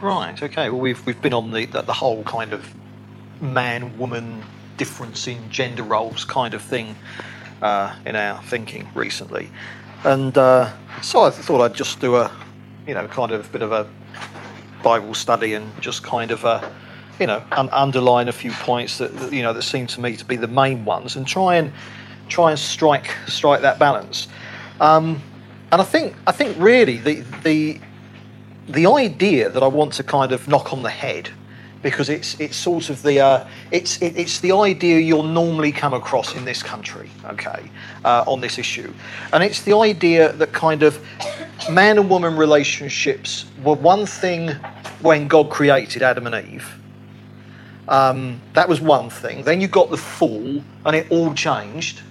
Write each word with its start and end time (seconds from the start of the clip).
Right. 0.00 0.40
Okay. 0.40 0.70
Well, 0.70 0.80
we've 0.80 1.04
we've 1.06 1.20
been 1.20 1.34
on 1.34 1.50
the 1.50 1.66
the, 1.66 1.82
the 1.82 1.92
whole 1.92 2.22
kind 2.24 2.52
of 2.52 2.72
man 3.40 3.98
woman 3.98 4.42
difference 4.76 5.26
in 5.26 5.50
gender 5.50 5.82
roles 5.82 6.24
kind 6.24 6.54
of 6.54 6.62
thing 6.62 6.94
uh, 7.62 7.96
in 8.06 8.14
our 8.14 8.40
thinking 8.44 8.88
recently, 8.94 9.50
and 10.04 10.38
uh, 10.38 10.72
so 11.02 11.22
I 11.22 11.30
thought 11.30 11.60
I'd 11.60 11.74
just 11.74 12.00
do 12.00 12.16
a 12.16 12.30
you 12.86 12.94
know 12.94 13.08
kind 13.08 13.32
of 13.32 13.50
bit 13.50 13.62
of 13.62 13.72
a 13.72 13.88
Bible 14.84 15.14
study 15.14 15.54
and 15.54 15.68
just 15.80 16.04
kind 16.04 16.30
of 16.30 16.44
uh, 16.44 16.68
you 17.18 17.26
know 17.26 17.42
un- 17.52 17.70
underline 17.72 18.28
a 18.28 18.32
few 18.32 18.52
points 18.52 18.98
that, 18.98 19.16
that 19.18 19.32
you 19.32 19.42
know 19.42 19.52
that 19.52 19.62
seem 19.62 19.88
to 19.88 20.00
me 20.00 20.16
to 20.16 20.24
be 20.24 20.36
the 20.36 20.46
main 20.46 20.84
ones 20.84 21.16
and 21.16 21.26
try 21.26 21.56
and 21.56 21.72
try 22.28 22.50
and 22.50 22.58
strike 22.58 23.10
strike 23.26 23.62
that 23.62 23.80
balance. 23.80 24.28
Um, 24.80 25.20
and 25.72 25.80
I 25.82 25.84
think 25.84 26.14
I 26.24 26.30
think 26.30 26.56
really 26.56 26.98
the 26.98 27.24
the 27.42 27.80
the 28.68 28.86
idea 28.86 29.48
that 29.48 29.62
I 29.62 29.66
want 29.66 29.94
to 29.94 30.02
kind 30.02 30.32
of 30.32 30.46
knock 30.48 30.72
on 30.72 30.82
the 30.82 30.90
head 30.90 31.30
because 31.82 32.08
it's 32.08 32.38
it's 32.40 32.56
sort 32.56 32.90
of 32.90 33.02
the 33.02 33.20
uh, 33.20 33.48
it's 33.70 34.00
it, 34.02 34.16
it's 34.16 34.40
the 34.40 34.52
idea 34.52 34.98
you'll 34.98 35.22
normally 35.22 35.72
come 35.72 35.94
across 35.94 36.34
in 36.34 36.44
this 36.44 36.62
country, 36.62 37.08
okay, 37.26 37.70
uh, 38.04 38.24
on 38.26 38.40
this 38.40 38.58
issue, 38.58 38.92
and 39.32 39.42
it's 39.42 39.62
the 39.62 39.76
idea 39.76 40.32
that 40.32 40.52
kind 40.52 40.82
of 40.82 41.04
man 41.70 41.98
and 41.98 42.10
woman 42.10 42.36
relationships 42.36 43.46
were 43.62 43.74
one 43.74 44.06
thing 44.06 44.50
when 45.02 45.28
God 45.28 45.50
created 45.50 46.02
Adam 46.02 46.26
and 46.26 46.48
Eve. 46.48 46.74
Um, 47.86 48.40
that 48.52 48.68
was 48.68 48.80
one 48.80 49.08
thing. 49.08 49.44
Then 49.44 49.60
you 49.60 49.68
got 49.68 49.90
the 49.90 49.96
fall, 49.96 50.62
and 50.84 50.96
it 50.96 51.06
all 51.10 51.32
changed, 51.32 52.02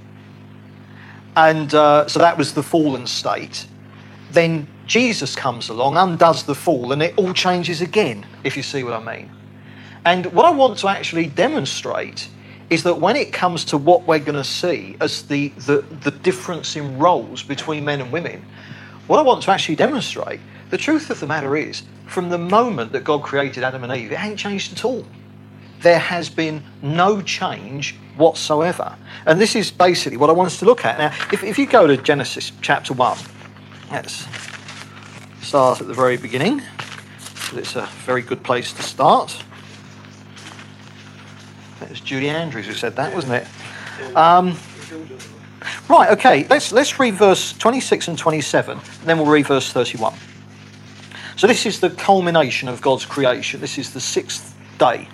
and 1.35 1.73
uh, 1.73 2.07
so 2.07 2.19
that 2.19 2.37
was 2.37 2.53
the 2.53 2.63
fallen 2.63 3.05
state. 3.05 3.67
Then 4.31 4.67
Jesus 4.87 5.35
comes 5.35 5.69
along, 5.69 5.97
undoes 5.97 6.43
the 6.43 6.55
fall, 6.55 6.91
and 6.91 7.03
it 7.03 7.13
all 7.17 7.33
changes 7.33 7.81
again. 7.81 8.25
If 8.43 8.57
you 8.57 8.63
see 8.63 8.83
what 8.83 8.93
I 8.93 9.17
mean. 9.17 9.29
And 10.05 10.27
what 10.27 10.45
I 10.45 10.51
want 10.51 10.79
to 10.79 10.87
actually 10.87 11.27
demonstrate 11.27 12.29
is 12.69 12.83
that 12.83 12.99
when 12.99 13.15
it 13.15 13.33
comes 13.33 13.65
to 13.65 13.77
what 13.77 14.07
we're 14.07 14.19
going 14.19 14.35
to 14.35 14.43
see 14.43 14.95
as 15.01 15.23
the, 15.23 15.49
the, 15.49 15.85
the 16.03 16.11
difference 16.11 16.75
in 16.75 16.97
roles 16.97 17.43
between 17.43 17.85
men 17.85 18.01
and 18.01 18.11
women, 18.11 18.45
what 19.07 19.19
I 19.19 19.21
want 19.21 19.43
to 19.43 19.51
actually 19.51 19.75
demonstrate, 19.75 20.39
the 20.69 20.77
truth 20.77 21.09
of 21.09 21.19
the 21.19 21.27
matter 21.27 21.55
is, 21.55 21.83
from 22.07 22.29
the 22.29 22.37
moment 22.37 22.91
that 22.93 23.03
God 23.03 23.23
created 23.23 23.63
Adam 23.63 23.83
and 23.83 23.93
Eve, 23.93 24.11
it 24.11 24.19
ain't 24.19 24.39
changed 24.39 24.73
at 24.73 24.85
all. 24.85 25.05
There 25.81 25.99
has 25.99 26.29
been 26.29 26.63
no 26.81 27.21
change 27.21 27.95
whatsoever. 28.15 28.95
And 29.25 29.39
this 29.39 29.55
is 29.55 29.71
basically 29.71 30.17
what 30.17 30.29
I 30.29 30.33
want 30.33 30.47
us 30.47 30.59
to 30.59 30.65
look 30.65 30.85
at. 30.85 30.97
Now, 30.97 31.07
if, 31.31 31.43
if 31.43 31.59
you 31.59 31.67
go 31.67 31.87
to 31.87 31.97
Genesis 31.97 32.51
chapter 32.61 32.93
1, 32.93 33.17
let's 33.91 34.46
start 35.47 35.79
at 35.79 35.87
the 35.87 35.93
very 35.93 36.17
beginning. 36.17 36.61
It's 37.53 37.77
a 37.77 37.87
very 38.05 38.21
good 38.21 38.43
place 38.43 38.73
to 38.73 38.83
start. 38.83 39.33
It 41.81 41.89
was 41.89 42.01
Julie 42.01 42.27
Andrews 42.27 42.65
who 42.65 42.73
said 42.73 42.97
that, 42.97 43.15
wasn't 43.15 43.35
it? 43.35 43.47
Um, 44.13 44.57
right, 45.87 46.11
okay, 46.11 46.45
let's, 46.49 46.73
let's 46.73 46.99
read 46.99 47.13
verse 47.13 47.53
26 47.53 48.09
and 48.09 48.17
27, 48.17 48.77
and 48.77 49.07
then 49.07 49.17
we'll 49.17 49.31
read 49.31 49.47
verse 49.47 49.71
31. 49.71 50.13
So, 51.37 51.47
this 51.47 51.65
is 51.65 51.79
the 51.79 51.91
culmination 51.91 52.67
of 52.67 52.81
God's 52.81 53.05
creation. 53.05 53.61
This 53.61 53.77
is 53.77 53.93
the 53.93 54.01
sixth 54.01 54.53
day. 54.77 55.07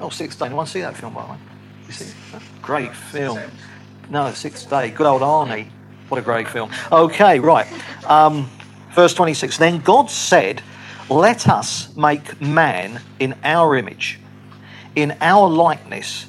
Oh, 0.00 0.08
sixth 0.08 0.40
day. 0.40 0.46
Anyone 0.46 0.66
see 0.66 0.80
that 0.80 0.96
film, 0.96 1.14
by 1.14 1.26
the 1.26 1.32
way? 1.32 1.38
You 1.86 1.92
see? 1.92 2.12
Great 2.60 2.96
film. 2.96 3.38
No, 4.08 4.32
sixth 4.32 4.68
day. 4.68 4.90
Good 4.90 5.06
old 5.06 5.22
Arnie. 5.22 5.68
What 6.08 6.18
a 6.18 6.22
great 6.22 6.48
film. 6.48 6.72
Okay, 6.90 7.38
right. 7.38 7.68
Um, 8.04 8.50
verse 8.94 9.14
26. 9.14 9.58
Then 9.58 9.80
God 9.80 10.10
said, 10.10 10.62
Let 11.08 11.48
us 11.48 11.94
make 11.96 12.40
man 12.40 13.00
in 13.18 13.34
our 13.44 13.76
image 13.76 14.20
in 14.96 15.16
our 15.20 15.48
likeness, 15.48 16.26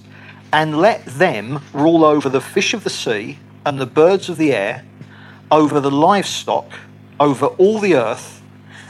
and 0.53 0.77
let 0.77 1.05
them 1.05 1.61
rule 1.73 2.03
over 2.03 2.29
the 2.29 2.41
fish 2.41 2.73
of 2.73 2.83
the 2.83 2.89
sea 2.89 3.39
and 3.65 3.79
the 3.79 3.85
birds 3.85 4.29
of 4.29 4.37
the 4.37 4.53
air, 4.53 4.83
over 5.49 5.79
the 5.79 5.91
livestock, 5.91 6.69
over 7.19 7.47
all 7.47 7.79
the 7.79 7.95
earth, 7.95 8.41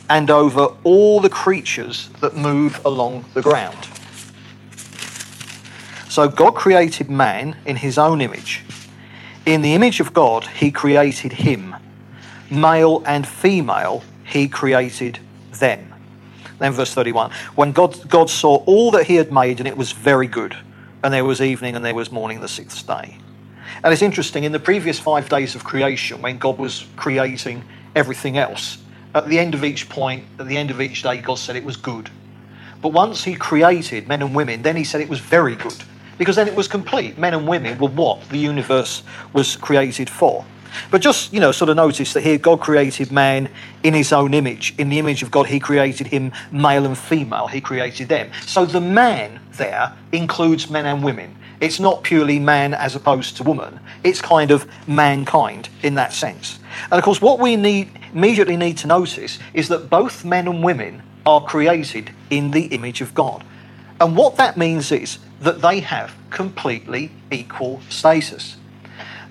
and 0.09 0.29
over 0.29 0.75
all 0.83 1.19
the 1.19 1.29
creatures 1.29 2.09
that 2.19 2.35
move 2.35 2.83
along 2.85 3.25
the 3.33 3.41
ground. 3.41 3.77
So 6.09 6.27
God 6.27 6.55
created 6.55 7.09
man 7.09 7.55
in 7.65 7.77
his 7.77 7.97
own 7.97 8.19
image. 8.19 8.63
In 9.45 9.61
the 9.61 9.73
image 9.73 9.99
of 9.99 10.13
God, 10.13 10.45
he 10.45 10.69
created 10.69 11.31
him. 11.31 11.75
Male 12.51 13.01
and 13.05 13.27
female, 13.27 14.03
he 14.25 14.47
created 14.47 15.19
them. 15.53 15.93
Then 16.59 16.73
verse 16.73 16.93
31. 16.93 17.31
When 17.55 17.71
God, 17.71 18.07
God 18.09 18.29
saw 18.29 18.57
all 18.65 18.91
that 18.91 19.07
he 19.07 19.15
had 19.15 19.31
made, 19.31 19.59
and 19.59 19.67
it 19.67 19.75
was 19.75 19.91
very 19.91 20.27
good. 20.27 20.55
And 21.03 21.11
there 21.11 21.25
was 21.25 21.41
evening 21.41 21.75
and 21.75 21.83
there 21.83 21.95
was 21.95 22.11
morning 22.11 22.41
the 22.41 22.47
sixth 22.47 22.85
day. 22.85 23.17
And 23.83 23.91
it's 23.91 24.03
interesting, 24.03 24.43
in 24.43 24.51
the 24.51 24.59
previous 24.59 24.99
five 24.99 25.27
days 25.29 25.55
of 25.55 25.63
creation, 25.63 26.21
when 26.21 26.37
God 26.37 26.59
was 26.59 26.85
creating 26.95 27.63
everything 27.95 28.37
else, 28.37 28.77
at 29.15 29.27
the 29.27 29.39
end 29.39 29.55
of 29.55 29.63
each 29.63 29.89
point, 29.89 30.23
at 30.37 30.47
the 30.47 30.57
end 30.57 30.69
of 30.69 30.79
each 30.79 31.01
day, 31.01 31.17
God 31.17 31.39
said 31.39 31.55
it 31.55 31.63
was 31.63 31.77
good. 31.77 32.09
But 32.81 32.89
once 32.89 33.23
he 33.23 33.35
created 33.35 34.07
men 34.07 34.21
and 34.21 34.35
women, 34.35 34.61
then 34.61 34.75
he 34.75 34.83
said 34.83 35.01
it 35.01 35.09
was 35.09 35.19
very 35.19 35.55
good. 35.55 35.83
Because 36.17 36.35
then 36.35 36.47
it 36.47 36.55
was 36.55 36.67
complete. 36.67 37.17
Men 37.17 37.33
and 37.33 37.47
women 37.47 37.77
were 37.79 37.89
what 37.89 38.21
the 38.29 38.37
universe 38.37 39.01
was 39.33 39.55
created 39.55 40.09
for. 40.09 40.45
But 40.89 41.01
just, 41.01 41.33
you 41.33 41.39
know, 41.39 41.51
sort 41.51 41.69
of 41.69 41.75
notice 41.75 42.13
that 42.13 42.21
here 42.21 42.37
God 42.37 42.59
created 42.59 43.11
man 43.11 43.49
in 43.83 43.93
his 43.93 44.11
own 44.11 44.33
image. 44.33 44.73
In 44.77 44.89
the 44.89 44.99
image 44.99 45.23
of 45.23 45.31
God, 45.31 45.47
he 45.47 45.59
created 45.59 46.07
him 46.07 46.31
male 46.51 46.85
and 46.85 46.97
female. 46.97 47.47
He 47.47 47.61
created 47.61 48.09
them. 48.09 48.31
So 48.45 48.65
the 48.65 48.81
man 48.81 49.39
there 49.53 49.93
includes 50.11 50.69
men 50.69 50.85
and 50.85 51.03
women. 51.03 51.37
It's 51.59 51.79
not 51.79 52.03
purely 52.03 52.39
man 52.39 52.73
as 52.73 52.95
opposed 52.95 53.37
to 53.37 53.43
woman. 53.43 53.79
It's 54.03 54.21
kind 54.21 54.49
of 54.49 54.67
mankind 54.87 55.69
in 55.83 55.95
that 55.95 56.11
sense. 56.11 56.59
And 56.85 56.93
of 56.93 57.03
course, 57.03 57.21
what 57.21 57.39
we 57.39 57.55
need 57.55 57.91
immediately 58.13 58.57
need 58.57 58.77
to 58.79 58.87
notice 58.87 59.39
is 59.53 59.67
that 59.67 59.89
both 59.89 60.25
men 60.25 60.47
and 60.47 60.63
women 60.63 61.03
are 61.25 61.43
created 61.43 62.11
in 62.29 62.51
the 62.51 62.65
image 62.65 63.01
of 63.01 63.13
God. 63.13 63.43
And 63.99 64.17
what 64.17 64.37
that 64.37 64.57
means 64.57 64.91
is 64.91 65.19
that 65.41 65.61
they 65.61 65.81
have 65.81 66.15
completely 66.31 67.11
equal 67.29 67.81
status. 67.89 68.57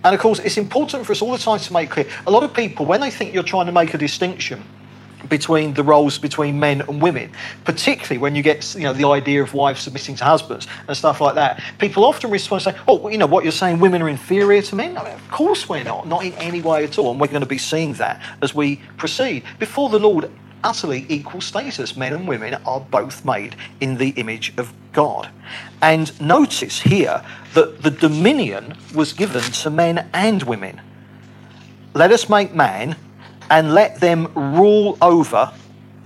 And 0.03 0.15
of 0.15 0.21
course, 0.21 0.39
it's 0.39 0.57
important 0.57 1.07
for 1.07 1.13
us 1.13 1.23
all 1.23 1.33
the 1.33 1.39
time 1.39 1.59
to 1.59 1.73
make 1.73 1.91
clear 1.91 2.07
a 2.27 2.31
lot 2.31 2.43
of 2.43 2.55
people, 2.55 2.87
when 2.87 3.01
they 3.01 3.11
think 3.11 3.35
you're 3.35 3.43
trying 3.43 3.67
to 3.67 3.73
make 3.73 3.93
a 3.95 3.99
distinction, 3.99 4.63
between 5.29 5.75
the 5.75 5.83
roles 5.83 6.19
between 6.19 6.59
men 6.59 6.83
and 6.83 7.01
women, 7.01 7.31
particularly 7.65 8.19
when 8.19 8.35
you 8.35 8.43
get 8.43 8.75
you 8.75 8.83
know 8.83 8.93
the 8.93 9.07
idea 9.07 9.43
of 9.43 9.55
wives 9.55 9.81
submitting 9.81 10.17
to 10.17 10.25
husbands 10.25 10.67
and 10.89 10.97
stuff 10.97 11.21
like 11.21 11.35
that. 11.35 11.63
People 11.79 12.05
often 12.05 12.31
respond 12.31 12.67
and 12.67 12.75
say, 12.75 12.83
"Oh, 12.89 13.09
you 13.09 13.19
know 13.19 13.27
what 13.27 13.45
you're 13.45 13.53
saying? 13.53 13.81
Women 13.81 14.03
are 14.03 14.09
inferior 14.09 14.63
to 14.63 14.77
men." 14.77 14.97
of 14.97 15.31
course 15.31 15.69
we're 15.69 15.85
not, 15.85 16.07
not 16.07 16.25
in 16.25 16.33
any 16.35 16.61
way 16.61 16.85
at 16.85 16.99
all, 16.99 17.13
and 17.13 17.21
we're 17.21 17.29
going 17.29 17.41
to 17.41 17.47
be 17.47 17.59
seeing 17.59 17.95
that 17.95 18.21
as 18.43 18.55
we 18.55 18.77
proceed. 18.97 19.45
Before 19.59 19.89
the 19.89 19.99
Lord, 19.99 20.31
utterly 20.63 21.07
equal 21.09 21.41
status. 21.41 21.97
Men 21.97 22.13
and 22.13 22.29
women 22.29 22.55
are 22.67 22.81
both 22.81 23.25
made 23.25 23.57
in 23.81 23.99
the 23.99 24.11
image 24.11 24.53
of 24.57 24.73
God. 24.93 25.31
And 25.83 26.19
notice 26.21 26.81
here 26.81 27.23
that 27.55 27.83
the 27.83 27.91
dominion 27.91 28.77
was 28.95 29.13
given 29.13 29.43
to 29.43 29.71
men 29.71 30.09
and 30.13 30.43
women. 30.43 30.81
Let 31.95 32.13
us 32.13 32.29
make 32.29 32.55
man 32.55 32.97
and 33.51 33.75
let 33.75 34.01
them 34.01 34.33
rule 34.35 34.97
over 35.03 35.53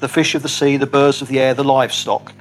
the 0.00 0.09
fish 0.09 0.34
of 0.34 0.42
the 0.42 0.48
sea, 0.48 0.76
the 0.76 0.86
birds 0.86 1.22
of 1.22 1.28
the 1.28 1.41
air, 1.41 1.54
the 1.54 1.65
livestock. 1.65 2.32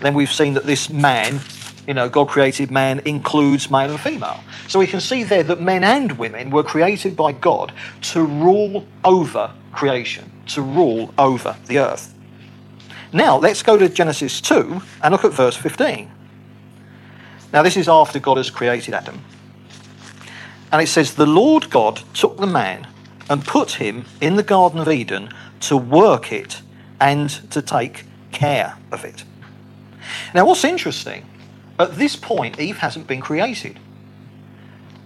Then 0.00 0.14
we've 0.14 0.32
seen 0.32 0.54
that 0.54 0.66
this 0.66 0.90
man, 0.90 1.40
you 1.86 1.94
know, 1.94 2.08
God 2.08 2.28
created 2.28 2.70
man 2.70 3.00
includes 3.04 3.70
male 3.70 3.90
and 3.90 4.00
female. 4.00 4.40
So 4.68 4.78
we 4.78 4.86
can 4.86 5.00
see 5.00 5.22
there 5.24 5.42
that 5.44 5.60
men 5.60 5.84
and 5.84 6.12
women 6.18 6.50
were 6.50 6.62
created 6.62 7.16
by 7.16 7.32
God 7.32 7.72
to 8.02 8.24
rule 8.24 8.86
over 9.04 9.52
creation 9.72 10.31
to 10.48 10.62
rule 10.62 11.12
over 11.18 11.56
the 11.66 11.78
earth. 11.78 12.14
Now, 13.12 13.36
let's 13.36 13.62
go 13.62 13.76
to 13.76 13.88
Genesis 13.88 14.40
2 14.40 14.80
and 15.02 15.12
look 15.12 15.24
at 15.24 15.32
verse 15.32 15.56
15. 15.56 16.10
Now, 17.52 17.62
this 17.62 17.76
is 17.76 17.88
after 17.88 18.18
God 18.18 18.38
has 18.38 18.48
created 18.50 18.94
Adam. 18.94 19.22
And 20.72 20.80
it 20.80 20.86
says, 20.86 21.14
The 21.14 21.26
Lord 21.26 21.68
God 21.70 22.02
took 22.14 22.38
the 22.38 22.46
man 22.46 22.86
and 23.28 23.44
put 23.44 23.72
him 23.72 24.06
in 24.20 24.36
the 24.36 24.42
Garden 24.42 24.80
of 24.80 24.88
Eden 24.88 25.28
to 25.60 25.76
work 25.76 26.32
it 26.32 26.62
and 27.00 27.28
to 27.50 27.60
take 27.60 28.04
care 28.32 28.76
of 28.90 29.04
it. 29.04 29.24
Now, 30.34 30.46
what's 30.46 30.64
interesting, 30.64 31.26
at 31.78 31.96
this 31.96 32.16
point, 32.16 32.58
Eve 32.58 32.78
hasn't 32.78 33.06
been 33.06 33.20
created. 33.20 33.78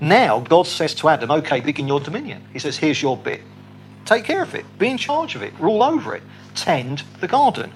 Now, 0.01 0.41
God 0.41 0.67
says 0.67 0.95
to 0.97 1.09
Adam, 1.09 1.31
Okay, 1.31 1.61
begin 1.61 1.89
your 1.89 2.01
dominion. 2.01 2.45
He 2.53 2.61
says, 2.61 2.77
Here's 2.77 3.03
your 3.03 3.17
bit. 3.17 3.41
Take 4.07 4.25
care 4.25 4.43
of 4.43 4.55
it. 4.55 4.65
Be 4.79 4.89
in 4.89 4.97
charge 4.97 5.35
of 5.35 5.43
it. 5.43 5.53
Rule 5.59 5.83
over 5.83 6.15
it. 6.15 6.23
Tend 6.55 7.03
the 7.21 7.29
garden. 7.29 7.73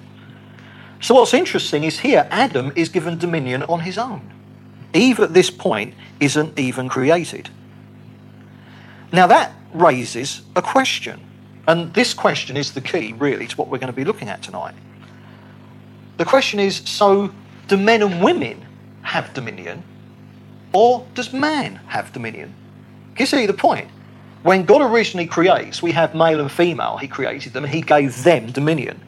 So, 1.01 1.15
what's 1.15 1.33
interesting 1.33 1.83
is 1.83 1.99
here 1.99 2.27
Adam 2.31 2.71
is 2.75 2.89
given 2.89 3.17
dominion 3.17 3.63
on 3.63 3.81
his 3.81 3.97
own. 3.97 4.31
Eve 4.93 5.19
at 5.19 5.33
this 5.33 5.49
point 5.49 5.93
isn't 6.19 6.57
even 6.57 6.89
created. 6.89 7.49
Now, 9.11 9.27
that 9.27 9.53
raises 9.73 10.41
a 10.55 10.61
question. 10.61 11.21
And 11.67 11.93
this 11.93 12.13
question 12.13 12.57
is 12.57 12.73
the 12.73 12.81
key, 12.81 13.13
really, 13.13 13.47
to 13.47 13.55
what 13.55 13.67
we're 13.67 13.77
going 13.77 13.91
to 13.91 13.95
be 13.95 14.05
looking 14.05 14.29
at 14.29 14.41
tonight. 14.41 14.73
The 16.17 16.25
question 16.25 16.59
is 16.59 16.77
so 16.85 17.33
do 17.67 17.77
men 17.77 18.01
and 18.01 18.23
women 18.23 18.65
have 19.01 19.33
dominion, 19.33 19.83
or 20.73 21.05
does 21.13 21.33
man 21.33 21.75
have 21.87 22.13
dominion? 22.13 22.53
Can 23.15 23.23
you 23.23 23.25
see 23.25 23.45
the 23.45 23.53
point? 23.53 23.89
When 24.43 24.65
God 24.65 24.81
originally 24.81 25.27
creates, 25.27 25.83
we 25.83 25.91
have 25.91 26.15
male 26.15 26.39
and 26.39 26.51
female, 26.51 26.97
He 26.97 27.07
created 27.07 27.53
them, 27.53 27.63
He 27.63 27.81
gave 27.81 28.23
them 28.23 28.51
dominion. 28.51 28.99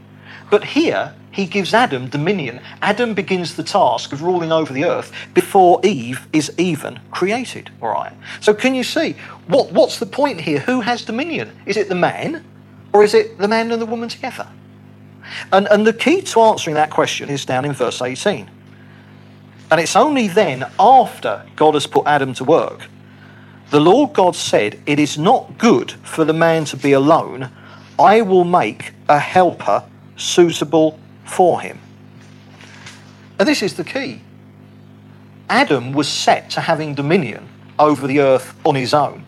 But 0.51 0.63
here, 0.63 1.15
He 1.31 1.47
gives 1.47 1.73
Adam 1.73 2.07
dominion. 2.09 2.59
Adam 2.81 3.15
begins 3.15 3.55
the 3.55 3.63
task 3.63 4.13
of 4.13 4.21
ruling 4.21 4.51
over 4.51 4.71
the 4.71 4.85
earth 4.85 5.11
before 5.33 5.79
Eve 5.83 6.27
is 6.31 6.53
even 6.59 6.99
created. 7.09 7.71
All 7.81 7.89
right. 7.89 8.13
So, 8.41 8.53
can 8.53 8.75
you 8.75 8.83
see 8.83 9.15
what, 9.47 9.71
what's 9.71 9.97
the 9.97 10.05
point 10.05 10.41
here? 10.41 10.59
Who 10.59 10.81
has 10.81 11.03
dominion? 11.03 11.51
Is 11.65 11.77
it 11.77 11.89
the 11.89 11.95
man, 11.95 12.45
or 12.93 13.03
is 13.03 13.15
it 13.15 13.39
the 13.39 13.47
man 13.47 13.71
and 13.71 13.81
the 13.81 13.87
woman 13.87 14.09
together? 14.09 14.47
And, 15.51 15.67
and 15.71 15.87
the 15.87 15.93
key 15.93 16.21
to 16.21 16.41
answering 16.41 16.75
that 16.75 16.91
question 16.91 17.29
is 17.29 17.45
down 17.45 17.65
in 17.65 17.73
verse 17.73 18.01
18. 18.01 18.49
And 19.71 19.81
it's 19.81 19.95
only 19.95 20.27
then, 20.27 20.65
after 20.79 21.43
God 21.55 21.73
has 21.73 21.87
put 21.87 22.05
Adam 22.05 22.33
to 22.35 22.43
work, 22.43 22.87
the 23.73 23.79
Lord 23.79 24.13
God 24.13 24.35
said, 24.35 24.79
It 24.85 24.99
is 24.99 25.17
not 25.17 25.57
good 25.57 25.93
for 26.03 26.23
the 26.25 26.31
man 26.31 26.63
to 26.65 26.77
be 26.77 26.91
alone. 26.91 27.49
I 27.97 28.21
will 28.21 28.43
make 28.43 28.91
a 29.09 29.17
helper 29.17 29.83
suitable 30.15 30.99
for 31.25 31.59
him. 31.59 31.79
And 33.39 33.47
this 33.47 33.63
is 33.63 33.73
the 33.73 33.83
key. 33.83 34.21
Adam 35.49 35.91
was 35.91 36.07
set 36.07 36.51
to 36.51 36.61
having 36.61 36.93
dominion 36.93 37.49
over 37.79 38.05
the 38.05 38.19
earth 38.19 38.53
on 38.63 38.75
his 38.75 38.93
own. 38.93 39.25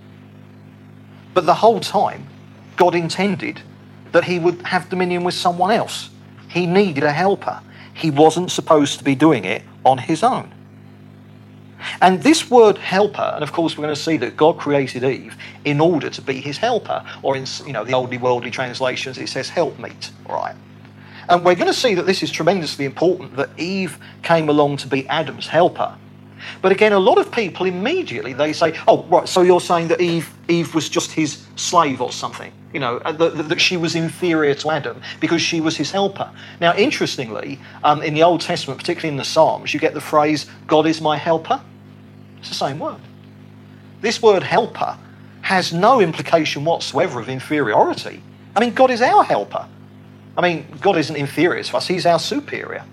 But 1.34 1.48
the 1.48 1.56
whole 1.56 1.80
time, 1.80 2.28
God 2.78 2.94
intended 2.94 3.62
that 4.12 4.26
he 4.26 4.38
would 4.38 4.62
have 4.68 4.90
dominion 4.90 5.24
with 5.24 5.34
someone 5.34 5.72
else. 5.72 6.12
He 6.50 6.68
needed 6.68 7.04
a 7.04 7.12
helper. 7.12 7.62
He 7.96 8.12
wasn't 8.12 8.52
supposed 8.52 9.00
to 9.00 9.04
be 9.04 9.16
doing 9.16 9.44
it 9.44 9.64
on 9.84 9.98
his 9.98 10.22
own. 10.22 10.54
And 12.02 12.24
this 12.24 12.50
word 12.50 12.78
helper, 12.78 13.32
and 13.34 13.44
of 13.44 13.52
course 13.52 13.78
we're 13.78 13.84
going 13.84 13.96
to 13.96 14.02
see 14.02 14.18
that 14.18 14.38
God 14.38 14.58
created 14.58 15.04
Eve 15.04 15.38
in 15.64 15.80
order 15.80 16.10
to 16.10 16.22
be 16.22 16.42
his 16.42 16.58
helper, 16.58 17.04
or 17.22 17.36
in 17.36 17.46
you 17.66 17.74
know 17.74 17.84
the 17.84 17.94
oldly 17.94 18.18
worldly 18.18 18.52
translations 18.52 19.18
it 19.18 19.30
says 19.30 19.50
helpmeet, 19.50 20.12
right? 20.28 20.56
And 21.28 21.44
we're 21.44 21.56
going 21.56 21.68
to 21.68 21.74
see 21.74 21.96
that 21.96 22.06
this 22.06 22.22
is 22.22 22.32
tremendously 22.32 22.86
important 22.86 23.36
that 23.38 23.50
Eve 23.58 23.98
came 24.22 24.48
along 24.48 24.78
to 24.78 24.88
be 24.88 25.08
Adam's 25.08 25.48
helper. 25.48 25.96
But 26.62 26.72
again, 26.72 26.94
a 26.94 27.00
lot 27.00 27.18
of 27.18 27.32
people 27.32 27.66
immediately 27.66 28.34
they 28.34 28.54
say, 28.54 28.78
"Oh, 28.88 29.04
right. 29.04 29.28
So 29.28 29.42
you're 29.42 29.62
saying 29.62 29.90
that 29.90 30.02
Eve, 30.02 30.30
Eve 30.48 30.74
was 30.74 30.90
just 30.90 31.12
his 31.12 31.46
slave 31.56 32.02
or 32.02 32.12
something? 32.12 32.52
You 32.74 32.80
know, 32.80 32.98
uh, 32.98 33.12
that, 33.14 33.50
that 33.50 33.62
she 33.62 33.78
was 33.78 33.96
inferior 33.96 34.54
to 34.56 34.70
Adam 34.72 35.02
because 35.20 35.42
she 35.42 35.62
was 35.62 35.78
his 35.78 35.92
helper." 35.92 36.30
Now, 36.60 36.76
interestingly, 36.76 37.60
um, 37.84 38.02
in 38.02 38.14
the 38.14 38.24
Old 38.24 38.42
Testament, 38.42 38.80
particularly 38.80 39.10
in 39.10 39.18
the 39.18 39.26
Psalms, 39.26 39.74
you 39.74 39.80
get 39.80 39.94
the 39.94 40.02
phrase, 40.02 40.46
"God 40.68 40.86
is 40.86 41.02
my 41.02 41.18
helper." 41.18 41.62
It's 42.40 42.50
the 42.50 42.56
same 42.56 42.80
word. 42.80 43.02
This 44.02 44.22
word 44.22 44.44
helper 44.44 44.98
has 45.42 45.74
no 45.74 46.02
implication 46.02 46.66
whatsoever 46.66 47.20
of 47.20 47.30
inferiority. 47.30 48.22
I 48.56 48.60
mean, 48.60 48.74
God 48.74 48.92
is 48.92 49.02
our 49.02 49.24
helper. 49.24 49.68
I 50.38 50.42
mean, 50.42 50.66
God 50.82 50.98
isn't 50.98 51.16
inferior 51.16 51.64
to 51.64 51.78
us, 51.78 51.88
He's 51.88 52.06
our 52.06 52.20
superior. 52.20 52.84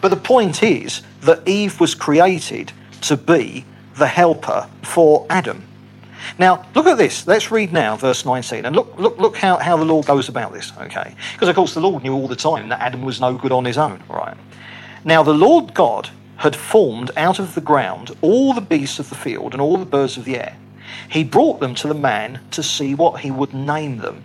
But 0.00 0.08
the 0.08 0.16
point 0.16 0.62
is 0.62 1.02
that 1.22 1.46
Eve 1.48 1.80
was 1.80 1.94
created 1.94 2.72
to 3.04 3.16
be 3.16 3.64
the 3.96 4.06
helper 4.06 4.68
for 4.82 5.26
Adam. 5.30 5.62
Now, 6.38 6.66
look 6.74 6.86
at 6.86 6.98
this. 6.98 7.26
Let's 7.26 7.50
read 7.50 7.72
now 7.72 7.96
verse 7.96 8.24
19. 8.24 8.64
And 8.64 8.74
look, 8.74 8.98
look, 8.98 9.18
look 9.18 9.36
how, 9.36 9.58
how 9.58 9.76
the 9.76 9.84
Lord 9.84 10.06
goes 10.06 10.28
about 10.28 10.52
this, 10.52 10.72
okay? 10.78 11.14
Because, 11.34 11.48
of 11.48 11.54
course, 11.54 11.74
the 11.74 11.80
Lord 11.80 12.02
knew 12.02 12.14
all 12.14 12.28
the 12.28 12.36
time 12.36 12.68
that 12.70 12.80
Adam 12.80 13.02
was 13.02 13.20
no 13.20 13.34
good 13.34 13.52
on 13.52 13.64
his 13.64 13.78
own, 13.78 14.02
right? 14.08 14.36
Now, 15.04 15.22
the 15.22 15.34
Lord 15.34 15.74
God 15.74 16.10
had 16.36 16.56
formed 16.56 17.10
out 17.16 17.38
of 17.38 17.54
the 17.54 17.60
ground 17.60 18.16
all 18.22 18.54
the 18.54 18.60
beasts 18.60 18.98
of 18.98 19.08
the 19.10 19.14
field 19.14 19.52
and 19.52 19.60
all 19.60 19.76
the 19.76 19.84
birds 19.84 20.16
of 20.16 20.24
the 20.24 20.36
air. 20.36 20.56
He 21.10 21.24
brought 21.24 21.60
them 21.60 21.74
to 21.76 21.88
the 21.88 21.94
man 21.94 22.40
to 22.52 22.62
see 22.62 22.94
what 22.94 23.20
he 23.20 23.30
would 23.30 23.52
name 23.52 23.98
them. 23.98 24.22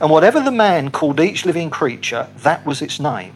And 0.00 0.10
whatever 0.10 0.40
the 0.40 0.50
man 0.50 0.90
called 0.90 1.20
each 1.20 1.46
living 1.46 1.70
creature, 1.70 2.28
that 2.38 2.66
was 2.66 2.82
its 2.82 3.00
name. 3.00 3.34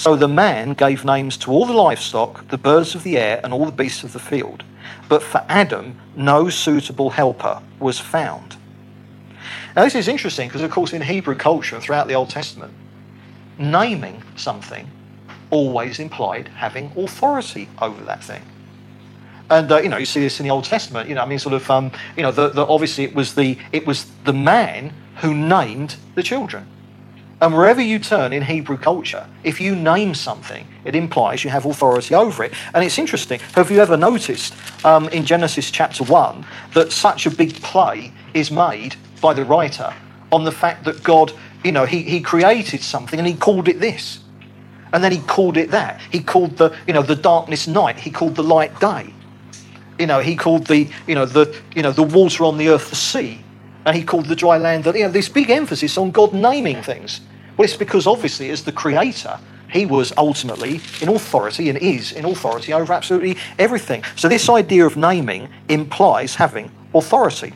So 0.00 0.16
the 0.16 0.28
man 0.28 0.72
gave 0.72 1.04
names 1.04 1.36
to 1.36 1.50
all 1.50 1.66
the 1.66 1.74
livestock, 1.74 2.48
the 2.48 2.56
birds 2.56 2.94
of 2.94 3.02
the 3.02 3.18
air, 3.18 3.38
and 3.44 3.52
all 3.52 3.66
the 3.66 3.70
beasts 3.70 4.02
of 4.02 4.14
the 4.14 4.18
field. 4.18 4.64
But 5.10 5.22
for 5.22 5.44
Adam, 5.46 6.00
no 6.16 6.48
suitable 6.48 7.10
helper 7.10 7.60
was 7.78 7.98
found. 7.98 8.56
Now, 9.76 9.84
this 9.84 9.94
is 9.94 10.08
interesting 10.08 10.48
because, 10.48 10.62
of 10.62 10.70
course, 10.70 10.94
in 10.94 11.02
Hebrew 11.02 11.34
culture 11.34 11.78
throughout 11.78 12.08
the 12.08 12.14
Old 12.14 12.30
Testament, 12.30 12.72
naming 13.58 14.22
something 14.36 14.90
always 15.50 15.98
implied 15.98 16.48
having 16.48 16.92
authority 16.96 17.68
over 17.78 18.02
that 18.04 18.24
thing. 18.24 18.40
And 19.50 19.70
uh, 19.70 19.82
you 19.82 19.90
know, 19.90 19.98
you 19.98 20.06
see 20.06 20.20
this 20.20 20.40
in 20.40 20.44
the 20.44 20.50
Old 20.50 20.64
Testament. 20.64 21.10
You 21.10 21.14
know, 21.14 21.20
I 21.20 21.26
mean, 21.26 21.38
sort 21.38 21.52
of, 21.52 21.70
um, 21.70 21.92
you 22.16 22.22
know, 22.22 22.32
the, 22.32 22.48
the, 22.48 22.64
obviously 22.64 23.04
it 23.04 23.14
was 23.14 23.34
the 23.34 23.58
it 23.70 23.86
was 23.86 24.06
the 24.24 24.32
man 24.32 24.94
who 25.16 25.34
named 25.34 25.96
the 26.14 26.22
children. 26.22 26.66
And 27.42 27.54
wherever 27.54 27.80
you 27.80 27.98
turn 27.98 28.34
in 28.34 28.42
Hebrew 28.42 28.76
culture, 28.76 29.26
if 29.44 29.60
you 29.62 29.74
name 29.74 30.14
something, 30.14 30.66
it 30.84 30.94
implies 30.94 31.42
you 31.42 31.48
have 31.48 31.64
authority 31.64 32.14
over 32.14 32.44
it. 32.44 32.52
And 32.74 32.84
it's 32.84 32.98
interesting. 32.98 33.40
Have 33.54 33.70
you 33.70 33.80
ever 33.80 33.96
noticed 33.96 34.54
um, 34.84 35.08
in 35.08 35.24
Genesis 35.24 35.70
chapter 35.70 36.04
1 36.04 36.44
that 36.74 36.92
such 36.92 37.24
a 37.24 37.30
big 37.30 37.54
play 37.62 38.12
is 38.34 38.50
made 38.50 38.96
by 39.22 39.32
the 39.32 39.44
writer 39.44 39.94
on 40.32 40.44
the 40.44 40.52
fact 40.52 40.84
that 40.84 41.02
God, 41.02 41.32
you 41.64 41.72
know, 41.72 41.86
he, 41.86 42.02
he 42.02 42.20
created 42.20 42.82
something 42.82 43.18
and 43.18 43.26
he 43.26 43.34
called 43.34 43.68
it 43.68 43.80
this. 43.80 44.20
And 44.92 45.02
then 45.02 45.12
he 45.12 45.20
called 45.20 45.56
it 45.56 45.70
that. 45.70 46.00
He 46.10 46.20
called 46.20 46.58
the, 46.58 46.76
you 46.86 46.92
know, 46.92 47.02
the 47.02 47.16
darkness 47.16 47.66
night. 47.66 47.98
He 47.98 48.10
called 48.10 48.34
the 48.34 48.42
light 48.42 48.78
day. 48.80 49.14
You 49.98 50.06
know, 50.06 50.20
he 50.20 50.36
called 50.36 50.66
the, 50.66 50.88
you 51.06 51.14
know, 51.14 51.26
the, 51.26 51.58
you 51.74 51.82
know, 51.82 51.92
the 51.92 52.02
water 52.02 52.44
on 52.44 52.58
the 52.58 52.68
earth 52.68 52.90
the 52.90 52.96
sea. 52.96 53.42
And 53.86 53.96
he 53.96 54.04
called 54.04 54.26
the 54.26 54.36
dry 54.36 54.58
land 54.58 54.84
you 54.84 54.92
know, 54.92 55.10
this 55.10 55.28
big 55.28 55.48
emphasis 55.48 55.96
on 55.96 56.10
God 56.10 56.34
naming 56.34 56.82
things. 56.82 57.20
Well, 57.60 57.66
it's 57.66 57.76
because 57.76 58.06
obviously, 58.06 58.48
as 58.48 58.64
the 58.64 58.72
creator, 58.72 59.38
he 59.70 59.84
was 59.84 60.14
ultimately 60.16 60.80
in 61.02 61.10
authority 61.10 61.68
and 61.68 61.76
is 61.76 62.10
in 62.10 62.24
authority 62.24 62.72
over 62.72 62.90
absolutely 62.90 63.36
everything. 63.58 64.02
So, 64.16 64.30
this 64.30 64.48
idea 64.48 64.86
of 64.86 64.96
naming 64.96 65.50
implies 65.68 66.34
having 66.36 66.72
authority. 66.94 67.52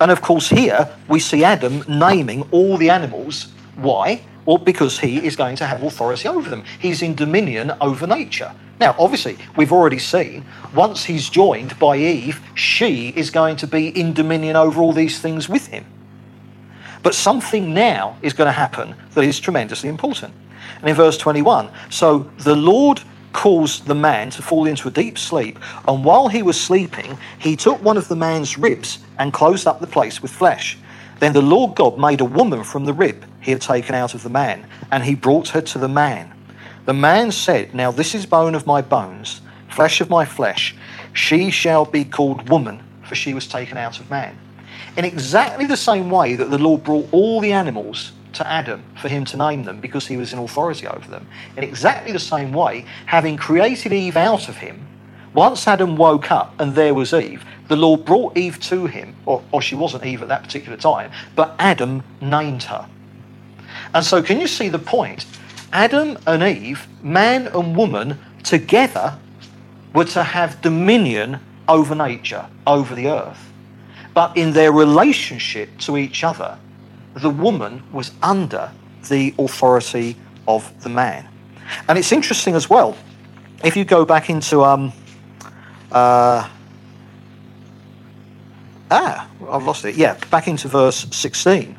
And 0.00 0.12
of 0.12 0.22
course, 0.22 0.48
here 0.48 0.88
we 1.08 1.18
see 1.18 1.42
Adam 1.42 1.82
naming 1.88 2.42
all 2.52 2.76
the 2.76 2.90
animals. 2.90 3.52
Why? 3.74 4.22
Well, 4.44 4.58
because 4.58 5.00
he 5.00 5.26
is 5.26 5.34
going 5.34 5.56
to 5.56 5.66
have 5.66 5.82
authority 5.82 6.28
over 6.28 6.48
them. 6.48 6.62
He's 6.78 7.02
in 7.02 7.16
dominion 7.16 7.72
over 7.80 8.06
nature. 8.06 8.54
Now, 8.78 8.94
obviously, 8.96 9.38
we've 9.56 9.72
already 9.72 9.98
seen 9.98 10.44
once 10.72 11.02
he's 11.02 11.28
joined 11.28 11.76
by 11.80 11.96
Eve, 11.96 12.40
she 12.54 13.08
is 13.08 13.30
going 13.30 13.56
to 13.56 13.66
be 13.66 13.88
in 13.88 14.12
dominion 14.12 14.54
over 14.54 14.80
all 14.80 14.92
these 14.92 15.18
things 15.18 15.48
with 15.48 15.66
him. 15.66 15.84
But 17.02 17.14
something 17.14 17.72
now 17.72 18.16
is 18.22 18.32
going 18.32 18.46
to 18.46 18.52
happen 18.52 18.94
that 19.14 19.24
is 19.24 19.40
tremendously 19.40 19.88
important. 19.88 20.34
And 20.80 20.88
in 20.88 20.94
verse 20.94 21.16
21, 21.16 21.70
so 21.90 22.30
the 22.38 22.56
Lord 22.56 23.00
caused 23.32 23.86
the 23.86 23.94
man 23.94 24.30
to 24.30 24.42
fall 24.42 24.66
into 24.66 24.88
a 24.88 24.90
deep 24.90 25.18
sleep, 25.18 25.58
and 25.86 26.04
while 26.04 26.28
he 26.28 26.42
was 26.42 26.60
sleeping, 26.60 27.16
he 27.38 27.56
took 27.56 27.82
one 27.82 27.96
of 27.96 28.08
the 28.08 28.16
man's 28.16 28.58
ribs 28.58 28.98
and 29.18 29.32
closed 29.32 29.66
up 29.66 29.80
the 29.80 29.86
place 29.86 30.20
with 30.20 30.30
flesh. 30.30 30.78
Then 31.20 31.32
the 31.32 31.42
Lord 31.42 31.76
God 31.76 31.98
made 31.98 32.20
a 32.20 32.24
woman 32.24 32.64
from 32.64 32.84
the 32.84 32.92
rib 32.92 33.24
he 33.40 33.50
had 33.50 33.60
taken 33.60 33.94
out 33.94 34.14
of 34.14 34.22
the 34.22 34.30
man, 34.30 34.66
and 34.90 35.04
he 35.04 35.14
brought 35.14 35.48
her 35.48 35.60
to 35.60 35.78
the 35.78 35.88
man. 35.88 36.32
The 36.86 36.94
man 36.94 37.30
said, 37.30 37.74
Now 37.74 37.90
this 37.90 38.14
is 38.14 38.26
bone 38.26 38.54
of 38.54 38.66
my 38.66 38.82
bones, 38.82 39.40
flesh 39.68 40.00
of 40.00 40.10
my 40.10 40.24
flesh. 40.24 40.74
She 41.12 41.50
shall 41.50 41.84
be 41.84 42.04
called 42.04 42.48
woman, 42.48 42.82
for 43.04 43.14
she 43.14 43.34
was 43.34 43.46
taken 43.46 43.76
out 43.76 44.00
of 44.00 44.10
man. 44.10 44.38
In 44.96 45.04
exactly 45.04 45.66
the 45.66 45.76
same 45.76 46.10
way 46.10 46.34
that 46.34 46.50
the 46.50 46.58
Lord 46.58 46.84
brought 46.84 47.08
all 47.12 47.40
the 47.40 47.52
animals 47.52 48.12
to 48.34 48.46
Adam 48.46 48.82
for 49.00 49.08
him 49.08 49.24
to 49.26 49.36
name 49.36 49.64
them 49.64 49.80
because 49.80 50.06
he 50.06 50.16
was 50.16 50.32
in 50.32 50.38
authority 50.38 50.86
over 50.86 51.08
them, 51.08 51.26
in 51.56 51.64
exactly 51.64 52.12
the 52.12 52.18
same 52.18 52.52
way, 52.52 52.84
having 53.06 53.36
created 53.36 53.92
Eve 53.92 54.16
out 54.16 54.48
of 54.48 54.56
him, 54.56 54.86
once 55.32 55.66
Adam 55.68 55.96
woke 55.96 56.30
up 56.30 56.54
and 56.58 56.74
there 56.74 56.94
was 56.94 57.14
Eve, 57.14 57.44
the 57.68 57.76
Lord 57.76 58.04
brought 58.04 58.36
Eve 58.36 58.58
to 58.62 58.86
him, 58.86 59.14
or, 59.26 59.42
or 59.52 59.62
she 59.62 59.76
wasn't 59.76 60.04
Eve 60.04 60.22
at 60.22 60.28
that 60.28 60.42
particular 60.42 60.76
time, 60.76 61.12
but 61.36 61.54
Adam 61.58 62.02
named 62.20 62.64
her. 62.64 62.88
And 63.94 64.04
so, 64.04 64.22
can 64.22 64.40
you 64.40 64.48
see 64.48 64.68
the 64.68 64.78
point? 64.78 65.24
Adam 65.72 66.18
and 66.26 66.42
Eve, 66.42 66.88
man 67.02 67.46
and 67.48 67.76
woman, 67.76 68.18
together 68.42 69.18
were 69.94 70.04
to 70.04 70.22
have 70.22 70.60
dominion 70.62 71.38
over 71.68 71.94
nature, 71.94 72.46
over 72.66 72.94
the 72.94 73.08
earth. 73.08 73.49
But 74.14 74.36
in 74.36 74.52
their 74.52 74.72
relationship 74.72 75.78
to 75.80 75.96
each 75.96 76.24
other, 76.24 76.58
the 77.14 77.30
woman 77.30 77.82
was 77.92 78.12
under 78.22 78.72
the 79.08 79.34
authority 79.38 80.16
of 80.46 80.72
the 80.82 80.88
man. 80.88 81.28
And 81.88 81.98
it's 81.98 82.12
interesting 82.12 82.54
as 82.54 82.68
well, 82.68 82.96
if 83.62 83.76
you 83.76 83.84
go 83.84 84.04
back 84.04 84.30
into 84.30 84.64
um, 84.64 84.92
uh, 85.92 86.48
ah, 88.90 89.28
I've 89.48 89.64
lost 89.64 89.84
it. 89.84 89.96
Yeah, 89.96 90.16
back 90.30 90.48
into 90.48 90.68
verse 90.68 91.06
16. 91.10 91.76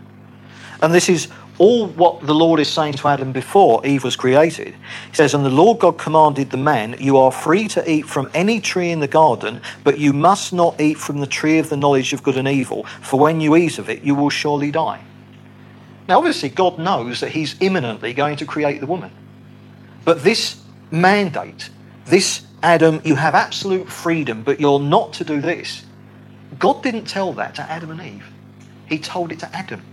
And 0.81 0.93
this 0.93 1.09
is 1.09 1.27
all 1.61 1.85
what 1.85 2.25
the 2.25 2.33
Lord 2.33 2.59
is 2.59 2.67
saying 2.67 2.93
to 2.93 3.07
Adam 3.07 3.31
before 3.31 3.85
Eve 3.85 4.03
was 4.03 4.15
created. 4.15 4.73
He 5.09 5.15
says, 5.15 5.35
And 5.35 5.45
the 5.45 5.49
Lord 5.51 5.77
God 5.77 5.99
commanded 5.99 6.49
the 6.49 6.57
man, 6.57 6.95
You 6.99 7.17
are 7.17 7.31
free 7.31 7.67
to 7.67 7.87
eat 7.89 8.07
from 8.07 8.31
any 8.33 8.59
tree 8.59 8.89
in 8.89 8.99
the 8.99 9.07
garden, 9.07 9.61
but 9.83 9.99
you 9.99 10.11
must 10.11 10.53
not 10.53 10.81
eat 10.81 10.97
from 10.97 11.19
the 11.19 11.27
tree 11.27 11.59
of 11.59 11.69
the 11.69 11.77
knowledge 11.77 12.13
of 12.13 12.23
good 12.23 12.35
and 12.35 12.47
evil, 12.47 12.85
for 13.01 13.19
when 13.19 13.39
you 13.39 13.55
eat 13.55 13.77
of 13.77 13.91
it, 13.91 14.01
you 14.01 14.15
will 14.15 14.31
surely 14.31 14.71
die. 14.71 15.03
Now, 16.09 16.17
obviously, 16.17 16.49
God 16.49 16.79
knows 16.79 17.19
that 17.19 17.29
He's 17.29 17.55
imminently 17.59 18.15
going 18.15 18.37
to 18.37 18.45
create 18.45 18.81
the 18.81 18.87
woman. 18.87 19.11
But 20.03 20.23
this 20.23 20.59
mandate, 20.89 21.69
this 22.05 22.43
Adam, 22.63 23.01
you 23.05 23.13
have 23.13 23.35
absolute 23.35 23.87
freedom, 23.87 24.41
but 24.41 24.59
you're 24.59 24.79
not 24.79 25.13
to 25.13 25.23
do 25.23 25.39
this. 25.39 25.85
God 26.57 26.81
didn't 26.81 27.05
tell 27.05 27.33
that 27.33 27.53
to 27.55 27.61
Adam 27.61 27.91
and 27.91 28.01
Eve. 28.01 28.25
He 28.87 28.97
told 28.97 29.31
it 29.31 29.37
to 29.39 29.55
Adam. 29.55 29.83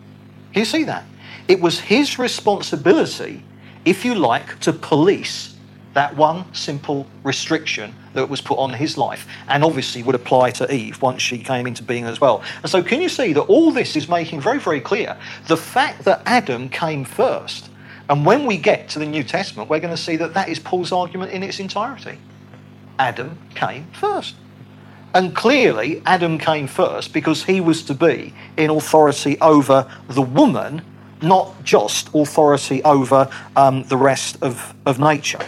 Can 0.54 0.60
you 0.60 0.64
see 0.64 0.84
that? 0.84 1.04
It 1.48 1.60
was 1.60 1.80
his 1.80 2.18
responsibility, 2.18 3.42
if 3.84 4.04
you 4.04 4.14
like, 4.14 4.60
to 4.60 4.72
police 4.72 5.56
that 5.94 6.14
one 6.14 6.44
simple 6.54 7.06
restriction 7.24 7.92
that 8.12 8.28
was 8.28 8.40
put 8.40 8.58
on 8.58 8.72
his 8.72 8.96
life 8.96 9.26
and 9.48 9.64
obviously 9.64 10.02
would 10.02 10.14
apply 10.14 10.50
to 10.52 10.72
Eve 10.72 11.00
once 11.02 11.22
she 11.22 11.38
came 11.38 11.66
into 11.66 11.82
being 11.82 12.04
as 12.04 12.20
well. 12.20 12.42
And 12.62 12.70
so, 12.70 12.82
can 12.82 13.00
you 13.00 13.08
see 13.08 13.32
that 13.32 13.42
all 13.42 13.72
this 13.72 13.96
is 13.96 14.08
making 14.08 14.40
very, 14.40 14.60
very 14.60 14.80
clear 14.80 15.16
the 15.46 15.56
fact 15.56 16.04
that 16.04 16.22
Adam 16.26 16.68
came 16.68 17.04
first? 17.04 17.70
And 18.08 18.24
when 18.24 18.46
we 18.46 18.58
get 18.58 18.88
to 18.90 18.98
the 18.98 19.06
New 19.06 19.24
Testament, 19.24 19.68
we're 19.68 19.80
going 19.80 19.94
to 19.94 20.02
see 20.02 20.16
that 20.16 20.34
that 20.34 20.48
is 20.48 20.58
Paul's 20.58 20.92
argument 20.92 21.32
in 21.32 21.42
its 21.42 21.58
entirety. 21.58 22.18
Adam 22.98 23.38
came 23.54 23.86
first. 23.92 24.34
And 25.14 25.34
clearly, 25.34 26.02
Adam 26.06 26.38
came 26.38 26.66
first 26.66 27.12
because 27.12 27.44
he 27.44 27.60
was 27.60 27.82
to 27.84 27.94
be 27.94 28.34
in 28.56 28.70
authority 28.70 29.38
over 29.40 29.90
the 30.08 30.22
woman, 30.22 30.82
not 31.22 31.62
just 31.64 32.08
authority 32.14 32.82
over 32.84 33.28
um, 33.56 33.82
the 33.84 33.96
rest 33.96 34.38
of, 34.42 34.74
of 34.86 34.98
nature. 34.98 35.40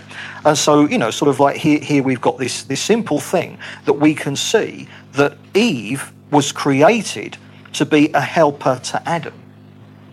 And 0.44 0.56
so, 0.56 0.86
you 0.86 0.98
know, 0.98 1.10
sort 1.10 1.28
of 1.28 1.40
like 1.40 1.56
here, 1.56 1.80
here 1.80 2.02
we've 2.02 2.20
got 2.20 2.38
this, 2.38 2.64
this 2.64 2.80
simple 2.80 3.20
thing 3.20 3.58
that 3.84 3.94
we 3.94 4.14
can 4.14 4.36
see 4.36 4.88
that 5.12 5.36
Eve 5.54 6.12
was 6.30 6.52
created 6.52 7.36
to 7.74 7.84
be 7.84 8.10
a 8.12 8.20
helper 8.20 8.80
to 8.84 9.08
Adam, 9.08 9.34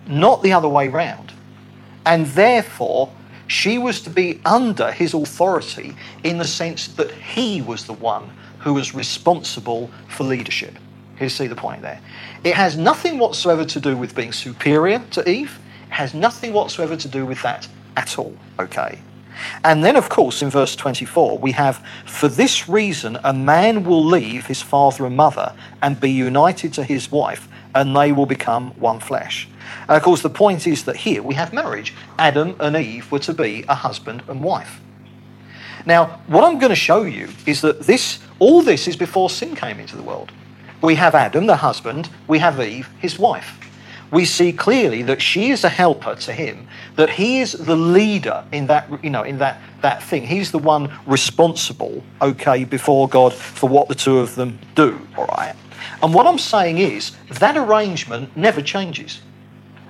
not 0.07 0.43
the 0.43 0.53
other 0.53 0.67
way 0.67 0.87
round. 0.87 1.33
And 2.05 2.25
therefore, 2.27 3.11
she 3.47 3.77
was 3.77 4.01
to 4.01 4.09
be 4.09 4.39
under 4.45 4.91
his 4.91 5.13
authority 5.13 5.95
in 6.23 6.37
the 6.37 6.45
sense 6.45 6.87
that 6.89 7.11
he 7.11 7.61
was 7.61 7.85
the 7.85 7.93
one 7.93 8.29
who 8.59 8.73
was 8.73 8.93
responsible 8.93 9.89
for 10.09 10.23
leadership. 10.23 10.75
You 11.19 11.29
see 11.29 11.47
the 11.47 11.55
point 11.55 11.81
there. 11.81 11.99
It 12.43 12.53
has 12.53 12.77
nothing 12.77 13.17
whatsoever 13.17 13.65
to 13.65 13.79
do 13.79 13.97
with 13.97 14.15
being 14.15 14.31
superior 14.31 15.03
to 15.11 15.27
Eve. 15.29 15.59
It 15.87 15.93
has 15.93 16.13
nothing 16.13 16.53
whatsoever 16.53 16.95
to 16.95 17.07
do 17.07 17.25
with 17.25 17.41
that 17.41 17.67
at 17.95 18.19
all. 18.19 18.35
Okay. 18.59 18.99
And 19.63 19.83
then, 19.83 19.95
of 19.95 20.09
course, 20.09 20.41
in 20.41 20.49
verse 20.49 20.75
24, 20.75 21.37
we 21.37 21.51
have, 21.51 21.85
For 22.05 22.27
this 22.27 22.67
reason, 22.67 23.17
a 23.23 23.33
man 23.33 23.83
will 23.83 24.03
leave 24.03 24.47
his 24.47 24.61
father 24.61 25.05
and 25.05 25.15
mother 25.15 25.53
and 25.81 25.99
be 25.99 26.11
united 26.11 26.73
to 26.73 26.83
his 26.83 27.11
wife, 27.11 27.47
and 27.75 27.95
they 27.95 28.11
will 28.11 28.25
become 28.25 28.71
one 28.71 28.99
flesh. 28.99 29.47
And 29.87 29.97
of 29.97 30.03
course, 30.03 30.21
the 30.21 30.29
point 30.29 30.65
is 30.65 30.85
that 30.85 30.95
here 30.95 31.21
we 31.21 31.35
have 31.35 31.53
marriage. 31.53 31.93
Adam 32.17 32.55
and 32.59 32.75
Eve 32.75 33.11
were 33.11 33.19
to 33.19 33.33
be 33.33 33.63
a 33.67 33.75
husband 33.75 34.23
and 34.27 34.43
wife. 34.43 34.81
Now, 35.85 36.19
what 36.27 36.43
I'm 36.43 36.59
going 36.59 36.71
to 36.71 36.75
show 36.75 37.03
you 37.03 37.29
is 37.45 37.61
that 37.61 37.81
this, 37.81 38.19
all 38.39 38.61
this 38.61 38.87
is 38.87 38.95
before 38.95 39.29
sin 39.29 39.55
came 39.55 39.79
into 39.79 39.95
the 39.95 40.03
world. 40.03 40.31
We 40.81 40.95
have 40.95 41.15
Adam, 41.15 41.47
the 41.47 41.57
husband, 41.57 42.09
we 42.27 42.39
have 42.39 42.59
Eve, 42.59 42.89
his 42.99 43.17
wife. 43.17 43.57
We 44.11 44.23
see 44.25 44.53
clearly 44.53 45.01
that 45.03 45.21
she 45.21 45.49
is 45.51 45.63
a 45.63 45.69
helper 45.69 46.15
to 46.15 46.31
him, 46.31 46.67
that 46.95 47.09
he 47.09 47.39
is 47.39 47.51
the 47.51 47.75
leader 47.75 48.45
in 48.51 48.67
that, 48.67 48.87
you 49.03 49.09
know, 49.09 49.23
in 49.23 49.37
that, 49.39 49.59
that 49.81 50.01
thing. 50.01 50.25
He's 50.25 50.51
the 50.51 50.59
one 50.59 50.91
responsible, 51.05 52.03
okay, 52.21 52.63
before 52.63 53.09
God 53.09 53.33
for 53.33 53.67
what 53.67 53.89
the 53.89 53.95
two 53.95 54.19
of 54.19 54.35
them 54.35 54.59
do, 54.75 54.99
all 55.17 55.25
right? 55.25 55.55
And 56.01 56.13
what 56.13 56.25
I'm 56.25 56.37
saying 56.37 56.77
is 56.77 57.17
that 57.39 57.57
arrangement 57.57 58.35
never 58.37 58.61
changes. 58.61 59.21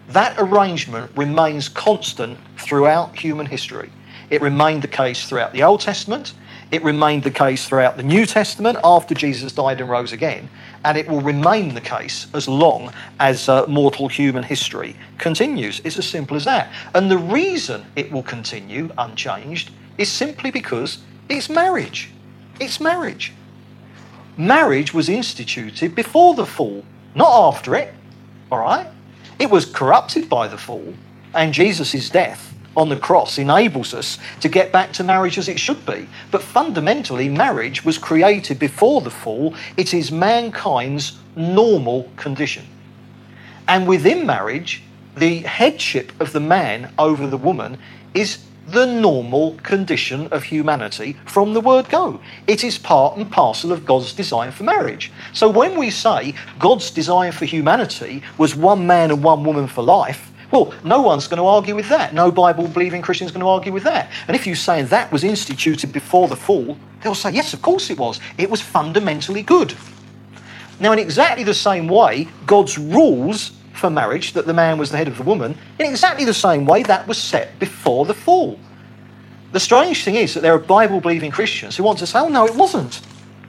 That 0.09 0.35
arrangement 0.39 1.11
remains 1.15 1.69
constant 1.69 2.39
throughout 2.57 3.17
human 3.17 3.45
history. 3.45 3.91
It 4.29 4.41
remained 4.41 4.81
the 4.81 4.87
case 4.87 5.27
throughout 5.27 5.53
the 5.53 5.63
Old 5.63 5.81
Testament. 5.81 6.33
It 6.71 6.83
remained 6.83 7.23
the 7.23 7.31
case 7.31 7.67
throughout 7.67 7.97
the 7.97 8.03
New 8.03 8.25
Testament 8.25 8.77
after 8.83 9.13
Jesus 9.13 9.53
died 9.53 9.79
and 9.79 9.89
rose 9.89 10.11
again. 10.11 10.49
And 10.83 10.97
it 10.97 11.07
will 11.07 11.21
remain 11.21 11.73
the 11.73 11.81
case 11.81 12.27
as 12.33 12.47
long 12.47 12.91
as 13.19 13.49
uh, 13.49 13.65
mortal 13.67 14.07
human 14.07 14.43
history 14.43 14.95
continues. 15.17 15.81
It's 15.83 15.97
as 15.97 16.07
simple 16.07 16.37
as 16.37 16.45
that. 16.45 16.71
And 16.93 17.09
the 17.09 17.17
reason 17.17 17.85
it 17.95 18.11
will 18.11 18.23
continue 18.23 18.89
unchanged 18.97 19.71
is 19.97 20.11
simply 20.11 20.51
because 20.51 20.99
it's 21.29 21.49
marriage. 21.49 22.11
It's 22.59 22.79
marriage. 22.79 23.33
Marriage 24.37 24.93
was 24.93 25.09
instituted 25.09 25.95
before 25.95 26.35
the 26.35 26.45
fall, 26.45 26.83
not 27.15 27.31
after 27.47 27.75
it. 27.75 27.93
All 28.51 28.59
right? 28.59 28.87
It 29.39 29.49
was 29.49 29.65
corrupted 29.65 30.29
by 30.29 30.47
the 30.47 30.57
fall 30.57 30.93
and 31.33 31.53
Jesus' 31.53 32.09
death 32.09 32.53
on 32.77 32.89
the 32.89 32.95
cross 32.95 33.39
enables 33.39 33.93
us 33.93 34.19
to 34.39 34.47
get 34.47 34.71
back 34.71 34.93
to 34.93 35.03
marriage 35.03 35.37
as 35.37 35.49
it 35.49 35.59
should 35.59 35.83
be. 35.85 36.07
But 36.31 36.43
fundamentally, 36.43 37.27
marriage 37.27 37.83
was 37.83 37.97
created 37.97 38.59
before 38.59 39.01
the 39.01 39.09
fall, 39.09 39.55
it 39.75 39.93
is 39.93 40.11
mankind's 40.11 41.17
normal 41.35 42.09
condition. 42.15 42.65
And 43.67 43.87
within 43.87 44.25
marriage, 44.25 44.83
the 45.17 45.39
headship 45.39 46.11
of 46.21 46.31
the 46.31 46.39
man 46.39 46.93
over 46.99 47.25
the 47.25 47.37
woman 47.37 47.79
is 48.13 48.43
the 48.67 48.85
normal 48.85 49.55
condition 49.63 50.27
of 50.27 50.43
humanity 50.43 51.15
from 51.25 51.53
the 51.53 51.61
word 51.61 51.89
go. 51.89 52.19
It 52.47 52.63
is 52.63 52.77
part 52.77 53.17
and 53.17 53.31
parcel 53.31 53.71
of 53.71 53.85
God's 53.85 54.13
design 54.13 54.51
for 54.51 54.63
marriage. 54.63 55.11
So 55.33 55.49
when 55.49 55.77
we 55.77 55.89
say 55.89 56.35
God's 56.59 56.91
design 56.91 57.31
for 57.31 57.45
humanity 57.45 58.21
was 58.37 58.55
one 58.55 58.85
man 58.85 59.09
and 59.09 59.23
one 59.23 59.43
woman 59.43 59.67
for 59.67 59.83
life, 59.83 60.31
well, 60.51 60.73
no 60.83 61.01
one's 61.01 61.27
going 61.27 61.37
to 61.37 61.45
argue 61.45 61.75
with 61.75 61.89
that. 61.89 62.13
No 62.13 62.31
Bible 62.31 62.67
believing 62.67 63.01
Christian 63.01 63.25
is 63.25 63.31
going 63.31 63.41
to 63.41 63.49
argue 63.49 63.73
with 63.73 63.83
that. 63.83 64.09
And 64.27 64.35
if 64.35 64.47
you 64.47 64.55
say 64.55 64.81
that 64.81 65.11
was 65.11 65.23
instituted 65.23 65.91
before 65.91 66.27
the 66.27 66.35
fall, 66.35 66.77
they'll 67.01 67.15
say, 67.15 67.31
yes, 67.31 67.53
of 67.53 67.61
course 67.61 67.89
it 67.89 67.97
was. 67.97 68.19
It 68.37 68.49
was 68.49 68.61
fundamentally 68.61 69.43
good. 69.43 69.75
Now, 70.79 70.93
in 70.93 70.99
exactly 70.99 71.43
the 71.43 71.53
same 71.53 71.87
way, 71.87 72.29
God's 72.45 72.77
rules 72.77 73.51
for 73.73 73.89
marriage, 73.89 74.33
that 74.33 74.45
the 74.45 74.53
man 74.53 74.77
was 74.77 74.91
the 74.91 74.97
head 74.97 75.07
of 75.07 75.17
the 75.17 75.23
woman, 75.23 75.57
in 75.79 75.85
exactly 75.85 76.25
the 76.25 76.33
same 76.33 76.65
way, 76.65 76.83
that 76.83 77.07
was 77.07 77.17
set 77.17 77.59
before 77.59 78.05
the 78.05 78.13
fall. 78.13 78.59
The 79.51 79.59
strange 79.59 80.03
thing 80.03 80.15
is 80.15 80.33
that 80.33 80.41
there 80.41 80.53
are 80.53 80.59
Bible 80.59 80.99
believing 80.99 81.31
Christians 81.31 81.77
who 81.77 81.83
want 81.83 81.99
to 81.99 82.07
say, 82.07 82.19
oh, 82.19 82.29
no, 82.29 82.45
it 82.45 82.55
wasn't 82.55 83.01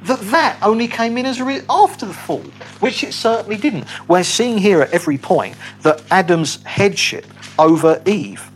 that 0.03 0.21
that 0.31 0.59
only 0.63 0.89
came 0.89 1.19
in 1.19 1.27
as 1.27 1.41
a 1.41 1.45
re- 1.45 1.63
after 1.69 2.07
the 2.07 2.15
fall, 2.15 2.45
which 2.81 3.03
it 3.03 3.13
certainly 3.13 3.57
didn't. 3.57 3.87
We're 4.09 4.25
seeing 4.25 4.59
here 4.59 4.81
at 4.83 4.93
every 4.93 5.19
point 5.19 5.57
that 5.83 6.03
Adam's 6.11 6.63
headship 6.65 7.27
over 7.59 8.01
Eve. 8.07 8.51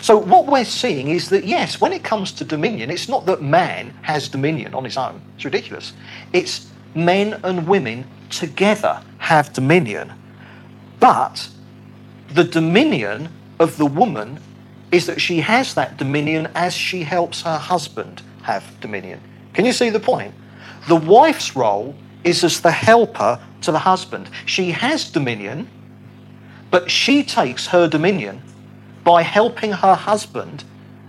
So 0.00 0.18
what 0.18 0.46
we're 0.46 0.64
seeing 0.64 1.08
is 1.08 1.28
that 1.30 1.44
yes, 1.44 1.80
when 1.80 1.92
it 1.92 2.04
comes 2.04 2.32
to 2.32 2.44
dominion, 2.44 2.90
it's 2.90 3.08
not 3.08 3.26
that 3.26 3.42
man 3.42 3.90
has 4.02 4.28
dominion 4.28 4.74
on 4.74 4.84
his 4.84 4.96
own. 4.96 5.20
It's 5.36 5.44
ridiculous. 5.44 5.92
It's 6.32 6.66
men 6.94 7.40
and 7.44 7.66
women 7.66 8.04
together 8.30 9.02
have 9.18 9.52
dominion. 9.52 10.12
But 11.00 11.48
the 12.30 12.44
dominion 12.44 13.28
of 13.58 13.76
the 13.76 13.86
woman 13.86 14.40
is 14.90 15.06
that 15.06 15.20
she 15.20 15.40
has 15.40 15.74
that 15.74 15.96
dominion 15.96 16.48
as 16.54 16.74
she 16.74 17.02
helps 17.02 17.42
her 17.42 17.58
husband 17.58 18.22
have 18.42 18.78
dominion. 18.80 19.20
Can 19.52 19.64
you 19.64 19.72
see 19.72 19.90
the 19.90 20.00
point? 20.00 20.34
The 20.88 20.96
wife's 20.96 21.54
role 21.54 21.94
is 22.24 22.42
as 22.44 22.62
the 22.62 22.70
helper 22.70 23.38
to 23.60 23.72
the 23.72 23.78
husband. 23.78 24.30
She 24.46 24.70
has 24.70 25.10
dominion, 25.10 25.68
but 26.70 26.90
she 26.90 27.22
takes 27.22 27.66
her 27.66 27.86
dominion 27.86 28.42
by 29.04 29.22
helping 29.22 29.70
her 29.70 29.94
husband 29.94 30.64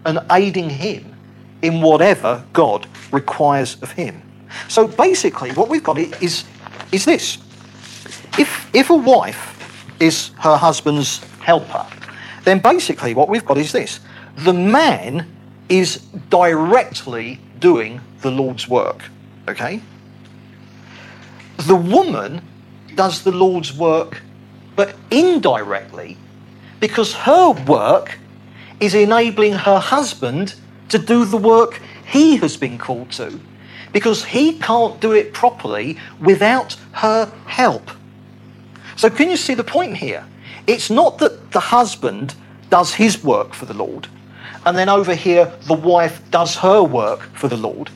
and 0.06 0.20
aiding 0.32 0.70
him 0.70 1.16
in 1.62 1.82
whatever 1.82 2.44
God 2.52 2.88
requires 3.12 3.82
of 3.82 3.92
him. 3.92 4.22
So 4.68 4.86
basically, 4.86 5.52
what 5.52 5.70
we've 5.70 5.84
got 5.84 5.98
is, 5.98 6.44
is 6.92 7.06
this. 7.06 7.38
If, 8.38 8.70
if 8.74 8.90
a 8.90 8.96
wife 8.96 9.76
is 10.02 10.32
her 10.40 10.58
husband's 10.58 11.20
helper, 11.40 11.86
then 12.44 12.60
basically 12.60 13.14
what 13.14 13.30
we've 13.30 13.46
got 13.46 13.58
is 13.58 13.72
this. 13.72 14.02
The 14.40 14.54
man 14.54 15.26
is 15.70 15.98
directly 16.30 17.40
doing 17.60 18.02
the 18.22 18.32
Lord's 18.32 18.68
work. 18.68 19.04
Okay? 19.50 19.82
The 21.66 21.76
woman 21.76 22.42
does 22.96 23.24
the 23.24 23.32
Lord's 23.32 23.74
work, 23.76 24.22
but 24.76 24.96
indirectly, 25.12 26.18
because 26.80 27.14
her 27.14 27.52
work 27.52 28.18
is 28.80 28.94
enabling 28.94 29.54
her 29.54 29.80
husband 29.80 30.56
to 30.90 30.98
do 30.98 31.26
the 31.26 31.38
work 31.38 31.82
he 32.06 32.38
has 32.38 32.56
been 32.58 32.78
called 32.78 33.12
to, 33.14 33.40
because 33.92 34.24
he 34.24 34.58
can't 34.60 35.00
do 35.02 35.12
it 35.12 35.34
properly 35.34 35.98
without 36.22 36.78
her 36.94 37.26
help. 37.46 37.92
So, 38.96 39.10
can 39.10 39.30
you 39.30 39.38
see 39.38 39.56
the 39.56 39.64
point 39.64 39.98
here? 39.98 40.26
It's 40.68 40.90
not 40.90 41.18
that 41.18 41.52
the 41.52 41.60
husband 41.60 42.36
does 42.70 42.94
his 42.94 43.24
work 43.24 43.54
for 43.54 43.66
the 43.66 43.74
Lord, 43.74 44.08
and 44.66 44.78
then 44.78 44.90
over 44.90 45.16
here, 45.16 45.52
the 45.64 45.74
wife 45.74 46.22
does 46.30 46.56
her 46.58 46.84
work 46.84 47.22
for 47.34 47.48
the 47.48 47.58
Lord. 47.58 47.90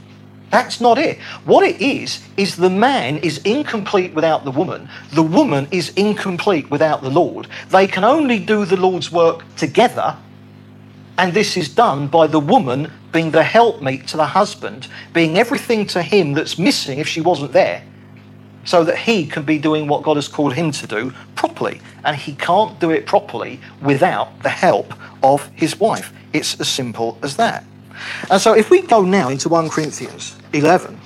That's 0.54 0.80
not 0.80 1.00
it. 1.00 1.20
What 1.46 1.68
it 1.68 1.82
is, 1.82 2.22
is 2.38 2.58
the 2.58 2.70
man 2.70 3.18
is 3.18 3.40
incomplete 3.40 4.14
without 4.14 4.46
the 4.46 4.52
woman. 4.52 4.88
The 5.12 5.24
woman 5.24 5.68
is 5.72 5.90
incomplete 5.96 6.70
without 6.70 7.02
the 7.02 7.10
Lord. 7.10 7.48
They 7.72 7.88
can 7.88 8.04
only 8.04 8.38
do 8.38 8.64
the 8.64 8.78
Lord's 8.78 9.12
work 9.12 9.44
together. 9.56 10.16
And 11.18 11.34
this 11.34 11.58
is 11.58 11.70
done 11.70 12.08
by 12.08 12.28
the 12.28 12.40
woman 12.40 12.92
being 13.12 13.32
the 13.32 13.42
helpmeet 13.42 14.06
to 14.10 14.18
the 14.18 14.28
husband, 14.28 14.88
being 15.12 15.40
everything 15.40 15.88
to 15.88 16.04
him 16.04 16.34
that's 16.34 16.60
missing 16.60 17.00
if 17.00 17.08
she 17.08 17.20
wasn't 17.20 17.52
there, 17.52 17.84
so 18.64 18.84
that 18.84 19.00
he 19.00 19.26
can 19.26 19.42
be 19.42 19.58
doing 19.58 19.88
what 19.88 20.04
God 20.04 20.18
has 20.18 20.28
called 20.28 20.54
him 20.54 20.70
to 20.70 20.86
do 20.86 21.14
properly. 21.34 21.82
And 22.06 22.16
he 22.16 22.36
can't 22.36 22.80
do 22.80 22.92
it 22.92 23.08
properly 23.08 23.60
without 23.82 24.44
the 24.44 24.50
help 24.50 24.94
of 25.24 25.48
his 25.56 25.80
wife. 25.80 26.14
It's 26.32 26.60
as 26.60 26.70
simple 26.70 27.18
as 27.24 27.38
that. 27.38 27.64
And 28.30 28.40
so 28.40 28.54
if 28.54 28.70
we 28.70 28.84
go 28.84 29.02
now 29.02 29.30
into 29.30 29.50
1 29.50 29.70
Corinthians 29.70 30.36
11, 30.54 31.00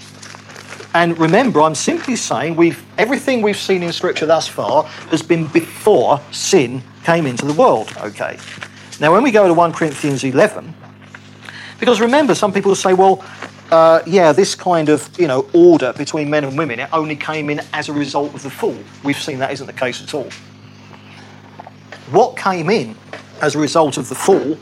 and 0.93 1.17
remember, 1.19 1.61
I'm 1.61 1.75
simply 1.75 2.15
saying 2.15 2.55
we've 2.55 2.83
everything 2.97 3.41
we've 3.41 3.57
seen 3.57 3.83
in 3.83 3.91
Scripture 3.93 4.25
thus 4.25 4.47
far 4.47 4.83
has 5.11 5.21
been 5.21 5.47
before 5.47 6.19
sin 6.31 6.81
came 7.03 7.25
into 7.25 7.45
the 7.45 7.53
world. 7.53 7.93
Okay. 7.97 8.37
Now, 8.99 9.11
when 9.11 9.21
we 9.21 9.29
go 9.31 9.47
to 9.47 9.53
1 9.53 9.73
Corinthians 9.73 10.23
11, 10.23 10.73
because 11.79 12.01
remember, 12.01 12.33
some 12.33 12.51
people 12.51 12.73
say, 12.73 12.95
well, 12.95 13.23
uh, 13.71 14.01
yeah, 14.07 14.31
this 14.31 14.55
kind 14.55 14.89
of 14.89 15.07
you 15.19 15.27
know 15.27 15.47
order 15.53 15.93
between 15.93 16.29
men 16.29 16.43
and 16.43 16.57
women 16.57 16.79
it 16.79 16.89
only 16.93 17.15
came 17.15 17.49
in 17.49 17.61
as 17.73 17.89
a 17.89 17.93
result 17.93 18.33
of 18.33 18.41
the 18.41 18.49
fall. 18.49 18.77
We've 19.03 19.21
seen 19.21 19.39
that 19.39 19.51
isn't 19.51 19.67
the 19.67 19.73
case 19.73 20.01
at 20.01 20.13
all. 20.13 20.29
What 22.09 22.37
came 22.37 22.69
in 22.69 22.95
as 23.41 23.55
a 23.55 23.59
result 23.59 23.97
of 23.97 24.09
the 24.09 24.15
fall 24.15 24.57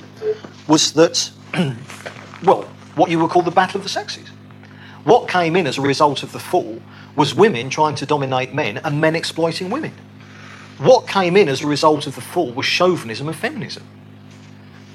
was 0.67 0.91
that 0.93 1.31
well, 2.43 2.63
what 2.95 3.09
you 3.11 3.19
would 3.19 3.29
call 3.29 3.43
the 3.43 3.51
battle 3.51 3.77
of 3.77 3.83
the 3.83 3.89
sexes. 3.89 4.29
What 5.05 5.29
came 5.29 5.55
in 5.55 5.67
as 5.67 5.77
a 5.77 5.81
result 5.81 6.23
of 6.23 6.31
the 6.31 6.39
fall 6.39 6.81
was 7.15 7.35
women 7.35 7.69
trying 7.69 7.95
to 7.95 8.07
dominate 8.07 8.53
men 8.53 8.79
and 8.79 8.99
men 8.99 9.15
exploiting 9.15 9.69
women. 9.69 9.93
What 10.79 11.07
came 11.07 11.37
in 11.37 11.47
as 11.47 11.61
a 11.61 11.67
result 11.67 12.07
of 12.07 12.15
the 12.15 12.21
fall 12.21 12.51
was 12.51 12.65
chauvinism 12.65 13.27
and 13.27 13.37
feminism. 13.37 13.83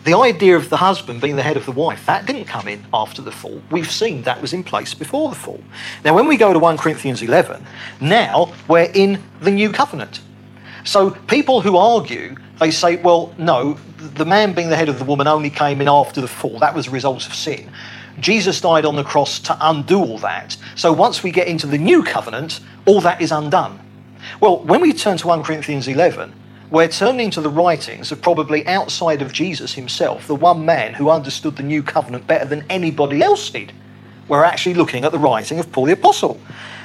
The 0.03 0.15
idea 0.15 0.57
of 0.57 0.69
the 0.69 0.79
husband 0.79 1.21
being 1.21 1.37
the 1.37 1.43
head 1.43 1.57
of 1.57 1.65
the 1.65 1.73
wife, 1.73 2.07
that 2.07 2.27
didn't 2.27 2.47
come 2.47 2.67
in 2.67 2.85
after 2.93 3.23
the 3.23 3.31
fall. 3.31 3.63
We've 3.71 3.91
seen 3.91 4.23
that 4.23 4.43
was 4.43 4.53
in 4.53 4.65
place 4.65 4.95
before 4.95 5.29
the 5.29 5.37
fall. 5.37 5.63
Now, 6.05 6.15
when 6.15 6.27
we 6.27 6.37
go 6.37 6.53
to 6.53 6.59
1 6.59 6.77
Corinthians 6.79 7.23
11, 7.23 7.65
now 8.01 8.53
we're 8.67 8.91
in 8.93 9.23
the 9.41 9.51
new 9.53 9.71
covenant. 9.71 10.23
So 10.83 11.11
people 11.11 11.61
who 11.61 11.77
argue, 11.77 12.35
they 12.59 12.73
say, 12.73 12.97
well, 12.97 13.33
no, 13.39 13.75
the 13.99 14.25
man 14.25 14.55
being 14.55 14.71
the 14.71 14.77
head 14.77 14.89
of 14.89 14.99
the 14.99 15.05
woman 15.05 15.29
only 15.29 15.51
came 15.51 15.81
in 15.81 15.89
after 15.89 16.21
the 16.21 16.29
fall. 16.29 16.59
That 16.59 16.75
was 16.75 16.89
a 16.89 16.91
result 16.91 17.27
of 17.27 17.35
sin. 17.35 17.71
Jesus 18.21 18.61
died 18.61 18.85
on 18.85 18.97
the 18.97 19.05
cross 19.05 19.39
to 19.41 19.57
undo 19.61 19.99
all 19.99 20.19
that. 20.19 20.57
So 20.77 20.93
once 20.93 21.23
we 21.23 21.31
get 21.31 21.49
into 21.49 21.67
the 21.67 21.79
new 21.79 22.03
covenant, 22.03 22.61
all 22.87 23.01
that 23.01 23.21
is 23.21 23.33
undone. 23.33 23.81
Well, 24.41 24.59
when 24.65 24.81
we 24.81 24.93
turn 24.93 25.17
to 25.19 25.27
1 25.27 25.43
Corinthians 25.43 25.89
11, 25.89 26.35
we're 26.71 26.89
turning 26.89 27.31
to 27.33 27.41
the 27.41 27.51
writings 27.51 28.13
of 28.13 28.23
probably 28.23 28.67
outside 28.67 29.23
of 29.23 29.33
Jesus 29.33 29.75
himself, 29.75 30.27
the 30.27 30.37
one 30.37 30.65
man 30.65 30.95
who 30.95 31.11
understood 31.11 31.57
the 31.57 31.63
new 31.63 31.83
covenant 31.83 32.27
better 32.27 32.45
than 32.45 32.65
anybody 32.71 33.23
else 33.23 33.51
did. 33.51 33.73
We're 34.29 34.45
actually 34.45 34.75
looking 34.75 35.05
at 35.05 35.11
the 35.11 35.19
writing 35.19 35.59
of 35.59 35.73
Paul 35.73 35.87
the 35.87 35.93
Apostle. 35.93 36.41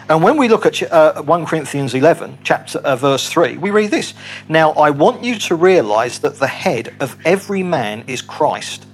And 0.09 0.23
when 0.23 0.37
we 0.37 0.47
look 0.47 0.65
at 0.65 0.81
uh, 0.91 1.21
1 1.21 1.45
Corinthians 1.45 1.93
11, 1.93 2.39
chapter 2.43 2.79
uh, 2.79 2.95
verse 2.95 3.29
3, 3.29 3.57
we 3.57 3.69
read 3.71 3.91
this. 3.91 4.13
Now 4.49 4.71
I 4.71 4.89
want 4.89 5.23
you 5.23 5.37
to 5.39 5.55
realize 5.55 6.19
that 6.19 6.37
the 6.37 6.47
head 6.47 6.95
of 6.99 7.17
every 7.25 7.63
man 7.63 8.03
is 8.07 8.21
Christ, 8.21 8.85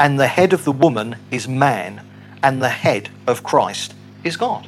and 0.00 0.18
the 0.18 0.26
head 0.26 0.54
of 0.54 0.64
the 0.64 0.72
woman 0.72 1.14
is 1.30 1.46
man, 1.46 2.00
and 2.42 2.62
the 2.62 2.70
head 2.70 3.10
of 3.26 3.42
Christ 3.42 3.94
is 4.24 4.34
God. 4.34 4.66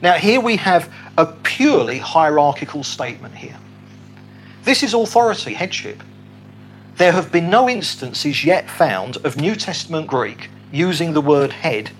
Now 0.00 0.14
here 0.14 0.40
we 0.40 0.54
have 0.56 0.90
a 1.18 1.26
purely 1.26 1.98
hierarchical 1.98 2.84
statement 2.84 3.34
here. 3.34 3.58
This 4.62 4.84
is 4.84 4.94
authority, 4.94 5.52
headship. 5.52 6.00
There 6.94 7.10
have 7.10 7.32
been 7.32 7.50
no 7.50 7.68
instances 7.68 8.44
yet 8.44 8.70
found 8.70 9.16
of 9.18 9.36
New 9.36 9.56
Testament 9.56 10.06
Greek 10.06 10.48
using 10.70 11.12
the 11.12 11.20
word 11.20 11.50
head 11.50 11.90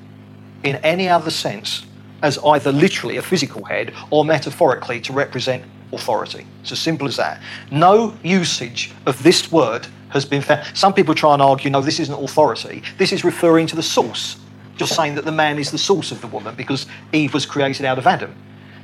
in 0.62 0.76
any 0.76 1.08
other 1.08 1.30
sense 1.30 1.84
as 2.22 2.38
either 2.38 2.70
literally 2.70 3.16
a 3.16 3.22
physical 3.22 3.64
head 3.64 3.92
or 4.10 4.24
metaphorically 4.24 5.00
to 5.00 5.12
represent 5.12 5.64
authority. 5.92 6.46
It's 6.62 6.70
as 6.70 6.78
simple 6.78 7.08
as 7.08 7.16
that. 7.16 7.42
No 7.72 8.16
usage 8.22 8.92
of 9.04 9.20
this 9.24 9.50
word 9.50 9.88
has 10.10 10.24
been 10.24 10.42
found. 10.42 10.66
Some 10.76 10.94
people 10.94 11.14
try 11.14 11.32
and 11.32 11.42
argue, 11.42 11.70
no, 11.70 11.80
this 11.80 12.00
isn't 12.00 12.14
authority. 12.14 12.82
This 12.96 13.12
is 13.12 13.24
referring 13.24 13.66
to 13.68 13.76
the 13.76 13.82
source, 13.82 14.38
just 14.76 14.94
saying 14.94 15.14
that 15.16 15.24
the 15.24 15.32
man 15.32 15.58
is 15.58 15.70
the 15.70 15.78
source 15.78 16.12
of 16.12 16.20
the 16.20 16.26
woman 16.26 16.54
because 16.54 16.86
Eve 17.12 17.34
was 17.34 17.46
created 17.46 17.84
out 17.84 17.98
of 17.98 18.06
Adam. 18.06 18.34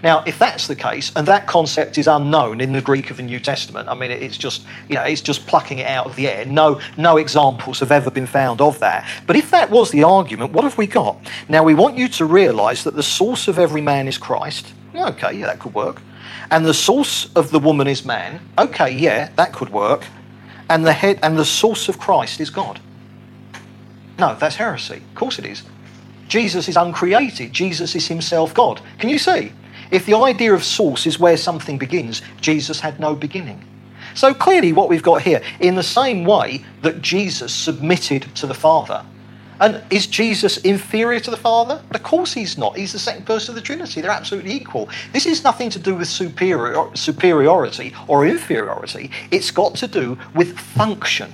Now, 0.05 0.23
if 0.27 0.39
that's 0.39 0.67
the 0.67 0.77
case, 0.77 1.11
and 1.17 1.27
that 1.29 1.47
concept 1.47 1.97
is 1.97 2.07
unknown 2.07 2.61
in 2.61 2.73
the 2.73 2.83
Greek 2.83 3.11
of 3.11 3.17
the 3.17 3.23
New 3.23 3.41
Testament, 3.41 3.89
I 3.89 3.95
mean, 3.95 4.11
it's 4.11 4.37
just 4.37 4.67
you 4.87 4.97
know, 4.97 5.03
it's 5.03 5.23
just 5.23 5.47
plucking 5.47 5.79
it 5.79 5.87
out 5.87 6.05
of 6.05 6.15
the 6.15 6.29
air. 6.29 6.45
No, 6.45 6.79
no 6.99 7.17
examples 7.17 7.81
have 7.81 7.91
ever 7.91 8.11
been 8.11 8.27
found 8.27 8.61
of 8.61 8.79
that. 8.81 9.09
But 9.27 9.37
if 9.37 9.51
that 9.51 9.71
was 9.71 9.91
the 9.91 10.05
argument, 10.05 10.53
what 10.53 10.65
have 10.65 10.77
we 10.77 10.87
got? 10.87 11.17
Now, 11.49 11.65
we 11.65 11.73
want 11.73 11.97
you 11.97 12.09
to 12.09 12.27
realise 12.27 12.85
that 12.85 12.95
the 12.95 13.03
source 13.03 13.49
of 13.49 13.59
every 13.59 13.81
man 13.81 14.07
is 14.07 14.19
Christ. 14.19 14.75
Okay, 14.95 15.39
yeah, 15.39 15.47
that 15.47 15.59
could 15.59 15.73
work. 15.73 16.03
And 16.51 16.67
the 16.67 16.75
source 16.75 17.31
of 17.35 17.51
the 17.51 17.59
woman 17.59 17.87
is 17.87 18.05
man. 18.05 18.41
Okay, 18.59 18.91
yeah, 18.91 19.31
that 19.37 19.55
could 19.55 19.71
work. 19.71 20.05
And 20.69 20.87
the 20.87 20.93
head 20.93 21.19
and 21.23 21.39
the 21.39 21.45
source 21.45 21.89
of 21.89 21.99
Christ 21.99 22.41
is 22.41 22.51
God. 22.51 22.81
No, 24.19 24.35
that's 24.37 24.57
heresy. 24.57 24.97
Of 24.97 25.15
course 25.15 25.39
it 25.39 25.47
is. 25.47 25.63
Jesus 26.29 26.69
is 26.69 26.77
uncreated. 26.77 27.53
Jesus 27.53 27.95
is 27.95 28.09
himself 28.09 28.55
God. 28.55 28.81
Can 28.99 29.11
you 29.11 29.19
see? 29.19 29.53
If 29.91 30.07
the 30.07 30.17
idea 30.17 30.55
of 30.55 30.65
source 30.65 31.07
is 31.07 31.19
where 31.19 31.37
something 31.37 31.79
begins, 31.79 32.23
Jesus 32.41 32.81
had 32.81 32.99
no 32.99 33.15
beginning. 33.15 33.65
So 34.15 34.33
clearly, 34.33 34.73
what 34.73 34.89
we've 34.89 35.03
got 35.03 35.23
here, 35.23 35.43
in 35.61 35.75
the 35.75 35.83
same 35.83 36.25
way 36.25 36.65
that 36.83 37.03
Jesus 37.03 37.55
submitted 37.55 38.23
to 38.37 38.47
the 38.47 38.55
Father, 38.55 39.05
and 39.61 39.83
is 39.91 40.07
Jesus 40.07 40.59
inferior 40.59 41.21
to 41.21 41.31
the 41.31 41.37
Father? 41.37 41.83
Of 41.91 42.03
course 42.03 42.33
he's 42.33 42.59
not. 42.59 42.77
He's 42.77 42.93
the 42.93 42.99
second 42.99 43.27
person 43.27 43.51
of 43.51 43.57
the 43.57 43.61
Trinity. 43.61 44.01
They're 44.01 44.11
absolutely 44.11 44.53
equal. 44.53 44.89
This 45.13 45.27
is 45.27 45.45
nothing 45.45 45.71
to 45.71 45.79
do 45.79 45.95
with 45.95 46.09
superior, 46.09 46.91
superiority 46.95 47.95
or 48.09 48.27
inferiority. 48.27 49.11
It's 49.31 49.51
got 49.51 49.75
to 49.77 49.87
do 49.87 50.19
with 50.35 50.59
function. 50.59 51.33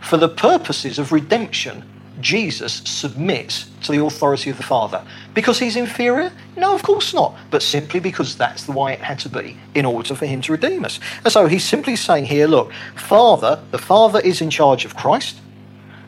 For 0.00 0.16
the 0.16 0.28
purposes 0.28 0.98
of 0.98 1.12
redemption, 1.12 1.84
Jesus 2.20 2.82
submits 2.84 3.70
to 3.82 3.92
the 3.92 4.04
authority 4.04 4.50
of 4.50 4.56
the 4.56 4.62
Father. 4.62 5.04
Because 5.34 5.58
he's 5.58 5.76
inferior? 5.76 6.32
No, 6.56 6.74
of 6.74 6.82
course 6.82 7.14
not. 7.14 7.34
But 7.50 7.62
simply 7.62 8.00
because 8.00 8.36
that's 8.36 8.64
the 8.64 8.72
way 8.72 8.92
it 8.92 9.00
had 9.00 9.18
to 9.20 9.28
be 9.28 9.56
in 9.74 9.84
order 9.84 10.14
for 10.14 10.26
him 10.26 10.40
to 10.42 10.52
redeem 10.52 10.84
us. 10.84 11.00
And 11.24 11.32
so 11.32 11.46
he's 11.46 11.64
simply 11.64 11.96
saying 11.96 12.26
here 12.26 12.46
look, 12.46 12.72
Father, 12.96 13.62
the 13.70 13.78
Father 13.78 14.20
is 14.20 14.40
in 14.40 14.50
charge 14.50 14.84
of 14.84 14.96
Christ, 14.96 15.40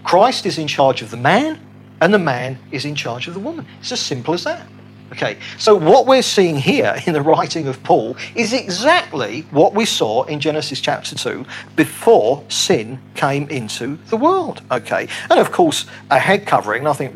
Christ 0.05 0.47
is 0.47 0.59
in 0.59 0.67
charge 0.67 1.03
of 1.03 1.11
the 1.11 1.17
man, 1.17 1.61
and 2.01 2.13
the 2.13 2.19
man 2.19 2.59
is 2.71 2.85
in 2.85 2.95
charge 2.95 3.29
of 3.29 3.35
the 3.35 3.41
woman. 3.41 3.67
It's 3.81 3.93
as 3.93 4.01
simple 4.01 4.35
as 4.35 4.45
that. 4.45 4.67
Okay, 5.13 5.37
so 5.59 5.77
what 5.77 6.07
we're 6.07 6.23
seeing 6.23 6.57
here 6.57 6.97
in 7.07 7.13
the 7.13 7.21
writing 7.21 7.69
of 7.69 7.83
Paul 7.83 8.17
is 8.35 8.55
exactly 8.55 9.43
what 9.51 9.75
we 9.75 9.85
saw 9.85 10.25
in 10.25 10.41
Genesis 10.41 10.81
chapter 10.81 11.15
2 11.15 11.45
before 11.77 12.43
sin 12.49 12.99
came 13.15 13.49
into 13.51 13.99
the 14.09 14.17
world. 14.17 14.63
Okay, 14.71 15.09
and 15.31 15.39
of 15.39 15.53
course, 15.53 15.85
a 16.11 16.19
head 16.19 16.47
covering, 16.47 16.87
I 16.87 16.95
think 16.95 17.15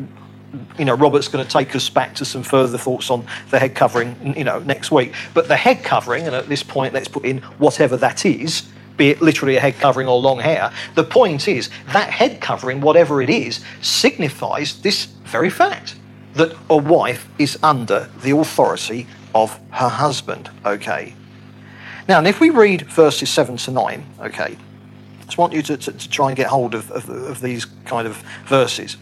you 0.77 0.85
know, 0.85 0.95
Robert's 0.95 1.27
going 1.27 1.43
to 1.43 1.51
take 1.51 1.75
us 1.75 1.89
back 1.89 2.15
to 2.15 2.25
some 2.25 2.43
further 2.43 2.77
thoughts 2.77 3.09
on 3.09 3.25
the 3.49 3.59
head 3.59 3.75
covering, 3.75 4.35
you 4.37 4.43
know, 4.43 4.59
next 4.59 4.91
week. 4.91 5.13
But 5.33 5.47
the 5.47 5.57
head 5.57 5.83
covering, 5.83 6.25
and 6.25 6.35
at 6.35 6.47
this 6.47 6.63
point, 6.63 6.93
let's 6.93 7.07
put 7.07 7.25
in 7.25 7.39
whatever 7.57 7.97
that 7.97 8.25
is, 8.25 8.67
be 8.97 9.09
it 9.09 9.21
literally 9.21 9.55
a 9.55 9.59
head 9.59 9.75
covering 9.79 10.07
or 10.07 10.19
long 10.19 10.39
hair. 10.39 10.71
The 10.95 11.03
point 11.03 11.47
is 11.47 11.69
that 11.93 12.09
head 12.09 12.41
covering, 12.41 12.81
whatever 12.81 13.21
it 13.21 13.29
is, 13.29 13.63
signifies 13.81 14.81
this 14.81 15.05
very 15.23 15.49
fact 15.49 15.95
that 16.33 16.55
a 16.69 16.77
wife 16.77 17.27
is 17.37 17.57
under 17.63 18.09
the 18.21 18.31
authority 18.37 19.07
of 19.33 19.59
her 19.71 19.89
husband. 19.89 20.49
Okay. 20.65 21.13
Now, 22.07 22.19
and 22.19 22.27
if 22.27 22.39
we 22.39 22.49
read 22.49 22.83
verses 22.83 23.29
7 23.29 23.57
to 23.57 23.71
9, 23.71 24.05
okay, 24.21 24.57
I 25.21 25.23
just 25.25 25.37
want 25.37 25.53
you 25.53 25.61
to, 25.63 25.77
to, 25.77 25.91
to 25.91 26.09
try 26.09 26.27
and 26.29 26.37
get 26.37 26.47
hold 26.47 26.73
of, 26.73 26.89
of, 26.91 27.09
of 27.09 27.41
these 27.41 27.65
kind 27.85 28.07
of 28.07 28.17
verses. 28.45 28.97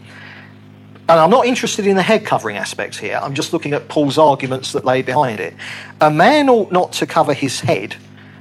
And 1.07 1.19
I'm 1.19 1.29
not 1.29 1.45
interested 1.45 1.85
in 1.85 1.95
the 1.95 2.01
head 2.01 2.25
covering 2.25 2.57
aspects 2.57 2.97
here. 2.97 3.19
I'm 3.21 3.35
just 3.35 3.53
looking 3.53 3.73
at 3.73 3.87
Paul's 3.89 4.17
arguments 4.17 4.71
that 4.71 4.85
lay 4.85 5.03
behind 5.03 5.39
it. 5.39 5.53
A 6.01 6.09
man 6.09 6.49
ought 6.49 6.71
not 6.71 6.93
to 6.93 7.05
cover 7.05 7.33
his 7.33 7.59
head, 7.59 7.95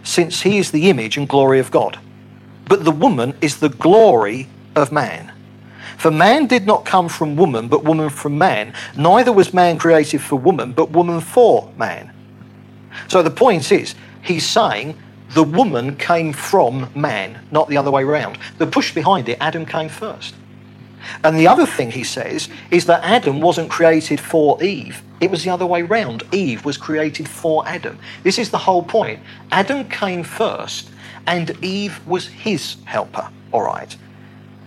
since 0.05 0.43
he 0.43 0.59
is 0.59 0.71
the 0.71 0.88
image 0.88 1.17
and 1.17 1.29
glory 1.29 1.59
of 1.59 1.71
God. 1.73 1.99
But 2.69 2.85
the 2.85 2.93
woman 2.93 3.35
is 3.40 3.59
the 3.59 3.69
glory 3.69 4.49
of 4.77 4.93
man. 4.93 5.33
For 5.97 6.11
man 6.11 6.47
did 6.47 6.67
not 6.67 6.85
come 6.85 7.09
from 7.09 7.37
woman, 7.37 7.69
but 7.69 7.85
woman 7.85 8.11
from 8.11 8.38
man. 8.38 8.75
Neither 8.97 9.33
was 9.33 9.55
man 9.55 9.79
created 9.79 10.21
for 10.21 10.37
woman, 10.37 10.73
but 10.73 10.90
woman 10.90 11.21
for 11.21 11.73
man. 11.77 12.12
So 13.09 13.23
the 13.23 13.31
point 13.31 13.71
is, 13.73 13.95
he's 14.23 14.47
saying 14.47 14.97
the 15.31 15.43
woman 15.43 15.97
came 15.97 16.33
from 16.33 16.90
man, 16.95 17.40
not 17.51 17.69
the 17.69 17.77
other 17.77 17.90
way 17.90 18.03
around. 18.03 18.38
The 18.59 18.67
push 18.67 18.95
behind 18.95 19.29
it, 19.29 19.38
Adam 19.40 19.67
came 19.67 19.88
first. 19.88 20.35
And 21.23 21.37
the 21.37 21.49
other 21.49 21.67
thing 21.67 21.90
he 21.90 22.05
says 22.05 22.49
is 22.71 22.87
that 22.87 23.03
Adam 23.05 23.40
wasn't 23.40 23.71
created 23.71 24.21
for 24.21 24.62
Eve. 24.62 25.03
It 25.21 25.31
was 25.31 25.45
the 25.45 25.51
other 25.51 25.67
way 25.67 25.83
round. 25.83 26.23
Eve 26.33 26.64
was 26.64 26.77
created 26.77 27.29
for 27.29 27.67
Adam. 27.67 27.99
This 28.23 28.38
is 28.38 28.51
the 28.51 28.59
whole 28.59 28.83
point. 28.83 29.21
Adam 29.53 29.88
came 29.88 30.23
first, 30.23 30.90
and 31.27 31.57
Eve 31.64 32.05
was 32.07 32.27
his 32.27 32.77
helper. 32.85 33.29
All 33.53 33.62
right. 33.62 33.97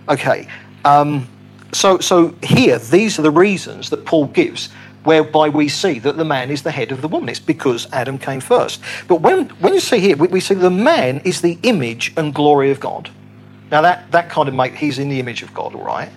Okay. 0.10 0.48
Um, 0.86 1.28
so, 1.74 2.00
so 2.00 2.34
here, 2.42 2.80
these 2.80 3.20
are 3.20 3.24
the 3.24 3.32
reasons 3.32 3.90
that 3.90 4.06
Paul 4.06 4.28
gives 4.28 4.70
whereby 5.04 5.48
we 5.48 5.70
see 5.70 6.00
that 6.00 6.18
the 6.18 6.26
man 6.26 6.52
is 6.52 6.64
the 6.64 6.72
head 6.72 6.92
of 6.92 7.02
the 7.02 7.08
woman. 7.08 7.30
It's 7.30 7.40
because 7.40 7.88
Adam 7.94 8.18
came 8.18 8.42
first. 8.42 8.82
But 9.08 9.22
when, 9.22 9.48
when 9.62 9.74
you 9.74 9.80
see 9.80 10.00
here, 10.00 10.18
we, 10.18 10.28
we 10.28 10.40
see 10.42 10.54
the 10.54 10.70
man 10.70 11.22
is 11.24 11.42
the 11.42 11.58
image 11.64 12.14
and 12.18 12.34
glory 12.34 12.72
of 12.72 12.82
God. 12.82 13.10
Now, 13.72 13.82
that, 13.82 14.12
that 14.12 14.30
kind 14.30 14.50
of 14.50 14.56
make, 14.56 14.76
he's 14.76 15.00
in 15.00 15.08
the 15.08 15.20
image 15.20 15.44
of 15.44 15.54
God, 15.54 15.76
all 15.76 15.84
right? 15.84 16.10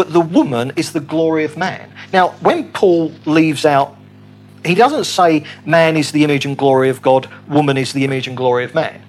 But 0.00 0.14
the 0.14 0.20
woman 0.22 0.72
is 0.76 0.94
the 0.94 1.00
glory 1.00 1.44
of 1.44 1.58
man. 1.58 1.92
Now, 2.10 2.28
when 2.40 2.72
Paul 2.72 3.12
leaves 3.26 3.66
out, 3.66 3.98
he 4.64 4.74
doesn't 4.74 5.04
say 5.04 5.44
man 5.66 5.94
is 5.94 6.10
the 6.10 6.24
image 6.24 6.46
and 6.46 6.56
glory 6.56 6.88
of 6.88 7.02
God, 7.02 7.28
woman 7.46 7.76
is 7.76 7.92
the 7.92 8.06
image 8.06 8.26
and 8.26 8.34
glory 8.34 8.64
of 8.64 8.74
man. 8.74 9.02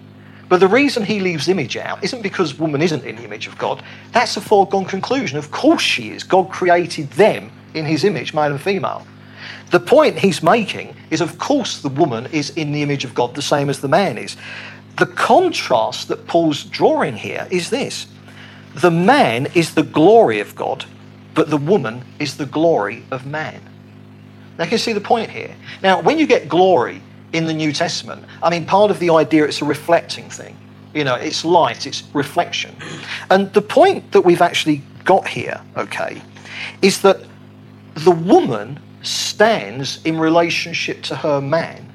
But 0.50 0.60
the 0.60 0.68
reason 0.68 1.06
he 1.06 1.22
leaves 1.22 1.48
image 1.48 1.78
out 1.78 2.04
isn't 2.04 2.22
because 2.22 2.60
woman 2.60 2.82
isn't 2.82 3.06
in 3.06 3.16
the 3.16 3.24
image 3.24 3.48
of 3.48 3.58
God. 3.58 3.82
That's 4.12 4.36
a 4.36 4.42
foregone 4.42 4.84
conclusion. 4.84 5.38
Of 5.38 5.50
course 5.50 5.82
she 5.82 6.10
is. 6.10 6.24
God 6.26 6.50
created 6.50 7.10
them 7.12 7.54
in 7.74 7.86
his 7.86 8.04
image, 8.04 8.34
male 8.34 8.52
and 8.52 8.60
female. 8.60 9.08
The 9.70 9.80
point 9.80 10.20
he's 10.20 10.44
making 10.44 10.94
is, 11.10 11.22
of 11.22 11.40
course, 11.40 11.82
the 11.82 11.88
woman 11.88 12.26
is 12.34 12.50
in 12.58 12.74
the 12.74 12.82
image 12.82 13.06
of 13.06 13.14
God, 13.14 13.34
the 13.34 13.42
same 13.42 13.70
as 13.70 13.80
the 13.80 13.88
man 13.88 14.18
is. 14.18 14.36
The 14.98 15.06
contrast 15.06 16.10
that 16.10 16.28
Paul's 16.28 16.66
drawing 16.66 17.16
here 17.16 17.48
is 17.50 17.70
this 17.70 18.08
the 18.76 18.92
man 18.92 19.48
is 19.54 19.76
the 19.76 19.84
glory 19.84 20.40
of 20.40 20.56
God, 20.56 20.86
but 21.34 21.50
the 21.50 21.58
woman 21.58 22.04
is 22.20 22.38
the 22.38 22.46
glory 22.46 23.04
of 23.12 23.26
man. 23.26 23.62
Now, 24.58 24.66
you 24.66 24.70
can 24.70 24.80
see 24.80 24.94
the 24.94 25.02
point 25.02 25.30
here. 25.30 25.56
Now, 25.82 26.02
when 26.02 26.20
you 26.20 26.28
get 26.28 26.50
glory 26.50 27.02
in 27.34 27.46
the 27.46 27.54
New 27.54 27.72
Testament, 27.72 28.26
I 28.44 28.50
mean, 28.50 28.66
part 28.66 28.92
of 28.92 29.00
the 29.00 29.10
idea 29.10 29.46
it's 29.46 29.62
a 29.62 29.66
reflecting 29.66 30.30
thing. 30.30 30.58
You 30.94 31.04
know, 31.04 31.16
it's 31.16 31.46
light, 31.46 31.88
it's 31.88 32.04
reflection. 32.14 32.76
And 33.30 33.52
the 33.54 33.62
point 33.62 34.12
that 34.12 34.22
we've 34.22 34.42
actually 34.42 34.82
got 35.06 35.28
here, 35.28 35.62
okay, 35.78 36.22
is 36.82 37.02
that 37.02 37.22
the 37.96 38.12
woman 38.12 38.80
stands 39.02 40.04
in 40.06 40.20
relationship 40.20 41.02
to 41.04 41.16
her 41.16 41.42
man 41.42 41.92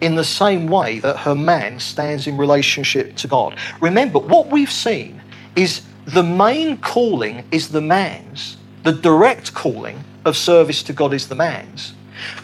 in 0.00 0.14
the 0.14 0.24
same 0.24 0.66
way 0.66 0.98
that 1.00 1.18
her 1.18 1.34
man 1.34 1.78
stands 1.78 2.26
in 2.26 2.36
relationship 2.36 3.16
to 3.16 3.28
God. 3.28 3.56
Remember, 3.80 4.18
what 4.18 4.48
we've 4.48 4.72
seen 4.72 5.20
is 5.56 5.82
the 6.12 6.22
main 6.22 6.78
calling 6.78 7.44
is 7.50 7.68
the 7.68 7.80
man's, 7.80 8.56
the 8.82 8.92
direct 8.92 9.54
calling 9.54 10.02
of 10.24 10.36
service 10.36 10.82
to 10.84 10.92
God 10.92 11.14
is 11.14 11.28
the 11.28 11.34
man's. 11.34 11.94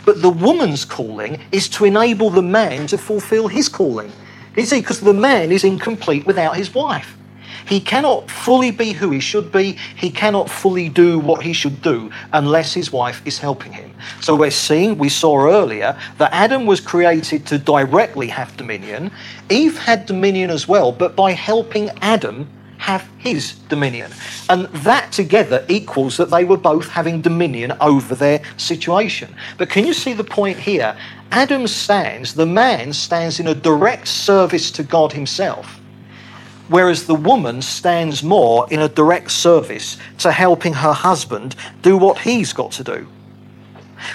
But 0.04 0.22
the 0.22 0.30
woman's 0.30 0.84
calling 0.84 1.40
is 1.52 1.68
to 1.70 1.84
enable 1.84 2.30
the 2.30 2.42
man 2.42 2.86
to 2.88 2.98
fulfill 2.98 3.48
his 3.48 3.68
calling. 3.68 4.12
You 4.56 4.64
see, 4.64 4.80
because 4.80 5.00
the 5.00 5.12
man 5.12 5.52
is 5.52 5.64
incomplete 5.64 6.26
without 6.26 6.56
his 6.56 6.74
wife. 6.74 7.16
He 7.66 7.80
cannot 7.80 8.30
fully 8.30 8.70
be 8.70 8.92
who 8.92 9.10
he 9.10 9.18
should 9.18 9.50
be. 9.50 9.76
He 9.96 10.10
cannot 10.10 10.48
fully 10.48 10.88
do 10.88 11.18
what 11.18 11.42
he 11.42 11.52
should 11.52 11.82
do 11.82 12.10
unless 12.32 12.72
his 12.72 12.92
wife 12.92 13.20
is 13.26 13.38
helping 13.38 13.72
him. 13.72 13.92
So 14.20 14.36
we're 14.36 14.52
seeing, 14.52 14.98
we 14.98 15.08
saw 15.08 15.44
earlier, 15.44 15.98
that 16.18 16.32
Adam 16.32 16.66
was 16.66 16.80
created 16.80 17.44
to 17.46 17.58
directly 17.58 18.28
have 18.28 18.56
dominion. 18.56 19.10
Eve 19.50 19.76
had 19.76 20.06
dominion 20.06 20.50
as 20.50 20.68
well, 20.68 20.92
but 20.92 21.16
by 21.16 21.32
helping 21.32 21.90
Adam 22.00 22.48
have 22.86 23.08
his 23.18 23.56
dominion. 23.68 24.12
And 24.48 24.66
that 24.66 25.10
together 25.10 25.66
equals 25.68 26.16
that 26.18 26.30
they 26.30 26.44
were 26.44 26.56
both 26.56 26.88
having 26.88 27.20
dominion 27.20 27.72
over 27.80 28.14
their 28.14 28.40
situation. 28.58 29.34
But 29.58 29.70
can 29.70 29.84
you 29.84 29.92
see 29.92 30.12
the 30.12 30.22
point 30.22 30.56
here? 30.56 30.96
Adam 31.32 31.66
stands, 31.66 32.34
the 32.34 32.46
man 32.46 32.92
stands 32.92 33.40
in 33.40 33.48
a 33.48 33.56
direct 33.56 34.06
service 34.06 34.70
to 34.70 34.84
God 34.84 35.12
himself 35.12 35.80
whereas 36.68 37.06
the 37.06 37.14
woman 37.14 37.62
stands 37.62 38.24
more 38.24 38.66
in 38.72 38.80
a 38.80 38.88
direct 38.88 39.30
service 39.30 39.96
to 40.18 40.32
helping 40.32 40.72
her 40.72 40.92
husband 40.92 41.54
do 41.80 41.96
what 41.96 42.18
he's 42.18 42.52
got 42.52 42.72
to 42.72 42.82
do. 42.82 43.06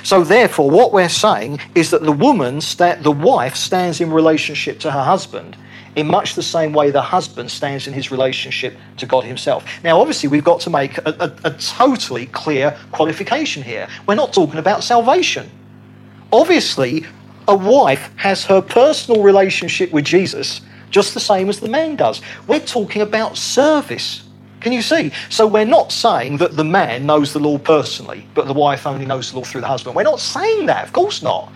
So 0.03 0.25
therefore, 0.25 0.69
what 0.69 0.91
we're 0.91 1.07
saying 1.07 1.59
is 1.75 1.91
that 1.91 2.03
the 2.03 2.11
woman, 2.11 2.59
the 2.59 3.17
wife, 3.17 3.55
stands 3.55 4.01
in 4.01 4.11
relationship 4.11 4.79
to 4.81 4.91
her 4.91 5.03
husband 5.03 5.55
in 5.95 6.07
much 6.07 6.35
the 6.35 6.43
same 6.43 6.73
way 6.73 6.91
the 6.91 7.01
husband 7.01 7.51
stands 7.51 7.87
in 7.87 7.93
his 7.93 8.11
relationship 8.11 8.75
to 8.97 9.05
God 9.05 9.23
himself. 9.23 9.65
Now, 9.83 9.99
obviously, 9.99 10.29
we've 10.29 10.43
got 10.43 10.61
to 10.61 10.69
make 10.69 10.97
a, 10.99 11.33
a, 11.43 11.49
a 11.49 11.51
totally 11.51 12.27
clear 12.27 12.77
qualification 12.91 13.63
here. 13.63 13.87
We're 14.07 14.15
not 14.15 14.33
talking 14.33 14.59
about 14.59 14.83
salvation. 14.83 15.49
Obviously, 16.31 17.05
a 17.47 17.55
wife 17.55 18.11
has 18.15 18.45
her 18.45 18.61
personal 18.61 19.23
relationship 19.23 19.91
with 19.91 20.05
Jesus 20.05 20.61
just 20.91 21.13
the 21.13 21.19
same 21.19 21.49
as 21.49 21.59
the 21.59 21.69
man 21.69 21.95
does. 21.95 22.21
We're 22.47 22.59
talking 22.59 23.01
about 23.01 23.37
service. 23.37 24.23
Can 24.59 24.73
you 24.73 24.81
see? 24.81 25.11
So 25.29 25.47
we're 25.47 25.65
not 25.65 25.91
saying 25.91 26.37
that 26.37 26.55
the 26.55 26.63
man 26.63 27.05
knows 27.05 27.33
the 27.33 27.39
law 27.39 27.57
personally, 27.57 28.27
but 28.35 28.45
the 28.45 28.53
wife 28.53 28.85
only 28.85 29.05
knows 29.05 29.31
the 29.31 29.37
law 29.37 29.43
through 29.43 29.61
the 29.61 29.67
husband. 29.67 29.95
We're 29.95 30.03
not 30.03 30.19
saying 30.19 30.67
that, 30.67 30.85
of 30.85 30.93
course 30.93 31.23
not. 31.23 31.51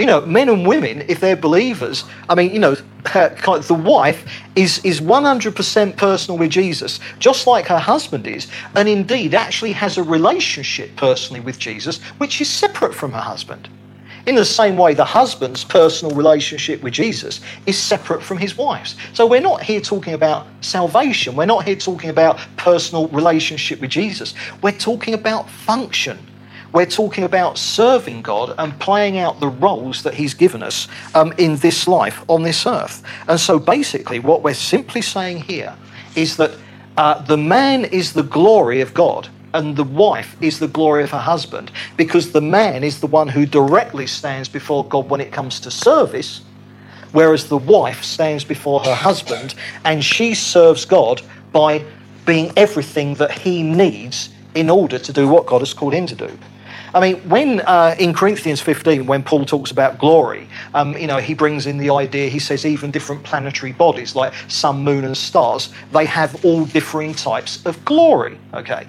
You 0.00 0.06
know, 0.06 0.22
men 0.22 0.48
and 0.48 0.66
women, 0.66 1.04
if 1.08 1.20
they're 1.20 1.36
believers, 1.36 2.04
I 2.26 2.34
mean, 2.34 2.54
you 2.54 2.58
know, 2.58 2.74
the 2.74 3.82
wife 3.84 4.24
is, 4.56 4.82
is 4.82 4.98
100% 4.98 5.96
personal 5.98 6.38
with 6.38 6.50
Jesus, 6.50 7.00
just 7.18 7.46
like 7.46 7.66
her 7.66 7.78
husband 7.78 8.26
is, 8.26 8.46
and 8.74 8.88
indeed 8.88 9.34
actually 9.34 9.72
has 9.72 9.98
a 9.98 10.02
relationship 10.02 10.96
personally 10.96 11.40
with 11.40 11.58
Jesus, 11.58 12.00
which 12.16 12.40
is 12.40 12.48
separate 12.48 12.94
from 12.94 13.12
her 13.12 13.20
husband. 13.20 13.68
In 14.24 14.36
the 14.36 14.44
same 14.44 14.78
way, 14.78 14.94
the 14.94 15.04
husband's 15.04 15.64
personal 15.64 16.16
relationship 16.16 16.82
with 16.82 16.94
Jesus 16.94 17.42
is 17.66 17.76
separate 17.76 18.22
from 18.22 18.38
his 18.38 18.56
wife's. 18.56 18.96
So 19.12 19.26
we're 19.26 19.42
not 19.42 19.62
here 19.62 19.82
talking 19.82 20.14
about 20.14 20.46
salvation. 20.62 21.36
We're 21.36 21.44
not 21.44 21.64
here 21.66 21.76
talking 21.76 22.08
about 22.08 22.38
personal 22.56 23.08
relationship 23.08 23.82
with 23.82 23.90
Jesus. 23.90 24.32
We're 24.62 24.72
talking 24.72 25.12
about 25.12 25.50
function. 25.50 26.18
We're 26.72 26.86
talking 26.86 27.24
about 27.24 27.58
serving 27.58 28.22
God 28.22 28.54
and 28.58 28.78
playing 28.78 29.18
out 29.18 29.40
the 29.40 29.48
roles 29.48 30.02
that 30.04 30.14
He's 30.14 30.34
given 30.34 30.62
us 30.62 30.88
um, 31.14 31.32
in 31.38 31.56
this 31.56 31.88
life 31.88 32.24
on 32.28 32.42
this 32.42 32.66
earth. 32.66 33.02
And 33.28 33.40
so 33.40 33.58
basically, 33.58 34.20
what 34.20 34.42
we're 34.42 34.54
simply 34.54 35.02
saying 35.02 35.42
here 35.42 35.74
is 36.14 36.36
that 36.36 36.52
uh, 36.96 37.20
the 37.22 37.36
man 37.36 37.84
is 37.84 38.12
the 38.12 38.22
glory 38.22 38.80
of 38.80 38.94
God 38.94 39.28
and 39.52 39.76
the 39.76 39.84
wife 39.84 40.36
is 40.40 40.58
the 40.58 40.68
glory 40.68 41.02
of 41.02 41.10
her 41.10 41.18
husband 41.18 41.72
because 41.96 42.32
the 42.32 42.40
man 42.40 42.84
is 42.84 43.00
the 43.00 43.06
one 43.06 43.28
who 43.28 43.46
directly 43.46 44.06
stands 44.06 44.48
before 44.48 44.84
God 44.84 45.08
when 45.08 45.20
it 45.20 45.32
comes 45.32 45.60
to 45.60 45.70
service, 45.70 46.42
whereas 47.12 47.48
the 47.48 47.56
wife 47.56 48.04
stands 48.04 48.44
before 48.44 48.80
her 48.80 48.94
husband 48.94 49.54
and 49.84 50.04
she 50.04 50.34
serves 50.34 50.84
God 50.84 51.22
by 51.52 51.84
being 52.26 52.52
everything 52.56 53.14
that 53.14 53.32
he 53.32 53.62
needs 53.62 54.30
in 54.54 54.70
order 54.70 54.98
to 54.98 55.12
do 55.12 55.28
what 55.28 55.46
God 55.46 55.60
has 55.60 55.74
called 55.74 55.94
him 55.94 56.06
to 56.06 56.14
do. 56.14 56.38
I 56.94 57.00
mean, 57.00 57.28
when 57.28 57.60
uh, 57.60 57.94
in 57.98 58.12
Corinthians 58.12 58.60
15, 58.60 59.06
when 59.06 59.22
Paul 59.22 59.44
talks 59.44 59.70
about 59.70 59.98
glory, 59.98 60.48
um, 60.74 60.96
you 60.96 61.06
know, 61.06 61.18
he 61.18 61.34
brings 61.34 61.66
in 61.66 61.78
the 61.78 61.90
idea, 61.90 62.28
he 62.28 62.38
says 62.38 62.66
even 62.66 62.90
different 62.90 63.22
planetary 63.22 63.72
bodies 63.72 64.16
like 64.16 64.32
sun, 64.48 64.82
moon, 64.82 65.04
and 65.04 65.16
stars, 65.16 65.72
they 65.92 66.04
have 66.04 66.44
all 66.44 66.64
differing 66.64 67.14
types 67.14 67.64
of 67.66 67.84
glory, 67.84 68.38
okay? 68.54 68.86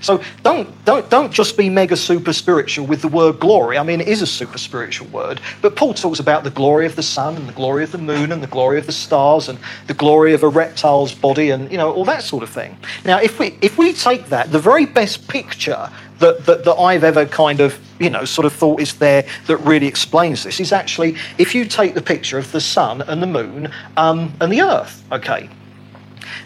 So 0.00 0.22
don't, 0.42 0.84
don't, 0.84 1.08
don't 1.10 1.32
just 1.32 1.56
be 1.56 1.68
mega 1.68 1.96
super 1.96 2.32
spiritual 2.32 2.86
with 2.86 3.02
the 3.02 3.08
word 3.08 3.38
glory. 3.40 3.78
I 3.78 3.82
mean, 3.82 4.00
it 4.00 4.08
is 4.08 4.22
a 4.22 4.26
super 4.26 4.58
spiritual 4.58 5.08
word, 5.08 5.40
but 5.60 5.76
Paul 5.76 5.94
talks 5.94 6.18
about 6.18 6.44
the 6.44 6.50
glory 6.50 6.86
of 6.86 6.96
the 6.96 7.02
sun 7.02 7.36
and 7.36 7.48
the 7.48 7.52
glory 7.52 7.84
of 7.84 7.92
the 7.92 7.98
moon 7.98 8.32
and 8.32 8.42
the 8.42 8.46
glory 8.46 8.78
of 8.78 8.86
the 8.86 8.92
stars 8.92 9.48
and 9.48 9.58
the 9.86 9.94
glory 9.94 10.32
of 10.32 10.42
a 10.42 10.48
reptile's 10.48 11.14
body 11.14 11.50
and, 11.50 11.70
you 11.70 11.78
know, 11.78 11.92
all 11.92 12.04
that 12.06 12.22
sort 12.22 12.42
of 12.42 12.50
thing. 12.50 12.76
Now, 13.04 13.20
if 13.20 13.38
we, 13.38 13.58
if 13.60 13.78
we 13.78 13.92
take 13.92 14.26
that, 14.26 14.50
the 14.50 14.58
very 14.58 14.86
best 14.86 15.28
picture 15.28 15.90
that, 16.22 16.46
that, 16.46 16.64
that 16.64 16.74
I've 16.74 17.04
ever 17.04 17.26
kind 17.26 17.60
of, 17.60 17.78
you 17.98 18.08
know, 18.08 18.24
sort 18.24 18.46
of 18.46 18.52
thought 18.52 18.80
is 18.80 18.94
there 18.94 19.26
that 19.48 19.56
really 19.58 19.86
explains 19.86 20.44
this 20.44 20.60
is 20.60 20.72
actually 20.72 21.16
if 21.36 21.54
you 21.54 21.64
take 21.66 21.94
the 21.94 22.02
picture 22.02 22.38
of 22.38 22.50
the 22.52 22.60
sun 22.60 23.02
and 23.02 23.22
the 23.22 23.26
moon 23.26 23.70
um, 23.96 24.32
and 24.40 24.50
the 24.50 24.62
earth, 24.62 25.04
okay? 25.12 25.50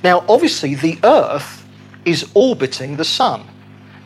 Now, 0.03 0.25
obviously, 0.29 0.75
the 0.75 0.99
earth 1.05 1.67
is 2.05 2.31
orbiting 2.35 2.97
the 2.97 3.05
sun. 3.05 3.45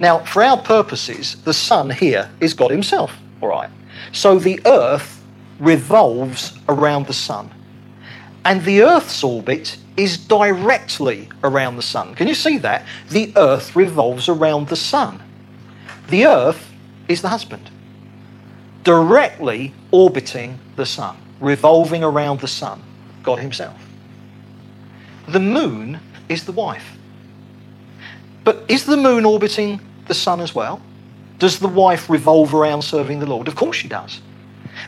Now, 0.01 0.19
for 0.25 0.43
our 0.43 0.59
purposes, 0.59 1.37
the 1.43 1.55
sun 1.55 1.91
here 1.91 2.31
is 2.41 2.53
God 2.53 2.71
Himself, 2.71 3.17
all 3.41 3.49
right? 3.49 3.71
So 4.13 4.39
the 4.39 4.61
earth 4.67 5.23
revolves 5.61 6.59
around 6.69 7.07
the 7.07 7.13
sun. 7.13 7.51
And 8.45 8.65
the 8.65 8.83
earth's 8.83 9.23
orbit 9.23 9.77
is 9.97 10.17
directly 10.17 11.29
around 11.45 11.77
the 11.77 11.83
sun. 11.83 12.15
Can 12.15 12.27
you 12.27 12.35
see 12.35 12.57
that? 12.59 12.87
The 13.11 13.33
earth 13.37 13.77
revolves 13.77 14.29
around 14.29 14.69
the 14.69 14.77
sun. 14.77 15.23
The 16.11 16.27
earth 16.27 16.73
is 17.07 17.23
the 17.23 17.29
husband, 17.29 17.71
directly 18.83 19.73
orbiting 19.93 20.59
the 20.75 20.85
sun, 20.85 21.17
revolving 21.39 22.03
around 22.03 22.41
the 22.41 22.49
sun. 22.49 22.83
God 23.23 23.39
Himself. 23.39 23.81
The 25.29 25.39
moon 25.39 26.01
is 26.29 26.45
the 26.45 26.53
wife. 26.53 26.97
But 28.43 28.65
is 28.67 28.87
the 28.87 28.97
moon 28.97 29.25
orbiting 29.25 29.81
the 30.09 30.15
sun 30.15 30.41
as 30.41 30.53
well? 30.55 30.83
Does 31.39 31.61
the 31.61 31.69
wife 31.69 32.11
revolve 32.11 32.55
around 32.55 32.83
serving 32.83 33.21
the 33.21 33.27
Lord? 33.27 33.47
Of 33.47 33.55
course 33.55 33.77
she 33.77 33.89
does. 33.89 34.21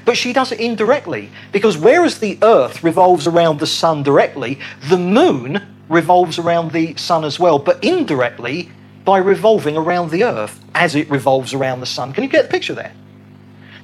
But 0.05 0.17
she 0.17 0.33
does 0.33 0.51
it 0.51 0.61
indirectly 0.61 1.31
because 1.53 1.79
whereas 1.79 2.19
the 2.19 2.39
earth 2.43 2.83
revolves 2.83 3.27
around 3.29 3.61
the 3.61 3.67
sun 3.67 4.03
directly, 4.03 4.59
the 4.89 4.99
moon 4.99 5.63
revolves 5.89 6.39
around 6.39 6.73
the 6.73 6.97
sun 6.97 7.25
as 7.25 7.39
well, 7.39 7.59
but 7.59 7.83
indirectly 7.85 8.71
by 9.05 9.19
revolving 9.19 9.77
around 9.77 10.11
the 10.11 10.25
earth 10.25 10.61
as 10.75 10.95
it 10.95 11.11
revolves 11.11 11.55
around 11.55 11.81
the 11.81 11.87
sun. 11.87 12.13
Can 12.13 12.25
you 12.25 12.31
get 12.31 12.43
the 12.43 12.49
picture 12.49 12.75
there? 12.75 12.93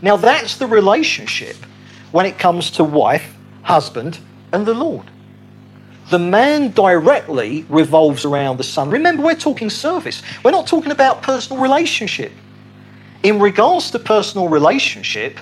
Now 0.00 0.16
that's 0.16 0.56
the 0.56 0.66
relationship 0.66 1.56
when 2.12 2.26
it 2.26 2.38
comes 2.38 2.70
to 2.72 2.84
wife, 2.84 3.34
husband, 3.62 4.18
and 4.52 4.64
the 4.64 4.74
Lord. 4.74 5.10
The 6.10 6.18
man 6.18 6.70
directly 6.70 7.66
revolves 7.68 8.24
around 8.24 8.56
the 8.56 8.64
sun. 8.64 8.90
Remember, 8.90 9.22
we're 9.22 9.34
talking 9.34 9.68
service. 9.68 10.22
We're 10.42 10.52
not 10.52 10.66
talking 10.66 10.90
about 10.90 11.22
personal 11.22 11.62
relationship. 11.62 12.32
In 13.22 13.40
regards 13.40 13.90
to 13.90 13.98
personal 13.98 14.48
relationship, 14.48 15.38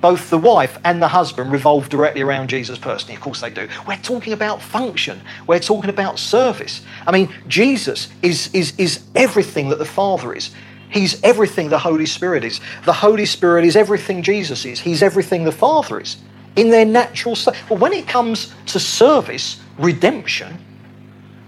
both 0.00 0.30
the 0.30 0.38
wife 0.38 0.78
and 0.84 1.02
the 1.02 1.08
husband 1.08 1.52
revolve 1.52 1.88
directly 1.88 2.22
around 2.22 2.48
Jesus 2.48 2.78
personally. 2.78 3.14
Of 3.14 3.20
course 3.20 3.40
they 3.40 3.50
do. 3.50 3.68
We're 3.86 3.96
talking 3.96 4.32
about 4.32 4.62
function. 4.62 5.20
We're 5.46 5.60
talking 5.60 5.90
about 5.90 6.18
service. 6.18 6.82
I 7.06 7.12
mean, 7.12 7.34
Jesus 7.48 8.08
is, 8.22 8.52
is, 8.54 8.72
is 8.78 9.02
everything 9.14 9.68
that 9.68 9.78
the 9.78 9.84
Father 9.84 10.34
is. 10.34 10.50
He's 10.88 11.22
everything 11.22 11.68
the 11.68 11.78
Holy 11.78 12.06
Spirit 12.06 12.44
is. 12.44 12.60
The 12.84 12.92
Holy 12.92 13.26
Spirit 13.26 13.64
is 13.64 13.76
everything 13.76 14.22
Jesus 14.22 14.64
is. 14.64 14.80
He's 14.80 15.02
everything 15.02 15.44
the 15.44 15.52
Father 15.52 16.00
is. 16.00 16.16
In 16.56 16.70
their 16.70 16.84
natural 16.84 17.36
state. 17.36 17.54
But 17.68 17.78
when 17.78 17.92
it 17.92 18.08
comes 18.08 18.52
to 18.66 18.80
service, 18.80 19.60
redemption, 19.78 20.58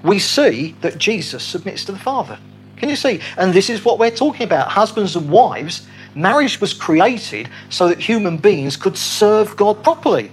we 0.04 0.18
see 0.18 0.76
that 0.80 0.98
Jesus 0.98 1.42
submits 1.42 1.84
to 1.86 1.92
the 1.92 1.98
Father. 1.98 2.38
Can 2.76 2.88
you 2.88 2.96
see? 2.96 3.20
And 3.36 3.52
this 3.52 3.70
is 3.70 3.84
what 3.84 3.98
we're 3.98 4.10
talking 4.10 4.42
about. 4.42 4.68
Husbands 4.68 5.16
and 5.16 5.30
wives 5.30 5.86
Marriage 6.14 6.61
was 6.61 6.75
created 6.75 7.48
so 7.70 7.88
that 7.88 7.98
human 7.98 8.37
beings 8.37 8.77
could 8.77 8.96
serve 8.96 9.57
God 9.57 9.83
properly. 9.83 10.31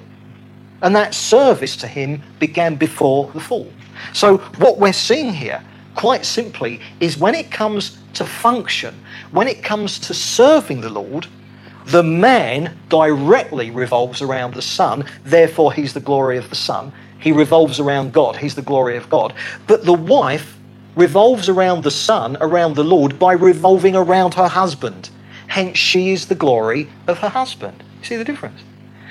And 0.82 0.96
that 0.96 1.14
service 1.14 1.76
to 1.78 1.88
Him 1.88 2.22
began 2.40 2.76
before 2.76 3.32
the 3.34 3.40
fall. 3.40 3.72
So, 4.14 4.38
what 4.58 4.80
we're 4.80 4.94
seeing 4.94 5.34
here, 5.34 5.64
quite 5.96 6.26
simply, 6.26 6.80
is 7.00 7.18
when 7.18 7.36
it 7.36 7.52
comes 7.52 7.98
to 8.14 8.26
function, 8.26 8.96
when 9.32 9.48
it 9.48 9.62
comes 9.62 10.00
to 10.00 10.14
serving 10.14 10.82
the 10.82 10.90
Lord, 10.90 11.28
the 11.86 12.04
man 12.04 12.78
directly 12.88 13.72
revolves 13.72 14.22
around 14.22 14.54
the 14.54 14.62
Son, 14.62 15.06
therefore, 15.24 15.74
he's 15.74 15.94
the 15.94 16.00
glory 16.00 16.38
of 16.38 16.50
the 16.50 16.56
Son. 16.56 16.94
He 17.20 17.32
revolves 17.32 17.80
around 17.80 18.14
God, 18.14 18.38
he's 18.38 18.56
the 18.56 18.62
glory 18.62 18.96
of 18.96 19.10
God. 19.10 19.34
But 19.68 19.84
the 19.84 19.94
wife 19.94 20.58
revolves 20.96 21.50
around 21.50 21.84
the 21.84 21.92
Son, 21.92 22.38
around 22.40 22.76
the 22.76 22.84
Lord, 22.84 23.20
by 23.20 23.34
revolving 23.34 23.96
around 23.96 24.36
her 24.36 24.48
husband. 24.48 25.10
Hence, 25.50 25.80
she 25.80 26.12
is 26.12 26.28
the 26.28 26.36
glory 26.36 26.88
of 27.08 27.18
her 27.20 27.30
husband. 27.30 27.84
You 28.00 28.06
see 28.06 28.16
the 28.16 28.24
difference? 28.24 28.62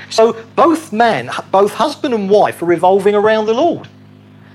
So, 0.08 0.34
both 0.54 0.92
men, 0.92 1.30
both 1.50 1.74
husband 1.74 2.14
and 2.14 2.30
wife, 2.30 2.62
are 2.62 2.66
revolving 2.66 3.16
around 3.16 3.46
the 3.46 3.54
Lord, 3.54 3.88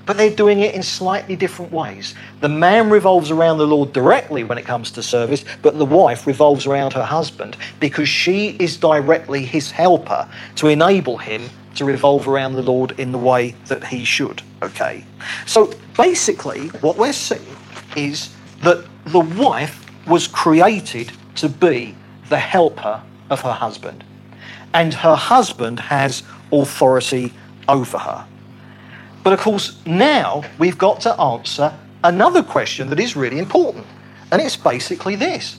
but 0.06 0.16
they're 0.16 0.34
doing 0.34 0.62
it 0.62 0.76
in 0.76 0.82
slightly 0.82 1.36
different 1.36 1.74
ways. 1.74 2.16
The 2.40 2.48
man 2.48 2.90
revolves 2.90 3.32
around 3.32 3.58
the 3.58 3.68
Lord 3.68 3.92
directly 3.92 4.46
when 4.46 4.58
it 4.58 4.66
comes 4.66 4.92
to 4.92 5.04
service, 5.04 5.44
but 5.62 5.78
the 5.78 5.86
wife 5.86 6.26
revolves 6.26 6.66
around 6.66 6.94
her 6.94 7.04
husband 7.04 7.58
because 7.82 8.08
she 8.08 8.56
is 8.60 8.78
directly 8.78 9.44
his 9.44 9.70
helper 9.70 10.28
to 10.56 10.70
enable 10.70 11.18
him 11.18 11.50
to 11.76 11.84
revolve 11.84 12.30
around 12.30 12.54
the 12.54 12.62
Lord 12.62 12.98
in 12.98 13.12
the 13.12 13.18
way 13.18 13.56
that 13.68 13.84
he 13.84 14.06
should. 14.06 14.42
Okay? 14.62 15.04
So, 15.46 15.74
basically, 15.98 16.70
what 16.80 16.98
we're 16.98 17.12
seeing 17.12 17.58
is 17.98 18.34
that 18.62 18.86
the 19.08 19.20
wife 19.20 19.86
was 20.08 20.28
created 20.28 21.12
to 21.36 21.50
be 21.50 21.96
the 22.30 22.40
helper 22.40 23.02
of 23.30 23.42
her 23.42 23.52
husband. 23.52 24.04
And 24.74 24.94
her 24.94 25.16
husband 25.16 25.80
has 25.80 26.24
authority 26.52 27.34
over 27.68 27.98
her. 27.98 28.26
But 29.24 29.34
of 29.34 29.40
course, 29.40 29.80
now 29.86 30.44
we've 30.60 30.78
got 30.78 31.02
to 31.02 31.20
answer 31.20 31.74
another 32.04 32.44
question 32.44 32.90
that 32.90 33.00
is 33.00 33.16
really 33.16 33.40
important. 33.40 33.86
And 34.32 34.42
it's 34.42 34.58
basically 34.58 35.16
this. 35.16 35.58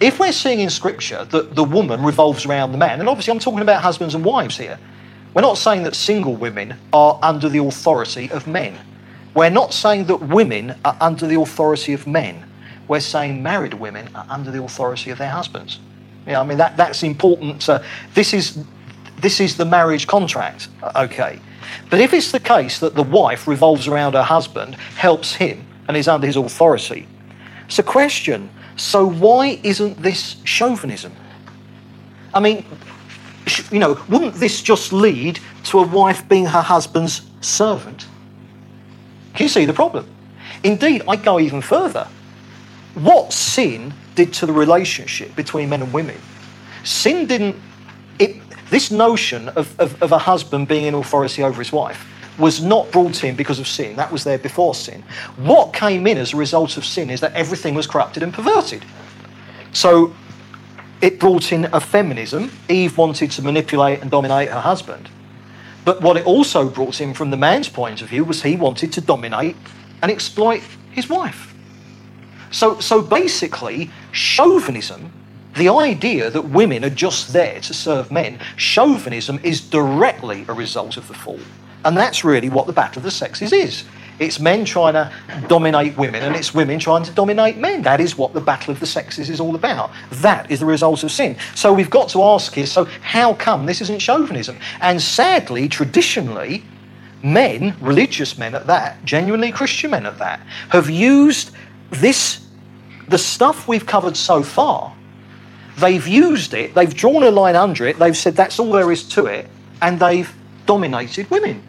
If 0.00 0.18
we're 0.18 0.32
seeing 0.32 0.60
in 0.60 0.70
Scripture 0.70 1.24
that 1.26 1.54
the 1.54 1.64
woman 1.64 2.02
revolves 2.02 2.46
around 2.46 2.72
the 2.72 2.78
man, 2.78 3.00
and 3.00 3.08
obviously 3.08 3.32
I'm 3.32 3.38
talking 3.38 3.60
about 3.60 3.82
husbands 3.82 4.14
and 4.14 4.24
wives 4.24 4.56
here, 4.56 4.78
we're 5.34 5.42
not 5.42 5.58
saying 5.58 5.82
that 5.82 5.94
single 5.94 6.36
women 6.36 6.74
are 6.92 7.18
under 7.22 7.48
the 7.48 7.58
authority 7.58 8.30
of 8.30 8.46
men. 8.46 8.78
We're 9.34 9.50
not 9.50 9.74
saying 9.74 10.06
that 10.06 10.16
women 10.16 10.76
are 10.84 10.96
under 11.00 11.26
the 11.26 11.40
authority 11.40 11.92
of 11.92 12.06
men 12.06 12.44
we're 12.88 13.00
saying 13.00 13.42
married 13.42 13.74
women 13.74 14.08
are 14.14 14.26
under 14.28 14.50
the 14.50 14.62
authority 14.62 15.10
of 15.10 15.18
their 15.18 15.30
husbands. 15.30 15.80
Yeah, 16.26 16.40
I 16.40 16.44
mean 16.44 16.58
that 16.58 16.76
that's 16.76 17.02
important. 17.02 17.68
Uh, 17.68 17.82
this 18.14 18.32
is 18.32 18.64
this 19.18 19.40
is 19.40 19.56
the 19.56 19.64
marriage 19.64 20.06
contract, 20.06 20.68
uh, 20.82 21.04
okay. 21.04 21.40
But 21.90 22.00
if 22.00 22.12
it's 22.12 22.32
the 22.32 22.40
case 22.40 22.78
that 22.80 22.94
the 22.94 23.02
wife 23.02 23.46
revolves 23.46 23.88
around 23.88 24.14
her 24.14 24.22
husband, 24.22 24.74
helps 24.74 25.34
him, 25.34 25.64
and 25.88 25.96
is 25.96 26.08
under 26.08 26.26
his 26.26 26.36
authority, 26.36 27.06
it's 27.66 27.78
a 27.78 27.82
question. 27.82 28.50
So 28.76 29.06
why 29.06 29.60
isn't 29.62 30.02
this 30.02 30.36
chauvinism? 30.44 31.12
I 32.32 32.40
mean, 32.40 32.64
you 33.70 33.78
know, 33.78 34.00
wouldn't 34.08 34.34
this 34.34 34.62
just 34.62 34.92
lead 34.92 35.38
to 35.64 35.78
a 35.78 35.86
wife 35.86 36.28
being 36.28 36.46
her 36.46 36.62
husband's 36.62 37.22
servant? 37.40 38.06
Can 39.34 39.44
you 39.44 39.48
see 39.48 39.64
the 39.64 39.72
problem? 39.72 40.08
Indeed, 40.64 41.02
I 41.06 41.16
go 41.16 41.38
even 41.38 41.60
further 41.60 42.08
what 42.94 43.32
sin 43.32 43.92
did 44.14 44.32
to 44.34 44.46
the 44.46 44.52
relationship 44.52 45.34
between 45.34 45.68
men 45.68 45.82
and 45.82 45.92
women. 45.92 46.16
Sin 46.84 47.26
didn't, 47.26 47.56
it, 48.18 48.36
this 48.70 48.90
notion 48.90 49.48
of, 49.50 49.78
of, 49.80 50.00
of 50.02 50.12
a 50.12 50.18
husband 50.18 50.68
being 50.68 50.84
in 50.84 50.94
authority 50.94 51.42
over 51.42 51.60
his 51.60 51.72
wife 51.72 52.06
was 52.38 52.62
not 52.62 52.90
brought 52.90 53.22
in 53.24 53.36
because 53.36 53.58
of 53.58 53.66
sin. 53.66 53.96
That 53.96 54.10
was 54.10 54.24
there 54.24 54.38
before 54.38 54.74
sin. 54.74 55.02
What 55.36 55.72
came 55.72 56.06
in 56.06 56.18
as 56.18 56.32
a 56.32 56.36
result 56.36 56.76
of 56.76 56.84
sin 56.84 57.10
is 57.10 57.20
that 57.20 57.32
everything 57.32 57.74
was 57.74 57.86
corrupted 57.86 58.22
and 58.22 58.32
perverted. 58.34 58.84
So 59.72 60.14
it 61.00 61.20
brought 61.20 61.52
in 61.52 61.66
a 61.66 61.80
feminism. 61.80 62.50
Eve 62.68 62.98
wanted 62.98 63.30
to 63.32 63.42
manipulate 63.42 64.00
and 64.00 64.10
dominate 64.10 64.48
her 64.48 64.60
husband. 64.60 65.08
But 65.84 66.00
what 66.00 66.16
it 66.16 66.26
also 66.26 66.68
brought 66.68 67.00
in 67.00 67.14
from 67.14 67.30
the 67.30 67.36
man's 67.36 67.68
point 67.68 68.02
of 68.02 68.08
view 68.08 68.24
was 68.24 68.42
he 68.42 68.56
wanted 68.56 68.92
to 68.94 69.00
dominate 69.00 69.56
and 70.02 70.10
exploit 70.10 70.62
his 70.90 71.08
wife. 71.08 71.53
So, 72.54 72.78
so 72.78 73.02
basically, 73.02 73.90
chauvinism, 74.12 75.12
the 75.56 75.68
idea 75.68 76.30
that 76.30 76.42
women 76.42 76.84
are 76.84 76.90
just 76.90 77.32
there 77.32 77.58
to 77.60 77.74
serve 77.74 78.12
men, 78.12 78.38
chauvinism 78.56 79.40
is 79.42 79.60
directly 79.60 80.44
a 80.46 80.52
result 80.52 80.96
of 80.96 81.08
the 81.08 81.14
fall. 81.14 81.40
And 81.84 81.96
that's 81.96 82.22
really 82.22 82.48
what 82.48 82.68
the 82.68 82.72
battle 82.72 83.00
of 83.00 83.02
the 83.02 83.10
sexes 83.10 83.52
is. 83.52 83.84
It's 84.20 84.38
men 84.38 84.64
trying 84.64 84.92
to 84.92 85.12
dominate 85.48 85.96
women, 85.96 86.22
and 86.22 86.36
it's 86.36 86.54
women 86.54 86.78
trying 86.78 87.02
to 87.02 87.10
dominate 87.10 87.56
men. 87.56 87.82
That 87.82 88.00
is 88.00 88.16
what 88.16 88.34
the 88.34 88.40
battle 88.40 88.72
of 88.72 88.78
the 88.78 88.86
sexes 88.86 89.30
is 89.30 89.40
all 89.40 89.56
about. 89.56 89.90
That 90.12 90.48
is 90.48 90.60
the 90.60 90.66
result 90.66 91.02
of 91.02 91.10
sin. 91.10 91.36
So 91.56 91.72
we've 91.72 91.90
got 91.90 92.08
to 92.10 92.22
ask 92.22 92.54
here 92.54 92.66
so, 92.66 92.84
how 92.84 93.34
come 93.34 93.66
this 93.66 93.80
isn't 93.80 93.98
chauvinism? 93.98 94.58
And 94.80 95.02
sadly, 95.02 95.68
traditionally, 95.68 96.62
men, 97.24 97.74
religious 97.80 98.38
men 98.38 98.54
at 98.54 98.68
that, 98.68 99.04
genuinely 99.04 99.50
Christian 99.50 99.90
men 99.90 100.06
at 100.06 100.18
that, 100.18 100.38
have 100.68 100.88
used 100.88 101.50
this 101.90 102.43
the 103.08 103.18
stuff 103.18 103.68
we've 103.68 103.86
covered 103.86 104.16
so 104.16 104.42
far, 104.42 104.94
they've 105.78 106.06
used 106.06 106.54
it, 106.54 106.74
they've 106.74 106.94
drawn 106.94 107.22
a 107.22 107.30
line 107.30 107.56
under 107.56 107.86
it, 107.86 107.98
they've 107.98 108.16
said 108.16 108.36
that's 108.36 108.58
all 108.58 108.72
there 108.72 108.90
is 108.90 109.02
to 109.10 109.26
it, 109.26 109.48
and 109.82 109.98
they've 110.00 110.32
dominated 110.66 111.30
women. 111.30 111.62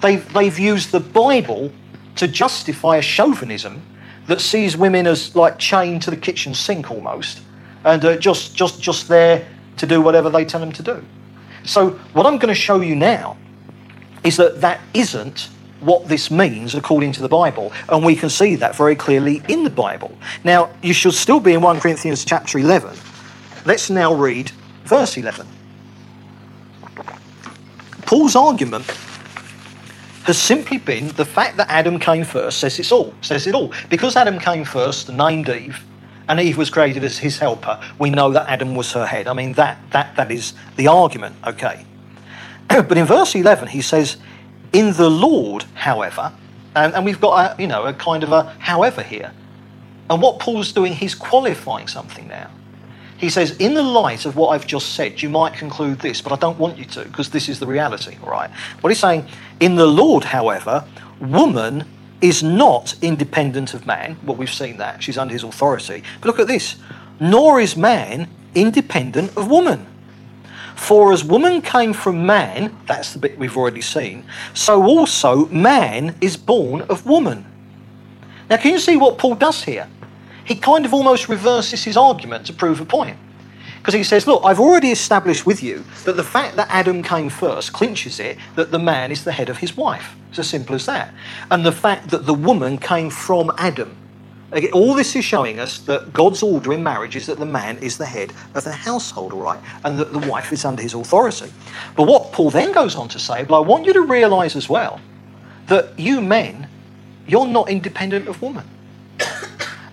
They've, 0.00 0.32
they've 0.32 0.58
used 0.58 0.90
the 0.90 1.00
Bible 1.00 1.72
to 2.16 2.28
justify 2.28 2.96
a 2.96 3.02
chauvinism 3.02 3.82
that 4.26 4.40
sees 4.40 4.76
women 4.76 5.06
as 5.06 5.34
like 5.34 5.58
chained 5.58 6.02
to 6.02 6.10
the 6.10 6.16
kitchen 6.16 6.54
sink 6.54 6.90
almost, 6.90 7.40
and 7.84 8.04
uh, 8.04 8.16
just, 8.16 8.54
just, 8.54 8.80
just 8.80 9.08
there 9.08 9.46
to 9.76 9.86
do 9.86 10.00
whatever 10.00 10.30
they 10.30 10.44
tell 10.44 10.60
them 10.60 10.72
to 10.72 10.82
do. 10.82 11.04
So, 11.64 11.90
what 12.12 12.26
I'm 12.26 12.38
going 12.38 12.52
to 12.52 12.60
show 12.60 12.80
you 12.80 12.96
now 12.96 13.36
is 14.24 14.36
that 14.36 14.60
that 14.60 14.80
isn't 14.94 15.48
what 15.82 16.08
this 16.08 16.30
means 16.30 16.74
according 16.74 17.12
to 17.12 17.22
the 17.22 17.28
Bible, 17.28 17.72
and 17.88 18.04
we 18.04 18.16
can 18.16 18.30
see 18.30 18.56
that 18.56 18.76
very 18.76 18.96
clearly 18.96 19.42
in 19.48 19.64
the 19.64 19.70
Bible. 19.70 20.16
Now, 20.44 20.70
you 20.82 20.92
should 20.92 21.14
still 21.14 21.40
be 21.40 21.52
in 21.52 21.60
1 21.60 21.80
Corinthians 21.80 22.24
chapter 22.24 22.58
11. 22.58 22.96
Let's 23.64 23.90
now 23.90 24.14
read 24.14 24.50
verse 24.84 25.16
11. 25.16 25.46
Paul's 28.06 28.36
argument 28.36 28.86
has 30.24 30.38
simply 30.38 30.78
been 30.78 31.08
the 31.08 31.24
fact 31.24 31.56
that 31.56 31.68
Adam 31.70 31.98
came 31.98 32.24
first 32.24 32.58
says 32.58 32.78
it's 32.78 32.92
all, 32.92 33.12
says 33.22 33.46
it 33.46 33.54
all. 33.54 33.72
Because 33.88 34.16
Adam 34.16 34.38
came 34.38 34.64
first 34.64 35.10
named 35.10 35.48
Eve, 35.48 35.82
and 36.28 36.38
Eve 36.40 36.56
was 36.56 36.70
created 36.70 37.04
as 37.04 37.18
his 37.18 37.38
helper, 37.38 37.80
we 37.98 38.10
know 38.10 38.30
that 38.30 38.48
Adam 38.48 38.74
was 38.74 38.92
her 38.92 39.06
head. 39.06 39.26
I 39.26 39.32
mean, 39.32 39.54
that, 39.54 39.78
that, 39.90 40.14
that 40.16 40.30
is 40.30 40.54
the 40.76 40.88
argument, 40.88 41.34
okay. 41.46 41.84
but 42.68 42.96
in 42.96 43.06
verse 43.06 43.34
11, 43.34 43.68
he 43.68 43.82
says, 43.82 44.16
In 44.72 44.92
the 44.94 45.10
Lord, 45.10 45.64
however, 45.74 46.32
and, 46.74 46.94
and 46.94 47.04
we've 47.04 47.20
got 47.20 47.58
a, 47.58 47.62
you 47.62 47.66
know, 47.68 47.84
a 47.84 47.92
kind 47.92 48.22
of 48.22 48.32
a 48.32 48.44
however 48.58 49.02
here. 49.02 49.32
And 50.08 50.20
what 50.20 50.38
Paul's 50.38 50.72
doing, 50.72 50.94
he's 50.94 51.14
qualifying 51.14 51.88
something 51.88 52.28
now. 52.28 52.50
He 53.18 53.30
says, 53.30 53.56
in 53.58 53.74
the 53.74 53.82
light 53.82 54.26
of 54.26 54.34
what 54.34 54.48
I've 54.48 54.66
just 54.66 54.94
said, 54.94 55.22
you 55.22 55.28
might 55.28 55.54
conclude 55.54 56.00
this, 56.00 56.20
but 56.20 56.32
I 56.32 56.36
don't 56.36 56.58
want 56.58 56.76
you 56.76 56.84
to, 56.86 57.04
because 57.04 57.30
this 57.30 57.48
is 57.48 57.60
the 57.60 57.66
reality, 57.66 58.18
all 58.22 58.30
right? 58.30 58.50
What 58.80 58.90
he's 58.90 58.98
saying, 58.98 59.26
in 59.60 59.76
the 59.76 59.86
Lord, 59.86 60.24
however, 60.24 60.84
woman 61.20 61.84
is 62.20 62.42
not 62.42 62.94
independent 63.00 63.74
of 63.74 63.86
man. 63.86 64.16
Well, 64.24 64.36
we've 64.36 64.52
seen 64.52 64.78
that. 64.78 65.02
She's 65.02 65.18
under 65.18 65.32
his 65.32 65.44
authority. 65.44 66.02
But 66.20 66.26
look 66.26 66.40
at 66.40 66.48
this. 66.48 66.76
Nor 67.20 67.60
is 67.60 67.76
man 67.76 68.28
independent 68.54 69.36
of 69.36 69.48
woman. 69.48 69.86
For 70.82 71.12
as 71.12 71.24
woman 71.24 71.62
came 71.62 71.92
from 71.92 72.26
man, 72.26 72.76
that's 72.86 73.12
the 73.12 73.18
bit 73.18 73.38
we've 73.38 73.56
already 73.56 73.80
seen, 73.80 74.24
so 74.52 74.82
also 74.82 75.46
man 75.46 76.16
is 76.20 76.36
born 76.36 76.82
of 76.82 77.06
woman. 77.06 77.46
Now, 78.50 78.56
can 78.56 78.72
you 78.72 78.78
see 78.78 78.96
what 78.96 79.16
Paul 79.16 79.36
does 79.36 79.64
here? 79.64 79.88
he 80.44 80.54
kind 80.54 80.84
of 80.84 80.92
almost 80.92 81.28
reverses 81.28 81.84
his 81.84 81.96
argument 81.96 82.46
to 82.46 82.52
prove 82.52 82.80
a 82.80 82.84
point. 82.84 83.16
Because 83.78 83.94
he 83.94 84.04
says, 84.04 84.26
Look, 84.26 84.42
I've 84.44 84.60
already 84.60 84.90
established 84.90 85.44
with 85.44 85.62
you 85.62 85.84
that 86.04 86.16
the 86.16 86.24
fact 86.24 86.56
that 86.56 86.68
Adam 86.70 87.02
came 87.02 87.28
first 87.28 87.72
clinches 87.72 88.20
it 88.20 88.38
that 88.54 88.70
the 88.70 88.78
man 88.78 89.10
is 89.10 89.24
the 89.24 89.32
head 89.32 89.48
of 89.48 89.58
his 89.58 89.76
wife. 89.76 90.14
It's 90.30 90.38
as 90.38 90.48
simple 90.48 90.74
as 90.74 90.86
that. 90.86 91.12
And 91.50 91.66
the 91.66 91.72
fact 91.72 92.10
that 92.10 92.26
the 92.26 92.34
woman 92.34 92.78
came 92.78 93.10
from 93.10 93.50
Adam. 93.58 93.96
Again, 94.52 94.72
all 94.72 94.94
this 94.94 95.16
is 95.16 95.24
showing 95.24 95.58
us 95.58 95.78
that 95.80 96.12
God's 96.12 96.42
order 96.42 96.74
in 96.74 96.82
marriage 96.82 97.16
is 97.16 97.24
that 97.26 97.38
the 97.38 97.46
man 97.46 97.78
is 97.78 97.96
the 97.96 98.04
head 98.04 98.34
of 98.54 98.64
the 98.64 98.72
household, 98.72 99.32
all 99.32 99.40
right, 99.40 99.60
and 99.82 99.98
that 99.98 100.12
the 100.12 100.18
wife 100.18 100.52
is 100.52 100.66
under 100.66 100.82
his 100.82 100.92
authority. 100.92 101.50
But 101.96 102.06
what 102.06 102.32
Paul 102.32 102.50
then 102.50 102.70
goes 102.70 102.94
on 102.94 103.08
to 103.08 103.18
say, 103.18 103.44
but 103.44 103.56
I 103.56 103.60
want 103.60 103.86
you 103.86 103.94
to 103.94 104.02
realize 104.02 104.54
as 104.54 104.68
well 104.68 105.00
that 105.68 105.98
you 105.98 106.20
men, 106.20 106.68
you're 107.26 107.46
not 107.46 107.70
independent 107.70 108.28
of 108.28 108.40
woman. 108.42 108.68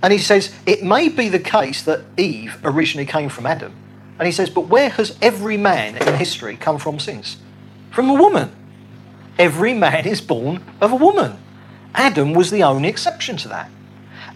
And 0.02 0.14
he 0.14 0.20
says, 0.20 0.56
it 0.66 0.82
may 0.82 1.10
be 1.10 1.28
the 1.28 1.40
case 1.40 1.82
that 1.82 2.06
Eve 2.16 2.58
originally 2.64 3.06
came 3.06 3.28
from 3.28 3.46
Adam. 3.46 3.74
And 4.18 4.26
he 4.26 4.32
says, 4.32 4.50
but 4.50 4.68
where 4.68 4.88
has 4.92 5.18
every 5.22 5.58
man 5.58 5.98
in 5.98 6.14
history 6.16 6.56
come 6.56 6.78
from 6.78 7.00
since? 7.00 7.36
From 7.92 8.10
a 8.10 8.14
woman. 8.14 8.50
Every 9.38 9.74
man 9.74 10.08
is 10.08 10.22
born 10.22 10.64
of 10.80 10.94
a 10.94 10.96
woman. 10.96 11.38
Adam 11.94 12.34
was 12.34 12.50
the 12.50 12.64
only 12.64 12.88
exception 12.88 13.36
to 13.38 13.50
that. 13.50 13.70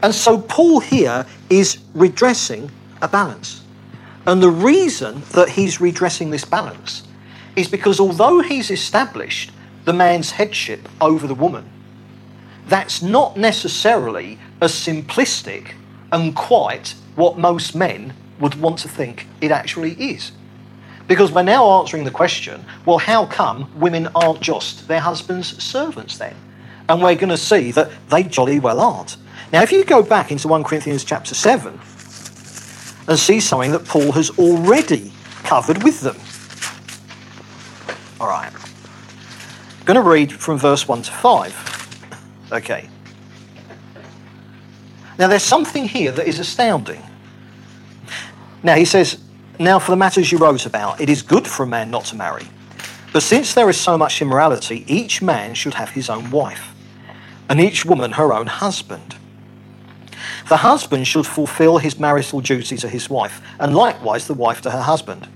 And 0.04 0.14
so 0.14 0.38
Paul 0.38 0.82
here 0.82 1.26
is 1.50 1.80
redressing 1.96 2.70
a 3.02 3.08
balance. 3.08 3.64
And 4.28 4.44
the 4.44 4.52
reason 4.52 5.24
that 5.32 5.50
he's 5.50 5.82
redressing 5.82 6.30
this 6.30 6.46
balance 6.46 7.04
is 7.56 7.70
because 7.70 8.00
although 8.00 8.42
he's 8.42 8.70
established 8.70 9.52
the 9.86 9.94
man's 9.94 10.32
headship 10.32 10.90
over 11.00 11.26
the 11.26 11.34
woman, 11.34 11.70
that's 12.68 13.02
not 13.02 13.38
necessarily 13.38 14.40
as 14.62 14.74
simplistic 14.74 15.74
and 16.12 16.36
quite 16.36 16.96
what 17.16 17.38
most 17.38 17.76
men 17.76 18.14
would 18.40 18.56
want 18.56 18.80
to 18.80 18.90
think 18.90 19.28
it 19.42 19.52
actually 19.52 19.94
is. 19.94 20.32
Because 21.08 21.32
we're 21.32 21.44
now 21.44 21.80
answering 21.80 22.04
the 22.04 22.12
question 22.12 22.64
well, 22.86 22.98
how 22.98 23.26
come 23.26 23.70
women 23.80 24.08
aren't 24.16 24.42
just 24.42 24.88
their 24.88 25.02
husband's 25.02 25.62
servants 25.64 26.18
then? 26.18 26.36
And 26.90 27.02
we're 27.02 27.16
going 27.16 27.30
to 27.30 27.38
see 27.38 27.72
that 27.72 27.92
they 28.10 28.24
jolly 28.24 28.60
well 28.60 28.80
aren't. 28.80 29.18
Now, 29.52 29.62
if 29.62 29.72
you 29.72 29.84
go 29.86 30.02
back 30.02 30.32
into 30.32 30.48
1 30.48 30.64
Corinthians 30.64 31.04
chapter 31.04 31.36
7 31.36 31.80
and 33.08 33.20
see 33.20 33.40
something 33.40 33.72
that 33.72 33.86
Paul 33.86 34.12
has 34.14 34.30
already 34.32 35.12
covered 35.44 35.84
with 35.84 36.02
them. 36.02 36.16
All 38.20 38.28
right. 38.28 38.52
I'm 38.52 39.86
going 39.86 40.02
to 40.02 40.10
read 40.10 40.32
from 40.32 40.58
verse 40.58 40.88
1 40.88 41.02
to 41.04 41.12
5. 41.12 42.50
Okay. 42.54 42.90
Now, 45.20 45.28
there's 45.28 45.44
something 45.44 45.88
here 45.88 46.12
that 46.12 46.28
is 46.28 46.40
astounding. 46.40 47.02
Now, 48.64 48.76
he 48.76 48.86
says, 48.86 49.22
Now, 49.60 49.78
for 49.78 49.92
the 49.92 49.98
matters 49.98 50.32
you 50.32 50.38
wrote 50.38 50.66
about, 50.66 51.02
it 51.02 51.10
is 51.10 51.22
good 51.22 51.48
for 51.48 51.64
a 51.64 51.68
man 51.68 51.92
not 51.92 52.06
to 52.06 52.16
marry. 52.16 52.48
But 53.12 53.22
since 53.22 53.54
there 53.54 53.70
is 53.70 53.80
so 53.80 53.98
much 53.98 54.22
immorality, 54.22 54.86
each 54.88 55.22
man 55.22 55.54
should 55.54 55.76
have 55.76 55.90
his 55.90 56.10
own 56.10 56.32
wife, 56.32 56.74
and 57.48 57.60
each 57.60 57.86
woman 57.86 58.14
her 58.14 58.34
own 58.34 58.48
husband. 58.48 59.16
The 60.50 60.58
husband 60.58 61.08
should 61.08 61.26
fulfill 61.26 61.78
his 61.78 62.00
marital 62.00 62.42
duty 62.42 62.78
to 62.78 62.90
his 62.90 63.10
wife, 63.10 63.42
and 63.60 63.76
likewise 63.76 64.28
the 64.28 64.34
wife 64.34 64.62
to 64.62 64.72
her 64.72 64.82
husband. 64.82 65.28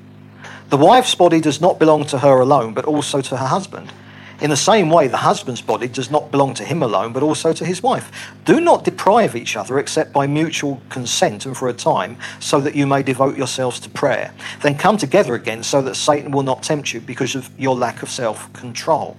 The 0.70 0.78
wife's 0.78 1.16
body 1.16 1.40
does 1.40 1.62
not 1.62 1.80
belong 1.80 2.06
to 2.08 2.20
her 2.20 2.40
alone, 2.40 2.74
but 2.74 2.86
also 2.86 3.22
to 3.22 3.38
her 3.38 3.48
husband. 3.48 3.92
In 4.40 4.52
the 4.52 4.58
same 4.58 4.92
way, 4.92 5.08
the 5.08 5.18
husband's 5.18 5.62
body 5.62 5.88
does 5.88 6.12
not 6.12 6.30
belong 6.30 6.54
to 6.56 6.64
him 6.64 6.84
alone, 6.84 7.12
but 7.12 7.24
also 7.24 7.54
to 7.54 7.66
his 7.66 7.82
wife. 7.82 8.12
Do 8.46 8.60
not 8.60 8.84
deprive 8.84 9.36
each 9.36 9.56
other 9.56 9.80
except 9.80 10.14
by 10.14 10.28
mutual 10.28 10.80
consent 10.90 11.46
and 11.48 11.58
for 11.58 11.70
a 11.70 11.74
time, 11.74 12.18
so 12.40 12.60
that 12.60 12.76
you 12.76 12.86
may 12.86 13.02
devote 13.02 13.36
yourselves 13.36 13.80
to 13.80 13.90
prayer. 13.90 14.34
Then 14.62 14.78
come 14.78 14.98
together 14.98 15.34
again 15.34 15.64
so 15.64 15.82
that 15.82 15.96
Satan 15.96 16.32
will 16.32 16.44
not 16.44 16.62
tempt 16.62 16.94
you 16.94 17.00
because 17.00 17.34
of 17.34 17.50
your 17.58 17.76
lack 17.76 18.04
of 18.04 18.10
self 18.10 18.52
control. 18.54 19.18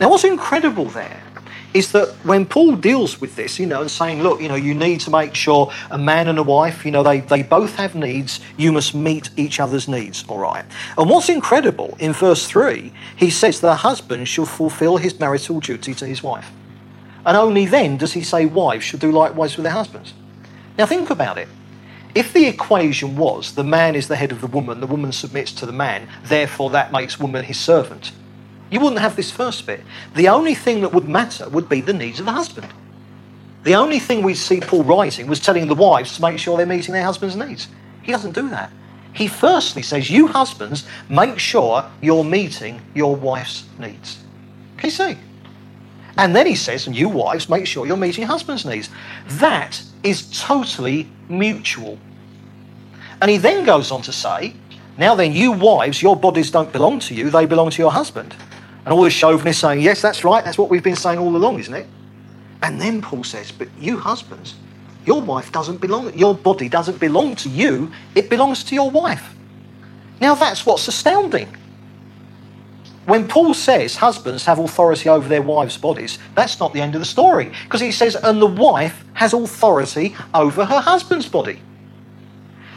Now, 0.00 0.10
what's 0.10 0.24
incredible 0.24 0.86
there 0.86 1.22
is 1.72 1.92
that 1.92 2.08
when 2.24 2.46
Paul 2.46 2.76
deals 2.76 3.20
with 3.20 3.36
this, 3.36 3.58
you 3.58 3.66
know, 3.66 3.80
and 3.80 3.90
saying, 3.90 4.22
look, 4.22 4.40
you 4.40 4.48
know, 4.48 4.56
you 4.56 4.74
need 4.74 5.00
to 5.00 5.10
make 5.10 5.34
sure 5.34 5.72
a 5.90 5.98
man 5.98 6.26
and 6.26 6.38
a 6.38 6.42
wife, 6.42 6.84
you 6.84 6.90
know, 6.90 7.02
they, 7.02 7.20
they 7.20 7.42
both 7.42 7.76
have 7.76 7.94
needs, 7.94 8.40
you 8.56 8.72
must 8.72 8.94
meet 8.94 9.30
each 9.36 9.60
other's 9.60 9.86
needs, 9.86 10.24
all 10.28 10.38
right? 10.38 10.64
And 10.98 11.08
what's 11.08 11.28
incredible, 11.28 11.96
in 12.00 12.12
verse 12.12 12.46
3, 12.46 12.92
he 13.16 13.30
says 13.30 13.60
the 13.60 13.76
husband 13.76 14.26
shall 14.28 14.46
fulfill 14.46 14.96
his 14.96 15.18
marital 15.20 15.60
duty 15.60 15.94
to 15.94 16.06
his 16.06 16.22
wife. 16.22 16.50
And 17.24 17.36
only 17.36 17.66
then 17.66 17.96
does 17.96 18.14
he 18.14 18.22
say 18.22 18.46
wives 18.46 18.84
should 18.84 19.00
do 19.00 19.12
likewise 19.12 19.56
with 19.56 19.64
their 19.64 19.72
husbands. 19.72 20.14
Now 20.76 20.86
think 20.86 21.10
about 21.10 21.38
it. 21.38 21.48
If 22.14 22.32
the 22.32 22.46
equation 22.46 23.16
was 23.16 23.54
the 23.54 23.62
man 23.62 23.94
is 23.94 24.08
the 24.08 24.16
head 24.16 24.32
of 24.32 24.40
the 24.40 24.48
woman, 24.48 24.80
the 24.80 24.86
woman 24.86 25.12
submits 25.12 25.52
to 25.52 25.66
the 25.66 25.72
man, 25.72 26.08
therefore 26.24 26.70
that 26.70 26.90
makes 26.90 27.20
woman 27.20 27.44
his 27.44 27.60
servant, 27.60 28.10
you 28.70 28.80
wouldn't 28.80 29.00
have 29.00 29.16
this 29.16 29.30
first 29.30 29.66
bit. 29.66 29.80
The 30.14 30.28
only 30.28 30.54
thing 30.54 30.80
that 30.82 30.92
would 30.92 31.08
matter 31.08 31.48
would 31.48 31.68
be 31.68 31.80
the 31.80 31.92
needs 31.92 32.20
of 32.20 32.26
the 32.26 32.32
husband. 32.32 32.68
The 33.62 33.74
only 33.74 33.98
thing 33.98 34.22
we 34.22 34.34
see 34.34 34.60
Paul 34.60 34.84
writing 34.84 35.26
was 35.26 35.40
telling 35.40 35.66
the 35.66 35.74
wives 35.74 36.16
to 36.16 36.22
make 36.22 36.38
sure 36.38 36.56
they're 36.56 36.66
meeting 36.66 36.94
their 36.94 37.04
husband's 37.04 37.36
needs. 37.36 37.68
He 38.02 38.12
doesn't 38.12 38.32
do 38.32 38.48
that. 38.50 38.72
He 39.12 39.26
firstly 39.26 39.82
says, 39.82 40.08
You 40.08 40.28
husbands, 40.28 40.86
make 41.08 41.38
sure 41.38 41.84
you're 42.00 42.24
meeting 42.24 42.80
your 42.94 43.16
wife's 43.16 43.64
needs. 43.78 44.18
Can 44.76 44.86
you 44.86 44.90
see? 44.90 45.18
And 46.16 46.34
then 46.34 46.46
he 46.46 46.54
says, 46.54 46.86
And 46.86 46.96
you 46.96 47.08
wives, 47.08 47.48
make 47.48 47.66
sure 47.66 47.86
you're 47.86 47.96
meeting 47.96 48.22
your 48.22 48.30
husband's 48.30 48.64
needs. 48.64 48.88
That 49.26 49.82
is 50.02 50.40
totally 50.40 51.08
mutual. 51.28 51.98
And 53.20 53.30
he 53.30 53.36
then 53.36 53.64
goes 53.64 53.90
on 53.90 54.02
to 54.02 54.12
say, 54.12 54.54
Now 54.96 55.14
then, 55.14 55.32
you 55.32 55.52
wives, 55.52 56.00
your 56.00 56.16
bodies 56.16 56.50
don't 56.50 56.72
belong 56.72 57.00
to 57.00 57.14
you, 57.14 57.30
they 57.30 57.46
belong 57.46 57.70
to 57.70 57.82
your 57.82 57.92
husband. 57.92 58.34
And 58.84 58.94
all 58.94 59.02
the 59.02 59.10
chauvinists 59.10 59.60
saying, 59.60 59.80
yes, 59.80 60.00
that's 60.00 60.24
right, 60.24 60.44
that's 60.44 60.58
what 60.58 60.70
we've 60.70 60.82
been 60.82 60.96
saying 60.96 61.18
all 61.18 61.34
along, 61.36 61.58
isn't 61.60 61.74
it? 61.74 61.86
And 62.62 62.80
then 62.80 63.02
Paul 63.02 63.24
says, 63.24 63.52
but 63.52 63.68
you 63.78 63.98
husbands, 63.98 64.54
your 65.06 65.20
wife 65.20 65.52
doesn't 65.52 65.80
belong, 65.80 66.16
your 66.16 66.34
body 66.34 66.68
doesn't 66.68 66.98
belong 66.98 67.36
to 67.36 67.48
you, 67.48 67.90
it 68.14 68.30
belongs 68.30 68.64
to 68.64 68.74
your 68.74 68.90
wife. 68.90 69.34
Now 70.20 70.34
that's 70.34 70.64
what's 70.66 70.86
astounding. 70.88 71.56
When 73.06 73.26
Paul 73.26 73.54
says 73.54 73.96
husbands 73.96 74.44
have 74.44 74.58
authority 74.58 75.08
over 75.08 75.28
their 75.28 75.42
wives' 75.42 75.78
bodies, 75.78 76.18
that's 76.34 76.60
not 76.60 76.72
the 76.72 76.80
end 76.80 76.94
of 76.94 77.00
the 77.00 77.06
story. 77.06 77.50
Because 77.64 77.80
he 77.80 77.92
says, 77.92 78.14
and 78.14 78.40
the 78.40 78.46
wife 78.46 79.04
has 79.14 79.32
authority 79.32 80.14
over 80.34 80.64
her 80.64 80.80
husband's 80.80 81.28
body. 81.28 81.60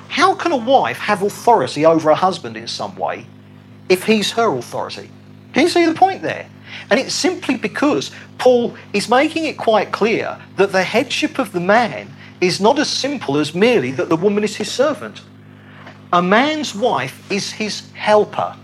How 0.07 0.33
can 0.33 0.51
a 0.51 0.57
wife 0.57 0.97
have 0.97 1.21
authority 1.21 1.85
over 1.85 2.09
a 2.09 2.15
husband 2.15 2.55
in 2.55 2.67
some 2.67 2.95
way 2.95 3.25
if 3.89 4.05
he's 4.05 4.31
her 4.31 4.55
authority? 4.57 5.09
Can 5.53 5.63
you 5.63 5.69
see 5.69 5.85
the 5.85 5.93
point 5.93 6.21
there? 6.21 6.47
And 6.89 6.99
it's 6.99 7.13
simply 7.13 7.55
because 7.55 8.11
Paul 8.37 8.75
is 8.91 9.07
making 9.07 9.45
it 9.45 9.57
quite 9.57 9.91
clear 9.91 10.39
that 10.57 10.71
the 10.71 10.83
headship 10.83 11.39
of 11.39 11.51
the 11.51 11.59
man 11.59 12.13
is 12.41 12.59
not 12.59 12.79
as 12.79 12.89
simple 12.89 13.37
as 13.37 13.55
merely 13.55 13.91
that 13.91 14.09
the 14.09 14.15
woman 14.15 14.43
is 14.43 14.55
his 14.57 14.71
servant. 14.71 15.21
A 16.11 16.21
man's 16.21 16.75
wife 16.75 17.31
is 17.31 17.51
his 17.51 17.89
helper, 17.93 18.55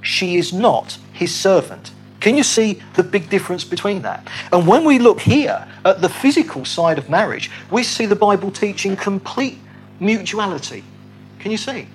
she 0.00 0.36
is 0.36 0.52
not 0.52 0.98
his 1.12 1.34
servant. 1.34 1.90
Can 2.20 2.36
you 2.36 2.42
see 2.42 2.80
the 2.94 3.02
big 3.02 3.28
difference 3.28 3.64
between 3.64 4.02
that? 4.02 4.26
And 4.52 4.66
when 4.66 4.84
we 4.84 4.98
look 4.98 5.20
here 5.20 5.66
at 5.84 6.00
the 6.00 6.08
physical 6.08 6.64
side 6.64 6.98
of 6.98 7.10
marriage, 7.10 7.50
we 7.70 7.82
see 7.82 8.06
the 8.06 8.16
Bible 8.16 8.50
teaching 8.50 8.96
complete 8.96 9.58
mutuality. 10.00 10.82
Can 11.38 11.50
you 11.50 11.58
see? 11.58 11.86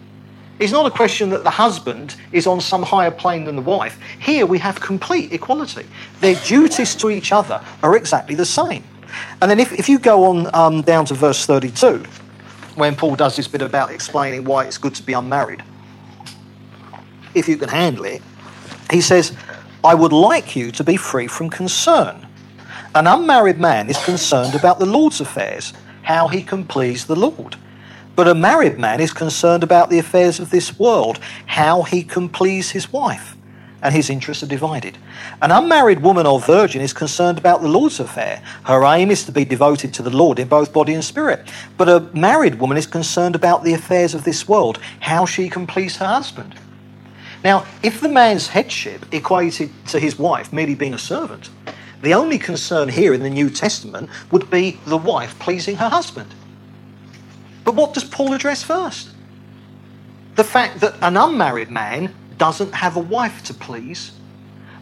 It's 0.61 0.71
not 0.71 0.85
a 0.85 0.91
question 0.91 1.31
that 1.31 1.43
the 1.43 1.49
husband 1.49 2.15
is 2.31 2.45
on 2.45 2.61
some 2.61 2.83
higher 2.83 3.09
plane 3.09 3.45
than 3.45 3.55
the 3.55 3.63
wife. 3.63 3.99
Here 4.19 4.45
we 4.45 4.59
have 4.59 4.79
complete 4.79 5.33
equality. 5.33 5.87
Their 6.19 6.35
duties 6.35 6.93
to 6.97 7.09
each 7.09 7.31
other 7.31 7.65
are 7.81 7.97
exactly 7.97 8.35
the 8.35 8.45
same. 8.45 8.83
And 9.41 9.49
then 9.49 9.59
if, 9.59 9.73
if 9.73 9.89
you 9.89 9.97
go 9.97 10.25
on 10.25 10.53
um, 10.53 10.83
down 10.83 11.05
to 11.05 11.15
verse 11.15 11.47
32, 11.47 12.03
when 12.75 12.95
Paul 12.95 13.15
does 13.15 13.35
this 13.35 13.47
bit 13.47 13.63
about 13.63 13.89
explaining 13.89 14.43
why 14.43 14.65
it's 14.65 14.77
good 14.77 14.93
to 14.93 15.03
be 15.03 15.13
unmarried, 15.13 15.63
if 17.33 17.47
you 17.47 17.57
can 17.57 17.69
handle 17.69 18.05
it, 18.05 18.21
he 18.91 19.01
says, 19.01 19.35
I 19.83 19.95
would 19.95 20.13
like 20.13 20.55
you 20.55 20.71
to 20.73 20.83
be 20.83 20.95
free 20.95 21.25
from 21.25 21.49
concern. 21.49 22.27
An 22.93 23.07
unmarried 23.07 23.59
man 23.59 23.89
is 23.89 23.97
concerned 24.05 24.53
about 24.53 24.77
the 24.77 24.85
Lord's 24.85 25.21
affairs, 25.21 25.73
how 26.03 26.27
he 26.27 26.43
can 26.43 26.65
please 26.65 27.07
the 27.07 27.15
Lord. 27.15 27.55
But 28.15 28.27
a 28.27 28.35
married 28.35 28.77
man 28.77 28.99
is 28.99 29.13
concerned 29.13 29.63
about 29.63 29.89
the 29.89 29.99
affairs 29.99 30.39
of 30.39 30.49
this 30.49 30.77
world, 30.77 31.19
how 31.45 31.83
he 31.83 32.03
can 32.03 32.29
please 32.29 32.71
his 32.71 32.91
wife, 32.91 33.37
and 33.81 33.95
his 33.95 34.09
interests 34.09 34.43
are 34.43 34.47
divided. 34.47 34.97
An 35.41 35.51
unmarried 35.51 36.01
woman 36.01 36.27
or 36.27 36.39
virgin 36.39 36.81
is 36.81 36.93
concerned 36.93 37.37
about 37.37 37.61
the 37.61 37.69
Lord's 37.69 37.99
affair. 37.99 38.43
Her 38.65 38.83
aim 38.83 39.11
is 39.11 39.23
to 39.25 39.31
be 39.31 39.45
devoted 39.45 39.93
to 39.95 40.03
the 40.03 40.15
Lord 40.15 40.39
in 40.39 40.47
both 40.47 40.73
body 40.73 40.93
and 40.93 41.03
spirit. 41.03 41.47
But 41.77 41.89
a 41.89 42.01
married 42.13 42.59
woman 42.59 42.77
is 42.77 42.85
concerned 42.85 43.35
about 43.35 43.63
the 43.63 43.73
affairs 43.73 44.13
of 44.13 44.23
this 44.23 44.47
world, 44.47 44.79
how 44.99 45.25
she 45.25 45.49
can 45.49 45.65
please 45.65 45.97
her 45.97 46.05
husband. 46.05 46.55
Now, 47.43 47.65
if 47.81 48.01
the 48.01 48.09
man's 48.09 48.47
headship 48.47 49.05
equated 49.11 49.71
to 49.87 49.99
his 49.99 50.19
wife 50.19 50.53
merely 50.53 50.75
being 50.75 50.93
a 50.93 50.99
servant, 50.99 51.49
the 52.01 52.13
only 52.13 52.37
concern 52.37 52.89
here 52.89 53.13
in 53.13 53.23
the 53.23 53.29
New 53.29 53.49
Testament 53.49 54.09
would 54.31 54.49
be 54.49 54.79
the 54.85 54.97
wife 54.97 55.39
pleasing 55.39 55.77
her 55.77 55.89
husband. 55.89 56.33
But 57.71 57.77
what 57.77 57.93
does 57.93 58.03
Paul 58.03 58.33
address 58.33 58.63
first? 58.63 59.11
The 60.35 60.43
fact 60.43 60.81
that 60.81 60.95
an 61.01 61.15
unmarried 61.15 61.71
man 61.71 62.13
doesn't 62.37 62.73
have 62.73 62.97
a 62.97 62.99
wife 62.99 63.45
to 63.45 63.53
please. 63.53 64.11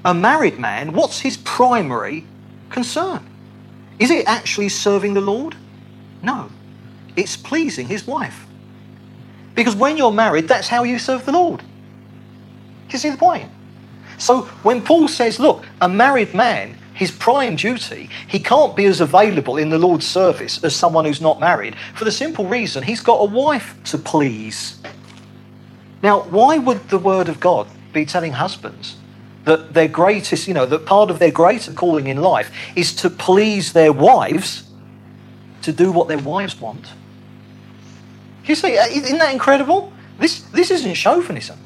A 0.03 0.11
married 0.11 0.57
man, 0.57 0.93
what's 0.93 1.19
his 1.19 1.37
primary 1.37 2.25
concern? 2.71 3.23
Is 3.99 4.09
it 4.09 4.27
actually 4.27 4.69
serving 4.69 5.13
the 5.13 5.21
Lord? 5.21 5.55
No, 6.23 6.49
it's 7.15 7.37
pleasing 7.37 7.85
his 7.85 8.07
wife. 8.07 8.47
Because 9.53 9.75
when 9.75 9.95
you're 9.95 10.11
married, 10.11 10.47
that's 10.47 10.67
how 10.67 10.81
you 10.81 10.97
serve 10.97 11.27
the 11.27 11.31
Lord. 11.31 11.59
Do 11.59 11.65
you 12.89 12.97
see 12.97 13.11
the 13.11 13.17
point? 13.17 13.51
So 14.17 14.45
when 14.63 14.81
Paul 14.81 15.07
says, 15.07 15.39
look, 15.39 15.63
a 15.79 15.87
married 15.87 16.33
man 16.33 16.75
his 16.99 17.11
prime 17.11 17.55
duty, 17.55 18.09
he 18.27 18.39
can't 18.39 18.75
be 18.75 18.83
as 18.83 18.99
available 18.99 19.55
in 19.55 19.69
the 19.69 19.79
Lord's 19.79 20.05
service 20.05 20.61
as 20.65 20.75
someone 20.75 21.05
who's 21.05 21.21
not 21.21 21.39
married 21.39 21.77
for 21.95 22.03
the 22.03 22.11
simple 22.11 22.45
reason 22.45 22.83
he's 22.83 22.99
got 22.99 23.21
a 23.21 23.25
wife 23.25 23.81
to 23.85 23.97
please. 23.97 24.81
Now, 26.03 26.23
why 26.23 26.57
would 26.57 26.89
the 26.89 26.97
Word 26.97 27.29
of 27.29 27.39
God 27.39 27.69
be 27.93 28.05
telling 28.05 28.33
husbands 28.33 28.97
that 29.45 29.73
their 29.73 29.87
greatest, 29.87 30.45
you 30.45 30.53
know, 30.53 30.65
that 30.65 30.85
part 30.85 31.09
of 31.09 31.19
their 31.19 31.31
greater 31.31 31.71
calling 31.71 32.07
in 32.07 32.17
life 32.17 32.51
is 32.75 32.93
to 32.97 33.09
please 33.09 33.71
their 33.71 33.93
wives, 33.93 34.69
to 35.61 35.71
do 35.71 35.93
what 35.93 36.09
their 36.09 36.17
wives 36.17 36.59
want? 36.59 36.85
You 38.43 38.55
see, 38.55 38.73
isn't 38.73 39.19
that 39.19 39.31
incredible? 39.31 39.93
This, 40.19 40.41
this 40.41 40.69
isn't 40.69 40.95
chauvinism. 40.95 41.59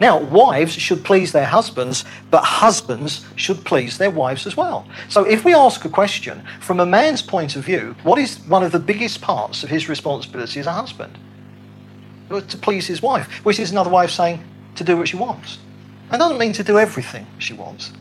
Now, 0.00 0.18
wives 0.18 0.72
should 0.72 1.04
please 1.04 1.32
their 1.32 1.44
husbands, 1.44 2.06
but 2.30 2.42
husbands 2.42 3.26
should 3.36 3.64
please 3.66 3.98
their 3.98 4.10
wives 4.10 4.46
as 4.46 4.56
well. 4.56 4.86
So, 5.10 5.24
if 5.24 5.44
we 5.44 5.52
ask 5.52 5.84
a 5.84 5.90
question 5.90 6.42
from 6.60 6.80
a 6.80 6.86
man's 6.86 7.20
point 7.20 7.54
of 7.54 7.64
view, 7.64 7.94
what 8.02 8.18
is 8.18 8.38
one 8.48 8.62
of 8.62 8.72
the 8.72 8.78
biggest 8.78 9.20
parts 9.20 9.62
of 9.62 9.68
his 9.68 9.90
responsibility 9.90 10.58
as 10.58 10.66
a 10.66 10.72
husband? 10.72 11.18
To 12.30 12.56
please 12.56 12.86
his 12.86 13.02
wife, 13.02 13.44
which 13.44 13.60
is 13.60 13.72
another 13.72 13.90
way 13.90 14.04
of 14.04 14.10
saying 14.10 14.42
to 14.76 14.84
do 14.84 14.96
what 14.96 15.08
she 15.08 15.16
wants. 15.16 15.58
That 16.10 16.18
doesn't 16.18 16.38
mean 16.38 16.54
to 16.54 16.64
do 16.64 16.78
everything 16.78 17.26
she 17.38 17.52
wants. 17.52 17.92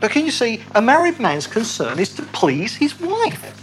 But 0.00 0.10
can 0.10 0.24
you 0.24 0.30
see, 0.30 0.62
a 0.74 0.82
married 0.82 1.20
man's 1.20 1.46
concern 1.46 1.98
is 1.98 2.14
to 2.16 2.22
please 2.22 2.74
his 2.74 2.98
wife. 2.98 3.62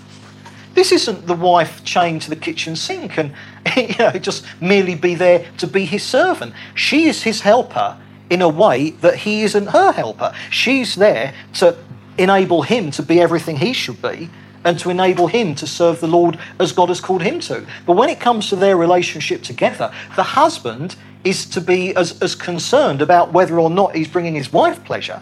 This 0.74 0.92
isn't 0.92 1.28
the 1.28 1.36
wife 1.36 1.84
chained 1.84 2.22
to 2.24 2.30
the 2.30 2.36
kitchen 2.36 2.76
sink 2.76 3.18
and 3.18 3.34
you 3.78 3.95
know, 3.97 4.11
just 4.11 4.45
merely 4.61 4.95
be 4.95 5.16
there 5.16 5.45
to 5.57 5.68
be 5.68 5.86
his 5.86 6.03
servant. 6.03 6.53
She 6.76 7.05
is 7.05 7.24
his 7.24 7.41
helper 7.41 7.97
in 8.30 8.41
a 8.41 8.49
way 8.49 8.91
that 8.91 9.18
he 9.18 9.43
isn't 9.43 9.68
her 9.68 9.91
helper. 9.91 10.34
She's 10.49 10.95
there 10.95 11.34
to 11.55 11.78
enable 12.18 12.61
him 12.64 12.91
to 12.91 13.03
be 13.03 13.20
everything 13.20 13.57
he 13.57 13.74
should 13.74 14.01
be 14.01 14.30
and 14.64 14.80
to 14.80 14.89
enable 14.89 15.28
him 15.28 15.55
to 15.55 15.68
serve 15.68 15.99
the 15.99 16.07
Lord 16.07 16.39
as 16.59 16.72
God 16.72 16.89
has 16.89 17.01
called 17.01 17.22
him 17.22 17.39
to. 17.41 17.66
But 17.86 17.93
when 17.93 18.09
it 18.09 18.20
comes 18.20 18.49
to 18.49 18.55
their 18.55 18.78
relationship 18.78 19.43
together, 19.43 19.91
the 20.16 20.24
husband 20.24 20.95
is 21.24 21.45
to 21.47 21.61
be 21.61 21.95
as, 21.95 22.22
as 22.22 22.36
concerned 22.36 23.01
about 23.01 23.34
whether 23.34 23.59
or 23.59 23.70
not 23.70 23.95
he's 23.95 24.07
bringing 24.07 24.36
his 24.36 24.51
wife 24.51 24.84
pleasure 24.84 25.22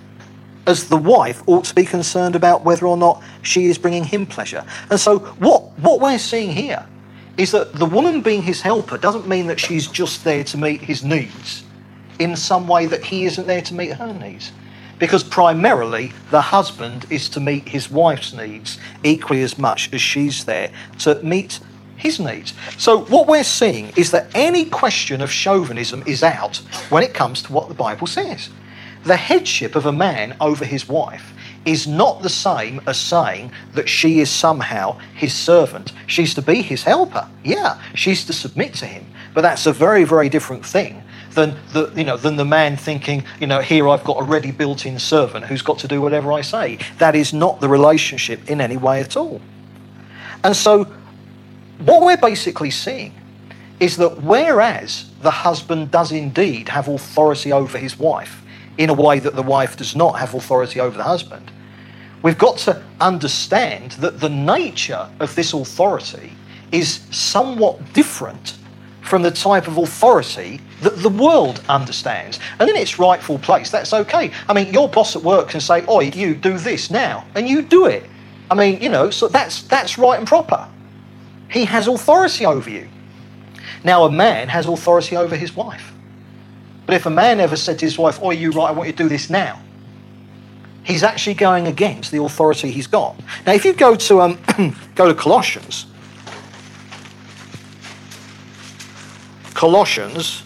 as 0.68 0.90
the 0.90 0.98
wife 0.98 1.42
ought 1.48 1.66
to 1.66 1.76
be 1.76 1.84
concerned 1.84 2.36
about 2.36 2.64
whether 2.64 2.86
or 2.86 2.98
not 2.98 3.24
she 3.42 3.66
is 3.66 3.78
bringing 3.78 4.04
him 4.04 4.26
pleasure. 4.26 4.64
And 4.90 5.00
so, 5.00 5.20
what, 5.20 5.64
what 5.80 6.00
we're 6.00 6.20
seeing 6.20 6.52
here 6.52 6.86
is 7.38 7.52
that 7.52 7.74
the 7.74 7.86
woman 7.86 8.22
being 8.22 8.42
his 8.42 8.62
helper 8.62 8.98
doesn't 8.98 9.28
mean 9.28 9.48
that 9.48 9.60
she's 9.60 9.88
just 9.88 10.24
there 10.24 10.44
to 10.44 10.58
meet 10.58 10.82
his 10.82 11.04
needs 11.04 11.64
in 12.20 12.36
some 12.36 12.68
way 12.68 12.86
that 12.86 13.04
he 13.04 13.26
isn't 13.26 13.48
there 13.48 13.62
to 13.62 13.74
meet 13.74 13.94
her 13.94 14.14
needs. 14.14 14.52
Because 15.00 15.24
primarily, 15.24 16.14
the 16.30 16.42
husband 16.42 17.08
is 17.10 17.28
to 17.30 17.40
meet 17.40 17.68
his 17.68 17.90
wife's 17.90 18.34
needs 18.34 18.78
equally 19.04 19.42
as 19.42 19.58
much 19.58 19.92
as 19.92 20.02
she's 20.02 20.46
there 20.46 20.72
to 21.00 21.16
meet 21.24 21.60
his 21.98 22.20
needs. 22.20 22.54
So, 22.78 23.06
what 23.06 23.28
we're 23.28 23.44
seeing 23.44 23.92
is 23.96 24.12
that 24.12 24.28
any 24.36 24.66
question 24.66 25.22
of 25.22 25.32
chauvinism 25.32 26.04
is 26.06 26.22
out 26.22 26.58
when 26.90 27.02
it 27.02 27.16
comes 27.16 27.42
to 27.44 27.54
what 27.54 27.68
the 27.68 27.74
Bible 27.74 28.06
says. 28.06 28.50
The 29.04 29.16
headship 29.16 29.76
of 29.76 29.88
a 29.88 29.92
man 29.92 30.38
over 30.40 30.66
his 30.66 30.88
wife 30.88 31.34
is 31.66 31.88
not 31.88 32.22
the 32.22 32.30
same 32.30 32.82
as 32.88 33.00
saying 33.00 33.52
that 33.74 33.88
she 33.88 34.20
is 34.20 34.30
somehow 34.30 34.98
his 35.14 35.34
servant. 35.34 35.94
She's 36.08 36.34
to 36.36 36.42
be 36.42 36.62
his 36.62 36.84
helper. 36.84 37.28
Yeah, 37.44 37.82
she's 37.94 38.26
to 38.26 38.34
submit 38.34 38.74
to 38.76 38.86
him. 38.86 39.06
But 39.34 39.42
that's 39.42 39.66
a 39.66 39.74
very, 39.74 40.04
very 40.04 40.30
different 40.30 40.66
thing 40.66 41.04
than 41.32 41.56
the, 41.72 41.92
you 41.96 42.04
know, 42.04 42.18
than 42.18 42.36
the 42.36 42.46
man 42.46 42.76
thinking, 42.78 43.24
you 43.40 43.48
know, 43.48 43.62
here 43.62 43.88
I've 43.88 44.04
got 44.04 44.20
a 44.20 44.24
ready 44.24 44.52
built 44.52 44.86
in 44.86 45.00
servant 45.00 45.46
who's 45.46 45.62
got 45.62 45.80
to 45.80 45.88
do 45.88 46.02
whatever 46.02 46.32
I 46.32 46.42
say. 46.42 46.80
That 46.98 47.16
is 47.16 47.34
not 47.34 47.62
the 47.62 47.70
relationship 47.70 48.50
in 48.50 48.60
any 48.60 48.78
way 48.78 49.00
at 49.00 49.16
all. 49.16 49.42
And 50.44 50.56
so, 50.56 50.86
what 51.80 52.02
we're 52.02 52.18
basically 52.18 52.72
seeing 52.72 53.14
is 53.80 53.98
that 53.98 54.22
whereas 54.22 55.10
the 55.22 55.32
husband 55.32 55.92
does 55.92 56.12
indeed 56.12 56.70
have 56.70 56.88
authority 56.88 57.52
over 57.52 57.78
his 57.78 57.98
wife, 57.98 58.41
in 58.78 58.90
a 58.90 58.94
way 58.94 59.20
that 59.20 59.36
the 59.36 59.44
wife 59.44 59.78
does 59.78 59.96
not 59.96 60.20
have 60.20 60.34
authority 60.34 60.80
over 60.80 60.98
the 60.98 61.04
husband. 61.04 61.52
We've 62.24 62.38
got 62.38 62.58
to 62.60 62.82
understand 63.00 63.92
that 63.94 64.20
the 64.20 64.30
nature 64.30 65.10
of 65.20 65.34
this 65.36 65.54
authority 65.54 66.34
is 66.72 67.02
somewhat 67.12 67.94
different 67.94 68.58
from 69.02 69.24
the 69.24 69.32
type 69.32 69.68
of 69.68 69.78
authority 69.78 70.62
that 70.82 70.98
the 71.02 71.10
world 71.10 71.62
understands. 71.68 72.40
And 72.60 72.70
in 72.70 72.76
its 72.76 73.00
rightful 73.00 73.40
place, 73.40 73.72
that's 73.72 73.94
okay. 73.94 74.32
I 74.48 74.54
mean, 74.54 74.72
your 74.72 74.88
boss 74.88 75.16
at 75.16 75.24
work 75.24 75.50
can 75.50 75.60
say, 75.60 75.86
Oi, 75.88 76.12
you 76.14 76.36
do 76.36 76.58
this 76.58 76.92
now, 76.92 77.26
and 77.36 77.48
you 77.48 77.62
do 77.62 77.88
it. 77.88 78.06
I 78.50 78.56
mean, 78.56 78.82
you 78.82 78.90
know, 78.90 79.10
so 79.10 79.28
that's, 79.28 79.64
that's 79.64 79.98
right 79.98 80.20
and 80.20 80.28
proper. 80.28 80.68
He 81.50 81.66
has 81.66 81.88
authority 81.88 82.46
over 82.46 82.70
you. 82.70 82.88
Now, 83.84 84.06
a 84.06 84.12
man 84.12 84.48
has 84.50 84.68
authority 84.68 85.18
over 85.18 85.36
his 85.36 85.56
wife. 85.56 85.92
But 86.92 86.98
if 86.98 87.06
a 87.06 87.10
man 87.10 87.40
ever 87.40 87.56
said 87.56 87.80
to 87.80 87.86
his 87.86 87.98
wife, 87.98 88.20
Oh, 88.22 88.32
you 88.32 88.52
right, 88.52 88.68
I 88.68 88.72
want 88.72 88.88
you 88.88 88.92
to 88.92 89.04
do 89.04 89.08
this 89.08 89.30
now, 89.30 89.62
he's 90.84 91.04
actually 91.04 91.36
going 91.36 91.68
against 91.68 92.12
the 92.12 92.22
authority 92.22 92.70
he's 92.70 92.86
got. 92.86 93.18
Now, 93.46 93.54
if 93.54 93.64
you 93.64 93.72
go 93.72 93.96
to, 93.96 94.20
um, 94.20 94.38
go 94.96 95.08
to 95.08 95.14
Colossians, 95.14 95.86
Colossians, 99.54 100.44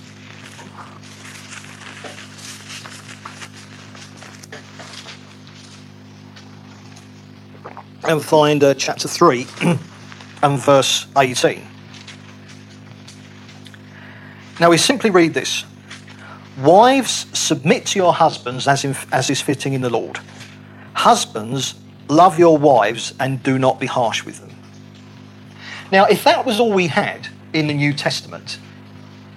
and 8.03 8.23
find 8.23 8.63
uh, 8.63 8.75
chapter 8.75 9.07
3 9.07 9.47
and 10.43 10.59
verse 10.59 11.07
18. 11.17 11.65
Now, 14.59 14.69
we 14.69 14.77
simply 14.77 15.09
read 15.09 15.33
this 15.33 15.65
Wives, 16.57 17.25
submit 17.37 17.85
to 17.87 17.99
your 17.99 18.13
husbands 18.13 18.67
as, 18.67 18.85
in, 18.85 18.95
as 19.11 19.29
is 19.29 19.41
fitting 19.41 19.73
in 19.73 19.81
the 19.81 19.89
Lord. 19.89 20.19
Husbands, 20.93 21.75
love 22.07 22.39
your 22.39 22.57
wives 22.57 23.13
and 23.19 23.43
do 23.43 23.59
not 23.59 23.79
be 23.79 23.87
harsh 23.87 24.23
with 24.25 24.39
them. 24.39 24.51
Now, 25.91 26.05
if 26.05 26.23
that 26.23 26.45
was 26.45 26.59
all 26.59 26.71
we 26.71 26.87
had 26.87 27.27
in 27.53 27.67
the 27.67 27.73
New 27.73 27.93
Testament, 27.93 28.57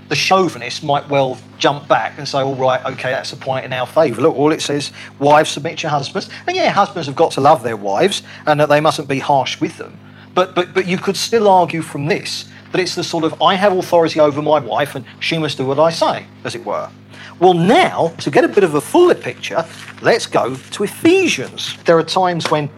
the 0.08 0.14
chauvinist 0.14 0.82
might 0.82 1.08
well 1.08 1.38
jump 1.58 1.88
back 1.88 2.18
and 2.18 2.26
say, 2.26 2.38
all 2.38 2.54
right, 2.54 2.84
okay, 2.86 3.10
that's 3.10 3.32
a 3.32 3.36
point 3.36 3.64
in 3.64 3.72
our 3.72 3.86
favour. 3.86 4.22
Look, 4.22 4.36
all 4.36 4.52
it 4.52 4.62
says, 4.62 4.92
wives 5.18 5.50
submit 5.50 5.78
to 5.78 5.82
your 5.82 5.90
husbands. 5.90 6.30
And 6.46 6.56
yeah, 6.56 6.70
husbands 6.70 7.06
have 7.06 7.16
got 7.16 7.32
to 7.32 7.40
love 7.40 7.62
their 7.62 7.76
wives 7.76 8.22
and 8.46 8.58
that 8.60 8.68
they 8.68 8.80
mustn't 8.80 9.08
be 9.08 9.18
harsh 9.18 9.60
with 9.60 9.76
them. 9.76 9.98
But, 10.34 10.54
but, 10.54 10.72
but 10.72 10.86
you 10.86 10.98
could 10.98 11.16
still 11.16 11.48
argue 11.48 11.82
from 11.82 12.06
this 12.06 12.46
that 12.72 12.80
it's 12.80 12.94
the 12.94 13.04
sort 13.04 13.24
of, 13.24 13.40
I 13.42 13.54
have 13.54 13.76
authority 13.76 14.20
over 14.20 14.42
my 14.42 14.60
wife 14.60 14.94
and 14.94 15.04
she 15.20 15.38
must 15.38 15.56
do 15.56 15.66
what 15.66 15.78
I 15.78 15.90
say, 15.90 16.26
as 16.44 16.54
it 16.54 16.64
were. 16.64 16.90
Well, 17.40 17.54
now, 17.54 18.08
to 18.18 18.30
get 18.30 18.44
a 18.44 18.48
bit 18.48 18.64
of 18.64 18.74
a 18.74 18.80
fuller 18.80 19.14
picture, 19.14 19.64
let's 20.02 20.26
go 20.26 20.56
to 20.56 20.84
Ephesians. 20.84 21.76
There 21.84 21.96
are 21.96 22.02
times 22.02 22.50
when 22.50 22.68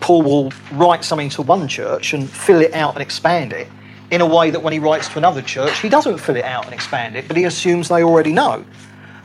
Paul 0.00 0.22
will 0.22 0.52
write 0.72 1.04
something 1.04 1.28
to 1.30 1.42
one 1.42 1.68
church 1.68 2.12
and 2.12 2.28
fill 2.28 2.60
it 2.60 2.74
out 2.74 2.94
and 2.94 3.02
expand 3.02 3.52
it 3.52 3.68
in 4.10 4.20
a 4.20 4.26
way 4.26 4.50
that 4.50 4.60
when 4.60 4.72
he 4.72 4.78
writes 4.78 5.08
to 5.10 5.18
another 5.18 5.42
church, 5.42 5.78
he 5.80 5.88
doesn't 5.88 6.18
fill 6.18 6.36
it 6.36 6.44
out 6.44 6.64
and 6.64 6.74
expand 6.74 7.14
it, 7.14 7.28
but 7.28 7.36
he 7.36 7.44
assumes 7.44 7.88
they 7.88 8.02
already 8.02 8.32
know. 8.32 8.64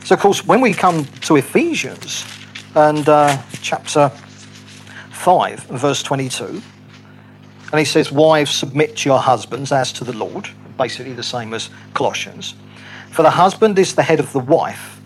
So, 0.04 0.14
of 0.14 0.20
course, 0.20 0.46
when 0.46 0.60
we 0.60 0.72
come 0.72 1.04
to 1.22 1.36
Ephesians, 1.36 2.24
and 2.76 3.08
uh, 3.08 3.36
chapter 3.62 4.10
5, 5.10 5.60
verse 5.64 6.02
22. 6.02 6.62
And 7.72 7.78
he 7.78 7.84
says, 7.84 8.12
Wives, 8.12 8.50
submit 8.50 8.96
to 8.98 9.08
your 9.08 9.18
husbands 9.18 9.72
as 9.72 9.92
to 9.94 10.04
the 10.04 10.12
Lord. 10.12 10.48
Basically, 10.78 11.12
the 11.12 11.22
same 11.22 11.54
as 11.54 11.70
Colossians. 11.94 12.54
For 13.10 13.22
the 13.22 13.30
husband 13.30 13.78
is 13.78 13.94
the 13.94 14.02
head 14.02 14.20
of 14.20 14.32
the 14.32 14.40
wife, 14.40 15.00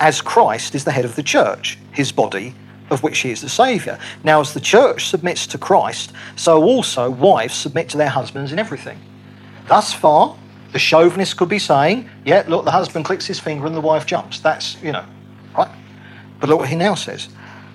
as 0.00 0.20
Christ 0.20 0.74
is 0.74 0.84
the 0.84 0.92
head 0.92 1.04
of 1.04 1.16
the 1.16 1.22
church, 1.22 1.78
his 1.90 2.12
body, 2.12 2.54
of 2.90 3.02
which 3.02 3.18
he 3.18 3.30
is 3.30 3.40
the 3.40 3.48
Saviour. 3.48 3.98
Now, 4.22 4.40
as 4.40 4.54
the 4.54 4.60
church 4.60 5.06
submits 5.06 5.46
to 5.48 5.58
Christ, 5.58 6.12
so 6.36 6.62
also 6.62 7.10
wives 7.10 7.54
submit 7.54 7.88
to 7.90 7.96
their 7.96 8.08
husbands 8.08 8.52
in 8.52 8.58
everything. 8.58 9.00
Thus 9.66 9.92
far, 9.92 10.36
the 10.72 10.78
chauvinist 10.78 11.36
could 11.36 11.48
be 11.48 11.58
saying, 11.58 12.08
yeah, 12.24 12.44
look, 12.46 12.64
the 12.64 12.70
husband 12.70 13.04
clicks 13.04 13.26
his 13.26 13.40
finger 13.40 13.66
and 13.66 13.74
the 13.74 13.80
wife 13.80 14.06
jumps. 14.06 14.40
That's, 14.40 14.80
you 14.82 14.92
know, 14.92 15.04
right? 15.56 15.70
But 16.38 16.48
look 16.48 16.60
what 16.60 16.68
he 16.68 16.76
now 16.76 16.94
says 16.94 17.28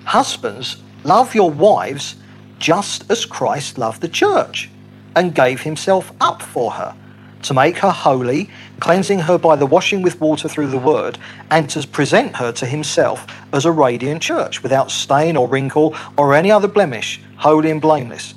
Husbands, 0.04 0.82
love 1.04 1.34
your 1.34 1.50
wives 1.50 2.16
just 2.62 3.10
as 3.10 3.26
Christ 3.26 3.76
loved 3.76 4.00
the 4.00 4.08
church 4.08 4.70
and 5.16 5.34
gave 5.34 5.62
himself 5.62 6.12
up 6.20 6.40
for 6.40 6.70
her 6.70 6.96
to 7.42 7.54
make 7.54 7.78
her 7.78 7.90
holy, 7.90 8.48
cleansing 8.78 9.18
her 9.18 9.36
by 9.36 9.56
the 9.56 9.66
washing 9.66 10.00
with 10.00 10.20
water 10.20 10.48
through 10.48 10.68
the 10.68 10.78
word, 10.78 11.18
and 11.50 11.68
to 11.68 11.84
present 11.88 12.36
her 12.36 12.52
to 12.52 12.64
himself 12.64 13.26
as 13.52 13.64
a 13.64 13.72
radiant 13.72 14.22
church, 14.22 14.62
without 14.62 14.92
stain 14.92 15.36
or 15.36 15.48
wrinkle 15.48 15.96
or 16.16 16.34
any 16.34 16.52
other 16.52 16.68
blemish, 16.68 17.20
holy 17.36 17.68
and 17.68 17.80
blameless. 17.80 18.34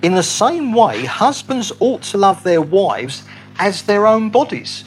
In 0.00 0.14
the 0.14 0.22
same 0.22 0.72
way, 0.72 1.04
husbands 1.04 1.70
ought 1.78 2.02
to 2.04 2.16
love 2.16 2.42
their 2.44 2.62
wives 2.62 3.22
as 3.58 3.82
their 3.82 4.06
own 4.06 4.30
bodies. 4.30 4.82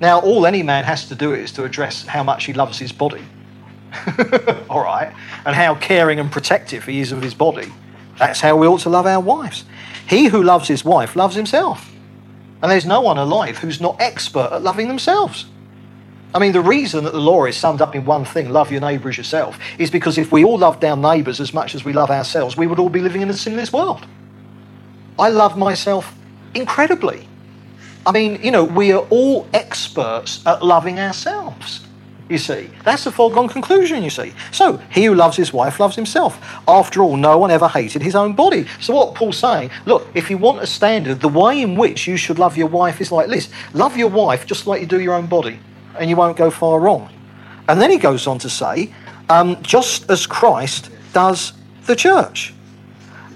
Now, 0.00 0.18
all 0.20 0.44
any 0.44 0.64
man 0.64 0.82
has 0.82 1.06
to 1.08 1.14
do 1.14 1.34
is 1.34 1.52
to 1.52 1.62
address 1.62 2.04
how 2.04 2.24
much 2.24 2.46
he 2.46 2.52
loves 2.52 2.80
his 2.80 2.90
body. 2.90 3.22
all 4.68 4.82
right? 4.82 5.12
And 5.44 5.54
how 5.54 5.74
caring 5.74 6.18
and 6.18 6.30
protective 6.30 6.84
he 6.84 7.00
is 7.00 7.12
of 7.12 7.22
his 7.22 7.34
body. 7.34 7.72
That's 8.18 8.40
how 8.40 8.56
we 8.56 8.66
ought 8.66 8.80
to 8.80 8.90
love 8.90 9.06
our 9.06 9.20
wives. 9.20 9.64
He 10.08 10.26
who 10.26 10.42
loves 10.42 10.68
his 10.68 10.84
wife 10.84 11.16
loves 11.16 11.34
himself. 11.34 11.90
And 12.62 12.70
there's 12.70 12.86
no 12.86 13.00
one 13.00 13.16
alive 13.16 13.58
who's 13.58 13.80
not 13.80 14.00
expert 14.00 14.50
at 14.52 14.62
loving 14.62 14.88
themselves. 14.88 15.46
I 16.34 16.38
mean, 16.38 16.52
the 16.52 16.60
reason 16.60 17.04
that 17.04 17.12
the 17.12 17.20
law 17.20 17.46
is 17.46 17.56
summed 17.56 17.80
up 17.80 17.94
in 17.94 18.04
one 18.04 18.24
thing, 18.24 18.50
love 18.50 18.70
your 18.70 18.80
neighbour 18.80 19.08
as 19.08 19.16
yourself, 19.16 19.58
is 19.78 19.90
because 19.90 20.18
if 20.18 20.30
we 20.30 20.44
all 20.44 20.58
loved 20.58 20.84
our 20.84 20.96
neighbours 20.96 21.40
as 21.40 21.52
much 21.52 21.74
as 21.74 21.84
we 21.84 21.92
love 21.92 22.10
ourselves, 22.10 22.56
we 22.56 22.66
would 22.66 22.78
all 22.78 22.88
be 22.88 23.00
living 23.00 23.22
in 23.22 23.30
a 23.30 23.34
sinless 23.34 23.72
world. 23.72 24.06
I 25.18 25.28
love 25.28 25.58
myself 25.58 26.14
incredibly. 26.54 27.26
I 28.06 28.12
mean, 28.12 28.42
you 28.42 28.50
know, 28.50 28.64
we 28.64 28.92
are 28.92 29.06
all 29.10 29.48
experts 29.52 30.44
at 30.46 30.62
loving 30.62 31.00
ourselves 31.00 31.80
you 32.30 32.38
see. 32.38 32.70
That's 32.84 33.06
a 33.06 33.12
foregone 33.12 33.48
conclusion, 33.48 34.02
you 34.02 34.10
see. 34.10 34.32
So, 34.52 34.76
he 34.90 35.04
who 35.04 35.14
loves 35.14 35.36
his 35.36 35.52
wife 35.52 35.80
loves 35.80 35.96
himself. 35.96 36.40
After 36.68 37.02
all, 37.02 37.16
no 37.16 37.38
one 37.38 37.50
ever 37.50 37.68
hated 37.68 38.02
his 38.02 38.14
own 38.14 38.34
body. 38.34 38.66
So, 38.80 38.94
what 38.94 39.14
Paul's 39.14 39.38
saying, 39.38 39.70
look, 39.86 40.06
if 40.14 40.30
you 40.30 40.38
want 40.38 40.62
a 40.62 40.66
standard, 40.66 41.20
the 41.20 41.28
way 41.28 41.60
in 41.60 41.76
which 41.76 42.06
you 42.06 42.16
should 42.16 42.38
love 42.38 42.56
your 42.56 42.68
wife 42.68 43.00
is 43.00 43.10
like 43.10 43.28
this 43.28 43.50
love 43.74 43.96
your 43.96 44.08
wife 44.08 44.46
just 44.46 44.66
like 44.66 44.80
you 44.80 44.86
do 44.86 45.00
your 45.00 45.14
own 45.14 45.26
body, 45.26 45.58
and 45.98 46.08
you 46.08 46.16
won't 46.16 46.36
go 46.36 46.50
far 46.50 46.78
wrong. 46.78 47.10
And 47.68 47.80
then 47.80 47.90
he 47.90 47.98
goes 47.98 48.26
on 48.26 48.38
to 48.40 48.50
say, 48.50 48.92
um, 49.28 49.62
just 49.62 50.10
as 50.10 50.26
Christ 50.26 50.90
does 51.12 51.52
the 51.86 51.96
church. 51.96 52.52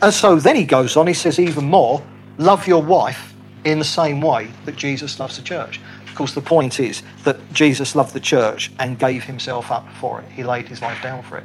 And 0.03 0.13
so 0.13 0.37
then 0.37 0.57
he 0.57 0.65
goes 0.65 0.97
on, 0.97 1.07
he 1.07 1.15
says 1.15 1.39
even 1.39 1.65
more, 1.65 2.03
love 2.37 2.67
your 2.67 2.83
wife 2.83 3.33
in 3.65 3.79
the 3.79 3.85
same 3.85 4.21
way 4.21 4.49
that 4.65 4.77
Jesus 4.77 5.19
loves 5.19 5.37
the 5.37 5.43
church. 5.43 5.81
Of 6.15 6.19
course, 6.19 6.35
the 6.35 6.43
point 6.43 6.79
is 6.79 7.03
that 7.25 7.53
Jesus 7.53 7.97
loved 7.97 8.15
the 8.15 8.21
church 8.21 8.71
and 8.79 8.97
gave 8.97 9.25
himself 9.25 9.73
up 9.73 9.85
for 9.99 10.21
it. 10.21 10.31
He 10.31 10.45
laid 10.45 10.69
his 10.69 10.81
life 10.81 11.03
down 11.03 11.25
for 11.25 11.39
it. 11.39 11.45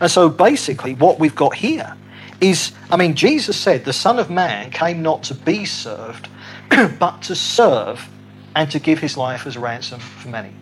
And 0.00 0.10
so 0.10 0.28
basically, 0.28 0.94
what 0.94 1.20
we've 1.20 1.36
got 1.36 1.54
here 1.54 1.96
is 2.40 2.72
I 2.90 2.96
mean, 2.96 3.14
Jesus 3.14 3.56
said, 3.56 3.84
The 3.84 3.92
Son 3.92 4.18
of 4.18 4.28
Man 4.28 4.72
came 4.72 5.02
not 5.02 5.22
to 5.22 5.34
be 5.34 5.64
served, 5.64 6.28
but 6.98 7.22
to 7.22 7.36
serve 7.36 8.08
and 8.56 8.68
to 8.72 8.80
give 8.80 8.98
his 8.98 9.16
life 9.16 9.46
as 9.46 9.54
a 9.54 9.60
ransom 9.60 10.00
for 10.00 10.26
many. 10.26 10.52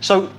So, 0.00 0.32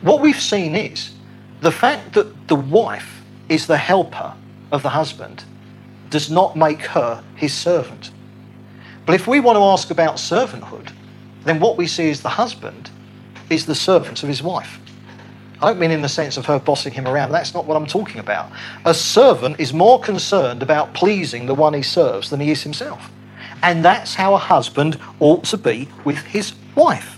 what 0.00 0.20
we've 0.20 0.42
seen 0.42 0.74
is 0.74 1.12
the 1.60 1.70
fact 1.70 2.14
that 2.14 2.48
the 2.48 2.56
wife 2.56 3.22
is 3.48 3.68
the 3.68 3.78
helper 3.78 4.34
of 4.72 4.82
the 4.82 4.88
husband 4.88 5.44
does 6.10 6.32
not 6.32 6.56
make 6.56 6.80
her 6.80 7.22
his 7.36 7.54
servant. 7.54 8.10
But 9.06 9.14
if 9.14 9.28
we 9.28 9.38
want 9.38 9.54
to 9.54 9.62
ask 9.62 9.92
about 9.92 10.16
servanthood, 10.16 10.90
then 11.46 11.60
what 11.60 11.76
we 11.76 11.86
see 11.86 12.08
is 12.08 12.22
the 12.22 12.28
husband 12.28 12.90
is 13.48 13.66
the 13.66 13.74
servant 13.74 14.22
of 14.22 14.28
his 14.28 14.42
wife. 14.42 14.80
I 15.62 15.68
don't 15.68 15.78
mean 15.78 15.90
in 15.90 16.02
the 16.02 16.08
sense 16.08 16.36
of 16.36 16.46
her 16.46 16.58
bossing 16.58 16.92
him 16.92 17.06
around. 17.06 17.32
That's 17.32 17.54
not 17.54 17.64
what 17.64 17.76
I'm 17.76 17.86
talking 17.86 18.20
about. 18.20 18.50
A 18.84 18.92
servant 18.92 19.58
is 19.58 19.72
more 19.72 19.98
concerned 20.00 20.62
about 20.62 20.92
pleasing 20.92 21.46
the 21.46 21.54
one 21.54 21.72
he 21.72 21.82
serves 21.82 22.28
than 22.28 22.40
he 22.40 22.50
is 22.50 22.62
himself. 22.62 23.10
And 23.62 23.82
that's 23.82 24.14
how 24.14 24.34
a 24.34 24.38
husband 24.38 24.98
ought 25.18 25.44
to 25.44 25.56
be 25.56 25.88
with 26.04 26.18
his 26.18 26.52
wife. 26.74 27.16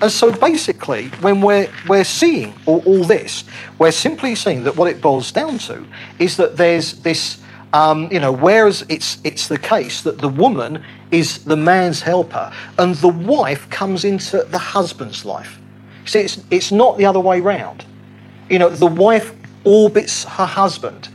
And 0.00 0.10
so 0.10 0.32
basically, 0.32 1.08
when 1.20 1.42
we're, 1.42 1.70
we're 1.86 2.04
seeing 2.04 2.54
all, 2.64 2.82
all 2.86 3.04
this, 3.04 3.44
we're 3.78 3.92
simply 3.92 4.34
seeing 4.34 4.64
that 4.64 4.76
what 4.76 4.88
it 4.88 5.02
boils 5.02 5.32
down 5.32 5.58
to 5.58 5.86
is 6.18 6.36
that 6.38 6.56
there's 6.56 7.00
this 7.00 7.42
um, 7.72 8.08
you 8.10 8.20
know, 8.20 8.32
whereas 8.32 8.86
it's 8.88 9.18
it's 9.22 9.48
the 9.48 9.58
case 9.58 10.02
that 10.02 10.18
the 10.18 10.28
woman 10.28 10.82
is 11.10 11.44
the 11.44 11.56
man's 11.56 12.00
helper 12.00 12.52
and 12.78 12.94
the 12.96 13.08
wife 13.08 13.68
comes 13.70 14.04
into 14.04 14.44
the 14.50 14.58
husband's 14.58 15.24
life. 15.24 15.58
See, 16.04 16.20
it's 16.20 16.40
it's 16.50 16.72
not 16.72 16.98
the 16.98 17.06
other 17.06 17.20
way 17.20 17.40
round. 17.40 17.84
You 18.48 18.58
know, 18.58 18.68
the 18.68 18.86
wife 18.86 19.34
orbits 19.64 20.24
her 20.24 20.46
husband. 20.46 21.08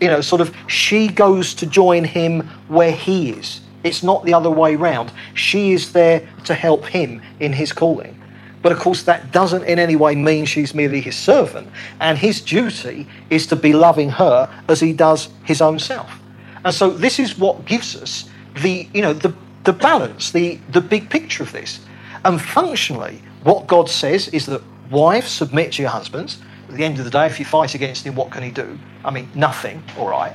You 0.00 0.08
know, 0.08 0.20
sort 0.20 0.40
of 0.40 0.54
she 0.66 1.08
goes 1.08 1.54
to 1.54 1.66
join 1.66 2.04
him 2.04 2.48
where 2.68 2.92
he 2.92 3.30
is. 3.30 3.60
It's 3.82 4.02
not 4.02 4.24
the 4.24 4.34
other 4.34 4.50
way 4.50 4.76
round. 4.76 5.12
She 5.34 5.72
is 5.72 5.92
there 5.92 6.28
to 6.44 6.54
help 6.54 6.86
him 6.86 7.22
in 7.40 7.52
his 7.52 7.72
calling. 7.72 8.16
But 8.62 8.72
of 8.72 8.78
course, 8.78 9.02
that 9.04 9.32
doesn't 9.32 9.64
in 9.64 9.78
any 9.78 9.96
way 9.96 10.14
mean 10.14 10.44
she's 10.44 10.74
merely 10.74 11.00
his 11.00 11.16
servant. 11.16 11.68
And 11.98 12.18
his 12.18 12.40
duty 12.42 13.08
is 13.30 13.46
to 13.48 13.56
be 13.56 13.72
loving 13.72 14.10
her 14.10 14.50
as 14.68 14.80
he 14.80 14.92
does 14.92 15.30
his 15.44 15.62
own 15.62 15.78
self. 15.78 16.20
And 16.64 16.74
so 16.74 16.90
this 16.90 17.18
is 17.18 17.38
what 17.38 17.64
gives 17.64 17.96
us 17.96 18.29
the, 18.62 18.88
you 18.92 19.02
know, 19.02 19.12
the, 19.12 19.34
the 19.64 19.72
balance, 19.72 20.32
the, 20.32 20.58
the 20.70 20.80
big 20.80 21.10
picture 21.10 21.42
of 21.42 21.52
this. 21.52 21.80
And 22.24 22.40
functionally, 22.40 23.22
what 23.42 23.66
God 23.66 23.88
says 23.88 24.28
is 24.28 24.46
that 24.46 24.62
wives 24.90 25.30
submit 25.30 25.72
to 25.72 25.82
your 25.82 25.90
husbands. 25.90 26.38
At 26.68 26.76
the 26.76 26.84
end 26.84 26.98
of 26.98 27.04
the 27.04 27.10
day, 27.10 27.26
if 27.26 27.38
you 27.38 27.44
fight 27.44 27.74
against 27.74 28.06
him, 28.06 28.14
what 28.14 28.30
can 28.30 28.42
he 28.42 28.50
do? 28.50 28.78
I 29.04 29.10
mean, 29.10 29.28
nothing, 29.34 29.82
all 29.98 30.08
right. 30.08 30.32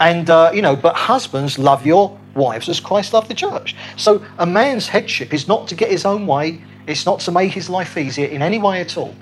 And, 0.00 0.28
uh, 0.30 0.50
you 0.52 0.62
know, 0.62 0.76
but 0.76 0.96
husbands 0.96 1.58
love 1.58 1.86
your 1.86 2.18
wives 2.34 2.68
as 2.68 2.80
Christ 2.80 3.12
loved 3.12 3.28
the 3.28 3.34
church. 3.34 3.76
So 3.96 4.24
a 4.38 4.46
man's 4.46 4.88
headship 4.88 5.34
is 5.34 5.46
not 5.46 5.68
to 5.68 5.74
get 5.74 5.90
his 5.90 6.04
own 6.04 6.26
way, 6.26 6.62
it's 6.86 7.06
not 7.06 7.20
to 7.20 7.32
make 7.32 7.52
his 7.52 7.68
life 7.68 7.96
easier 7.96 8.26
in 8.26 8.42
any 8.42 8.58
way 8.58 8.80
at 8.80 8.96
all. 8.96 9.14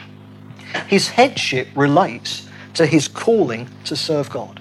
His 0.86 1.08
headship 1.08 1.68
relates 1.74 2.48
to 2.74 2.86
his 2.86 3.08
calling 3.08 3.68
to 3.84 3.96
serve 3.96 4.30
God. 4.30 4.60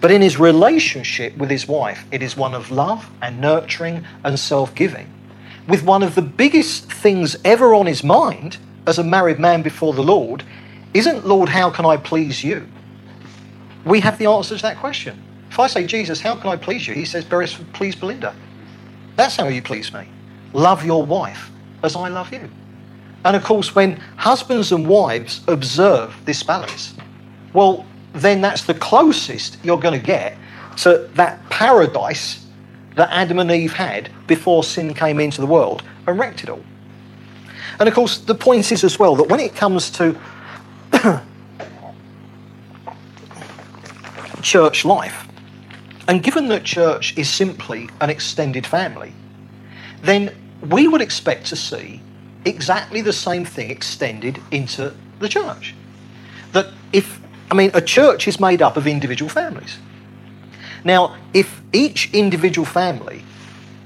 But 0.00 0.10
in 0.10 0.22
his 0.22 0.38
relationship 0.38 1.36
with 1.36 1.50
his 1.50 1.66
wife, 1.66 2.04
it 2.12 2.22
is 2.22 2.36
one 2.36 2.54
of 2.54 2.70
love 2.70 3.10
and 3.20 3.40
nurturing 3.40 4.04
and 4.24 4.38
self 4.38 4.74
giving, 4.74 5.12
with 5.66 5.82
one 5.82 6.02
of 6.02 6.14
the 6.14 6.22
biggest 6.22 6.92
things 6.92 7.36
ever 7.44 7.74
on 7.74 7.86
his 7.86 8.04
mind 8.04 8.58
as 8.86 8.98
a 8.98 9.04
married 9.04 9.38
man 9.38 9.62
before 9.62 9.92
the 9.92 10.02
Lord 10.02 10.44
isn't, 10.94 11.26
Lord, 11.26 11.48
how 11.48 11.70
can 11.70 11.84
I 11.84 11.96
please 11.96 12.42
you? 12.42 12.66
We 13.84 14.00
have 14.00 14.18
the 14.18 14.26
answer 14.26 14.56
to 14.56 14.62
that 14.62 14.78
question. 14.78 15.22
If 15.50 15.58
I 15.58 15.66
say, 15.66 15.86
Jesus, 15.86 16.20
how 16.20 16.34
can 16.36 16.50
I 16.50 16.56
please 16.56 16.86
you? 16.86 16.94
He 16.94 17.04
says, 17.04 17.24
please 17.72 17.94
Belinda. 17.94 18.34
That's 19.16 19.36
how 19.36 19.48
you 19.48 19.62
please 19.62 19.92
me. 19.92 20.08
Love 20.52 20.84
your 20.84 21.04
wife 21.04 21.50
as 21.82 21.96
I 21.96 22.08
love 22.08 22.32
you. 22.32 22.48
And 23.24 23.36
of 23.36 23.44
course, 23.44 23.74
when 23.74 23.96
husbands 24.16 24.72
and 24.72 24.86
wives 24.86 25.42
observe 25.48 26.14
this 26.24 26.42
balance, 26.42 26.94
well, 27.52 27.84
then 28.20 28.40
that's 28.40 28.64
the 28.64 28.74
closest 28.74 29.58
you're 29.62 29.78
going 29.78 29.98
to 29.98 30.04
get 30.04 30.36
to 30.78 31.08
that 31.14 31.48
paradise 31.50 32.44
that 32.94 33.08
Adam 33.10 33.38
and 33.38 33.50
Eve 33.50 33.72
had 33.72 34.10
before 34.26 34.64
sin 34.64 34.94
came 34.94 35.20
into 35.20 35.40
the 35.40 35.46
world 35.46 35.82
and 36.06 36.18
wrecked 36.18 36.42
it 36.42 36.50
all. 36.50 36.62
And 37.78 37.88
of 37.88 37.94
course, 37.94 38.18
the 38.18 38.34
point 38.34 38.72
is 38.72 38.82
as 38.82 38.98
well 38.98 39.14
that 39.16 39.28
when 39.28 39.40
it 39.40 39.54
comes 39.54 39.90
to 39.90 40.18
church 44.42 44.84
life, 44.84 45.28
and 46.08 46.22
given 46.22 46.48
that 46.48 46.64
church 46.64 47.16
is 47.16 47.28
simply 47.28 47.88
an 48.00 48.10
extended 48.10 48.66
family, 48.66 49.12
then 50.02 50.34
we 50.68 50.88
would 50.88 51.02
expect 51.02 51.46
to 51.46 51.56
see 51.56 52.00
exactly 52.44 53.00
the 53.00 53.12
same 53.12 53.44
thing 53.44 53.70
extended 53.70 54.40
into 54.50 54.94
the 55.18 55.28
church. 55.28 55.74
That 56.52 56.72
if, 56.92 57.20
I 57.50 57.54
mean, 57.54 57.70
a 57.74 57.80
church 57.80 58.28
is 58.28 58.38
made 58.38 58.60
up 58.62 58.76
of 58.76 58.86
individual 58.86 59.28
families. 59.28 59.78
Now, 60.84 61.16
if 61.32 61.60
each 61.72 62.12
individual 62.12 62.66
family, 62.66 63.22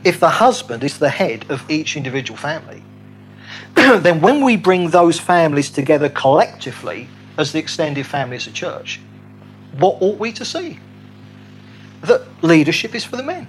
if 0.05 0.19
the 0.21 0.29
husband 0.29 0.83
is 0.83 0.99
the 0.99 1.09
head 1.09 1.47
of 1.49 1.69
each 1.71 1.97
individual 1.97 2.37
family, 2.37 2.83
then 3.75 4.21
when 4.21 4.45
we 4.45 4.57
bring 4.57 4.91
those 4.91 5.19
families 5.19 5.71
together 5.71 6.09
collectively 6.09 7.09
as 7.39 7.53
the 7.53 7.59
extended 7.59 8.07
family 8.07 8.37
as 8.37 8.47
a 8.47 8.53
church, 8.53 9.01
what 9.79 9.97
ought 10.01 10.19
we 10.19 10.33
to 10.33 10.45
see? 10.45 10.79
That 12.03 12.23
leadership 12.43 12.95
is 12.95 13.05
for 13.05 13.17
the 13.17 13.23
men. 13.23 13.47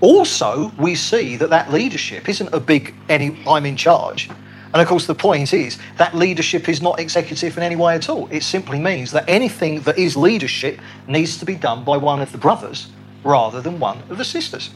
Also, 0.00 0.72
we 0.78 0.94
see 0.94 1.36
that 1.36 1.50
that 1.50 1.72
leadership 1.72 2.28
isn't 2.28 2.52
a 2.52 2.60
big 2.60 2.94
any 3.08 3.36
I'm 3.46 3.66
in 3.66 3.76
charge. 3.76 4.30
And 4.72 4.82
of 4.82 4.88
course, 4.88 5.06
the 5.06 5.14
point 5.14 5.54
is 5.54 5.78
that 5.96 6.14
leadership 6.14 6.68
is 6.68 6.82
not 6.82 7.00
executive 7.00 7.56
in 7.56 7.62
any 7.62 7.76
way 7.76 7.94
at 7.94 8.08
all. 8.08 8.28
It 8.30 8.42
simply 8.42 8.78
means 8.78 9.12
that 9.12 9.24
anything 9.28 9.80
that 9.82 9.98
is 9.98 10.16
leadership 10.16 10.80
needs 11.06 11.38
to 11.38 11.46
be 11.46 11.54
done 11.54 11.84
by 11.84 11.96
one 11.96 12.20
of 12.20 12.32
the 12.32 12.38
brothers 12.38 12.88
rather 13.24 13.60
than 13.60 13.80
one 13.80 14.02
of 14.10 14.18
the 14.18 14.24
sisters. 14.24 14.70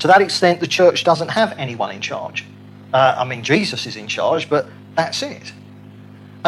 To 0.00 0.06
that 0.06 0.20
extent, 0.20 0.60
the 0.60 0.66
church 0.66 1.04
doesn't 1.04 1.28
have 1.28 1.52
anyone 1.58 1.92
in 1.92 2.00
charge. 2.00 2.44
Uh, 2.92 3.16
I 3.18 3.24
mean, 3.24 3.42
Jesus 3.42 3.86
is 3.86 3.96
in 3.96 4.08
charge, 4.08 4.48
but 4.48 4.66
that's 4.94 5.22
it. 5.22 5.52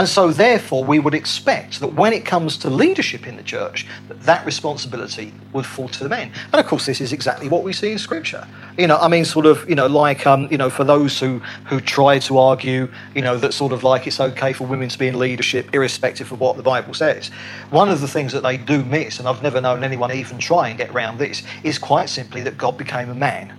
And 0.01 0.09
so, 0.09 0.33
therefore, 0.33 0.83
we 0.83 0.99
would 0.99 1.13
expect 1.13 1.81
that 1.81 1.93
when 1.93 2.15
it 2.15 2.25
comes 2.25 2.57
to 2.57 2.71
leadership 2.71 3.27
in 3.27 3.37
the 3.37 3.43
church, 3.43 3.87
that 4.09 4.19
that 4.23 4.47
responsibility 4.47 5.35
would 5.53 5.67
fall 5.67 5.89
to 5.89 6.03
the 6.03 6.09
men. 6.09 6.33
And 6.55 6.55
of 6.55 6.67
course, 6.67 6.87
this 6.87 7.03
is 7.03 7.13
exactly 7.13 7.51
what 7.51 7.65
we 7.65 7.75
see 7.75 7.93
in 7.93 7.99
Scripture. 7.99 8.49
You 8.79 8.87
know, 8.87 8.97
I 8.97 9.09
mean, 9.09 9.27
sort 9.27 9.45
of, 9.45 9.69
you 9.69 9.75
know, 9.75 9.89
like, 9.89 10.27
um, 10.27 10.49
you 10.51 10.57
know, 10.57 10.71
for 10.71 10.85
those 10.85 11.21
who, 11.21 11.41
who 11.67 11.83
try 11.83 12.19
to 12.21 12.39
argue, 12.39 12.91
you 13.15 13.21
know, 13.21 13.37
that 13.37 13.53
sort 13.53 13.75
of 13.75 13.85
like 13.85 14.07
it's 14.07 14.21
okay 14.21 14.55
for 14.55 14.67
women 14.67 14.89
to 14.89 14.99
be 14.99 15.07
in 15.07 15.19
leadership 15.19 15.69
irrespective 15.75 16.33
of 16.33 16.41
what 16.41 16.57
the 16.57 16.63
Bible 16.63 16.95
says, 16.95 17.29
one 17.69 17.91
of 17.91 18.01
the 18.01 18.09
things 18.09 18.33
that 18.33 18.43
they 18.43 18.57
do 18.57 18.83
miss, 18.83 19.19
and 19.19 19.29
I've 19.29 19.43
never 19.43 19.61
known 19.61 19.85
anyone 19.85 20.13
even 20.13 20.39
try 20.39 20.71
and 20.71 20.79
get 20.79 20.89
around 20.93 21.19
this, 21.19 21.43
is 21.63 21.79
quite 21.79 22.09
simply 22.09 22.41
that 22.41 22.57
God 22.57 22.79
became 22.79 23.11
a 23.11 23.15
man. 23.15 23.55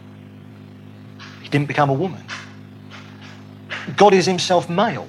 He 1.44 1.50
didn't 1.50 1.68
become 1.68 1.92
a 1.92 1.94
woman. 1.94 2.24
God 3.96 4.16
is 4.16 4.26
himself 4.26 4.72
male. 4.72 5.08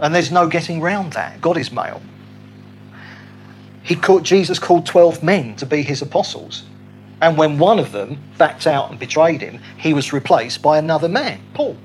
And 0.00 0.14
there's 0.14 0.30
no 0.30 0.48
getting 0.48 0.80
round 0.80 1.14
that. 1.14 1.40
God 1.40 1.56
is 1.56 1.72
male. 1.72 2.02
He 3.82 3.94
called, 3.94 4.24
Jesus 4.24 4.58
called 4.58 4.84
12 4.84 5.22
men 5.22 5.56
to 5.56 5.66
be 5.66 5.82
his 5.82 6.02
apostles. 6.02 6.64
And 7.20 7.38
when 7.38 7.58
one 7.58 7.78
of 7.78 7.92
them 7.92 8.18
backed 8.36 8.66
out 8.66 8.90
and 8.90 8.98
betrayed 8.98 9.40
him, 9.40 9.60
he 9.78 9.94
was 9.94 10.12
replaced 10.12 10.60
by 10.60 10.78
another 10.78 11.08
man, 11.08 11.40
Paul. 11.54 11.76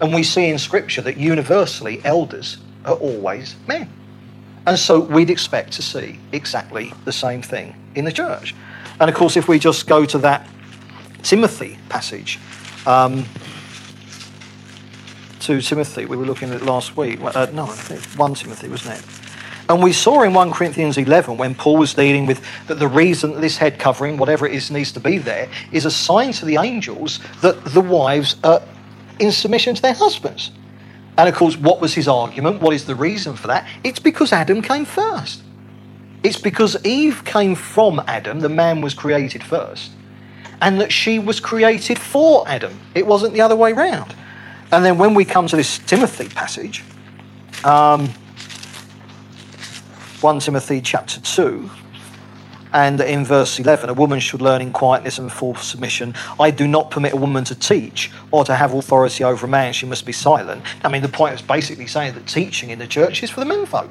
And 0.00 0.14
we 0.14 0.22
see 0.22 0.48
in 0.48 0.58
Scripture 0.58 1.02
that 1.02 1.18
universally 1.18 2.00
elders 2.04 2.56
are 2.84 2.94
always 2.94 3.56
men. 3.66 3.88
And 4.66 4.78
so 4.78 5.00
we'd 5.00 5.30
expect 5.30 5.72
to 5.74 5.82
see 5.82 6.18
exactly 6.32 6.92
the 7.04 7.12
same 7.12 7.42
thing 7.42 7.74
in 7.94 8.04
the 8.04 8.12
church. 8.12 8.54
And 8.98 9.10
of 9.10 9.16
course, 9.16 9.36
if 9.36 9.48
we 9.48 9.58
just 9.58 9.86
go 9.86 10.04
to 10.06 10.18
that 10.18 10.48
Timothy 11.22 11.78
passage, 11.88 12.38
um, 12.86 13.24
2 15.40 15.60
Timothy, 15.60 16.04
we 16.04 16.16
were 16.16 16.26
looking 16.26 16.50
at 16.50 16.56
it 16.56 16.64
last 16.64 16.96
week. 16.96 17.18
Uh, 17.22 17.46
no, 17.52 17.66
1 17.66 18.34
Timothy, 18.34 18.68
wasn't 18.68 18.98
it? 18.98 19.04
And 19.70 19.82
we 19.82 19.92
saw 19.92 20.22
in 20.22 20.34
1 20.34 20.50
Corinthians 20.50 20.98
11 20.98 21.36
when 21.36 21.54
Paul 21.54 21.76
was 21.76 21.94
dealing 21.94 22.26
with 22.26 22.42
that 22.66 22.80
the 22.80 22.88
reason 22.88 23.32
that 23.32 23.40
this 23.40 23.56
head 23.56 23.78
covering, 23.78 24.16
whatever 24.16 24.46
it 24.46 24.52
is, 24.52 24.70
needs 24.70 24.92
to 24.92 25.00
be 25.00 25.18
there, 25.18 25.48
is 25.70 25.84
a 25.84 25.90
sign 25.90 26.32
to 26.32 26.44
the 26.44 26.56
angels 26.56 27.20
that 27.40 27.64
the 27.64 27.80
wives 27.80 28.36
are 28.42 28.62
in 29.20 29.30
submission 29.30 29.74
to 29.76 29.82
their 29.82 29.94
husbands. 29.94 30.50
And 31.16 31.28
of 31.28 31.34
course, 31.34 31.56
what 31.56 31.80
was 31.80 31.94
his 31.94 32.08
argument? 32.08 32.60
What 32.60 32.74
is 32.74 32.86
the 32.86 32.94
reason 32.94 33.36
for 33.36 33.46
that? 33.46 33.68
It's 33.84 34.00
because 34.00 34.32
Adam 34.32 34.60
came 34.60 34.84
first. 34.84 35.42
It's 36.22 36.40
because 36.40 36.84
Eve 36.84 37.24
came 37.24 37.54
from 37.54 38.02
Adam, 38.06 38.40
the 38.40 38.48
man 38.48 38.80
was 38.80 38.92
created 38.92 39.42
first, 39.42 39.92
and 40.60 40.80
that 40.80 40.92
she 40.92 41.18
was 41.18 41.40
created 41.40 41.98
for 41.98 42.46
Adam. 42.48 42.78
It 42.94 43.06
wasn't 43.06 43.34
the 43.34 43.40
other 43.40 43.56
way 43.56 43.72
round. 43.72 44.14
And 44.72 44.84
then 44.84 44.98
when 44.98 45.14
we 45.14 45.24
come 45.24 45.46
to 45.48 45.56
this 45.56 45.78
Timothy 45.78 46.28
passage, 46.28 46.84
um, 47.64 48.08
1 50.20 50.40
Timothy 50.40 50.80
chapter 50.80 51.20
2, 51.20 51.70
and 52.72 53.00
in 53.00 53.24
verse 53.24 53.58
11, 53.58 53.90
a 53.90 53.94
woman 53.94 54.20
should 54.20 54.40
learn 54.40 54.62
in 54.62 54.72
quietness 54.72 55.18
and 55.18 55.32
full 55.32 55.56
submission. 55.56 56.14
I 56.38 56.52
do 56.52 56.68
not 56.68 56.90
permit 56.90 57.12
a 57.12 57.16
woman 57.16 57.42
to 57.44 57.54
teach 57.54 58.12
or 58.30 58.44
to 58.44 58.54
have 58.54 58.74
authority 58.74 59.24
over 59.24 59.46
a 59.46 59.48
man. 59.48 59.72
She 59.72 59.86
must 59.86 60.06
be 60.06 60.12
silent. 60.12 60.62
I 60.84 60.88
mean, 60.88 61.02
the 61.02 61.08
point 61.08 61.34
is 61.34 61.42
basically 61.42 61.88
saying 61.88 62.14
that 62.14 62.28
teaching 62.28 62.70
in 62.70 62.78
the 62.78 62.86
church 62.86 63.22
is 63.24 63.30
for 63.30 63.40
the 63.40 63.46
menfolk. 63.46 63.90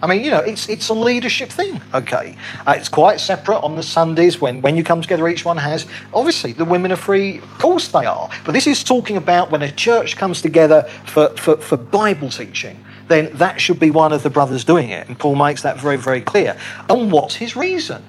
I 0.00 0.06
mean, 0.06 0.22
you 0.22 0.30
know, 0.30 0.38
it's 0.38 0.68
it's 0.68 0.88
a 0.88 0.94
leadership 0.94 1.50
thing. 1.50 1.80
Okay, 1.92 2.36
uh, 2.66 2.74
it's 2.76 2.88
quite 2.88 3.18
separate 3.18 3.58
on 3.58 3.74
the 3.74 3.82
Sundays 3.82 4.40
when 4.40 4.62
when 4.62 4.76
you 4.76 4.84
come 4.84 5.02
together. 5.02 5.26
Each 5.28 5.44
one 5.44 5.56
has 5.56 5.86
obviously 6.14 6.52
the 6.52 6.64
women 6.64 6.92
are 6.92 6.96
free. 6.96 7.38
Of 7.38 7.58
course 7.58 7.88
they 7.88 8.06
are. 8.06 8.30
But 8.44 8.52
this 8.52 8.66
is 8.66 8.84
talking 8.84 9.16
about 9.16 9.50
when 9.50 9.62
a 9.62 9.72
church 9.72 10.16
comes 10.16 10.40
together 10.40 10.82
for 11.04 11.30
for, 11.36 11.56
for 11.56 11.76
Bible 11.76 12.30
teaching. 12.30 12.84
Then 13.08 13.30
that 13.38 13.60
should 13.60 13.80
be 13.80 13.90
one 13.90 14.12
of 14.12 14.22
the 14.22 14.30
brothers 14.30 14.64
doing 14.64 14.90
it, 14.90 15.08
and 15.08 15.18
Paul 15.18 15.34
makes 15.34 15.62
that 15.62 15.80
very 15.80 15.96
very 15.96 16.20
clear. 16.20 16.56
And 16.88 17.10
what's 17.10 17.34
his 17.34 17.56
reason? 17.56 18.04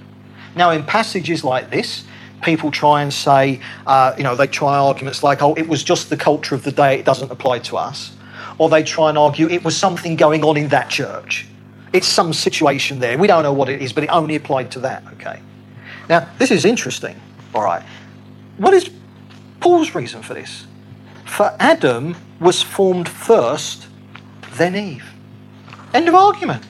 Now, 0.55 0.71
in 0.71 0.83
passages 0.83 1.43
like 1.43 1.69
this, 1.69 2.03
people 2.41 2.71
try 2.71 3.01
and 3.01 3.13
say, 3.13 3.61
uh, 3.87 4.13
you 4.17 4.23
know, 4.23 4.35
they 4.35 4.47
try 4.47 4.77
arguments 4.77 5.23
like, 5.23 5.41
oh, 5.41 5.53
it 5.55 5.67
was 5.67 5.83
just 5.83 6.09
the 6.09 6.17
culture 6.17 6.55
of 6.55 6.63
the 6.63 6.71
day, 6.71 6.99
it 6.99 7.05
doesn't 7.05 7.31
apply 7.31 7.59
to 7.59 7.77
us. 7.77 8.15
Or 8.57 8.67
they 8.69 8.83
try 8.83 9.09
and 9.09 9.17
argue 9.17 9.47
it 9.47 9.63
was 9.63 9.77
something 9.77 10.15
going 10.15 10.43
on 10.43 10.57
in 10.57 10.67
that 10.69 10.89
church. 10.89 11.47
It's 11.93 12.07
some 12.07 12.33
situation 12.33 12.99
there. 12.99 13.17
We 13.17 13.27
don't 13.27 13.43
know 13.43 13.53
what 13.53 13.69
it 13.69 13.81
is, 13.81 13.93
but 13.93 14.03
it 14.03 14.09
only 14.09 14.35
applied 14.35 14.71
to 14.71 14.79
that, 14.81 15.03
okay? 15.13 15.41
Now, 16.07 16.27
this 16.37 16.51
is 16.51 16.65
interesting, 16.65 17.19
all 17.53 17.63
right. 17.63 17.83
What 18.57 18.73
is 18.73 18.89
Paul's 19.59 19.95
reason 19.95 20.21
for 20.21 20.33
this? 20.33 20.65
For 21.25 21.55
Adam 21.59 22.15
was 22.39 22.61
formed 22.61 23.07
first, 23.07 23.87
then 24.53 24.75
Eve. 24.75 25.05
End 25.93 26.07
of 26.07 26.15
argument. 26.15 26.63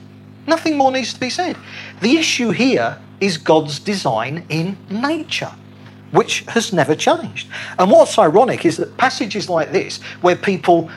Nothing 0.48 0.78
more 0.78 0.92
needs 0.92 1.14
to 1.14 1.20
be 1.20 1.30
said. 1.30 1.58
The 2.02 2.18
issue 2.18 2.52
here 2.52 2.98
is 3.20 3.38
God's 3.38 3.80
design 3.80 4.46
in 4.50 4.78
nature, 4.90 5.52
which 6.12 6.42
has 6.48 6.74
never 6.74 6.96
changed. 6.96 7.48
And 7.78 7.92
what's 7.92 8.18
ironic 8.18 8.66
is 8.66 8.78
that 8.78 8.98
passages 8.98 9.50
like 9.50 9.72
this, 9.72 10.02
where 10.22 10.36
people 10.36 10.90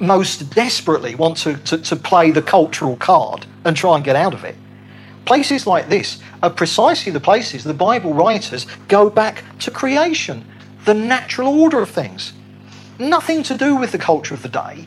most 0.00 0.50
desperately 0.54 1.14
want 1.14 1.36
to, 1.38 1.56
to, 1.58 1.78
to 1.78 1.96
play 1.96 2.30
the 2.30 2.42
cultural 2.42 2.96
card 2.96 3.46
and 3.64 3.76
try 3.76 3.96
and 3.96 4.04
get 4.04 4.16
out 4.16 4.34
of 4.34 4.44
it. 4.44 4.56
Places 5.24 5.66
like 5.66 5.88
this 5.88 6.22
are 6.42 6.50
precisely 6.50 7.12
the 7.12 7.20
places 7.20 7.64
the 7.64 7.74
Bible 7.74 8.14
writers 8.14 8.66
go 8.88 9.10
back 9.10 9.44
to 9.58 9.70
creation, 9.70 10.44
the 10.84 10.94
natural 10.94 11.60
order 11.60 11.80
of 11.80 11.90
things. 11.90 12.32
Nothing 12.98 13.42
to 13.44 13.56
do 13.56 13.76
with 13.76 13.92
the 13.92 13.98
culture 13.98 14.34
of 14.34 14.42
the 14.42 14.48
day, 14.48 14.86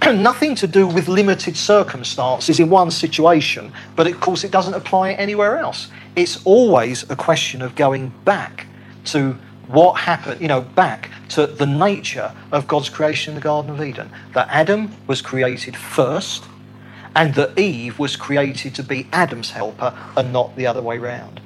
nothing 0.14 0.54
to 0.54 0.66
do 0.66 0.86
with 0.86 1.08
limited 1.08 1.56
circumstances 1.56 2.60
in 2.60 2.70
one 2.70 2.90
situation, 2.90 3.72
but 3.96 4.06
of 4.06 4.20
course 4.20 4.44
it 4.44 4.50
doesn't 4.50 4.74
apply 4.74 5.12
anywhere 5.12 5.58
else. 5.58 5.90
It's 6.16 6.44
always 6.44 7.08
a 7.10 7.16
question 7.16 7.60
of 7.60 7.74
going 7.74 8.12
back 8.24 8.66
to 9.06 9.36
what 9.72 10.00
happened, 10.00 10.40
you 10.40 10.48
know, 10.48 10.60
back 10.60 11.10
to 11.30 11.46
the 11.46 11.66
nature 11.66 12.32
of 12.50 12.66
God's 12.66 12.88
creation 12.88 13.32
in 13.32 13.34
the 13.36 13.40
Garden 13.40 13.70
of 13.70 13.82
Eden. 13.82 14.10
That 14.34 14.48
Adam 14.50 14.90
was 15.06 15.22
created 15.22 15.76
first, 15.76 16.44
and 17.14 17.34
that 17.34 17.58
Eve 17.58 17.98
was 17.98 18.16
created 18.16 18.74
to 18.76 18.82
be 18.82 19.08
Adam's 19.12 19.50
helper 19.50 19.96
and 20.16 20.32
not 20.32 20.56
the 20.56 20.66
other 20.66 20.82
way 20.82 20.98
round. 20.98 21.40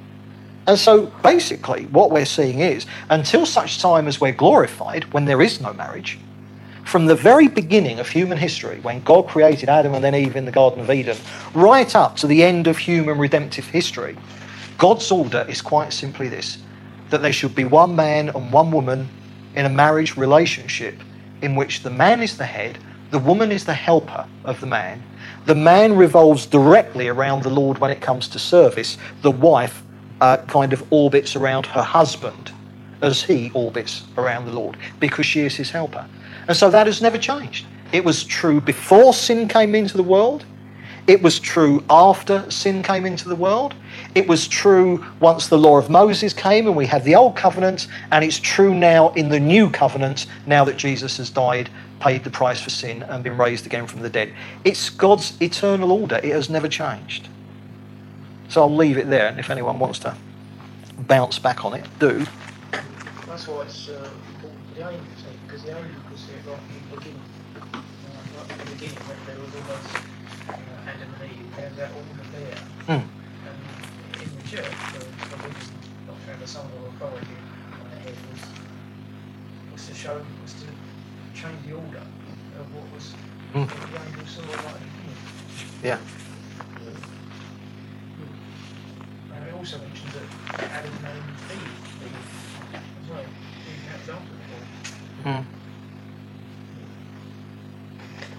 And 0.67 0.79
so 0.79 1.07
basically, 1.23 1.85
what 1.87 2.11
we're 2.11 2.25
seeing 2.25 2.59
is 2.59 2.85
until 3.09 3.45
such 3.45 3.79
time 3.79 4.07
as 4.07 4.19
we're 4.19 4.31
glorified, 4.31 5.13
when 5.13 5.25
there 5.25 5.41
is 5.41 5.61
no 5.61 5.73
marriage, 5.73 6.17
from 6.83 7.05
the 7.05 7.15
very 7.15 7.47
beginning 7.47 7.99
of 7.99 8.07
human 8.09 8.37
history, 8.37 8.79
when 8.81 9.01
God 9.01 9.27
created 9.27 9.69
Adam 9.69 9.93
and 9.93 10.03
then 10.03 10.15
Eve 10.15 10.35
in 10.35 10.45
the 10.45 10.51
Garden 10.51 10.79
of 10.79 10.89
Eden, 10.89 11.17
right 11.53 11.95
up 11.95 12.15
to 12.17 12.27
the 12.27 12.43
end 12.43 12.67
of 12.67 12.77
human 12.77 13.17
redemptive 13.17 13.65
history, 13.65 14.17
God's 14.77 15.09
order 15.11 15.45
is 15.47 15.61
quite 15.61 15.93
simply 15.93 16.27
this 16.27 16.59
that 17.09 17.21
there 17.21 17.33
should 17.33 17.55
be 17.55 17.65
one 17.65 17.95
man 17.95 18.29
and 18.29 18.51
one 18.51 18.71
woman 18.71 19.07
in 19.55 19.65
a 19.65 19.69
marriage 19.69 20.17
relationship 20.17 20.95
in 21.41 21.55
which 21.55 21.83
the 21.83 21.89
man 21.89 22.21
is 22.21 22.37
the 22.37 22.45
head, 22.45 22.77
the 23.11 23.19
woman 23.19 23.51
is 23.51 23.65
the 23.65 23.73
helper 23.73 24.25
of 24.43 24.59
the 24.59 24.67
man. 24.67 25.01
The 25.45 25.55
man 25.55 25.95
revolves 25.95 26.45
directly 26.45 27.07
around 27.07 27.43
the 27.43 27.49
Lord 27.49 27.77
when 27.77 27.91
it 27.91 28.01
comes 28.01 28.27
to 28.29 28.39
service. 28.39 28.97
The 29.21 29.31
wife 29.31 29.83
uh, 30.21 30.37
kind 30.47 30.73
of 30.73 30.83
orbits 30.91 31.35
around 31.35 31.65
her 31.67 31.83
husband 31.83 32.51
as 33.01 33.21
he 33.21 33.51
orbits 33.53 34.03
around 34.17 34.45
the 34.45 34.51
Lord 34.51 34.77
because 34.99 35.25
she 35.25 35.41
is 35.41 35.55
his 35.55 35.69
helper. 35.69 36.07
And 36.47 36.57
so 36.57 36.69
that 36.69 36.87
has 36.87 37.01
never 37.01 37.17
changed. 37.17 37.65
It 37.91 38.03
was 38.03 38.23
true 38.23 38.59
before 38.59 39.13
sin 39.13 39.47
came 39.47 39.75
into 39.75 39.97
the 39.97 40.03
world. 40.03 40.45
It 41.07 41.21
was 41.21 41.39
true 41.39 41.83
after 41.89 42.49
sin 42.49 42.81
came 42.81 43.05
into 43.05 43.29
the 43.29 43.35
world. 43.35 43.75
It 44.15 44.29
was 44.29 44.47
true 44.47 45.05
once 45.19 45.47
the 45.49 45.57
law 45.57 45.77
of 45.77 45.89
Moses 45.89 46.33
came 46.33 46.67
and 46.67 46.75
we 46.75 46.85
had 46.85 47.03
the 47.03 47.15
old 47.15 47.35
covenant, 47.35 47.87
and 48.11 48.23
it's 48.23 48.39
true 48.39 48.73
now 48.73 49.09
in 49.09 49.27
the 49.27 49.41
new 49.41 49.69
covenant, 49.69 50.25
now 50.45 50.63
that 50.63 50.77
Jesus 50.77 51.17
has 51.17 51.29
died, 51.29 51.69
paid 51.99 52.23
the 52.23 52.29
price 52.29 52.61
for 52.61 52.69
sin, 52.69 53.03
and 53.03 53.25
been 53.25 53.37
raised 53.37 53.65
again 53.65 53.87
from 53.87 54.01
the 54.01 54.09
dead. 54.09 54.33
It's 54.63 54.89
God's 54.89 55.35
eternal 55.41 55.91
order, 55.91 56.15
it 56.23 56.31
has 56.31 56.49
never 56.49 56.69
changed. 56.69 57.27
So 58.47 58.61
I'll 58.61 58.73
leave 58.73 58.97
it 58.97 59.09
there, 59.09 59.27
and 59.27 59.37
if 59.37 59.49
anyone 59.49 59.79
wants 59.79 59.99
to 59.99 60.15
bounce 60.97 61.37
back 61.37 61.65
on 61.65 61.73
it, 61.73 61.85
do. 61.99 62.25
That's 63.27 63.49
why 63.49 63.63
it's 63.63 63.89
uh, 63.89 64.09
important 64.35 64.61
for 64.69 64.75
the 64.75 64.89
angels, 64.91 65.23
because 65.45 65.63
the 65.63 65.71
could 65.71 66.17
see 66.17 66.31
it 66.31 66.47
right 66.47 66.57
from 66.57 66.89
the 66.89 66.95
beginning. 66.95 67.21
right 67.73 68.49
at 68.49 68.57
the 68.59 68.71
beginning 68.71 68.95
when 68.95 69.17
there 69.27 69.43
was 69.43 69.55
almost 69.55 69.95
uh, 70.47 70.87
Adam 70.87 71.13
and 71.19 71.31
Eve, 71.31 71.55
there 71.57 71.67
was 71.67 71.77
that 71.77 71.91
order 71.91 72.23
there. 72.31 72.97
Mm. 72.97 73.24
And 74.57 74.65
in 74.65 74.71
the 74.71 74.77
church, 74.91 74.93
the, 74.93 74.99
the 74.99 75.43
women 75.43 75.61
not 76.07 76.15
to 76.23 76.31
have 76.31 76.41
a 76.41 76.47
son 76.47 76.65
of 76.65 76.93
authority 76.95 77.27
on 77.81 77.89
their 77.91 77.99
head 77.99 78.15
was, 78.31 78.41
was 79.73 79.87
to 79.87 79.93
show, 79.93 80.21
was 80.43 80.53
to 80.53 80.67
change 81.39 81.65
the 81.67 81.73
order 81.73 82.03
of 82.59 82.75
what 82.75 82.93
was 82.93 83.13
Mm. 83.55 83.67
what 83.69 83.91
the 83.91 84.09
angels 84.09 84.29
saw 84.31 84.41
right 84.41 84.65
at. 84.65 84.81
Yeah. 85.81 85.97
And 89.33 89.47
it 89.47 89.53
also 89.53 89.77
mentions 89.77 90.11
that 90.13 90.63
Adam 90.71 90.91
named 91.03 91.23
Eve, 91.53 92.03
Eve 92.03 92.17
as 92.73 93.09
well. 93.09 93.19
Eve 93.21 93.83
had 93.89 93.99
after 94.01 94.33
the. 95.23 95.29
Mm. 95.29 95.45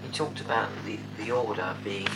He 0.03 0.09
talked 0.11 0.41
about 0.41 0.69
the, 0.85 0.99
the 1.17 1.31
order 1.31 1.75
being, 1.83 2.07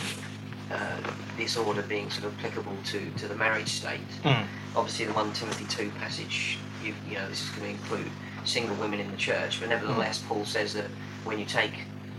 uh, 0.72 0.96
this 1.36 1.56
order 1.56 1.82
being 1.82 2.10
sort 2.10 2.24
of 2.24 2.38
applicable 2.38 2.76
to, 2.86 3.10
to 3.18 3.28
the 3.28 3.34
marriage 3.34 3.68
state. 3.68 4.00
Mm. 4.24 4.46
Obviously, 4.74 5.04
the 5.06 5.12
1 5.12 5.32
Timothy 5.34 5.64
2 5.66 5.90
passage, 5.98 6.58
you, 6.82 6.94
you 7.08 7.14
know, 7.16 7.28
this 7.28 7.42
is 7.42 7.50
going 7.50 7.62
to 7.76 7.82
include 7.82 8.10
single 8.44 8.74
women 8.76 8.98
in 9.00 9.10
the 9.10 9.16
church, 9.16 9.60
but 9.60 9.68
nevertheless, 9.68 10.22
Paul 10.26 10.44
says 10.44 10.72
that 10.74 10.86
when 11.24 11.38
you 11.38 11.44
take 11.44 11.72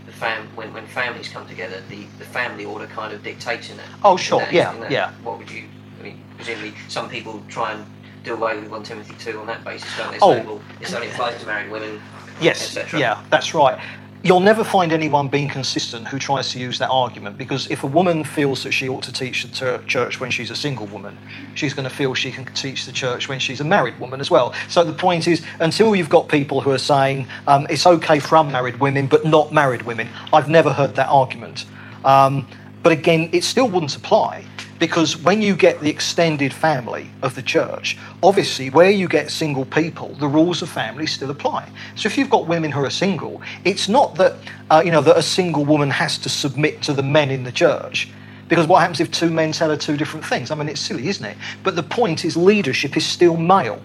the 0.06 0.12
fam, 0.12 0.46
when, 0.54 0.72
when 0.72 0.86
families 0.86 1.28
come 1.28 1.46
together, 1.48 1.82
the, 1.88 2.04
the 2.18 2.24
family 2.24 2.64
order 2.64 2.86
kind 2.86 3.12
of 3.12 3.22
dictates 3.22 3.70
in 3.70 3.76
that. 3.76 3.86
Oh, 4.04 4.16
sure, 4.16 4.40
that- 4.40 4.52
yeah, 4.52 4.72
that- 4.78 4.90
yeah. 4.90 5.12
What 5.22 5.38
would 5.38 5.50
you, 5.50 5.64
I 6.00 6.02
mean, 6.02 6.20
presumably 6.36 6.74
some 6.88 7.08
people 7.08 7.42
try 7.48 7.72
and 7.72 7.84
do 8.22 8.34
away 8.34 8.58
with 8.58 8.70
1 8.70 8.82
Timothy 8.84 9.14
2 9.18 9.38
on 9.40 9.46
that 9.48 9.64
basis, 9.64 9.90
don't 9.98 10.12
they? 10.12 10.18
Oh. 10.22 10.34
Say, 10.34 10.46
well, 10.46 10.60
this 10.80 10.94
only 10.94 11.08
applies 11.08 11.38
to 11.40 11.46
married 11.46 11.70
women, 11.70 12.00
Yes, 12.40 12.76
yeah, 12.92 13.22
that's 13.30 13.54
right. 13.54 13.78
You'll 14.24 14.40
never 14.40 14.64
find 14.64 14.90
anyone 14.90 15.28
being 15.28 15.50
consistent 15.50 16.08
who 16.08 16.18
tries 16.18 16.50
to 16.52 16.58
use 16.58 16.78
that 16.78 16.88
argument 16.88 17.36
because 17.36 17.70
if 17.70 17.84
a 17.84 17.86
woman 17.86 18.24
feels 18.24 18.62
that 18.62 18.72
she 18.72 18.88
ought 18.88 19.02
to 19.02 19.12
teach 19.12 19.42
the 19.42 19.54
tur- 19.54 19.82
church 19.86 20.18
when 20.18 20.30
she's 20.30 20.50
a 20.50 20.56
single 20.56 20.86
woman, 20.86 21.18
she's 21.54 21.74
going 21.74 21.86
to 21.86 21.94
feel 21.94 22.14
she 22.14 22.32
can 22.32 22.46
teach 22.54 22.86
the 22.86 22.92
church 22.92 23.28
when 23.28 23.38
she's 23.38 23.60
a 23.60 23.64
married 23.64 24.00
woman 24.00 24.22
as 24.22 24.30
well. 24.30 24.54
So 24.70 24.82
the 24.82 24.94
point 24.94 25.28
is, 25.28 25.44
until 25.60 25.94
you've 25.94 26.08
got 26.08 26.30
people 26.30 26.62
who 26.62 26.70
are 26.70 26.78
saying 26.78 27.26
um, 27.46 27.66
it's 27.68 27.86
okay 27.86 28.18
for 28.18 28.36
unmarried 28.36 28.80
women 28.80 29.08
but 29.08 29.26
not 29.26 29.52
married 29.52 29.82
women, 29.82 30.08
I've 30.32 30.48
never 30.48 30.72
heard 30.72 30.94
that 30.94 31.08
argument. 31.08 31.66
Um, 32.02 32.48
but 32.82 32.92
again, 32.92 33.28
it 33.32 33.44
still 33.44 33.68
wouldn't 33.68 33.94
apply 33.94 34.46
because 34.78 35.16
when 35.16 35.40
you 35.40 35.54
get 35.54 35.80
the 35.80 35.90
extended 35.90 36.52
family 36.52 37.10
of 37.22 37.34
the 37.34 37.42
church, 37.42 37.96
obviously 38.22 38.70
where 38.70 38.90
you 38.90 39.08
get 39.08 39.30
single 39.30 39.64
people, 39.64 40.08
the 40.14 40.28
rules 40.28 40.62
of 40.62 40.68
family 40.68 41.06
still 41.06 41.30
apply. 41.30 41.68
So 41.94 42.06
if 42.06 42.18
you've 42.18 42.30
got 42.30 42.46
women 42.46 42.70
who 42.72 42.84
are 42.84 42.90
single, 42.90 43.40
it's 43.64 43.88
not 43.88 44.16
that 44.16 44.36
uh, 44.70 44.82
you 44.84 44.90
know 44.90 45.02
that 45.02 45.16
a 45.16 45.22
single 45.22 45.64
woman 45.64 45.90
has 45.90 46.18
to 46.18 46.28
submit 46.28 46.82
to 46.82 46.92
the 46.92 47.02
men 47.02 47.30
in 47.30 47.44
the 47.44 47.52
church. 47.52 48.08
Because 48.48 48.66
what 48.66 48.80
happens 48.80 49.00
if 49.00 49.10
two 49.10 49.30
men 49.30 49.52
tell 49.52 49.70
her 49.70 49.76
two 49.76 49.96
different 49.96 50.24
things? 50.26 50.50
I 50.50 50.54
mean, 50.54 50.68
it's 50.68 50.80
silly, 50.80 51.08
isn't 51.08 51.24
it? 51.24 51.36
But 51.62 51.76
the 51.76 51.82
point 51.82 52.24
is, 52.24 52.36
leadership 52.36 52.96
is 52.96 53.06
still 53.06 53.36
male. 53.36 53.80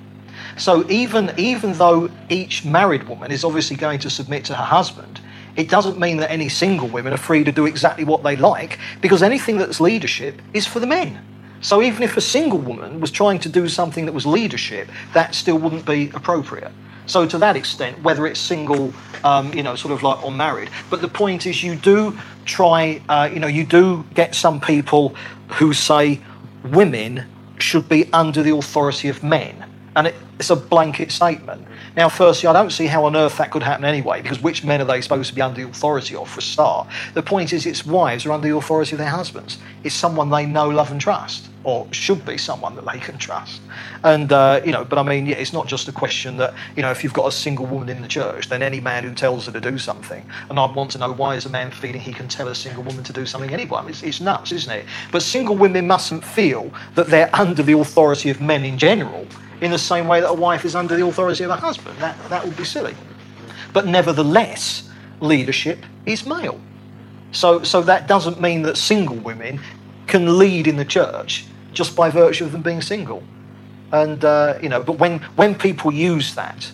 So 0.58 0.90
even 0.90 1.32
even 1.38 1.74
though 1.74 2.10
each 2.30 2.66
married 2.66 3.08
woman 3.08 3.32
is 3.32 3.44
obviously 3.44 3.78
going 3.78 4.00
to 4.00 4.10
submit 4.10 4.44
to 4.46 4.56
her 4.56 4.64
husband, 4.64 5.22
it 5.60 5.70
doesn't 5.70 6.00
mean 6.00 6.18
that 6.18 6.32
any 6.32 6.48
single 6.48 6.88
women 6.88 7.12
are 7.12 7.18
free 7.18 7.44
to 7.44 7.52
do 7.52 7.66
exactly 7.66 8.06
what 8.06 8.24
they 8.24 8.38
like, 8.38 8.80
because 9.02 9.22
anything 9.22 9.58
that's 9.58 9.82
leadership 9.82 10.42
is 10.54 10.66
for 10.66 10.80
the 10.80 10.88
men. 10.88 11.20
So 11.60 11.82
even 11.82 12.02
if 12.02 12.16
a 12.16 12.22
single 12.22 12.60
woman 12.60 13.02
was 13.02 13.12
trying 13.12 13.40
to 13.40 13.50
do 13.50 13.68
something 13.68 14.06
that 14.06 14.14
was 14.14 14.26
leadership, 14.26 14.88
that 15.14 15.36
still 15.36 15.58
wouldn't 15.58 15.86
be 15.86 16.12
appropriate. 16.14 16.72
So 17.08 17.28
to 17.28 17.38
that 17.40 17.58
extent, 17.58 18.02
whether 18.02 18.26
it's 18.26 18.40
single, 18.40 18.94
um, 19.26 19.54
you 19.54 19.62
know, 19.62 19.76
sort 19.76 19.94
of 19.94 20.02
like 20.02 20.24
or 20.24 20.32
married, 20.32 20.70
but 20.90 21.02
the 21.02 21.10
point 21.10 21.46
is, 21.46 21.62
you 21.62 21.76
do 21.76 22.18
try, 22.46 23.02
uh, 23.10 23.30
you 23.34 23.42
know, 23.42 23.48
you 23.48 23.66
do 23.66 24.06
get 24.14 24.36
some 24.36 24.62
people 24.62 25.14
who 25.50 25.74
say 25.74 26.22
women 26.64 27.26
should 27.58 27.90
be 27.90 28.10
under 28.14 28.42
the 28.42 28.56
authority 28.56 29.10
of 29.10 29.24
men, 29.24 29.66
and 29.98 30.08
it, 30.08 30.16
it's 30.40 30.52
a 30.52 30.56
blanket 30.56 31.12
statement. 31.12 31.68
Now, 32.00 32.08
firstly, 32.08 32.48
I 32.48 32.54
don't 32.54 32.70
see 32.70 32.86
how 32.86 33.04
on 33.04 33.18
earth 33.18 33.40
that 33.40 33.52
could 33.52 33.62
happen 33.62 33.84
anyway, 33.84 34.22
because 34.22 34.42
which 34.42 34.64
men 34.64 34.80
are 34.80 34.86
they 34.86 35.02
supposed 35.02 35.28
to 35.32 35.36
be 35.36 35.42
under 35.42 35.62
the 35.62 35.68
authority 35.68 36.16
of 36.16 36.30
for 36.30 36.40
a 36.40 36.42
start? 36.42 36.88
The 37.14 37.22
point 37.22 37.52
is, 37.52 37.66
its 37.66 37.86
wives 37.86 38.26
are 38.26 38.32
under 38.32 38.48
the 38.48 38.56
authority 38.56 38.94
of 38.94 39.00
their 39.00 39.10
husbands. 39.10 39.58
It's 39.84 39.96
someone 39.96 40.30
they 40.30 40.46
know, 40.46 40.70
love, 40.70 40.92
and 40.92 41.02
trust, 41.02 41.50
or 41.66 41.92
should 41.92 42.26
be 42.26 42.38
someone 42.38 42.78
that 42.78 42.86
they 42.86 43.00
can 43.00 43.18
trust. 43.18 43.62
And, 44.06 44.32
uh, 44.32 44.62
you 44.64 44.72
know, 44.72 44.86
but 44.86 44.98
I 44.98 45.04
mean, 45.04 45.26
yeah, 45.26 45.36
it's 45.36 45.52
not 45.52 45.68
just 45.68 45.90
a 45.90 45.92
question 45.92 46.38
that, 46.38 46.54
you 46.78 46.84
know, 46.84 46.90
if 46.90 47.04
you've 47.04 47.12
got 47.12 47.28
a 47.28 47.34
single 47.34 47.66
woman 47.66 47.90
in 47.90 48.02
the 48.02 48.08
church, 48.08 48.48
then 48.48 48.64
any 48.64 48.80
man 48.80 49.04
who 49.04 49.14
tells 49.14 49.48
her 49.48 49.52
to 49.52 49.60
do 49.60 49.78
something, 49.78 50.26
and 50.50 50.58
I'd 50.58 50.74
want 50.74 50.92
to 50.92 51.00
know 51.00 51.12
why 51.12 51.36
is 51.36 51.48
a 51.48 51.50
man 51.50 51.70
feeling 51.70 52.00
he 52.00 52.14
can 52.14 52.30
tell 52.30 52.48
a 52.48 52.56
single 52.56 52.84
woman 52.84 53.04
to 53.04 53.12
do 53.12 53.26
something 53.26 53.52
anyway? 53.52 53.80
I 53.80 53.88
It's, 53.90 54.04
it's 54.04 54.22
nuts, 54.22 54.54
isn't 54.54 54.72
it? 54.72 54.86
But 55.12 55.22
single 55.22 55.58
women 55.58 55.88
mustn't 55.88 56.24
feel 56.24 56.72
that 56.96 57.08
they're 57.08 57.30
under 57.34 57.62
the 57.62 57.78
authority 57.78 58.30
of 58.30 58.40
men 58.40 58.64
in 58.64 58.78
general 58.78 59.28
in 59.62 59.72
the 59.72 59.80
same 59.80 60.08
way 60.08 60.22
that 60.22 60.30
a 60.30 60.34
wife 60.34 60.66
is 60.66 60.76
under 60.76 60.96
the 60.96 61.06
authority 61.06 61.44
of 61.44 61.50
a 61.50 61.56
husband. 61.56 61.98
That, 62.00 62.18
that 62.30 62.44
would 62.46 62.56
be 62.56 62.64
silly. 62.64 62.96
But 63.74 63.88
nevertheless, 63.88 64.90
leadership 65.20 65.86
is 66.06 66.26
male. 66.26 66.60
So, 67.32 67.64
so 67.64 67.82
that 67.84 68.08
doesn't 68.08 68.42
mean 68.42 68.64
that 68.64 68.78
single 68.78 69.18
women 69.18 69.60
can 70.08 70.40
lead 70.40 70.68
in 70.68 70.78
the 70.78 70.86
church 70.86 71.46
just 71.74 71.96
by 71.96 72.10
virtue 72.10 72.46
of 72.46 72.52
them 72.52 72.62
being 72.62 72.82
single. 72.82 73.24
And, 73.92 74.24
uh, 74.24 74.58
you 74.62 74.70
know, 74.70 74.82
but 74.82 74.94
when, 74.94 75.20
when 75.36 75.56
people 75.56 75.92
use 75.92 76.36
that, 76.36 76.72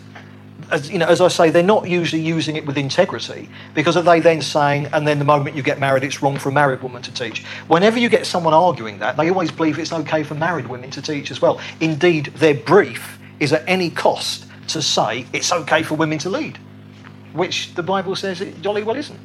as, 0.71 0.89
you 0.89 0.97
know, 0.97 1.05
as 1.07 1.21
I 1.21 1.27
say, 1.27 1.49
they're 1.49 1.63
not 1.63 1.87
usually 1.87 2.21
using 2.21 2.55
it 2.55 2.65
with 2.65 2.77
integrity 2.77 3.49
because 3.73 3.95
are 3.95 4.03
they 4.03 4.19
then 4.19 4.41
saying, 4.41 4.87
and 4.93 5.07
then 5.07 5.19
the 5.19 5.25
moment 5.25 5.55
you 5.55 5.63
get 5.63 5.79
married, 5.79 6.03
it's 6.03 6.21
wrong 6.21 6.37
for 6.37 6.49
a 6.49 6.51
married 6.51 6.81
woman 6.81 7.01
to 7.03 7.13
teach? 7.13 7.43
Whenever 7.67 7.99
you 7.99 8.09
get 8.09 8.25
someone 8.25 8.53
arguing 8.53 8.99
that, 8.99 9.17
they 9.17 9.29
always 9.29 9.51
believe 9.51 9.79
it's 9.79 9.93
okay 9.93 10.23
for 10.23 10.35
married 10.35 10.67
women 10.67 10.89
to 10.91 11.01
teach 11.01 11.31
as 11.31 11.41
well. 11.41 11.59
Indeed, 11.79 12.27
their 12.37 12.55
brief 12.55 13.19
is 13.39 13.53
at 13.53 13.63
any 13.67 13.89
cost 13.89 14.45
to 14.69 14.81
say 14.81 15.25
it's 15.33 15.51
okay 15.51 15.83
for 15.83 15.95
women 15.95 16.17
to 16.19 16.29
lead, 16.29 16.57
which 17.33 17.73
the 17.75 17.83
Bible 17.83 18.15
says 18.15 18.41
it 18.41 18.61
jolly 18.61 18.83
well 18.83 18.95
isn't. 18.95 19.19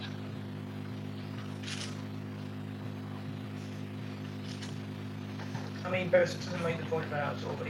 I 5.85 5.91
mean, 5.91 6.09
Beresford 6.09 6.45
doesn't 6.45 6.63
make 6.63 6.79
the 6.79 6.87
point 6.87 7.07
about 7.07 7.39
sort 7.41 7.55
of 7.55 7.67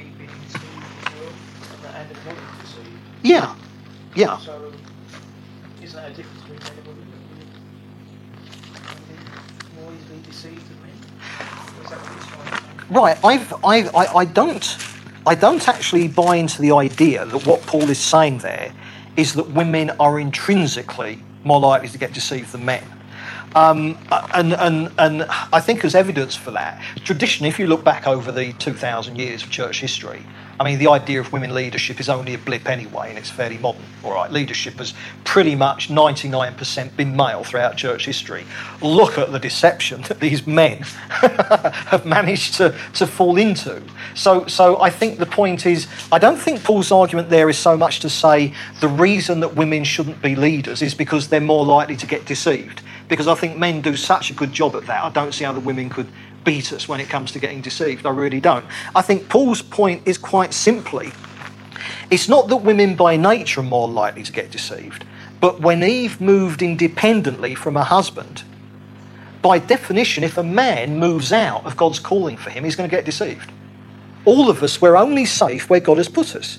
Yeah, 3.22 3.54
yeah. 4.14 4.38
So, 4.38 4.72
isn't 5.82 5.96
that 5.96 6.10
a 6.10 6.14
difference 6.14 6.40
between 6.42 6.58
men 6.58 6.72
and 6.78 6.86
women? 6.86 7.06
Women 9.08 9.82
more 9.82 9.92
easily 9.92 10.20
deceived 10.22 10.68
than 10.68 10.82
men? 10.82 10.92
Or 11.78 11.84
is 11.84 11.90
that 11.90 11.98
what 11.98 12.14
he's 12.14 12.26
trying 12.26 12.44
to 12.44 12.58
say? 12.58 12.84
Right, 12.90 13.24
I've, 13.24 13.64
I've, 13.64 13.94
I, 13.94 14.06
I 14.16 14.24
don't, 14.24 14.78
I 15.26 15.34
don't 15.34 15.68
actually 15.68 16.08
buy 16.08 16.36
into 16.36 16.62
the 16.62 16.72
idea 16.72 17.26
that 17.26 17.46
what 17.46 17.62
Paul 17.62 17.90
is 17.90 17.98
saying 17.98 18.38
there 18.38 18.72
is 19.16 19.34
that 19.34 19.50
women 19.50 19.90
are 20.00 20.18
intrinsically 20.18 21.22
more 21.44 21.60
likely 21.60 21.88
to 21.88 21.98
get 21.98 22.12
deceived 22.12 22.52
than 22.52 22.64
men. 22.64 22.84
Um, 23.54 23.98
and, 24.32 24.52
and, 24.54 24.92
and 24.98 25.26
I 25.52 25.60
think 25.60 25.84
as 25.84 25.94
evidence 25.94 26.36
for 26.36 26.52
that, 26.52 26.80
traditionally, 27.04 27.48
if 27.48 27.58
you 27.58 27.66
look 27.66 27.82
back 27.82 28.06
over 28.06 28.30
the 28.30 28.52
2,000 28.54 29.16
years 29.18 29.42
of 29.42 29.50
church 29.50 29.80
history, 29.80 30.24
I 30.60 30.64
mean, 30.64 30.78
the 30.78 30.90
idea 30.90 31.20
of 31.20 31.32
women 31.32 31.54
leadership 31.54 32.00
is 32.00 32.10
only 32.10 32.34
a 32.34 32.38
blip 32.38 32.68
anyway, 32.68 33.08
and 33.08 33.16
it's 33.16 33.30
fairly 33.30 33.56
modern. 33.56 33.82
All 34.04 34.12
right, 34.12 34.30
leadership 34.30 34.74
has 34.74 34.92
pretty 35.24 35.54
much 35.54 35.88
99% 35.88 36.96
been 36.96 37.16
male 37.16 37.44
throughout 37.44 37.78
church 37.78 38.04
history. 38.04 38.44
Look 38.82 39.16
at 39.16 39.32
the 39.32 39.38
deception 39.38 40.02
that 40.02 40.20
these 40.20 40.46
men 40.46 40.82
have 41.08 42.04
managed 42.04 42.56
to, 42.56 42.76
to 42.92 43.06
fall 43.06 43.38
into. 43.38 43.82
So, 44.14 44.46
so 44.48 44.78
I 44.82 44.90
think 44.90 45.18
the 45.18 45.24
point 45.24 45.64
is, 45.64 45.88
I 46.12 46.18
don't 46.18 46.36
think 46.36 46.62
Paul's 46.62 46.92
argument 46.92 47.30
there 47.30 47.48
is 47.48 47.56
so 47.56 47.74
much 47.74 48.00
to 48.00 48.10
say 48.10 48.52
the 48.80 48.88
reason 48.88 49.40
that 49.40 49.56
women 49.56 49.82
shouldn't 49.82 50.20
be 50.20 50.36
leaders 50.36 50.82
is 50.82 50.94
because 50.94 51.28
they're 51.28 51.40
more 51.40 51.64
likely 51.64 51.96
to 51.96 52.06
get 52.06 52.26
deceived. 52.26 52.82
Because 53.08 53.28
I 53.28 53.34
think 53.34 53.56
men 53.56 53.80
do 53.80 53.96
such 53.96 54.30
a 54.30 54.34
good 54.34 54.52
job 54.52 54.76
at 54.76 54.84
that, 54.86 55.04
I 55.04 55.08
don't 55.08 55.32
see 55.32 55.44
how 55.44 55.52
the 55.52 55.60
women 55.60 55.88
could 55.88 56.08
beat 56.44 56.72
us 56.72 56.88
when 56.88 57.00
it 57.00 57.08
comes 57.08 57.32
to 57.32 57.38
getting 57.38 57.60
deceived. 57.60 58.06
I 58.06 58.10
really 58.10 58.40
don't. 58.40 58.64
I 58.94 59.02
think 59.02 59.28
Paul's 59.28 59.62
point 59.62 60.02
is 60.06 60.18
quite 60.18 60.54
simply 60.54 61.12
it's 62.10 62.28
not 62.28 62.48
that 62.48 62.56
women 62.56 62.96
by 62.96 63.16
nature 63.16 63.60
are 63.60 63.64
more 63.64 63.88
likely 63.88 64.24
to 64.24 64.32
get 64.32 64.50
deceived, 64.50 65.04
but 65.40 65.60
when 65.60 65.82
Eve 65.82 66.20
moved 66.20 66.60
independently 66.60 67.54
from 67.54 67.76
her 67.76 67.84
husband, 67.84 68.42
by 69.42 69.58
definition, 69.58 70.24
if 70.24 70.36
a 70.36 70.42
man 70.42 70.98
moves 70.98 71.32
out 71.32 71.64
of 71.64 71.76
God's 71.76 72.00
calling 72.00 72.36
for 72.36 72.50
him, 72.50 72.64
he's 72.64 72.76
going 72.76 72.90
to 72.90 72.94
get 72.94 73.04
deceived. 73.04 73.50
All 74.24 74.50
of 74.50 74.62
us, 74.62 74.82
we're 74.82 74.96
only 74.96 75.24
safe 75.24 75.70
where 75.70 75.80
God 75.80 75.96
has 75.96 76.08
put 76.08 76.36
us. 76.36 76.58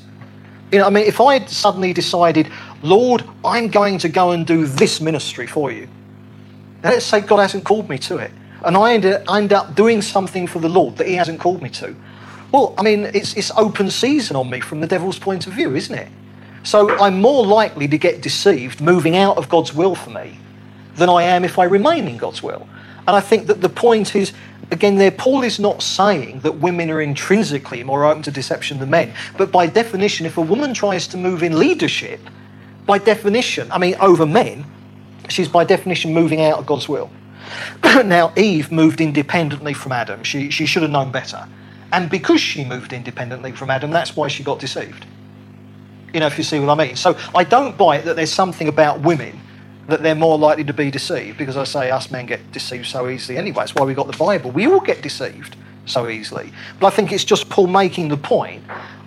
You 0.71 0.79
know, 0.79 0.88
I 0.88 0.89
mean, 0.89 1.05
if 1.05 1.19
I 1.19 1.34
had 1.34 1.49
suddenly 1.49 1.93
decided, 1.93 2.49
Lord, 2.82 3.23
I'm 3.43 3.67
going 3.67 3.97
to 3.99 4.09
go 4.09 4.32
and 4.32 4.47
do 4.47 4.65
this 4.65 5.01
ministry 5.01 5.45
for 5.45 5.69
you, 5.69 5.88
let's 6.82 7.05
say 7.05 7.19
God 7.19 7.38
hasn't 7.38 7.65
called 7.65 7.89
me 7.89 7.99
to 7.99 8.17
it, 8.17 8.32
and 8.64 8.78
I 8.78 8.93
end, 8.93 9.05
end 9.05 9.53
up 9.53 9.76
doing 9.76 10.01
something 10.01 10.47
for 10.47 10.59
the 10.59 10.70
Lord 10.70 10.97
that 10.97 11.07
He 11.07 11.16
hasn't 11.16 11.39
called 11.39 11.62
me 11.62 11.70
to. 11.70 11.95
Well, 12.51 12.74
I 12.78 12.84
mean, 12.84 13.05
it's, 13.05 13.36
it's 13.36 13.51
open 13.51 13.89
season 13.89 14.36
on 14.36 14.49
me 14.49 14.59
from 14.59 14.82
the 14.82 14.88
devil's 14.88 15.18
point 15.18 15.47
of 15.47 15.53
view, 15.53 15.76
isn't 15.76 15.97
it? 15.97 16.09
So 16.64 16.97
I'm 16.99 17.22
more 17.22 17.45
likely 17.45 17.88
to 17.88 17.97
get 17.97 18.22
deceived 18.22 18.82
moving 18.82 19.16
out 19.16 19.38
of 19.38 19.49
God's 19.49 19.74
will 19.74 19.95
for 19.95 20.12
me 20.12 20.38
than 20.95 21.09
I 21.09 21.24
am 21.24 21.43
if 21.43 21.57
I 21.57 21.64
remain 21.64 22.07
in 22.07 22.18
God's 22.18 22.43
will. 22.43 22.68
And 23.07 23.16
I 23.16 23.20
think 23.20 23.47
that 23.47 23.62
the 23.62 23.70
point 23.70 24.16
is, 24.16 24.34
again, 24.70 24.95
there, 24.95 25.12
Paul 25.12 25.43
is 25.43 25.59
not 25.59 25.82
saying 25.82 26.41
that 26.41 26.53
women 26.53 26.91
are 26.91 27.01
intrinsically 27.01 27.84
more 27.84 28.05
open 28.05 28.22
to 28.24 28.32
deception 28.32 28.80
than 28.80 28.89
men. 28.89 29.14
But 29.38 29.51
by 29.51 29.66
definition, 29.68 30.26
if 30.26 30.38
a 30.38 30.41
woman 30.41 30.74
tries 30.74 31.07
to 31.07 31.18
move 31.18 31.41
in 31.41 31.57
leadership, 31.57 32.20
by 32.86 32.99
definition, 32.99 33.72
I 33.72 33.80
mean, 33.80 33.95
over 33.99 34.26
men, 34.26 34.66
she's 35.30 35.47
by 35.47 35.64
definition 35.64 36.14
moving 36.14 36.41
out 36.41 36.59
of 36.59 36.66
God's 36.66 36.88
will. 36.88 37.09
now, 38.05 38.33
Eve 38.35 38.71
moved 38.71 39.01
independently 39.01 39.73
from 39.73 39.91
Adam. 39.91 40.23
She, 40.23 40.49
she 40.49 40.65
should 40.65 40.81
have 40.81 40.91
known 40.91 41.11
better. 41.11 41.47
And 41.91 42.09
because 42.09 42.39
she 42.39 42.63
moved 42.63 42.93
independently 42.93 43.51
from 43.51 43.69
Adam, 43.69 43.91
that's 43.91 44.15
why 44.15 44.27
she 44.27 44.43
got 44.43 44.59
deceived. 44.59 45.05
You 46.13 46.19
know, 46.19 46.27
if 46.27 46.37
you 46.37 46.43
see 46.43 46.59
what 46.59 46.69
I 46.69 46.87
mean. 46.87 46.95
So 46.95 47.17
I 47.35 47.43
don't 47.43 47.77
buy 47.77 47.97
it 47.97 48.05
that 48.05 48.15
there's 48.15 48.31
something 48.31 48.67
about 48.67 49.01
women 49.01 49.39
that 49.87 50.03
they're 50.03 50.15
more 50.15 50.37
likely 50.37 50.63
to 50.63 50.73
be 50.73 50.91
deceived 50.91 51.37
because 51.37 51.57
I 51.57 51.63
say 51.63 51.91
us 51.91 52.11
men 52.11 52.25
get 52.25 52.51
deceived 52.51 52.87
so 52.87 53.09
easily 53.09 53.37
anyway. 53.37 53.61
That's 53.61 53.75
why 53.75 53.85
we 53.85 53.93
got 53.93 54.07
the 54.07 54.17
Bible. 54.17 54.51
We 54.51 54.67
all 54.67 54.79
get 54.79 55.01
deceived 55.01 55.55
so 55.85 56.07
easily. 56.07 56.51
But 56.79 56.87
I 56.87 56.89
think 56.95 57.11
it's 57.11 57.25
just 57.25 57.49
Paul 57.49 57.67
making 57.67 58.09
the 58.09 58.17
point 58.17 58.63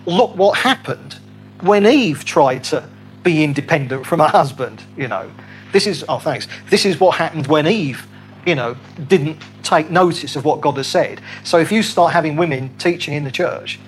look 0.07 0.36
what 0.36 0.59
happened 0.59 1.18
when 1.61 1.86
Eve 1.86 2.24
tried 2.24 2.64
to 2.64 2.88
be 3.22 3.42
independent 3.42 4.07
from 4.07 4.20
her 4.20 4.28
husband, 4.28 4.82
you 4.97 5.09
know. 5.09 5.30
This 5.72 5.86
is, 5.86 6.05
oh, 6.09 6.18
thanks. 6.18 6.47
This 6.68 6.84
is 6.84 7.01
what 7.01 7.16
happened 7.16 7.47
when 7.47 7.66
Eve, 7.66 8.07
you 8.47 8.55
know, 8.55 8.76
didn't 9.09 9.38
take 9.62 9.90
notice 9.90 10.36
of 10.36 10.45
what 10.45 10.61
God 10.61 10.76
has 10.76 10.86
said. 10.86 11.20
So 11.45 11.59
if 11.59 11.72
you 11.72 11.82
start 11.82 12.12
having 12.12 12.36
women 12.36 12.76
teaching 12.78 13.14
in 13.14 13.24
the 13.24 13.30
church, 13.30 13.78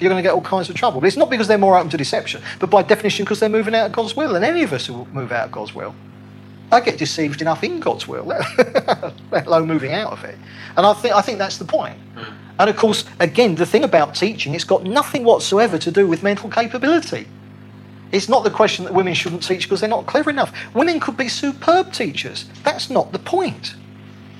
you're 0.00 0.10
going 0.10 0.22
to 0.22 0.26
get 0.26 0.34
all 0.34 0.40
kinds 0.40 0.68
of 0.70 0.76
trouble. 0.76 1.00
But 1.00 1.06
it's 1.06 1.16
not 1.16 1.30
because 1.30 1.48
they're 1.48 1.58
more 1.58 1.76
open 1.76 1.90
to 1.90 1.96
deception, 1.96 2.42
but 2.58 2.70
by 2.70 2.82
definition 2.82 3.24
because 3.24 3.40
they're 3.40 3.48
moving 3.48 3.74
out 3.74 3.86
of 3.86 3.92
God's 3.92 4.16
will. 4.16 4.36
And 4.36 4.44
any 4.44 4.62
of 4.62 4.72
us 4.72 4.86
who 4.86 5.04
move 5.06 5.32
out 5.32 5.46
of 5.46 5.52
God's 5.52 5.74
will, 5.74 5.94
I 6.72 6.80
get 6.80 6.98
deceived 6.98 7.40
enough 7.40 7.62
in 7.62 7.80
God's 7.80 8.08
will, 8.08 8.24
let 9.30 9.46
alone 9.46 9.68
moving 9.68 9.92
out 9.92 10.12
of 10.12 10.24
it. 10.24 10.36
And 10.76 10.86
I 10.86 10.92
think 10.94 11.14
I 11.14 11.20
think 11.20 11.38
that's 11.38 11.58
the 11.58 11.64
point. 11.64 11.96
Mm. 12.16 12.34
And 12.58 12.70
of 12.70 12.76
course, 12.76 13.04
again, 13.20 13.54
the 13.54 13.66
thing 13.66 13.84
about 13.84 14.14
teaching, 14.14 14.54
it's 14.54 14.64
got 14.64 14.84
nothing 14.84 15.24
whatsoever 15.24 15.78
to 15.78 15.90
do 15.90 16.06
with 16.06 16.22
mental 16.22 16.48
capability. 16.50 17.26
It's 18.12 18.28
not 18.28 18.44
the 18.44 18.50
question 18.50 18.84
that 18.84 18.94
women 18.94 19.14
shouldn't 19.14 19.42
teach 19.42 19.64
because 19.64 19.80
they're 19.80 19.88
not 19.88 20.06
clever 20.06 20.30
enough. 20.30 20.52
Women 20.72 21.00
could 21.00 21.16
be 21.16 21.28
superb 21.28 21.92
teachers. 21.92 22.46
That's 22.62 22.88
not 22.88 23.12
the 23.12 23.18
point. 23.18 23.74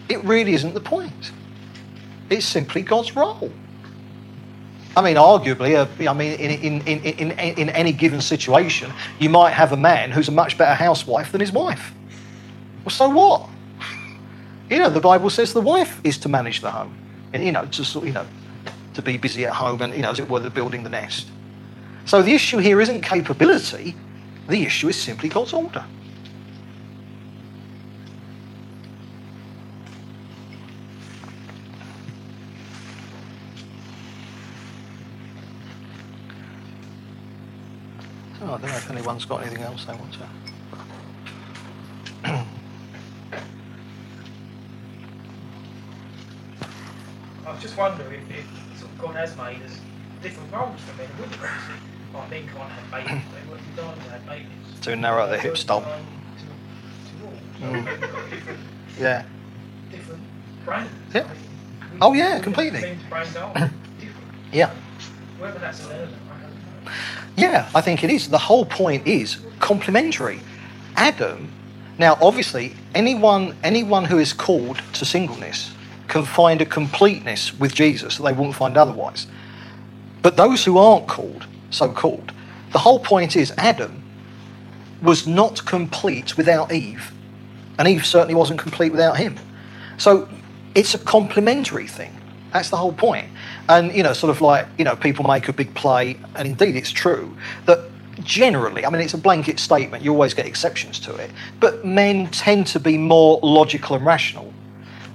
It 0.09 0.23
really 0.25 0.55
isn't 0.55 0.75
the 0.75 0.81
point. 0.81 1.33
It's 2.31 2.47
simply 2.47 2.83
God's 2.83 3.15
role. 3.17 3.53
I 4.97 5.03
mean, 5.03 5.17
arguably, 5.17 5.75
uh, 5.75 6.11
I 6.11 6.15
mean, 6.15 6.39
in, 6.39 6.51
in, 6.51 6.87
in, 6.87 7.01
in, 7.03 7.59
in 7.59 7.71
any 7.71 7.93
given 7.93 8.21
situation, 8.21 8.93
you 9.19 9.29
might 9.29 9.51
have 9.51 9.73
a 9.73 9.77
man 9.77 10.13
who's 10.13 10.29
a 10.29 10.33
much 10.33 10.57
better 10.57 10.75
housewife 10.75 11.33
than 11.33 11.41
his 11.41 11.51
wife. 11.51 11.93
Well, 12.85 12.91
so 12.91 13.09
what? 13.09 13.49
You 14.71 14.79
know, 14.79 14.91
the 14.91 15.01
Bible 15.01 15.31
says 15.31 15.53
the 15.53 15.61
wife 15.61 16.01
is 16.05 16.19
to 16.19 16.29
manage 16.29 16.61
the 16.61 16.71
home, 16.71 16.97
and 17.33 17.45
you 17.45 17.51
know, 17.51 17.67
to 17.67 18.01
you 18.01 18.13
know, 18.13 18.27
to 18.95 19.03
be 19.03 19.17
busy 19.17 19.45
at 19.45 19.53
home, 19.53 19.83
and 19.83 19.95
you 19.95 20.03
know, 20.03 20.11
as 20.11 20.21
it 20.21 20.29
were, 20.29 20.41
the 20.41 20.51
building 20.51 20.85
the 20.85 20.91
nest. 20.91 21.29
So 22.07 22.23
the 22.23 22.33
issue 22.33 22.59
here 22.59 22.81
isn't 22.81 23.03
capability; 23.03 23.95
the 24.49 24.63
issue 24.63 24.89
is 24.89 25.01
simply 25.01 25.29
God's 25.29 25.53
order. 25.53 25.85
I 38.55 38.59
don't 38.59 38.71
know 38.71 38.77
if 38.77 38.89
anyone's 38.89 39.25
got 39.25 39.43
anything 39.43 39.65
else 39.65 39.85
they 39.85 39.95
want 39.95 40.13
to. 40.13 40.29
I 47.45 47.53
was 47.53 47.61
just 47.61 47.77
wondering 47.77 48.23
if, 48.31 48.39
if 48.39 48.79
sort 48.79 48.93
of 48.93 48.99
God 49.01 49.17
has 49.17 49.37
made 49.37 49.61
us 49.63 49.81
different 50.23 50.53
roles 50.53 50.81
for 50.83 50.97
men 50.97 51.11
and 51.11 51.19
women. 51.19 51.39
Obviously, 51.43 51.75
like 52.15 52.31
men 52.31 52.47
can't 52.47 52.71
have 52.71 52.91
babies, 52.93 53.23
but 53.33 53.51
what 53.51 53.61
designed 53.75 54.05
to 54.05 54.11
have 54.11 54.27
babies. 54.27 54.81
To 54.83 54.95
narrow 54.95 55.29
the 55.29 55.39
hip 55.39 55.57
stomp. 55.57 55.85
Mm. 57.59 58.57
yeah. 59.01 59.25
Different 59.91 60.23
brains. 60.65 60.91
Yeah. 61.13 61.29
Oh 62.01 62.13
yeah, 62.13 62.39
completely. 62.39 62.97
yeah. 64.53 64.71
Yeah, 67.37 67.69
I 67.75 67.81
think 67.81 68.05
it 68.05 68.11
is. 68.11 68.29
The 68.29 68.39
whole 68.39 68.65
point 68.65 69.07
is 69.07 69.39
complementary. 69.61 70.41
Adam. 70.97 71.51
Now, 71.99 72.19
obviously, 72.21 72.75
anyone 72.95 73.57
anyone 73.63 74.05
who 74.05 74.19
is 74.19 74.33
called 74.33 74.81
to 74.95 75.05
singleness 75.05 75.73
can 76.09 76.25
find 76.25 76.61
a 76.61 76.67
completeness 76.67 77.59
with 77.59 77.75
Jesus 77.75 78.17
that 78.17 78.23
they 78.25 78.33
wouldn't 78.33 78.57
find 78.57 78.77
otherwise. 78.77 79.27
But 80.23 80.37
those 80.37 80.65
who 80.65 80.79
aren't 80.79 81.07
called, 81.07 81.47
so 81.71 81.93
called, 81.93 82.33
the 82.73 82.79
whole 82.79 82.99
point 82.99 83.37
is 83.37 83.53
Adam 83.57 84.03
was 85.03 85.27
not 85.27 85.65
complete 85.65 86.37
without 86.37 86.73
Eve, 86.73 87.13
and 87.79 87.87
Eve 87.87 88.07
certainly 88.07 88.35
wasn't 88.35 88.59
complete 88.59 88.91
without 88.91 89.17
him. 89.17 89.37
So 89.99 90.29
it's 90.75 90.95
a 90.95 90.99
complementary 90.99 91.87
thing. 91.87 92.19
That's 92.55 92.71
the 92.71 92.77
whole 92.77 92.93
point. 92.93 93.29
And, 93.69 93.95
you 93.95 94.05
know, 94.05 94.13
sort 94.13 94.31
of 94.31 94.41
like, 94.41 94.67
you 94.79 94.85
know, 94.85 94.95
people 94.95 95.27
make 95.27 95.49
a 95.49 95.53
big 95.53 95.75
play, 95.75 96.17
and 96.37 96.49
indeed 96.49 96.77
it's 96.77 96.93
true, 96.93 97.37
that 97.67 97.81
generally, 98.23 98.87
I 98.87 98.91
mean, 98.91 99.03
it's 99.03 99.13
a 99.13 99.19
blanket 99.19 99.59
statement, 99.59 100.05
you 100.05 100.13
always 100.13 100.35
get 100.35 100.47
exceptions 100.47 101.01
to 101.01 101.17
it, 101.17 101.31
but 101.59 101.85
men 101.85 102.29
tend 102.29 102.69
to 102.69 102.81
be 102.81 102.97
more 102.97 103.41
logical 103.43 103.97
and 103.97 104.07
rational 104.07 104.55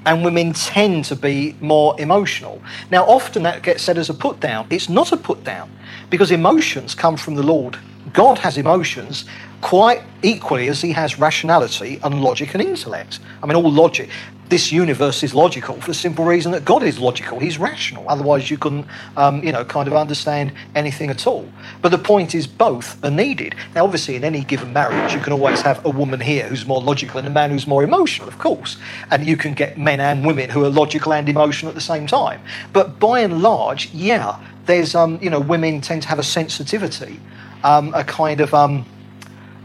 and 0.05 0.23
women 0.23 0.53
tend 0.53 1.05
to 1.05 1.15
be 1.15 1.55
more 1.59 1.99
emotional. 1.99 2.61
Now, 2.89 3.03
often 3.05 3.43
that 3.43 3.63
gets 3.63 3.83
said 3.83 3.97
as 3.97 4.09
a 4.09 4.13
put 4.13 4.39
down. 4.39 4.65
It's 4.69 4.87
not 4.87 5.11
a 5.11 5.17
put 5.17 5.43
down 5.43 5.69
because 6.09 6.31
emotions 6.31 6.95
come 6.95 7.17
from 7.17 7.35
the 7.35 7.43
Lord. 7.43 7.77
God 8.13 8.39
has 8.39 8.57
emotions 8.57 9.25
quite 9.61 10.01
equally 10.23 10.67
as 10.67 10.81
he 10.81 10.91
has 10.93 11.19
rationality 11.19 11.99
and 12.03 12.21
logic 12.21 12.53
and 12.53 12.63
intellect. 12.63 13.19
I 13.41 13.45
mean, 13.45 13.55
all 13.55 13.71
logic 13.71 14.09
this 14.49 14.71
universe 14.71 15.21
is 15.21 15.35
logical 15.35 15.79
for 15.79 15.87
the 15.87 15.93
simple 15.93 16.25
reason 16.25 16.51
that 16.51 16.65
God 16.65 16.81
is 16.81 16.99
logical. 16.99 17.39
He's 17.39 17.59
rational. 17.59 18.03
Otherwise, 18.09 18.49
you 18.49 18.57
couldn't, 18.57 18.87
um, 19.15 19.43
you 19.43 19.51
know, 19.51 19.63
kind 19.63 19.87
of 19.87 19.93
understand 19.93 20.51
anything 20.73 21.11
at 21.11 21.27
all. 21.27 21.47
But 21.83 21.89
the 21.89 21.99
point 21.99 22.33
is, 22.33 22.47
both 22.47 23.03
are 23.03 23.11
needed. 23.11 23.55
Now, 23.75 23.83
obviously, 23.83 24.15
in 24.15 24.23
any 24.23 24.43
given 24.43 24.73
marriage, 24.73 25.13
you 25.13 25.19
can 25.19 25.33
always 25.33 25.61
have 25.61 25.85
a 25.85 25.89
woman 25.89 26.19
here 26.19 26.47
who's 26.47 26.65
more 26.65 26.81
logical 26.81 27.19
and 27.19 27.27
a 27.27 27.31
man 27.31 27.51
who's 27.51 27.67
more 27.67 27.83
emotional, 27.83 28.27
of 28.27 28.39
course. 28.39 28.77
And 29.11 29.27
you 29.27 29.37
can 29.37 29.53
get 29.53 29.77
men 29.77 29.99
and 29.99 30.25
women 30.25 30.49
who 30.49 30.65
are 30.65 30.69
logical 30.69 31.13
and 31.13 31.29
emotional 31.29 31.69
at 31.69 31.75
the 31.75 31.81
same 31.81 32.07
time. 32.07 32.41
But 32.73 32.99
by 32.99 33.19
and 33.19 33.43
large, 33.43 33.91
yeah, 33.93 34.39
there's, 34.65 34.95
um, 34.95 35.19
you 35.21 35.29
know, 35.29 35.39
women 35.39 35.79
tend 35.81 36.01
to 36.03 36.07
have 36.07 36.19
a 36.19 36.23
sensitivity, 36.23 37.19
um, 37.63 37.93
a 37.93 38.03
kind 38.03 38.41
of 38.41 38.55
um, 38.55 38.83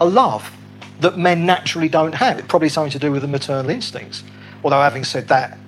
a 0.01 0.07
love 0.07 0.51
that 1.01 1.19
men 1.19 1.45
naturally 1.45 1.89
don't 1.89 2.15
have. 2.15 2.39
It's 2.39 2.49
probably 2.49 2.69
something 2.69 2.93
to 2.93 2.99
do 2.99 3.13
with 3.13 3.23
the 3.23 3.29
maternal 3.29 3.71
instincts. 3.71 4.23
Although, 4.63 4.81
having 4.81 5.05
said 5.05 5.29
that, 5.29 5.59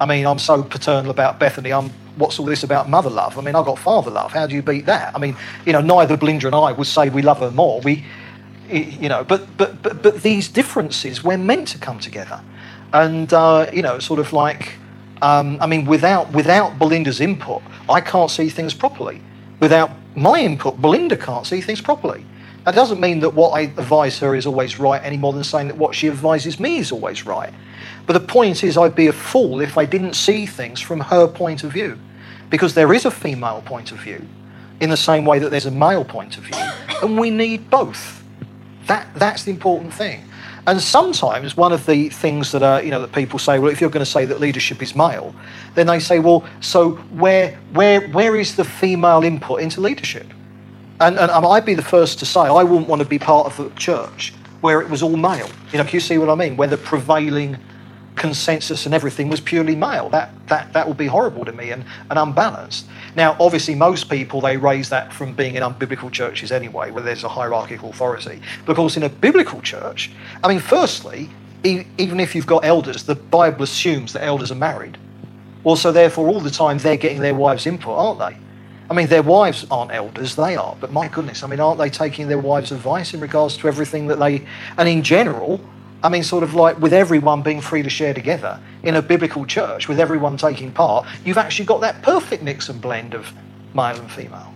I 0.00 0.06
mean, 0.06 0.26
I'm 0.26 0.38
so 0.38 0.62
paternal 0.62 1.10
about 1.10 1.38
Bethany. 1.38 1.72
I'm 1.72 1.90
what's 2.16 2.38
all 2.38 2.46
this 2.46 2.62
about 2.62 2.88
mother 2.88 3.10
love? 3.10 3.38
I 3.38 3.40
mean, 3.40 3.54
I've 3.54 3.64
got 3.64 3.78
father 3.78 4.10
love. 4.10 4.32
How 4.32 4.46
do 4.46 4.54
you 4.54 4.62
beat 4.62 4.86
that? 4.86 5.14
I 5.14 5.18
mean, 5.18 5.36
you 5.66 5.72
know, 5.72 5.80
neither 5.80 6.16
Belinda 6.16 6.46
and 6.46 6.54
I 6.54 6.72
would 6.72 6.86
say 6.86 7.08
we 7.08 7.22
love 7.22 7.38
her 7.38 7.50
more. 7.50 7.80
We, 7.80 8.04
you 8.68 9.08
know, 9.08 9.24
but 9.24 9.56
but 9.56 9.82
but 9.82 10.02
but 10.02 10.22
these 10.22 10.48
differences 10.48 11.24
we're 11.24 11.38
meant 11.38 11.68
to 11.68 11.78
come 11.78 11.98
together, 11.98 12.40
and 12.92 13.32
uh, 13.32 13.68
you 13.72 13.82
know, 13.82 13.98
sort 13.98 14.20
of 14.20 14.32
like, 14.32 14.74
um, 15.22 15.58
I 15.60 15.66
mean, 15.66 15.86
without 15.86 16.32
without 16.32 16.78
Belinda's 16.78 17.20
input, 17.20 17.62
I 17.88 18.00
can't 18.00 18.30
see 18.30 18.48
things 18.48 18.74
properly. 18.74 19.20
Without 19.58 19.90
my 20.14 20.40
input, 20.40 20.80
Belinda 20.80 21.16
can't 21.16 21.46
see 21.46 21.60
things 21.60 21.80
properly. 21.80 22.24
That 22.64 22.74
doesn't 22.74 23.00
mean 23.00 23.20
that 23.20 23.30
what 23.30 23.50
I 23.50 23.62
advise 23.62 24.18
her 24.18 24.34
is 24.34 24.46
always 24.46 24.78
right 24.78 25.02
any 25.02 25.16
more 25.16 25.32
than 25.32 25.44
saying 25.44 25.68
that 25.68 25.76
what 25.76 25.94
she 25.94 26.08
advises 26.08 26.60
me 26.60 26.78
is 26.78 26.92
always 26.92 27.24
right. 27.24 27.52
But 28.06 28.12
the 28.14 28.20
point 28.20 28.64
is, 28.64 28.76
I'd 28.76 28.94
be 28.94 29.06
a 29.06 29.12
fool 29.12 29.60
if 29.60 29.78
I 29.78 29.86
didn't 29.86 30.14
see 30.14 30.46
things 30.46 30.80
from 30.80 31.00
her 31.00 31.26
point 31.26 31.64
of 31.64 31.72
view. 31.72 31.98
Because 32.50 32.74
there 32.74 32.92
is 32.92 33.04
a 33.04 33.10
female 33.10 33.62
point 33.64 33.92
of 33.92 33.98
view, 33.98 34.26
in 34.80 34.90
the 34.90 34.96
same 34.96 35.24
way 35.24 35.38
that 35.38 35.50
there's 35.50 35.66
a 35.66 35.70
male 35.70 36.04
point 36.04 36.36
of 36.36 36.44
view, 36.44 36.58
and 37.02 37.18
we 37.18 37.30
need 37.30 37.70
both. 37.70 38.22
That, 38.86 39.06
that's 39.14 39.44
the 39.44 39.52
important 39.52 39.94
thing. 39.94 40.24
And 40.66 40.80
sometimes 40.80 41.56
one 41.56 41.72
of 41.72 41.86
the 41.86 42.08
things 42.08 42.52
that 42.52 42.62
are, 42.62 42.82
you 42.82 42.90
know, 42.90 43.00
that 43.00 43.12
people 43.12 43.38
say, 43.38 43.58
well, 43.58 43.70
if 43.70 43.80
you're 43.80 43.90
going 43.90 44.04
to 44.04 44.10
say 44.10 44.24
that 44.26 44.40
leadership 44.40 44.82
is 44.82 44.94
male, 44.94 45.34
then 45.74 45.86
they 45.86 46.00
say, 46.00 46.18
well, 46.18 46.44
so 46.60 46.92
where, 47.12 47.56
where, 47.72 48.08
where 48.08 48.36
is 48.36 48.56
the 48.56 48.64
female 48.64 49.22
input 49.22 49.60
into 49.60 49.80
leadership? 49.80 50.26
And, 51.00 51.18
and 51.18 51.30
I'd 51.30 51.64
be 51.64 51.74
the 51.74 51.82
first 51.82 52.18
to 52.18 52.26
say 52.26 52.40
I 52.40 52.62
wouldn't 52.62 52.88
want 52.88 53.00
to 53.02 53.08
be 53.08 53.18
part 53.18 53.46
of 53.46 53.58
a 53.58 53.70
church 53.78 54.34
where 54.60 54.82
it 54.82 54.90
was 54.90 55.02
all 55.02 55.16
male. 55.16 55.48
You 55.72 55.78
know, 55.78 55.84
can 55.84 55.94
you 55.94 56.00
see 56.00 56.18
what 56.18 56.28
I 56.28 56.34
mean? 56.34 56.56
Where 56.56 56.68
the 56.68 56.76
prevailing 56.76 57.56
consensus 58.16 58.84
and 58.84 58.94
everything 58.94 59.30
was 59.30 59.40
purely 59.40 59.74
male. 59.74 60.10
That 60.10 60.30
that 60.48 60.74
that 60.74 60.86
would 60.86 60.98
be 60.98 61.06
horrible 61.06 61.44
to 61.46 61.52
me 61.52 61.70
and, 61.70 61.84
and 62.10 62.18
unbalanced. 62.18 62.86
Now, 63.16 63.34
obviously, 63.40 63.74
most 63.74 64.10
people 64.10 64.42
they 64.42 64.58
raise 64.58 64.90
that 64.90 65.12
from 65.12 65.32
being 65.32 65.54
in 65.54 65.62
unbiblical 65.62 66.12
churches 66.12 66.52
anyway, 66.52 66.90
where 66.90 67.02
there's 67.02 67.24
a 67.24 67.28
hierarchical 67.28 67.90
authority. 67.90 68.42
But 68.66 68.72
of 68.72 68.76
course, 68.76 68.96
in 68.96 69.02
a 69.02 69.08
biblical 69.08 69.62
church, 69.62 70.10
I 70.44 70.48
mean, 70.48 70.60
firstly, 70.60 71.30
even 71.64 72.20
if 72.20 72.34
you've 72.34 72.46
got 72.46 72.64
elders, 72.64 73.04
the 73.04 73.14
Bible 73.14 73.62
assumes 73.62 74.12
that 74.12 74.22
elders 74.22 74.52
are 74.52 74.56
married. 74.56 74.98
Well, 75.64 75.76
so 75.76 75.92
therefore, 75.92 76.28
all 76.28 76.40
the 76.40 76.50
time 76.50 76.78
they're 76.78 76.96
getting 76.96 77.20
their 77.20 77.34
wives' 77.34 77.66
input, 77.66 77.98
aren't 77.98 78.18
they? 78.18 78.36
I 78.90 78.92
mean, 78.92 79.06
their 79.06 79.22
wives 79.22 79.64
aren't 79.70 79.92
elders, 79.92 80.34
they 80.34 80.56
are. 80.56 80.76
But 80.80 80.92
my 80.92 81.06
goodness, 81.06 81.44
I 81.44 81.46
mean, 81.46 81.60
aren't 81.60 81.78
they 81.78 81.90
taking 81.90 82.26
their 82.26 82.38
wives' 82.38 82.72
advice 82.72 83.14
in 83.14 83.20
regards 83.20 83.56
to 83.58 83.68
everything 83.68 84.08
that 84.08 84.18
they. 84.18 84.44
And 84.76 84.88
in 84.88 85.04
general, 85.04 85.60
I 86.02 86.08
mean, 86.08 86.24
sort 86.24 86.42
of 86.42 86.54
like 86.54 86.78
with 86.80 86.92
everyone 86.92 87.42
being 87.42 87.60
free 87.60 87.82
to 87.82 87.90
share 87.90 88.12
together 88.12 88.58
in 88.82 88.96
a 88.96 89.02
biblical 89.02 89.46
church, 89.46 89.86
with 89.86 90.00
everyone 90.00 90.36
taking 90.36 90.72
part, 90.72 91.06
you've 91.24 91.38
actually 91.38 91.66
got 91.66 91.80
that 91.82 92.02
perfect 92.02 92.42
mix 92.42 92.68
and 92.68 92.80
blend 92.80 93.14
of 93.14 93.32
male 93.74 93.96
and 93.96 94.10
female. 94.10 94.52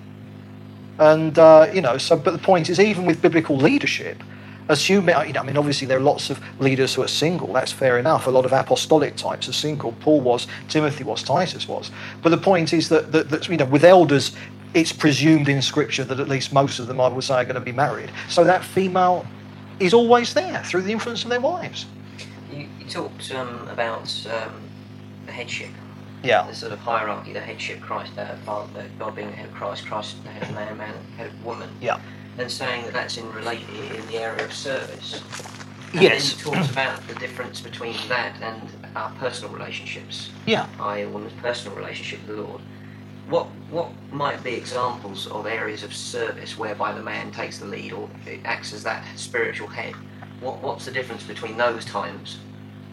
And, 0.98 1.38
uh, 1.38 1.70
you 1.72 1.80
know, 1.80 1.96
so, 1.96 2.16
but 2.16 2.32
the 2.32 2.38
point 2.38 2.68
is, 2.68 2.80
even 2.80 3.04
with 3.06 3.22
biblical 3.22 3.56
leadership, 3.56 4.20
assuming, 4.68 5.14
you 5.26 5.32
know, 5.32 5.40
I 5.40 5.44
mean, 5.44 5.56
obviously 5.56 5.86
there 5.86 5.98
are 5.98 6.02
lots 6.02 6.30
of 6.30 6.40
leaders 6.60 6.94
who 6.94 7.02
are 7.02 7.08
single, 7.08 7.52
that's 7.52 7.72
fair 7.72 7.98
enough. 7.98 8.26
A 8.26 8.30
lot 8.30 8.44
of 8.44 8.52
apostolic 8.52 9.16
types 9.16 9.48
are 9.48 9.52
single. 9.52 9.92
Paul 10.00 10.20
was, 10.20 10.46
Timothy 10.68 11.04
was, 11.04 11.22
Titus 11.22 11.68
was. 11.68 11.90
But 12.22 12.30
the 12.30 12.38
point 12.38 12.72
is 12.72 12.88
that, 12.88 13.12
that, 13.12 13.30
that 13.30 13.48
you 13.48 13.56
know, 13.56 13.66
with 13.66 13.84
elders, 13.84 14.32
it's 14.72 14.92
presumed 14.92 15.48
in 15.48 15.62
Scripture 15.62 16.04
that 16.04 16.18
at 16.18 16.28
least 16.28 16.52
most 16.52 16.78
of 16.78 16.86
them, 16.86 17.00
I 17.00 17.08
would 17.08 17.24
say, 17.24 17.34
are 17.34 17.44
going 17.44 17.54
to 17.54 17.60
be 17.60 17.72
married. 17.72 18.10
So 18.28 18.44
that 18.44 18.64
female 18.64 19.26
is 19.80 19.94
always 19.94 20.34
there 20.34 20.62
through 20.64 20.82
the 20.82 20.92
influence 20.92 21.24
of 21.24 21.30
their 21.30 21.40
wives. 21.40 21.86
You, 22.52 22.66
you 22.78 22.86
talked 22.88 23.32
um, 23.32 23.68
about 23.68 24.10
um, 24.32 24.52
the 25.26 25.32
headship, 25.32 25.70
Yeah. 26.22 26.46
the 26.46 26.54
sort 26.54 26.72
of 26.72 26.78
hierarchy, 26.78 27.32
the 27.32 27.40
headship, 27.40 27.80
Christ, 27.80 28.12
uh, 28.18 28.34
God 28.46 29.14
being 29.14 29.30
the 29.30 29.36
head 29.36 29.46
of 29.46 29.54
Christ, 29.54 29.86
Christ 29.86 30.22
the 30.24 30.30
head 30.30 30.42
of 30.42 30.54
man, 30.54 30.76
man 30.76 30.94
head 31.16 31.28
of 31.28 31.44
woman, 31.44 31.68
Yeah. 31.80 32.00
And 32.38 32.50
saying 32.50 32.84
that 32.84 32.92
that's 32.92 33.16
in 33.16 33.30
relate 33.32 33.60
in 33.96 34.06
the 34.08 34.16
area 34.18 34.44
of 34.44 34.52
service. 34.52 35.22
And 35.92 36.02
Yes. 36.02 36.34
then 36.34 36.52
talks 36.54 36.70
about 36.70 37.06
the 37.06 37.14
difference 37.14 37.60
between 37.60 37.96
that 38.08 38.34
and 38.42 38.60
our 38.96 39.10
personal 39.20 39.52
relationships, 39.54 40.30
Yeah. 40.46 40.66
i.e., 40.80 41.02
a 41.02 41.08
woman's 41.08 41.32
personal 41.40 41.76
relationship 41.76 42.26
with 42.26 42.36
the 42.36 42.42
Lord. 42.42 42.60
What 43.28 43.46
what 43.70 43.88
might 44.12 44.42
be 44.44 44.54
examples 44.54 45.26
of 45.28 45.46
areas 45.46 45.82
of 45.82 45.94
service 45.94 46.58
whereby 46.58 46.92
the 46.92 47.02
man 47.02 47.30
takes 47.30 47.58
the 47.58 47.64
lead 47.66 47.92
or 47.92 48.08
acts 48.44 48.72
as 48.74 48.82
that 48.82 49.04
spiritual 49.16 49.68
head? 49.68 49.94
What 50.40 50.60
what's 50.62 50.84
the 50.84 50.90
difference 50.90 51.22
between 51.22 51.56
those 51.56 51.84
times 51.84 52.38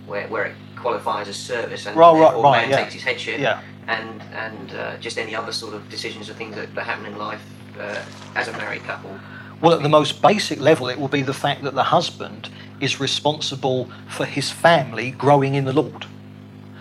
where, 0.08 0.28
where 0.28 0.46
it 0.46 0.56
qualifies 0.78 1.28
as 1.28 1.36
service 1.36 1.86
and 1.86 1.98
Right, 1.98 2.18
right, 2.20 2.36
right, 2.36 2.62
man 2.62 2.70
yeah. 2.70 2.78
takes 2.78 2.94
his 2.94 3.04
headship 3.04 3.40
Yeah. 3.40 3.60
and 3.88 4.22
and 4.34 4.74
uh, 4.76 4.98
just 4.98 5.18
any 5.18 5.36
other 5.36 5.52
sort 5.52 5.74
of 5.74 5.90
decisions 5.90 6.30
or 6.30 6.34
things 6.34 6.56
that, 6.56 6.74
that 6.76 6.86
happen 6.86 7.06
in 7.08 7.18
life 7.18 7.42
uh, 7.80 8.02
as 8.36 8.48
a 8.48 8.54
married 8.54 8.84
couple? 8.84 9.18
Well, 9.62 9.74
at 9.74 9.84
the 9.84 9.90
most 9.90 10.22
basic 10.22 10.60
level, 10.60 10.90
it 10.90 11.00
will 11.00 11.08
be 11.08 11.22
the 11.22 11.34
fact 11.34 11.64
that 11.64 11.76
the 11.76 11.84
husband 11.84 12.50
is 12.80 13.00
responsible 13.00 13.92
for 14.08 14.26
his 14.26 14.50
family 14.50 15.12
growing 15.12 15.54
in 15.54 15.66
the 15.66 15.74
Lord. 15.74 16.06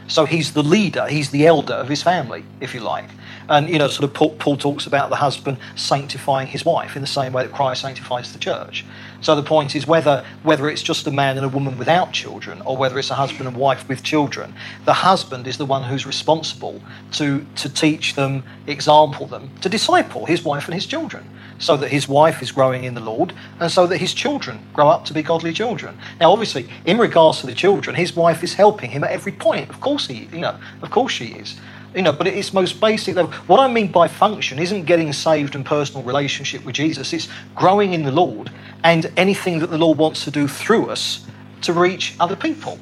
So 0.09 0.25
he's 0.25 0.55
the 0.55 0.63
leader, 0.63 1.07
he's 1.07 1.31
the 1.31 1.47
elder 1.47 1.75
of 1.75 1.89
his 1.89 2.03
family, 2.03 2.45
if 2.61 2.75
you 2.75 2.81
like. 2.81 3.09
And, 3.49 3.69
you 3.69 3.79
know, 3.79 3.89
sort 3.89 4.05
of 4.05 4.15
Paul, 4.15 4.31
Paul 4.31 4.57
talks 4.57 4.87
about 4.87 5.11
the 5.11 5.17
husband 5.17 5.59
sanctifying 5.77 6.49
his 6.49 6.65
wife 6.65 6.97
in 6.97 7.03
the 7.03 7.09
same 7.09 7.33
way 7.33 7.45
that 7.45 7.53
Christ 7.53 7.83
sanctifies 7.83 8.33
the 8.33 8.39
church. 8.39 8.85
So 9.21 9.35
the 9.35 9.43
point 9.43 9.77
is 9.77 9.87
whether, 9.87 10.25
whether 10.43 10.69
it's 10.69 10.83
just 10.83 11.07
a 11.07 11.11
man 11.11 11.37
and 11.37 11.45
a 11.45 11.49
woman 11.49 11.77
without 11.79 12.13
children 12.13 12.63
or 12.63 12.77
whether 12.77 12.99
it's 12.99 13.11
a 13.11 13.15
husband 13.15 13.49
and 13.49 13.57
wife 13.57 13.89
with 13.89 14.03
children, 14.03 14.55
the 14.85 14.95
husband 14.95 15.47
is 15.47 15.59
the 15.59 15.67
one 15.67 15.83
who's 15.83 16.07
responsible 16.07 16.81
to, 17.13 17.45
to 17.57 17.69
teach 17.69 18.15
them, 18.15 18.43
example 18.67 19.27
them, 19.27 19.51
to 19.61 19.69
disciple 19.69 20.27
his 20.27 20.43
wife 20.43 20.65
and 20.67 20.75
his 20.75 20.87
children 20.87 21.29
so 21.61 21.77
that 21.77 21.91
his 21.91 22.09
wife 22.09 22.43
is 22.43 22.51
growing 22.51 22.85
in 22.85 22.95
the 22.95 23.01
Lord 23.01 23.35
and 23.61 23.71
so 23.71 23.87
that 23.87 23.99
his 23.99 24.15
children 24.15 24.59
grow 24.73 24.89
up 24.89 25.05
to 25.05 25.15
be 25.15 25.23
godly 25.23 25.53
children. 25.53 25.97
Now, 26.19 26.33
obviously, 26.33 26.69
in 26.87 26.99
regards 26.99 27.41
to 27.41 27.47
the 27.47 27.55
children, 27.55 27.95
his 27.95 28.17
wife 28.17 28.43
is 28.43 28.55
helping 28.55 28.91
him 28.91 29.05
at 29.05 29.11
every 29.11 29.33
point. 29.33 29.69
Of 29.69 29.81
course, 29.81 30.07
he, 30.07 30.29
you 30.33 30.41
know, 30.41 30.59
of 30.83 30.91
course 30.91 31.13
she 31.13 31.27
is. 31.27 31.61
You 31.95 32.03
know, 32.03 32.13
but 32.13 32.29
at 32.29 32.35
its 32.35 32.55
most 32.55 32.81
basic 32.81 33.17
level, 33.17 33.33
what 33.47 33.61
I 33.61 33.71
mean 33.71 33.91
by 33.91 34.09
function 34.09 34.59
isn't 34.59 34.85
getting 34.85 35.13
saved 35.13 35.55
and 35.55 35.67
personal 35.67 36.03
relationship 36.05 36.65
with 36.65 36.77
Jesus. 36.77 37.13
It's 37.13 37.29
growing 37.55 37.93
in 37.93 38.05
the 38.05 38.13
Lord 38.13 38.51
and 38.83 39.11
anything 39.17 39.59
that 39.61 39.69
the 39.69 39.79
Lord 39.79 39.99
wants 39.99 40.25
to 40.25 40.31
do 40.31 40.49
through 40.49 40.91
us 40.91 41.27
to 41.63 41.73
reach 41.73 42.15
other 42.19 42.37
people. 42.37 42.79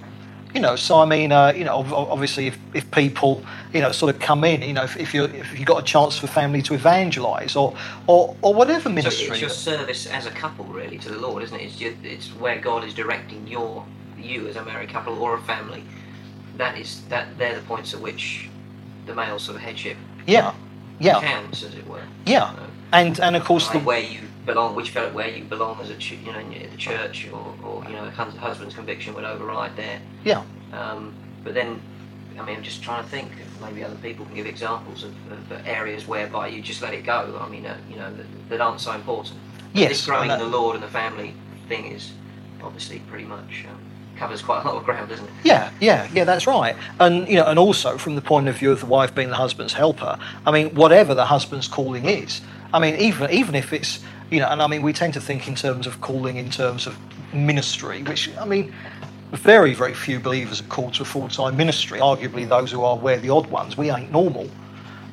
You 0.55 0.61
know, 0.63 0.77
so 0.77 0.99
I 0.99 1.05
mean, 1.05 1.31
uh, 1.31 1.53
you 1.55 1.65
know, 1.65 1.85
obviously, 1.93 2.47
if, 2.47 2.59
if 2.73 2.91
people, 2.91 3.45
you 3.73 3.83
know, 3.83 3.93
sort 3.93 4.15
of 4.15 4.21
come 4.21 4.45
in, 4.45 4.63
you 4.63 4.73
know, 4.73 4.85
if, 4.85 4.97
if 4.97 5.13
you 5.13 5.25
if 5.25 5.59
you 5.59 5.67
got 5.67 5.83
a 5.83 5.85
chance 5.85 6.17
for 6.17 6.27
family 6.27 6.63
to 6.63 6.75
evangelise 6.75 7.55
or, 7.55 7.77
or 8.07 8.35
or 8.41 8.55
whatever 8.55 8.89
ministry, 8.89 9.27
So 9.27 9.33
it's 9.33 9.41
your 9.43 9.51
service 9.51 10.07
as 10.07 10.25
a 10.25 10.31
couple, 10.31 10.65
really, 10.65 10.97
to 10.99 11.11
the 11.11 11.19
Lord, 11.19 11.43
isn't 11.43 11.61
it? 11.61 11.81
It's, 11.81 11.99
it's 12.03 12.29
where 12.29 12.59
God 12.59 12.83
is 12.85 12.95
directing 12.95 13.47
your 13.47 13.85
you 14.19 14.49
as 14.49 14.57
a 14.57 14.65
married 14.65 14.89
couple 14.89 15.21
or 15.23 15.35
a 15.35 15.43
family. 15.43 15.85
That 16.57 16.79
is 16.79 17.03
that 17.09 17.37
they're 17.39 17.55
the 17.55 17.63
points 17.63 17.93
at 17.93 18.01
which 18.01 18.49
the 19.07 19.15
male 19.15 19.39
sort 19.39 19.57
of 19.57 19.63
headship 19.63 19.97
yeah, 20.27 20.55
yeah, 20.99 21.21
counts, 21.21 21.63
as 21.63 21.75
it 21.75 21.87
were. 21.87 22.03
yeah, 22.27 22.53
know, 22.53 22.67
and 22.93 23.21
and 23.21 23.37
of 23.37 23.45
course 23.45 23.69
the 23.69 23.79
where 23.81 24.01
you 24.01 24.21
belong, 24.49 24.75
which 24.75 24.91
felt 24.91 25.13
where 25.15 25.29
you 25.29 25.45
belong 25.45 25.79
as 25.81 25.91
a 25.91 25.97
ch- 25.97 26.19
you 26.27 26.33
know 26.33 26.39
in 26.41 26.71
the 26.71 26.77
church, 26.77 27.29
or, 27.33 27.55
or 27.65 27.85
you 27.85 27.93
know 27.97 28.05
a 28.05 28.11
husband's 28.11 28.75
conviction 28.75 29.15
would 29.15 29.25
override 29.25 29.77
there. 29.77 30.01
yeah. 30.25 30.43
Um, 30.73 31.15
but 31.45 31.55
then, 31.55 31.81
I 32.39 32.43
mean, 32.45 32.57
I'm 32.57 32.63
just 32.63 32.83
trying 32.83 33.03
to 33.05 33.09
think. 33.09 33.31
Maybe 33.61 33.83
other 33.83 33.97
people 33.97 34.25
can 34.27 34.35
give 34.37 34.47
examples 34.47 35.03
of, 35.05 35.13
of 35.33 35.67
areas 35.67 36.07
whereby 36.07 36.49
you 36.49 36.61
just 36.63 36.81
let 36.83 36.93
it 36.95 37.05
go. 37.05 37.39
I 37.41 37.49
mean, 37.49 37.67
uh, 37.67 37.77
you 37.91 37.97
know, 37.97 38.13
that, 38.15 38.27
that 38.51 38.61
aren't 38.61 38.81
so 38.81 38.93
important. 38.93 39.37
Yes, 39.75 39.91
this 39.91 40.07
growing 40.07 40.31
and 40.31 40.33
in 40.33 40.39
that- 40.39 40.45
the 40.51 40.57
Lord 40.59 40.75
and 40.77 40.83
the 40.85 40.89
family 41.03 41.35
thing 41.69 41.93
is 41.93 42.13
obviously 42.63 42.99
pretty 43.11 43.25
much 43.25 43.65
um, 43.69 43.79
covers 44.17 44.43
quite 44.43 44.63
a 44.65 44.69
lot 44.69 44.77
of 44.77 44.85
ground, 44.85 45.09
doesn't 45.09 45.25
it? 45.27 45.33
Yeah, 45.45 45.71
yeah, 45.81 46.07
yeah, 46.13 46.25
that's 46.25 46.47
right. 46.47 46.77
And 47.01 47.27
you 47.29 47.37
know, 47.37 47.47
and 47.47 47.59
also 47.59 47.99
from 47.99 48.15
the 48.15 48.23
point 48.23 48.47
of 48.49 48.57
view 48.59 48.71
of 48.73 48.81
the 48.81 48.87
wife 48.87 49.15
being 49.15 49.31
the 49.31 49.37
husband's 49.37 49.73
helper, 49.73 50.19
I 50.47 50.51
mean, 50.51 50.75
whatever 50.75 51.15
the 51.15 51.25
husband's 51.27 51.67
calling 51.69 52.05
is, 52.07 52.41
I 52.73 52.79
mean, 52.79 52.95
even 52.97 53.31
even 53.31 53.55
if 53.55 53.73
it's 53.73 54.01
you 54.31 54.41
know, 54.41 54.49
and 54.49 54.61
I 54.61 54.67
mean, 54.67 54.83
we 54.83 54.93
tend 54.93 55.15
to 55.15 55.21
think 55.21 55.49
in 55.49 55.55
terms 55.55 55.87
of 55.87 56.01
calling 56.01 56.37
in 56.37 56.51
terms 56.51 56.87
of 56.87 56.99
ministry, 57.33 58.03
which 58.03 58.31
I 58.37 58.45
mean, 58.45 58.73
very 59.33 59.75
very 59.75 59.95
few 59.95 60.21
believers 60.21 60.61
are 60.61 60.65
called 60.65 60.95
to 60.95 61.03
a 61.03 61.07
full 61.07 61.29
time 61.29 61.57
ministry. 61.57 62.01
Arguably, 62.01 62.49
those 62.49 62.71
who 62.71 62.83
are 62.83 62.97
we're 62.97 63.19
the 63.19 63.31
odd 63.31 63.47
ones. 63.47 63.77
We 63.77 63.91
ain't 63.91 64.13
normal. 64.13 64.49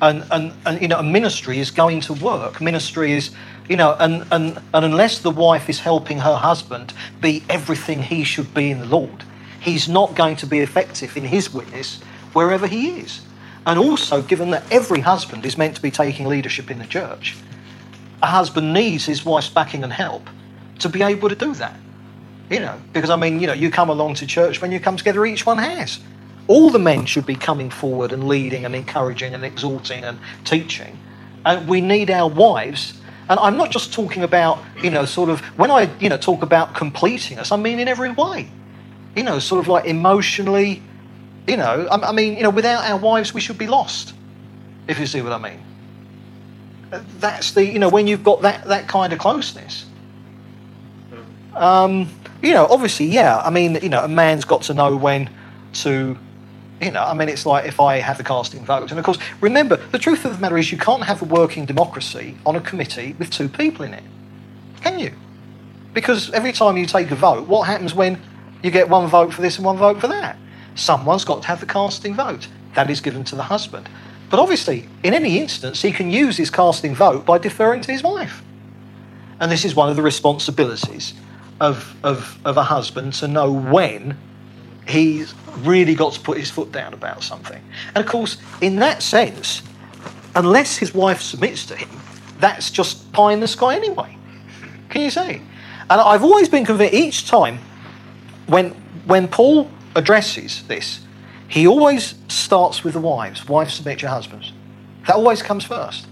And, 0.00 0.24
and, 0.30 0.52
and 0.66 0.82
you 0.82 0.88
know, 0.88 0.98
a 0.98 1.02
ministry 1.02 1.58
is 1.58 1.70
going 1.70 2.02
to 2.02 2.12
work. 2.12 2.60
Ministry 2.60 3.12
is, 3.12 3.30
you 3.68 3.76
know, 3.76 3.96
and, 3.98 4.26
and, 4.30 4.58
and 4.74 4.84
unless 4.84 5.20
the 5.20 5.30
wife 5.30 5.70
is 5.70 5.80
helping 5.80 6.18
her 6.18 6.36
husband 6.36 6.92
be 7.22 7.42
everything 7.48 8.02
he 8.02 8.22
should 8.22 8.52
be 8.52 8.70
in 8.70 8.80
the 8.80 8.86
Lord, 8.86 9.24
he's 9.58 9.88
not 9.88 10.14
going 10.14 10.36
to 10.36 10.46
be 10.46 10.60
effective 10.60 11.16
in 11.16 11.24
his 11.24 11.52
witness 11.52 12.00
wherever 12.34 12.66
he 12.66 13.00
is. 13.00 13.22
And 13.64 13.78
also, 13.78 14.20
given 14.22 14.50
that 14.50 14.70
every 14.70 15.00
husband 15.00 15.46
is 15.46 15.56
meant 15.56 15.76
to 15.76 15.82
be 15.82 15.90
taking 15.90 16.26
leadership 16.26 16.70
in 16.70 16.78
the 16.78 16.86
church, 16.86 17.34
a 18.22 18.26
husband 18.26 18.72
needs 18.72 19.04
his 19.04 19.24
wife's 19.24 19.48
backing 19.48 19.84
and 19.84 19.92
help 19.92 20.28
to 20.80 20.88
be 20.88 21.02
able 21.02 21.28
to 21.28 21.34
do 21.34 21.54
that. 21.54 21.76
You 22.50 22.60
know, 22.60 22.80
because 22.92 23.10
I 23.10 23.16
mean, 23.16 23.40
you 23.40 23.46
know, 23.46 23.52
you 23.52 23.70
come 23.70 23.90
along 23.90 24.14
to 24.16 24.26
church 24.26 24.62
when 24.62 24.70
you 24.70 24.78
come 24.78 24.96
together, 24.96 25.26
each 25.26 25.44
one 25.44 25.58
has. 25.58 25.98
All 26.46 26.70
the 26.70 26.78
men 26.78 27.06
should 27.06 27.26
be 27.26 27.34
coming 27.34 27.70
forward 27.70 28.12
and 28.12 28.28
leading 28.28 28.64
and 28.64 28.74
encouraging 28.74 29.34
and 29.34 29.44
exhorting 29.44 30.04
and 30.04 30.18
teaching. 30.44 30.96
And 31.44 31.66
we 31.66 31.80
need 31.80 32.08
our 32.08 32.30
wives. 32.30 32.94
And 33.28 33.40
I'm 33.40 33.56
not 33.56 33.72
just 33.72 33.92
talking 33.92 34.22
about, 34.22 34.62
you 34.80 34.90
know, 34.90 35.04
sort 35.04 35.28
of, 35.28 35.40
when 35.58 35.72
I, 35.72 35.90
you 35.98 36.08
know, 36.08 36.16
talk 36.16 36.42
about 36.42 36.74
completing 36.74 37.40
us, 37.40 37.50
I 37.50 37.56
mean 37.56 37.80
in 37.80 37.88
every 37.88 38.12
way. 38.12 38.48
You 39.16 39.24
know, 39.24 39.40
sort 39.40 39.60
of 39.60 39.66
like 39.66 39.86
emotionally, 39.86 40.82
you 41.48 41.56
know, 41.56 41.88
I, 41.90 42.10
I 42.10 42.12
mean, 42.12 42.36
you 42.36 42.44
know, 42.44 42.50
without 42.50 42.88
our 42.88 42.98
wives, 42.98 43.34
we 43.34 43.40
should 43.40 43.58
be 43.58 43.66
lost, 43.66 44.14
if 44.86 45.00
you 45.00 45.06
see 45.06 45.20
what 45.20 45.32
I 45.32 45.38
mean. 45.38 45.60
That's 46.90 47.52
the, 47.52 47.64
you 47.64 47.78
know, 47.78 47.88
when 47.88 48.06
you've 48.06 48.24
got 48.24 48.42
that, 48.42 48.64
that 48.66 48.88
kind 48.88 49.12
of 49.12 49.18
closeness. 49.18 49.86
Um, 51.54 52.08
you 52.42 52.52
know, 52.52 52.66
obviously, 52.66 53.06
yeah. 53.06 53.38
I 53.38 53.50
mean, 53.50 53.78
you 53.82 53.88
know, 53.88 54.04
a 54.04 54.08
man's 54.08 54.44
got 54.44 54.62
to 54.62 54.74
know 54.74 54.96
when 54.96 55.30
to, 55.74 56.18
you 56.80 56.90
know, 56.90 57.02
I 57.02 57.14
mean, 57.14 57.28
it's 57.28 57.46
like 57.46 57.66
if 57.66 57.80
I 57.80 57.96
have 57.98 58.18
the 58.18 58.24
casting 58.24 58.64
vote. 58.64 58.90
And 58.90 58.98
of 58.98 59.04
course, 59.04 59.18
remember, 59.40 59.76
the 59.76 59.98
truth 59.98 60.24
of 60.24 60.34
the 60.34 60.38
matter 60.38 60.58
is 60.58 60.70
you 60.70 60.78
can't 60.78 61.02
have 61.02 61.22
a 61.22 61.24
working 61.24 61.64
democracy 61.64 62.36
on 62.44 62.56
a 62.56 62.60
committee 62.60 63.16
with 63.18 63.30
two 63.30 63.48
people 63.48 63.84
in 63.84 63.94
it. 63.94 64.04
Can 64.82 64.98
you? 64.98 65.12
Because 65.94 66.30
every 66.32 66.52
time 66.52 66.76
you 66.76 66.84
take 66.84 67.10
a 67.10 67.14
vote, 67.14 67.48
what 67.48 67.66
happens 67.66 67.94
when 67.94 68.20
you 68.62 68.70
get 68.70 68.88
one 68.88 69.08
vote 69.08 69.32
for 69.32 69.40
this 69.40 69.56
and 69.56 69.64
one 69.64 69.78
vote 69.78 70.00
for 70.00 70.08
that? 70.08 70.36
Someone's 70.74 71.24
got 71.24 71.40
to 71.42 71.48
have 71.48 71.60
the 71.60 71.66
casting 71.66 72.14
vote. 72.14 72.48
That 72.74 72.90
is 72.90 73.00
given 73.00 73.24
to 73.24 73.36
the 73.36 73.44
husband. 73.44 73.88
But 74.28 74.40
obviously, 74.40 74.88
in 75.02 75.14
any 75.14 75.38
instance, 75.38 75.82
he 75.82 75.92
can 75.92 76.10
use 76.10 76.36
his 76.36 76.50
casting 76.50 76.94
vote 76.94 77.24
by 77.24 77.38
deferring 77.38 77.80
to 77.82 77.92
his 77.92 78.02
wife. 78.02 78.42
And 79.38 79.52
this 79.52 79.64
is 79.64 79.74
one 79.74 79.88
of 79.88 79.96
the 79.96 80.02
responsibilities 80.02 81.14
of, 81.60 81.94
of, 82.02 82.38
of 82.44 82.56
a 82.56 82.62
husband 82.62 83.12
to 83.14 83.28
know 83.28 83.52
when 83.52 84.16
he's 84.86 85.34
really 85.58 85.94
got 85.94 86.14
to 86.14 86.20
put 86.20 86.38
his 86.38 86.50
foot 86.50 86.72
down 86.72 86.94
about 86.94 87.22
something. 87.22 87.62
And 87.94 88.04
of 88.04 88.10
course, 88.10 88.38
in 88.60 88.76
that 88.76 89.02
sense, 89.02 89.62
unless 90.34 90.76
his 90.76 90.94
wife 90.94 91.20
submits 91.20 91.66
to 91.66 91.76
him, 91.76 91.88
that's 92.38 92.70
just 92.70 93.10
pie 93.12 93.32
in 93.32 93.40
the 93.40 93.48
sky 93.48 93.76
anyway. 93.76 94.16
Can 94.90 95.02
you 95.02 95.10
see? 95.10 95.42
And 95.88 96.00
I've 96.00 96.24
always 96.24 96.48
been 96.48 96.64
convinced 96.64 96.94
each 96.94 97.28
time 97.28 97.58
when 98.46 98.70
when 99.06 99.28
Paul 99.28 99.70
addresses 99.94 100.64
this, 100.64 101.00
he 101.48 101.66
always 101.66 102.14
starts 102.28 102.82
with 102.82 102.94
the 102.94 103.00
wives. 103.00 103.48
Wives 103.48 103.74
submit 103.74 104.02
your 104.02 104.10
husbands. 104.10 104.52
That 105.06 105.16
always 105.16 105.42
comes 105.42 105.64
first. 105.64 106.06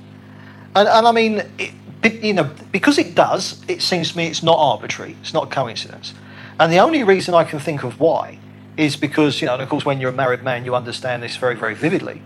And, 0.76 0.88
and 0.88 1.06
I 1.06 1.12
mean, 1.12 1.42
it, 1.58 2.22
you 2.22 2.34
know, 2.34 2.50
because 2.70 2.98
it 2.98 3.14
does, 3.14 3.62
it 3.68 3.82
seems 3.82 4.12
to 4.12 4.16
me 4.16 4.26
it's 4.26 4.42
not 4.42 4.56
arbitrary. 4.58 5.16
It's 5.20 5.34
not 5.34 5.50
coincidence. 5.50 6.14
And 6.60 6.72
the 6.72 6.78
only 6.78 7.02
reason 7.02 7.34
I 7.34 7.44
can 7.44 7.58
think 7.58 7.82
of 7.82 7.98
why 7.98 8.38
is 8.76 8.96
because, 8.96 9.40
you 9.40 9.46
know, 9.46 9.54
and 9.54 9.62
of 9.62 9.68
course, 9.68 9.84
when 9.84 10.00
you're 10.00 10.10
a 10.10 10.14
married 10.14 10.42
man, 10.42 10.64
you 10.64 10.74
understand 10.74 11.22
this 11.22 11.36
very, 11.36 11.54
very 11.54 11.74
vividly. 11.74 12.22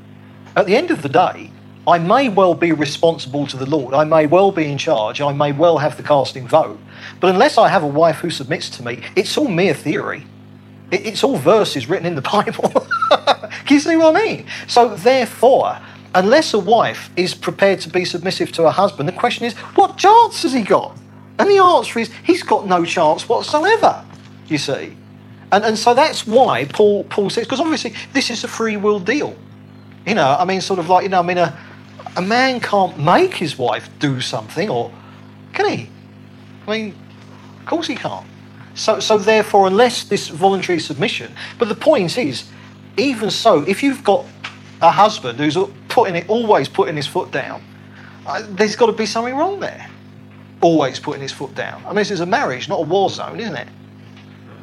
At 0.56 0.66
the 0.66 0.76
end 0.76 0.90
of 0.90 1.02
the 1.02 1.08
day, 1.08 1.50
I 1.86 1.98
may 1.98 2.28
well 2.28 2.54
be 2.54 2.72
responsible 2.72 3.46
to 3.46 3.56
the 3.56 3.64
Lord. 3.64 3.94
I 3.94 4.04
may 4.04 4.26
well 4.26 4.52
be 4.52 4.70
in 4.70 4.76
charge. 4.76 5.20
I 5.20 5.32
may 5.32 5.52
well 5.52 5.78
have 5.78 5.96
the 5.96 6.02
casting 6.02 6.46
vote. 6.46 6.78
But 7.20 7.30
unless 7.30 7.56
I 7.56 7.68
have 7.68 7.82
a 7.82 7.86
wife 7.86 8.16
who 8.16 8.30
submits 8.30 8.68
to 8.70 8.84
me, 8.84 9.02
it's 9.16 9.38
all 9.38 9.48
mere 9.48 9.72
theory. 9.72 10.26
It's 10.90 11.22
all 11.22 11.36
verses 11.36 11.88
written 11.88 12.06
in 12.06 12.14
the 12.14 12.22
Bible. 12.34 12.86
Can 13.66 13.74
you 13.74 13.80
see 13.80 13.96
what 13.96 14.16
I 14.16 14.24
mean? 14.24 14.46
So, 14.66 14.94
therefore, 14.96 15.78
unless 16.14 16.54
a 16.54 16.58
wife 16.58 17.10
is 17.16 17.34
prepared 17.34 17.80
to 17.80 17.90
be 17.90 18.04
submissive 18.04 18.52
to 18.52 18.62
her 18.62 18.70
husband, 18.70 19.08
the 19.08 19.12
question 19.12 19.44
is, 19.44 19.54
what 19.74 19.96
chance 19.96 20.42
has 20.42 20.52
he 20.52 20.62
got? 20.62 20.96
And 21.38 21.48
the 21.48 21.58
answer 21.58 21.98
is, 21.98 22.10
he's 22.24 22.42
got 22.42 22.66
no 22.66 22.84
chance 22.84 23.28
whatsoever, 23.28 24.04
you 24.46 24.58
see. 24.58 24.96
And, 25.52 25.64
and 25.64 25.78
so 25.78 25.94
that's 25.94 26.26
why 26.26 26.64
Paul, 26.64 27.04
Paul 27.04 27.30
says, 27.30 27.44
because 27.44 27.60
obviously 27.60 27.94
this 28.12 28.30
is 28.30 28.44
a 28.44 28.48
free 28.48 28.76
will 28.76 29.00
deal. 29.00 29.36
You 30.06 30.14
know, 30.14 30.36
I 30.38 30.44
mean, 30.44 30.60
sort 30.60 30.78
of 30.78 30.88
like, 30.88 31.04
you 31.04 31.08
know, 31.08 31.20
I 31.20 31.22
mean, 31.22 31.38
a, 31.38 31.58
a 32.16 32.22
man 32.22 32.60
can't 32.60 32.98
make 32.98 33.34
his 33.34 33.56
wife 33.56 33.88
do 33.98 34.20
something, 34.20 34.68
or 34.68 34.92
can 35.52 35.70
he? 35.70 35.90
I 36.66 36.70
mean, 36.70 36.94
of 37.60 37.66
course 37.66 37.86
he 37.86 37.94
can't. 37.94 38.26
So, 38.78 39.00
so 39.00 39.18
therefore, 39.18 39.66
unless 39.66 40.04
this 40.04 40.28
voluntary 40.28 40.78
submission, 40.78 41.32
but 41.58 41.68
the 41.68 41.74
point 41.74 42.16
is, 42.16 42.48
even 42.96 43.30
so, 43.30 43.62
if 43.62 43.82
you've 43.82 44.04
got 44.04 44.24
a 44.80 44.90
husband 44.90 45.38
who's 45.38 45.56
putting 45.88 46.14
it, 46.14 46.28
always 46.28 46.68
putting 46.68 46.96
his 46.96 47.06
foot 47.06 47.30
down, 47.32 47.62
uh, 48.26 48.44
there's 48.50 48.76
got 48.76 48.86
to 48.86 48.92
be 48.92 49.06
something 49.06 49.36
wrong 49.36 49.58
there. 49.58 49.90
Always 50.60 51.00
putting 51.00 51.22
his 51.22 51.32
foot 51.32 51.54
down. 51.54 51.82
I 51.84 51.88
mean, 51.88 51.96
this 51.96 52.12
is 52.12 52.20
a 52.20 52.26
marriage, 52.26 52.68
not 52.68 52.78
a 52.78 52.82
war 52.82 53.10
zone, 53.10 53.40
isn't 53.40 53.56
it? 53.56 53.68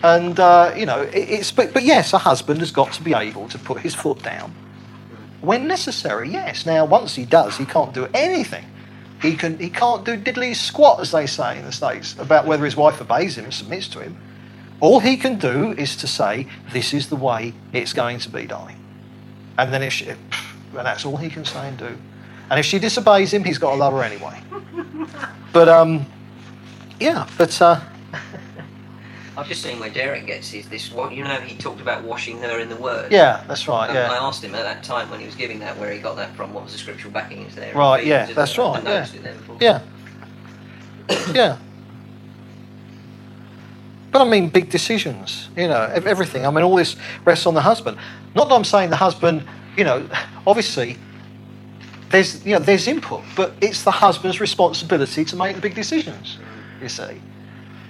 And 0.02 0.40
uh, 0.40 0.74
you 0.78 0.86
know, 0.86 1.02
it, 1.02 1.16
it's 1.16 1.52
but, 1.52 1.74
but 1.74 1.84
yes, 1.84 2.14
a 2.14 2.18
husband 2.18 2.62
has 2.62 2.72
got 2.72 2.94
to 2.94 3.04
be 3.04 3.14
able 3.14 3.50
to 3.50 3.58
put 3.60 3.82
his 3.82 3.94
foot 3.94 4.24
down 4.24 4.54
when 5.46 5.68
necessary, 5.68 6.30
yes. 6.30 6.66
Now, 6.66 6.86
once 6.86 7.16
he 7.16 7.26
does, 7.26 7.58
he 7.58 7.66
can't 7.66 7.94
do 7.94 8.08
anything. 8.14 8.66
He, 9.22 9.36
can, 9.36 9.58
he 9.58 9.70
can't 9.70 10.04
do 10.06 10.18
diddly 10.18 10.56
squat, 10.56 11.00
as 11.00 11.12
they 11.12 11.26
say 11.26 11.58
in 11.58 11.66
the 11.66 11.72
States, 11.72 12.16
about 12.20 12.46
whether 12.46 12.66
his 12.66 12.76
wife 12.76 13.02
obeys 13.02 13.38
him 13.38 13.46
and 13.46 13.54
submits 13.54 13.88
to 13.90 14.00
him. 14.00 14.18
All 14.82 15.00
he 15.00 15.18
can 15.18 15.40
do 15.40 15.72
is 15.72 15.96
to 15.98 16.08
say, 16.08 16.48
This 16.74 16.94
is 16.94 17.10
the 17.10 17.16
way 17.16 17.54
it's 17.72 17.94
going 17.94 18.20
to 18.20 18.30
be, 18.30 18.46
darling. 18.46 18.78
And 19.58 19.74
then 19.74 19.84
if 19.84 20.02
and 20.02 20.18
that's 20.86 21.06
all 21.06 21.18
he 21.18 21.30
can 21.30 21.46
say 21.46 21.70
and 21.70 21.78
do. 21.78 21.98
And 22.50 22.60
if 22.60 22.66
she 22.66 22.78
disobeys 22.78 23.34
him, 23.34 23.44
he's 23.44 23.58
got 23.58 23.72
to 23.72 23.78
love 23.78 23.94
her 23.94 24.04
anyway. 24.04 24.40
But, 25.54 25.70
um, 25.70 26.06
yeah, 27.00 27.28
but. 27.38 27.62
Uh, 27.62 27.80
I've 29.38 29.48
just 29.48 29.62
seen 29.62 29.80
where 29.80 29.90
Derek 29.90 30.26
gets 30.26 30.50
his 30.50 30.68
this. 30.70 30.92
What 30.92 31.14
you 31.14 31.24
know, 31.24 31.40
he 31.42 31.58
talked 31.58 31.82
about 31.82 32.04
washing 32.04 32.40
her 32.40 32.60
in 32.60 32.70
the 32.70 32.76
Word. 32.78 33.12
Yeah, 33.12 33.44
that's 33.48 33.68
right. 33.68 33.94
Yeah. 33.94 34.12
I 34.12 34.16
asked 34.16 34.44
him 34.44 34.56
at 34.56 34.64
that 34.64 34.84
time 34.84 35.10
when 35.10 35.20
he 35.20 35.26
was 35.26 35.36
giving 35.36 35.60
that 35.60 35.78
where 35.78 35.92
he 35.92 36.00
got 36.00 36.16
that 36.16 36.34
from. 36.36 36.54
What 36.54 36.64
was 36.64 36.72
the 36.72 36.80
scriptural 36.80 37.14
backing? 37.14 37.46
Is 37.46 37.56
there? 37.56 37.74
Right. 37.74 38.06
Yeah, 38.06 38.26
that's 38.28 38.58
right. 38.58 38.82
Yeah. 38.84 39.08
Yeah. 39.60 39.82
yeah. 41.34 41.58
But 44.12 44.22
I 44.22 44.30
mean, 44.30 44.48
big 44.48 44.70
decisions. 44.70 45.50
You 45.58 45.68
know, 45.68 45.82
everything. 46.06 46.46
I 46.46 46.52
mean, 46.52 46.64
all 46.64 46.78
this 46.78 46.96
rests 47.26 47.46
on 47.46 47.54
the 47.54 47.62
husband. 47.62 47.98
Not 48.34 48.48
that 48.48 48.56
I'm 48.56 48.64
saying 48.64 48.90
the 48.90 48.96
husband. 48.96 49.44
You 49.76 49.84
know, 49.84 50.10
obviously, 50.48 50.98
there's 52.12 52.46
you 52.46 52.54
know 52.54 52.60
there's 52.60 52.88
input, 52.88 53.24
but 53.36 53.52
it's 53.60 53.84
the 53.84 53.92
husband's 53.92 54.40
responsibility 54.40 55.26
to 55.26 55.36
make 55.36 55.58
the 55.58 55.62
big 55.62 55.76
decisions. 55.76 56.38
You 56.82 56.88
see. 56.88 57.22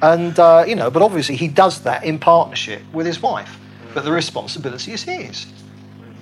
And, 0.01 0.37
uh, 0.39 0.65
you 0.67 0.75
know, 0.75 0.91
but 0.91 1.01
obviously 1.01 1.35
he 1.35 1.47
does 1.47 1.81
that 1.83 2.03
in 2.03 2.19
partnership 2.19 2.81
with 2.93 3.05
his 3.05 3.21
wife. 3.21 3.57
But 3.93 4.03
the 4.03 4.11
responsibility 4.11 4.91
is 4.91 5.03
his. 5.03 5.47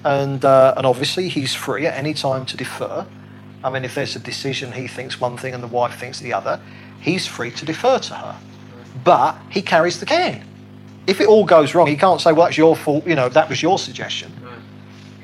And, 0.04 0.44
uh, 0.46 0.74
and 0.78 0.86
obviously 0.86 1.30
he's 1.30 1.56
free 1.56 1.88
at 1.88 1.98
any 1.98 2.14
time 2.14 2.46
to 2.48 2.58
defer. 2.58 3.06
I 3.64 3.70
mean, 3.70 3.86
if 3.86 3.96
there's 3.96 4.16
a 4.16 4.20
decision 4.20 4.74
he 4.74 4.88
thinks 4.88 5.20
one 5.20 5.38
thing 5.38 5.54
and 5.54 5.64
the 5.64 5.68
wife 5.68 5.98
thinks 5.98 6.20
the 6.20 6.34
other, 6.34 6.60
he's 7.00 7.26
free 7.26 7.52
to 7.52 7.66
defer 7.66 8.00
to 8.00 8.14
her. 8.14 8.38
But 9.04 9.38
he 9.50 9.62
carries 9.62 10.00
the 10.00 10.06
can. 10.06 10.46
If 11.08 11.20
it 11.20 11.28
all 11.28 11.46
goes 11.46 11.74
wrong, 11.74 11.88
he 11.88 11.96
can't 11.96 12.22
say, 12.22 12.32
well, 12.32 12.46
that's 12.46 12.58
your 12.58 12.76
fault, 12.76 13.08
you 13.08 13.16
know, 13.16 13.30
that 13.30 13.50
was 13.50 13.62
your 13.62 13.80
suggestion. 13.80 14.32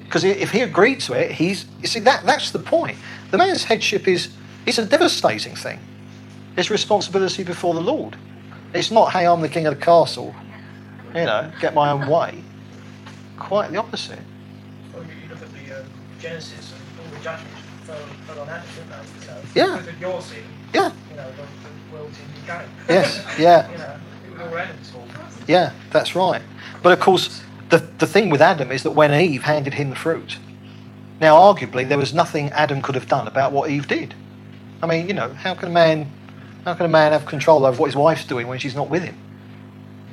Because 0.03 0.23
if 0.23 0.51
he 0.51 0.61
agreed 0.61 1.01
to 1.01 1.13
it, 1.13 1.31
he's, 1.31 1.65
you 1.81 1.87
see, 1.87 1.99
that, 1.99 2.25
that's 2.25 2.49
the 2.49 2.59
point. 2.59 2.97
The 3.29 3.37
man's 3.37 3.63
headship 3.63 4.07
is, 4.07 4.29
is 4.65 4.79
a 4.79 4.85
devastating 4.85 5.55
thing. 5.55 5.79
It's 6.57 6.71
responsibility 6.71 7.43
before 7.43 7.75
the 7.75 7.81
Lord. 7.81 8.17
It's 8.73 8.91
not, 8.91 9.11
hey, 9.11 9.25
I'm 9.25 9.41
the 9.41 9.49
king 9.49 9.65
of 9.65 9.77
the 9.77 9.83
castle, 9.83 10.35
you 11.07 11.25
know, 11.25 11.51
get 11.59 11.73
my 11.73 11.91
own 11.91 12.07
way. 12.07 12.43
Quite 13.37 13.71
the 13.71 13.77
opposite. 13.77 14.19
Well, 14.93 15.03
you 15.03 15.29
look 15.29 15.41
at 15.41 15.51
the 15.53 15.79
uh, 15.79 15.83
Genesis 16.19 16.73
and 16.73 16.81
all 16.99 17.17
the 17.17 17.23
judgments 17.23 17.61
fell, 17.83 17.97
fell 18.27 18.41
on 18.41 18.49
Adam, 18.49 18.67
didn't 18.75 18.89
they? 18.89 19.25
So, 19.25 19.41
yeah. 19.55 19.77
Because 19.77 19.87
of 19.87 20.01
your 20.01 20.21
sin, 20.21 20.43
yeah. 20.73 20.91
you 21.09 21.15
know, 21.15 21.31
the, 21.31 21.37
the 21.37 21.97
world's 21.97 22.17
in 22.19 22.41
decay. 22.41 22.65
Yes, 22.89 23.25
yeah. 23.39 23.71
you 23.71 23.77
know, 23.77 23.99
it 24.27 24.31
was 24.31 24.41
all 24.41 24.57
Adam's 24.57 24.89
fault. 24.91 25.09
Yeah, 25.47 25.73
that's 25.91 26.15
right. 26.15 26.41
But 26.83 26.93
of 26.93 26.99
course, 26.99 27.41
the, 27.69 27.79
the 27.97 28.05
thing 28.05 28.29
with 28.29 28.41
Adam 28.41 28.71
is 28.71 28.83
that 28.83 28.91
when 28.91 29.13
Eve 29.13 29.43
handed 29.43 29.73
him 29.73 29.89
the 29.89 29.95
fruit, 29.95 30.37
now 31.19 31.35
arguably 31.35 31.87
there 31.87 31.97
was 31.97 32.13
nothing 32.13 32.49
Adam 32.49 32.81
could 32.81 32.95
have 32.95 33.07
done 33.07 33.27
about 33.27 33.51
what 33.51 33.69
Eve 33.69 33.87
did. 33.87 34.13
I 34.83 34.87
mean, 34.87 35.07
you 35.07 35.13
know, 35.13 35.29
how 35.29 35.55
can 35.55 35.69
a 35.69 35.71
man 35.71 36.11
how 36.69 36.75
can 36.75 36.85
a 36.85 36.89
man 36.89 37.13
have 37.13 37.25
control 37.25 37.65
over 37.65 37.79
what 37.79 37.87
his 37.87 37.95
wife's 37.95 38.25
doing 38.25 38.47
when 38.47 38.59
she's 38.59 38.75
not 38.75 38.91
with 38.91 39.03
him? 39.03 39.17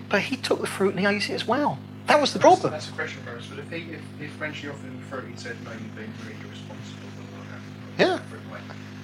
But 0.09 0.23
he 0.23 0.37
took 0.37 0.61
the 0.63 0.67
fruit 0.67 0.95
and 0.95 1.01
he 1.01 1.07
ate 1.07 1.29
it 1.29 1.35
as 1.35 1.47
well. 1.47 1.79
That 2.07 2.19
was 2.19 2.33
the 2.33 2.39
problem. 2.39 2.73
That's, 2.73 2.89
a 2.89 2.93
question 2.93 3.23
for 3.25 3.37
us. 3.37 3.47
But 3.47 3.59
if, 3.59 3.71
he, 3.71 3.93
if, 3.93 4.01
if 4.21 4.41
when 4.41 4.55
she 4.55 4.69
offered 4.69 4.87
him 4.87 4.99
the 4.99 5.07
fruit, 5.07 5.29
he 5.29 5.37
said, 5.37 5.57
no, 5.65 5.73
you've 5.73 5.95
been 5.95 6.11
really 6.23 6.37
irresponsible, 6.47 7.09
the 7.17 8.05
Lord 8.05 8.21
yeah. 8.21 8.21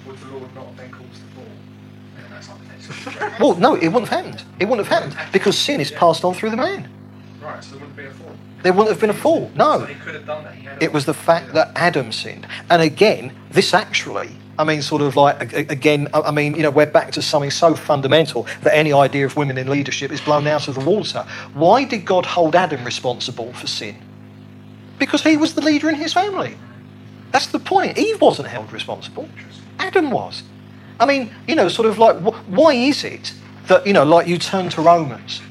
would 0.07 0.17
the 0.17 0.27
Lord 0.27 0.55
not 0.55 0.75
then 0.77 0.89
cause 0.89 1.05
the 1.11 1.35
fall? 1.35 1.45
Well, 3.39 3.55
no, 3.55 3.75
it 3.75 3.87
wouldn't 3.87 4.09
have 4.09 4.25
happened. 4.25 4.43
It 4.59 4.65
wouldn't 4.65 4.87
have 4.87 5.01
happened 5.01 5.31
because 5.31 5.57
sin 5.57 5.79
is 5.79 5.91
passed 5.91 6.25
on 6.25 6.33
through 6.33 6.49
the 6.49 6.57
man. 6.57 6.89
Right, 7.41 7.63
so 7.63 7.71
there 7.71 7.79
wouldn't 7.79 7.95
be 7.95 8.05
a 8.05 8.11
fall. 8.11 8.35
There 8.63 8.73
wouldn't 8.73 8.89
have 8.89 8.99
been 8.99 9.09
a 9.09 9.13
fall. 9.13 9.51
No. 9.55 9.79
So 9.79 9.85
he 9.85 9.95
could 9.95 10.15
have 10.15 10.25
done 10.25 10.43
that. 10.43 10.81
It 10.81 10.91
was 10.91 11.05
the 11.05 11.13
fact 11.13 11.53
that 11.53 11.71
Adam 11.75 12.11
sinned. 12.11 12.47
And 12.69 12.81
again, 12.81 13.33
this 13.51 13.73
actually 13.73 14.35
I 14.57 14.63
mean, 14.63 14.81
sort 14.83 15.01
of 15.01 15.15
like, 15.15 15.53
again, 15.53 16.07
I 16.13 16.29
mean, 16.31 16.55
you 16.55 16.61
know, 16.61 16.69
we're 16.69 16.85
back 16.85 17.11
to 17.13 17.21
something 17.21 17.49
so 17.49 17.75
fundamental 17.75 18.45
that 18.61 18.75
any 18.75 18.93
idea 18.93 19.25
of 19.25 19.35
women 19.35 19.57
in 19.57 19.67
leadership 19.67 20.11
is 20.11 20.21
blown 20.21 20.45
out 20.45 20.67
of 20.67 20.75
the 20.75 20.81
water. 20.81 21.25
Why 21.53 21.85
did 21.85 22.05
God 22.05 22.25
hold 22.25 22.55
Adam 22.55 22.83
responsible 22.83 23.51
for 23.53 23.65
sin? 23.65 23.95
Because 24.99 25.23
he 25.23 25.37
was 25.37 25.55
the 25.55 25.61
leader 25.61 25.89
in 25.89 25.95
his 25.95 26.13
family. 26.13 26.55
That's 27.31 27.47
the 27.47 27.59
point. 27.59 27.97
Eve 27.97 28.21
wasn't 28.21 28.47
held 28.47 28.71
responsible, 28.71 29.27
Adam 29.79 30.11
was. 30.11 30.43
I 30.99 31.07
mean, 31.07 31.33
you 31.47 31.55
know, 31.55 31.67
sort 31.67 31.87
of 31.87 31.97
like, 31.97 32.17
why 32.17 32.73
is 32.73 33.03
it 33.03 33.33
that, 33.67 33.87
you 33.87 33.93
know, 33.93 34.03
like 34.03 34.27
you 34.27 34.37
turn 34.37 34.69
to 34.69 34.81
Romans 34.81 35.41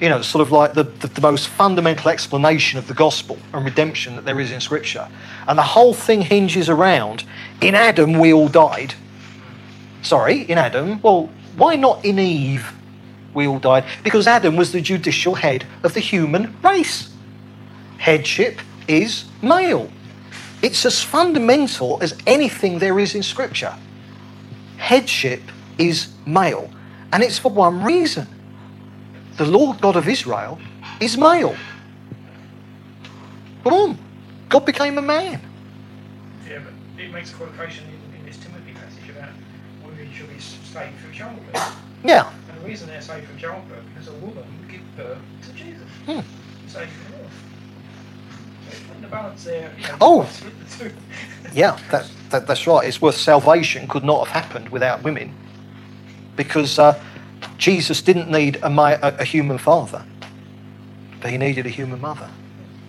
you 0.00 0.08
know, 0.08 0.22
sort 0.22 0.40
of 0.40 0.50
like 0.50 0.72
the, 0.72 0.84
the, 0.84 1.08
the, 1.08 1.20
most 1.20 1.48
fundamental 1.48 2.08
explanation 2.08 2.78
of 2.78 2.88
the 2.88 2.94
gospel 2.94 3.38
and 3.52 3.64
redemption 3.64 4.16
that 4.16 4.24
there 4.24 4.40
is 4.40 4.50
in 4.50 4.60
Scripture. 4.60 5.06
And 5.46 5.58
the 5.58 5.62
whole 5.62 5.92
thing 5.92 6.22
hinges 6.22 6.70
around 6.70 7.24
in 7.60 7.74
Adam, 7.74 8.18
we 8.18 8.32
all 8.32 8.48
died. 8.48 8.94
Sorry, 10.02 10.40
in 10.42 10.56
Adam. 10.56 11.02
Well, 11.02 11.28
why 11.56 11.76
not 11.76 12.02
in 12.02 12.18
Eve, 12.18 12.72
we 13.34 13.46
all 13.46 13.58
died? 13.58 13.84
Because 14.02 14.26
Adam 14.26 14.56
was 14.56 14.72
the 14.72 14.80
judicial 14.80 15.34
head 15.34 15.66
of 15.82 15.92
the 15.92 16.00
human 16.00 16.56
race. 16.62 17.12
Headship 17.98 18.58
is 18.88 19.26
male. 19.42 19.90
It's 20.62 20.86
as 20.86 21.02
fundamental 21.02 21.98
as 22.00 22.16
anything 22.26 22.78
there 22.78 22.98
is 22.98 23.14
in 23.14 23.22
Scripture. 23.22 23.76
Headship 24.78 25.42
is 25.76 26.08
male. 26.24 26.70
And 27.12 27.22
it's 27.22 27.38
for 27.38 27.50
one 27.50 27.82
reason 27.82 28.26
the 29.36 29.46
Lord 29.46 29.80
God 29.80 29.96
of 29.96 30.08
Israel 30.08 30.58
is 31.00 31.16
male. 31.16 31.56
Boom. 33.62 33.98
God 34.48 34.64
became 34.64 34.98
a 34.98 35.02
man. 35.02 35.40
Yeah, 36.48 36.60
but 36.64 37.02
it 37.02 37.12
makes 37.12 37.32
a 37.32 37.36
quotation 37.36 37.86
in, 37.86 38.18
in 38.18 38.26
this 38.26 38.36
Timothy 38.38 38.72
passage 38.72 39.08
about 39.10 39.30
women 39.84 40.12
should 40.12 40.28
be 40.28 40.40
saved 40.40 40.98
from 40.98 41.12
childbirth. 41.12 41.76
Yeah. 42.04 42.30
And 42.50 42.60
the 42.60 42.66
reason 42.66 42.88
they're 42.88 43.00
saved 43.00 43.26
from 43.28 43.38
childbirth 43.38 43.84
because 43.94 44.08
a 44.08 44.12
woman 44.14 44.44
would 44.58 44.68
give 44.68 44.96
birth 44.96 45.18
to 45.42 45.52
Jesus. 45.52 45.88
Hmm. 46.06 46.20
Saved 46.68 46.90
from. 46.90 47.10
So 48.70 49.00
the 49.00 49.08
balance 49.08 49.44
there. 49.44 49.72
You 49.78 49.88
know, 49.88 49.96
oh. 50.00 50.30
yeah, 51.52 51.78
that, 51.90 52.10
that, 52.30 52.46
that's 52.46 52.66
right. 52.66 52.86
It's 52.86 53.00
worth 53.00 53.16
salvation 53.16 53.88
could 53.88 54.04
not 54.04 54.26
have 54.26 54.42
happened 54.42 54.68
without 54.70 55.02
women 55.02 55.34
because. 56.36 56.78
Uh, 56.78 57.00
Jesus 57.60 58.00
didn't 58.00 58.30
need 58.30 58.56
a, 58.56 58.68
a, 58.68 59.16
a 59.20 59.24
human 59.24 59.58
father. 59.58 60.02
but 61.20 61.30
he 61.30 61.36
needed 61.36 61.66
a 61.66 61.68
human 61.68 62.00
mother. 62.00 62.30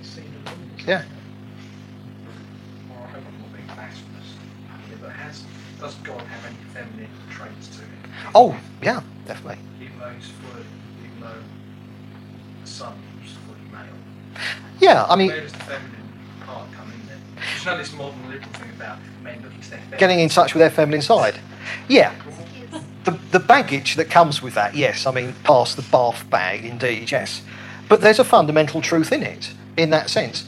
Seed 0.01 0.23
of 0.23 0.45
woman. 0.45 0.71
Yeah. 0.87 1.03
Well, 2.89 3.03
I 3.03 3.07
hope 3.07 3.23
I'm 3.27 3.41
not 3.41 3.53
being 3.53 3.67
blasphemous. 3.67 4.27
Yeah, 4.89 4.95
but 5.01 5.09
has, 5.11 5.43
does 5.77 5.95
God 5.95 6.21
have 6.21 6.45
any 6.45 6.55
feminine 6.73 7.09
traits 7.29 7.67
to 7.75 7.81
him? 7.81 7.89
Oh, 8.33 8.57
yeah, 8.81 9.01
definitely. 9.27 9.57
Even 9.81 9.99
though 9.99 10.09
he's 10.11 10.29
fully, 10.29 10.63
even 11.03 11.19
though 11.19 11.43
the 12.63 12.67
son 12.69 12.93
fully 13.45 13.59
male. 13.73 14.41
Yeah, 14.79 15.05
I 15.09 15.17
mean, 15.17 15.27
Where 15.31 15.41
does 15.41 15.51
the 15.51 15.59
feminine 15.59 16.09
part 16.45 16.71
come 16.71 16.89
in 16.93 17.07
then? 17.07 17.19
There's 17.65 17.89
this 17.89 17.97
modern 17.97 18.29
liberal 18.29 18.49
thing 18.53 18.69
about 18.77 18.99
men 19.21 19.41
looking 19.43 19.59
to 19.59 19.69
their 19.69 19.79
feminine. 19.79 19.99
getting 19.99 20.19
in 20.21 20.29
touch 20.29 20.53
with 20.53 20.61
their 20.61 20.69
feminine 20.69 21.01
side. 21.01 21.37
Yeah. 21.89 22.13
The, 23.03 23.11
the 23.31 23.39
baggage 23.39 23.95
that 23.95 24.09
comes 24.09 24.41
with 24.41 24.53
that, 24.53 24.75
yes, 24.75 25.05
I 25.05 25.11
mean, 25.11 25.33
past 25.43 25.75
the 25.75 25.81
bath 25.83 26.29
bag, 26.29 26.65
indeed, 26.65 27.11
yes. 27.11 27.41
But 27.89 28.01
there's 28.01 28.19
a 28.19 28.23
fundamental 28.23 28.81
truth 28.81 29.11
in 29.11 29.23
it, 29.23 29.51
in 29.77 29.89
that 29.89 30.09
sense. 30.09 30.45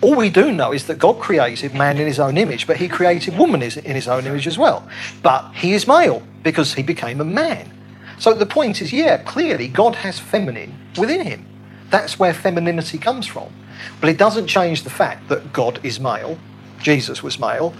All 0.00 0.14
we 0.14 0.30
do 0.30 0.52
know 0.52 0.72
is 0.72 0.86
that 0.86 0.98
God 0.98 1.18
created 1.18 1.74
man 1.74 1.98
in 1.98 2.06
his 2.06 2.20
own 2.20 2.36
image, 2.36 2.66
but 2.66 2.76
he 2.76 2.88
created 2.88 3.36
woman 3.38 3.62
in 3.62 3.70
his 3.70 4.06
own 4.06 4.26
image 4.26 4.46
as 4.46 4.58
well. 4.58 4.86
But 5.22 5.52
he 5.54 5.72
is 5.72 5.88
male 5.88 6.22
because 6.42 6.74
he 6.74 6.82
became 6.82 7.20
a 7.20 7.24
man. 7.24 7.70
So 8.18 8.34
the 8.34 8.46
point 8.46 8.80
is, 8.80 8.92
yeah, 8.92 9.16
clearly 9.18 9.68
God 9.68 9.96
has 9.96 10.18
feminine 10.18 10.74
within 10.96 11.26
him. 11.26 11.46
That's 11.90 12.18
where 12.18 12.32
femininity 12.32 12.98
comes 12.98 13.26
from. 13.26 13.52
But 14.00 14.10
it 14.10 14.18
doesn't 14.18 14.46
change 14.46 14.84
the 14.84 14.90
fact 14.90 15.28
that 15.28 15.52
God 15.52 15.80
is 15.82 15.98
male, 15.98 16.38
Jesus 16.80 17.22
was 17.22 17.38
male, 17.38 17.74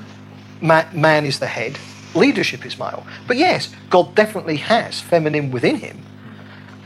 man 0.61 1.27
is 1.27 1.39
the 1.39 1.47
head, 1.47 1.79
leadership 2.15 2.65
is 2.67 2.79
male. 2.79 3.07
But 3.27 3.37
yes, 3.37 3.75
God 3.91 4.15
definitely 4.15 4.57
has 4.57 5.01
feminine 5.01 5.51
within 5.51 5.77
him. 5.77 5.99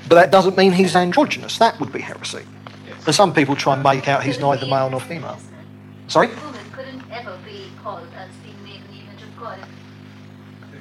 But 0.08 0.14
that 0.16 0.30
doesn't 0.30 0.56
mean 0.56 0.72
he's 0.72 0.94
androgynous. 0.94 1.58
That 1.58 1.78
would 1.80 1.92
be 1.92 2.00
heresy. 2.00 2.42
And 3.06 3.14
some 3.14 3.32
people 3.34 3.54
try 3.56 3.74
and 3.74 3.82
make 3.82 4.08
out 4.08 4.22
he's 4.24 4.38
neither 4.40 4.66
male 4.66 4.90
nor 4.90 5.00
female. 5.00 5.38
Sorry? 6.08 6.28
Woman 6.28 6.60
couldn't 6.72 7.02
ever 7.10 7.36
be 7.44 7.70
called 7.82 8.06
as 8.16 8.28
being 8.44 8.62
made 8.64 8.80
in 8.88 8.96
the 8.96 9.02
image 9.10 9.22
of 9.22 9.36
God. 9.40 9.58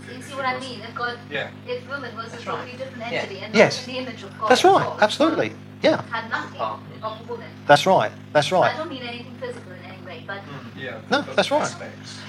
If 0.08 0.16
You 0.16 0.22
see 0.22 0.36
what 0.36 0.46
I 0.46 0.60
mean? 0.60 0.82
If 0.82 0.94
God, 0.96 1.18
Yeah. 1.32 1.50
if 1.68 1.88
woman 1.90 2.16
was 2.16 2.28
a 2.28 2.30
That's 2.32 2.46
right. 2.48 2.56
totally 2.60 2.78
different 2.78 3.12
Yeah. 3.12 3.20
entity 3.20 3.40
and 3.40 3.56
Yes. 3.56 3.88
in 3.88 3.94
the 3.94 4.00
image 4.00 4.24
of 4.24 4.40
God. 4.40 4.50
That's 4.50 4.64
right. 4.64 4.86
all, 4.86 4.98
Absolutely. 5.02 5.54
Yeah. 5.82 6.02
Had 6.12 6.30
nothing 6.30 6.62
of 6.62 6.80
a 7.04 7.24
woman. 7.28 7.48
That's 7.68 7.86
right. 7.86 8.12
That's 8.34 8.52
I 8.52 8.56
right. 8.56 8.78
don't 8.78 8.90
mean 8.90 9.04
anything 9.04 9.36
physical 9.40 9.72
in 9.72 9.78
any 9.80 9.85
way, 9.85 9.85
but 10.28 10.38
Mm, 10.38 10.82
Yeah. 10.82 11.00
No, 11.10 11.22
that's 11.36 11.52
right. 11.52 11.74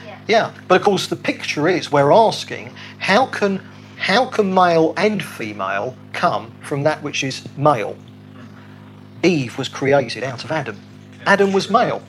yeah. 0.06 0.18
Yeah. 0.28 0.51
But 0.68 0.77
of 0.81 0.85
course 0.85 1.06
the 1.09 1.16
picture 1.16 1.68
is 1.68 1.90
we're 1.93 2.12
asking 2.12 2.73
how 2.98 3.27
can 3.27 3.60
how 3.97 4.27
can 4.27 4.52
male 4.52 4.93
and 4.97 5.23
female 5.23 5.97
come 6.12 6.52
from 6.62 6.82
that 6.82 7.02
which 7.02 7.24
is 7.24 7.47
male? 7.56 7.97
Eve 9.23 9.56
was 9.59 9.68
created 9.68 10.23
out 10.23 10.44
of 10.44 10.52
Adam. 10.52 10.77
Adam 11.27 11.52
was 11.52 11.70
male. 11.70 12.02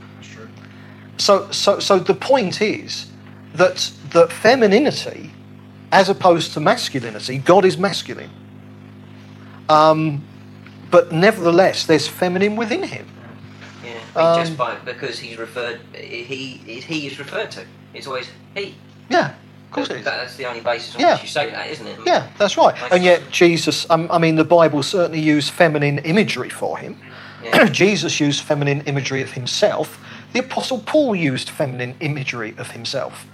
So, 1.18 1.50
so, 1.50 1.80
so 1.80 1.98
the 1.98 2.14
point 2.14 2.62
is 2.62 3.08
that 3.56 3.92
that 4.12 4.32
femininity, 4.32 5.32
as 5.92 6.10
opposed 6.10 6.54
to 6.54 6.60
masculinity, 6.60 7.40
God 7.40 7.66
is 7.66 7.78
masculine. 7.78 8.30
Um, 9.70 10.24
but 10.92 11.12
nevertheless, 11.12 11.86
there's 11.86 12.08
feminine 12.08 12.56
within 12.56 12.84
him. 12.84 13.08
Yeah, 14.18 14.32
Um, 14.34 14.40
just 14.46 14.58
by 14.58 14.76
because 14.84 15.20
he's 15.20 15.38
referred, 15.38 15.80
he 15.94 16.58
he 16.88 17.08
is 17.08 17.20
referred 17.20 17.52
to. 17.52 17.64
It's 17.94 18.08
always 18.08 18.28
he. 18.56 18.76
Yeah, 19.10 19.28
of 19.30 19.72
course 19.72 19.90
it 19.90 19.98
is. 19.98 20.06
That- 20.06 20.18
That's 20.22 20.36
the 20.36 20.46
only 20.46 20.62
basis 20.62 20.96
on 20.96 21.02
Yeah. 21.02 21.14
which 21.14 21.22
you 21.24 21.28
say 21.30 21.50
that, 21.52 21.68
isn't 21.70 21.86
it? 21.88 22.00
Yeah, 22.06 22.28
that's 22.40 22.58
right. 22.58 22.76
And 22.92 23.04
yet 23.04 23.22
Jesus, 23.32 23.86
um, 23.90 24.08
I 24.12 24.18
mean, 24.18 24.36
the 24.36 24.44
Bible 24.44 24.82
certainly 24.84 25.20
used 25.22 25.52
feminine 25.52 26.00
imagery 26.00 26.50
for 26.50 26.78
him. 26.80 27.00
Yeah. 27.44 27.66
Jesus 27.84 28.20
used 28.20 28.44
feminine 28.44 28.82
imagery 28.88 29.22
of 29.22 29.32
himself. 29.34 30.00
The 30.34 30.40
Apostle 30.40 30.80
Paul 30.80 31.16
used 31.16 31.50
feminine 31.50 31.96
imagery 32.00 32.56
of 32.58 32.72
himself. 32.72 33.26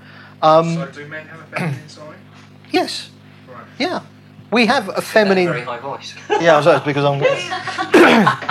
Um, 0.42 0.76
so 0.76 0.86
do 0.88 1.06
men 1.08 1.26
have 1.28 1.40
a 1.40 1.44
feminine 1.56 1.90
side? 1.90 2.18
yes, 2.72 3.10
Right. 3.48 3.64
yeah. 3.80 4.02
We 4.54 4.68
have 4.68 4.88
a 4.90 4.92
Very 4.94 5.02
feminine. 5.02 5.64
high 5.66 5.80
voice. 5.80 6.14
Yeah, 6.30 6.58
I 6.58 6.62
was 6.62 6.84
because 6.84 7.04
I'm 7.06 7.20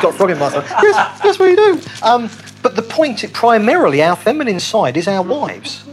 got 0.03 0.05
a 0.05 0.13
frog 0.13 0.31
in 0.31 0.39
my 0.39 0.51
throat. 0.51 0.65
Yes, 0.83 1.21
that's 1.23 1.39
what 1.39 1.49
you 1.51 1.57
do. 1.57 1.81
Um, 2.03 2.29
but 2.63 2.75
the 2.77 2.83
point, 2.83 3.23
it, 3.25 3.33
primarily, 3.33 4.03
our 4.03 4.17
feminine 4.17 4.59
side 4.61 4.97
is 4.97 5.07
our 5.07 5.23
wives. 5.23 5.85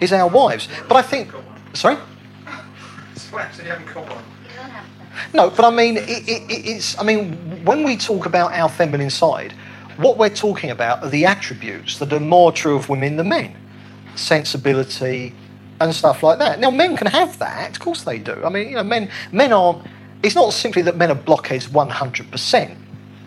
Is 0.00 0.12
our 0.12 0.28
wives. 0.28 0.68
But 0.88 0.96
I 0.96 1.02
think, 1.02 1.30
sorry, 1.74 1.96
So 3.16 3.38
actually, 3.38 3.64
you 3.64 3.70
haven't 3.72 3.92
got 3.92 4.08
one. 4.08 4.22
You 4.48 4.56
don't 4.56 4.70
have 4.70 4.86
that. 4.98 5.34
no, 5.34 5.50
but 5.50 5.64
I 5.64 5.70
mean, 5.70 5.96
it, 5.96 6.08
it, 6.08 6.42
it- 6.50 6.66
it's. 6.68 6.96
I 6.98 7.02
mean, 7.02 7.64
when 7.64 7.82
we 7.82 7.96
talk 7.96 8.26
about 8.26 8.52
our 8.52 8.68
feminine 8.68 9.10
side, 9.10 9.52
what 9.96 10.16
we're 10.16 10.30
talking 10.46 10.70
about 10.70 11.02
are 11.02 11.10
the 11.10 11.26
attributes 11.26 11.98
that 11.98 12.12
are 12.12 12.20
more 12.20 12.52
true 12.52 12.76
of 12.76 12.88
women 12.88 13.16
than 13.16 13.28
men, 13.28 13.54
sensibility, 14.14 15.34
and 15.80 15.94
stuff 15.94 16.22
like 16.22 16.38
that. 16.38 16.60
Now, 16.60 16.70
men 16.70 16.96
can 16.96 17.06
have 17.06 17.38
that, 17.38 17.70
of 17.70 17.80
course 17.80 18.02
they 18.04 18.18
do. 18.18 18.42
I 18.44 18.48
mean, 18.48 18.68
you 18.68 18.74
know, 18.76 18.84
men 18.84 19.10
men 19.32 19.52
aren't. 19.52 19.86
It's 20.22 20.34
not 20.34 20.52
simply 20.52 20.82
that 20.82 20.96
men 20.96 21.10
are 21.10 21.14
blockheads 21.14 21.68
one 21.68 21.88
hundred 21.88 22.30
percent. 22.30 22.78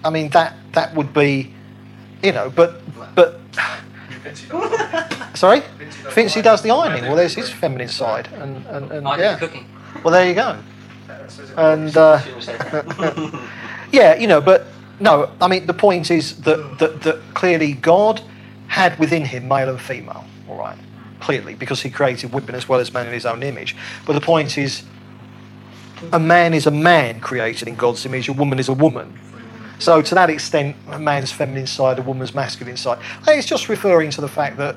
I 0.03 0.09
mean, 0.09 0.29
that 0.29 0.55
that 0.73 0.93
would 0.95 1.13
be, 1.13 1.51
you 2.21 2.31
know, 2.31 2.49
but 2.49 2.81
but 3.15 3.39
sorry, 5.33 5.61
Vinci 5.77 6.01
does 6.03 6.13
Fincy 6.13 6.33
the 6.35 6.41
does 6.41 6.61
the 6.61 6.71
ironing. 6.71 6.91
ironing. 6.91 7.07
Well, 7.07 7.15
there's 7.15 7.35
his 7.35 7.49
feminine 7.49 7.89
side, 7.89 8.29
and 8.33 8.65
and, 8.67 8.91
and 8.91 9.07
yeah. 9.19 9.39
Well, 10.03 10.11
there 10.13 10.27
you 10.27 10.35
go. 10.35 10.57
That 11.07 11.31
says 11.31 11.49
it. 11.49 11.57
And 11.57 11.95
uh, 11.97 12.19
She 12.21 12.33
was 12.33 12.45
there. 12.47 13.49
Yeah, 13.91 14.15
you 14.15 14.25
know, 14.27 14.41
but 14.41 14.65
no, 14.99 15.29
I 15.39 15.47
mean, 15.47 15.67
the 15.67 15.73
point 15.73 16.09
is 16.09 16.41
that, 16.41 16.79
that, 16.79 17.01
that 17.03 17.21
clearly 17.35 17.73
God 17.73 18.21
had 18.67 18.97
within 18.97 19.23
him 19.23 19.47
male 19.47 19.69
and 19.69 19.79
female, 19.79 20.25
all 20.49 20.57
right, 20.57 20.77
clearly, 21.23 21.55
because 21.55 21.81
he 21.81 21.89
created 21.89 22.33
women 22.33 22.53
as 22.53 22.67
well 22.67 22.81
as 22.81 22.93
man 22.93 23.07
in 23.07 23.13
his 23.13 23.25
own 23.25 23.41
image. 23.43 23.75
But 24.05 24.13
the 24.13 24.21
point 24.21 24.57
is, 24.57 24.83
a 26.11 26.19
man 26.19 26.53
is 26.53 26.67
a 26.67 26.71
man 26.71 27.21
created 27.21 27.67
in 27.69 27.75
God's 27.75 28.05
image, 28.05 28.27
a 28.27 28.33
woman 28.33 28.59
is 28.59 28.67
a 28.67 28.73
woman. 28.73 29.17
So, 29.79 30.01
to 30.01 30.15
that 30.15 30.29
extent, 30.29 30.75
a 30.91 30.99
man's 30.99 31.31
feminine 31.31 31.67
side, 31.67 31.97
a 31.99 32.01
woman's 32.01 32.35
masculine 32.35 32.77
side. 32.77 32.99
It's 33.27 33.47
just 33.47 33.69
referring 33.69 34.11
to 34.11 34.21
the 34.21 34.27
fact 34.27 34.57
that 34.57 34.75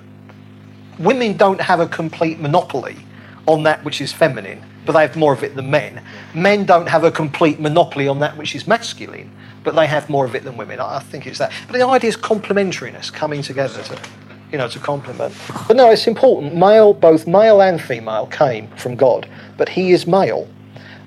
women 0.99 1.37
don't 1.37 1.61
have 1.61 1.81
a 1.81 1.89
complete 1.89 2.39
monopoly 2.39 2.97
on 3.47 3.65
that 3.65 3.85
which 3.85 4.01
is 4.01 4.13
feminine, 4.13 4.63
but 4.85 4.93
they 4.93 5.03
have 5.03 5.17
more 5.17 5.33
of 5.33 5.43
it 5.43 5.57
than 5.57 5.71
men. 5.71 6.03
Men 6.35 6.65
don't 6.65 6.89
have 6.89 7.05
a 7.05 7.11
complete 7.11 7.59
monopoly 7.59 8.09
on 8.09 8.21
that 8.21 8.37
which 8.37 8.55
is 8.55 8.67
masculine, 8.67 9.31
but 9.65 9.75
they 9.75 9.87
have 9.87 10.09
more 10.09 10.25
of 10.25 10.35
it 10.37 10.45
than 10.45 10.57
women. 10.57 10.79
I 10.79 10.97
I 10.97 11.01
think 11.01 11.27
it's 11.27 11.39
that. 11.39 11.53
But 11.67 11.79
the 11.79 11.87
idea 11.87 12.09
is 12.09 12.17
complementariness, 12.17 13.13
coming 13.13 13.43
together 13.43 13.83
to, 13.83 13.99
you 14.57 14.63
know, 14.63 14.69
to 14.69 14.79
complement. 14.79 15.35
But 15.69 15.77
no, 15.77 15.91
it's 15.91 16.07
important. 16.07 16.55
Male, 16.57 16.95
both 16.95 17.27
male 17.27 17.61
and 17.61 17.79
female, 17.79 18.27
came 18.29 18.69
from 18.79 18.97
God, 18.97 19.29
but 19.59 19.69
He 19.69 19.93
is 19.93 20.07
male. 20.07 20.49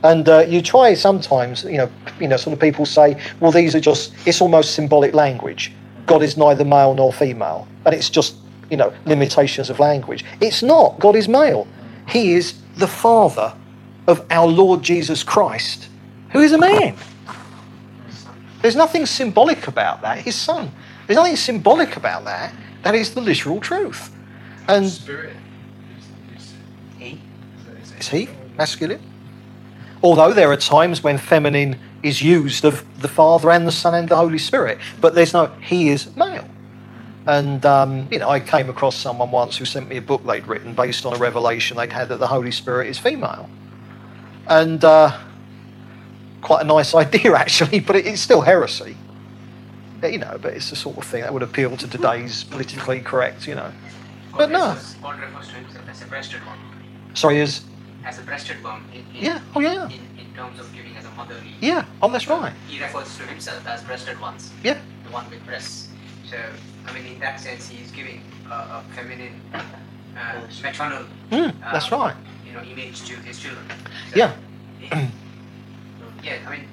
And 0.04 0.30
uh, 0.30 0.42
you 0.42 0.62
try 0.62 0.94
sometimes, 0.94 1.64
you 1.64 1.78
know, 1.78 1.92
you 2.20 2.28
know, 2.28 2.38
sort 2.38 2.54
of 2.54 2.60
people 2.60 2.86
say, 2.86 3.20
well, 3.40 3.52
these 3.52 3.74
are 3.74 3.80
just, 3.80 4.14
it's 4.28 4.40
almost 4.40 4.76
symbolic 4.76 5.16
language. 5.16 5.74
God 6.06 6.22
is 6.22 6.38
neither 6.38 6.64
male 6.64 6.94
nor 6.94 7.12
female. 7.12 7.68
And 7.86 7.96
it's 7.96 8.12
just, 8.12 8.36
you 8.70 8.78
know, 8.78 8.94
limitations 9.08 9.72
of 9.72 9.80
language. 9.80 10.24
It's 10.40 10.62
not. 10.62 11.00
God 11.00 11.16
is 11.16 11.28
male. 11.28 11.68
He 12.08 12.34
is 12.34 12.54
the 12.76 12.88
Father 12.88 13.52
of 14.06 14.24
our 14.30 14.46
Lord 14.46 14.84
Jesus 14.84 15.24
Christ, 15.24 15.90
who 16.30 16.42
is 16.42 16.52
a 16.52 16.60
man. 16.60 16.96
There's 18.62 18.76
nothing 18.76 19.08
symbolic 19.08 19.68
about 19.68 20.04
that. 20.04 20.20
His 20.20 20.36
son. 20.36 20.72
There's 21.08 21.18
nothing 21.18 21.36
symbolic 21.36 21.98
about 21.98 22.26
that. 22.26 22.54
That 22.84 22.96
is 22.96 23.14
the 23.14 23.22
literal 23.22 23.60
truth. 23.60 24.14
And 24.68 24.88
Spirit. 24.88 25.36
Is, 26.38 26.42
is, 26.42 26.54
he. 26.98 27.22
is, 27.82 27.92
is 28.00 28.08
he 28.10 28.30
masculine? 28.58 29.02
Although 30.02 30.34
there 30.34 30.52
are 30.52 30.58
times 30.58 31.04
when 31.04 31.18
feminine 31.18 31.78
is 32.04 32.22
used 32.22 32.64
of 32.64 32.86
the 33.02 33.08
Father 33.08 33.52
and 33.52 33.68
the 33.68 33.72
Son 33.72 33.94
and 33.94 34.08
the 34.08 34.16
Holy 34.16 34.38
Spirit, 34.38 34.78
but 35.02 35.14
there's 35.14 35.34
no, 35.34 35.48
he 35.62 35.90
is 35.90 36.16
male. 36.16 36.48
And, 37.26 37.66
um, 37.66 38.08
you 38.10 38.20
know, 38.20 38.30
I 38.30 38.40
came 38.40 38.70
across 38.70 38.96
someone 38.96 39.30
once 39.30 39.58
who 39.58 39.66
sent 39.66 39.90
me 39.90 39.98
a 39.98 40.02
book 40.02 40.26
they'd 40.26 40.48
written 40.48 40.74
based 40.74 41.06
on 41.06 41.14
a 41.14 41.18
revelation 41.18 41.78
they'd 41.78 41.92
had 41.92 42.10
that 42.10 42.18
the 42.18 42.28
Holy 42.28 42.52
Spirit 42.52 42.88
is 42.88 42.98
female. 42.98 43.50
And 44.48 44.84
uh, 44.84 45.18
quite 46.42 46.62
a 46.62 46.66
nice 46.66 46.96
idea, 47.04 47.36
actually, 47.36 47.82
but 47.82 47.96
it, 47.98 48.08
it's 48.08 48.22
still 48.22 48.42
heresy. 48.42 48.96
You 50.04 50.18
know, 50.20 50.38
but 50.42 50.54
it's 50.54 50.70
the 50.70 50.76
sort 50.76 50.98
of 50.98 51.04
thing 51.04 51.22
that 51.24 51.34
would 51.34 51.44
appeal 51.44 51.76
to 51.76 51.88
today's 51.88 52.44
politically 52.46 53.02
correct, 53.02 53.48
you 53.48 53.56
know. 53.56 53.72
But 54.38 54.50
no. 54.50 54.78
God 55.02 55.20
refers 55.20 55.48
to 55.50 55.56
himself 55.56 55.90
as 55.90 56.02
a 56.02 56.06
breasted 56.06 56.40
one. 56.46 56.58
Sorry, 57.16 57.40
is, 57.40 57.62
As 58.06 58.18
a 58.20 58.22
breasted 58.22 58.64
one. 58.64 58.84
In, 58.94 59.00
in, 59.18 59.26
Yeah, 59.26 59.42
oh, 59.56 59.60
yeah. 59.60 59.86
In, 59.88 59.92
in 60.18 60.34
terms 60.36 60.60
of 60.60 60.74
giving 60.74 60.96
as 60.96 61.04
a 61.06 61.12
motherly. 61.12 61.52
yeah, 61.60 61.84
oh, 62.02 62.10
that's 62.10 62.28
right. 62.30 62.54
He 62.68 62.80
refers 62.82 63.18
to 63.18 63.24
himself 63.24 63.68
as 63.68 63.84
breasted 63.84 64.20
ones. 64.22 64.52
Yeah. 64.64 64.78
The 65.06 65.12
one 65.12 65.30
with 65.30 65.46
breasts. 65.46 65.90
So, 66.30 66.38
I 66.88 66.94
mean, 66.94 67.06
in 67.14 67.20
that 67.20 67.40
sense, 67.42 67.68
he 67.68 67.84
is 67.84 67.92
giving 67.92 68.22
a, 68.50 68.54
a 68.54 68.84
feminine, 68.96 69.42
uh, 69.54 70.40
maternal, 70.64 71.04
Mm, 71.32 71.54
that's 71.72 71.92
uh, 71.92 71.98
right. 71.98 72.16
you 72.48 72.54
know, 72.54 72.62
image 72.62 73.04
to 73.06 73.16
his 73.18 73.40
children. 73.40 73.66
So, 74.12 74.16
Yeah. 74.16 74.34
it- 74.82 74.92
yeah, 76.24 76.38
I 76.48 76.52
mean, 76.52 76.68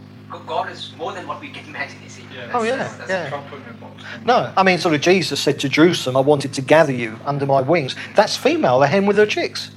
God 0.47 0.71
is 0.71 0.93
more 0.97 1.13
than 1.13 1.27
what 1.27 1.41
we 1.41 1.51
can 1.51 1.65
imagine. 1.67 1.99
You 2.03 2.09
see. 2.11 2.23
Yeah. 2.35 2.51
Oh, 2.53 2.63
yeah, 2.63 2.77
That's- 2.77 2.97
that's- 2.97 3.09
yeah. 3.09 3.31
Can't 3.31 3.49
put 3.49 3.65
them 3.65 3.77
in 3.77 4.23
a. 4.23 4.27
No, 4.27 4.53
I 4.57 4.63
mean, 4.63 4.79
sort 4.79 4.95
of 4.95 5.01
Jesus 5.01 5.41
said 5.41 5.59
to 5.61 5.69
Jerusalem, 5.69 6.17
I 6.17 6.21
wanted 6.21 6.53
to 6.55 6.63
gather 6.63 6.93
you 6.93 7.19
under 7.25 7.47
my 7.47 7.61
wings. 7.61 7.95
That's 8.15 8.37
female, 8.37 8.79
the 8.81 8.87
hen 8.87 9.07
with 9.07 9.17
her 9.17 9.27
chicks. 9.27 9.71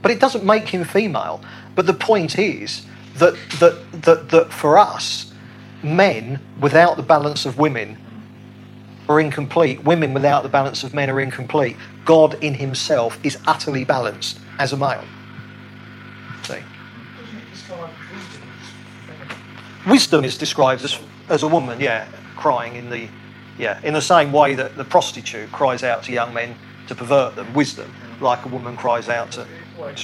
But 0.00 0.10
it 0.10 0.20
doesn't 0.20 0.44
make 0.44 0.68
him 0.68 0.84
female. 0.84 1.40
But 1.74 1.86
the 1.86 1.94
point 1.94 2.38
is 2.38 2.86
that, 3.16 3.34
that, 3.60 4.02
that, 4.02 4.28
that 4.30 4.52
for 4.52 4.78
us, 4.78 5.32
men 5.82 6.40
without 6.60 6.96
the 6.96 7.02
balance 7.02 7.44
of 7.46 7.58
women 7.58 7.98
are 9.08 9.20
incomplete. 9.20 9.84
Women 9.84 10.14
without 10.14 10.42
the 10.42 10.48
balance 10.48 10.84
of 10.84 10.94
men 10.94 11.10
are 11.10 11.20
incomplete. 11.20 11.76
God 12.04 12.42
in 12.42 12.54
himself 12.54 13.18
is 13.22 13.38
utterly 13.46 13.84
balanced 13.84 14.38
as 14.58 14.72
a 14.72 14.76
male. 14.76 15.04
Wisdom 19.86 20.24
is 20.24 20.38
described 20.38 20.84
as, 20.84 20.98
as 21.28 21.42
a 21.42 21.48
woman, 21.48 21.80
yeah, 21.80 22.06
crying 22.36 22.76
in 22.76 22.88
the 22.88 23.08
yeah, 23.58 23.80
in 23.82 23.92
the 23.92 24.00
same 24.00 24.32
way 24.32 24.54
that 24.54 24.76
the 24.76 24.84
prostitute 24.84 25.50
cries 25.52 25.82
out 25.82 26.02
to 26.04 26.12
young 26.12 26.32
men 26.32 26.56
to 26.88 26.94
pervert 26.94 27.36
them, 27.36 27.52
wisdom, 27.52 27.92
like 28.20 28.44
a 28.44 28.48
woman 28.48 28.76
cries 28.76 29.08
out 29.08 29.30
to 29.32 29.46
Well, 29.78 29.88
it, 29.88 29.96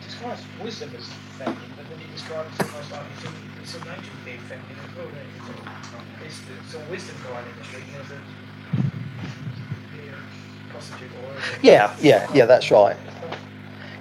describes 0.00 0.42
wisdom 0.62 0.90
as 0.96 1.06
feminine, 1.38 1.60
but 1.76 1.88
then 1.88 1.98
describes 2.12 2.58
it 2.58 2.66
almost 2.66 2.92
like 2.92 3.02
it's, 3.14 3.24
a, 3.24 3.28
it's 3.62 3.74
a 3.74 3.78
nature 3.80 4.12
of 4.12 4.24
being 4.24 4.38
feminine 4.40 4.76
as 4.88 4.96
well. 4.96 5.08
It's, 6.24 6.40
it's 6.72 6.90
wisdom 6.90 7.16
crying 7.24 7.46
in 7.46 7.58
the 7.58 7.64
street. 7.64 7.84
You 7.92 7.98
know, 7.98 8.04
the, 8.04 8.18
the 9.96 10.16
prostitute 10.70 11.10
or. 11.22 11.34
Yeah, 11.62 11.94
yeah, 12.00 12.28
yeah, 12.32 12.46
that's 12.46 12.70
right. 12.70 12.96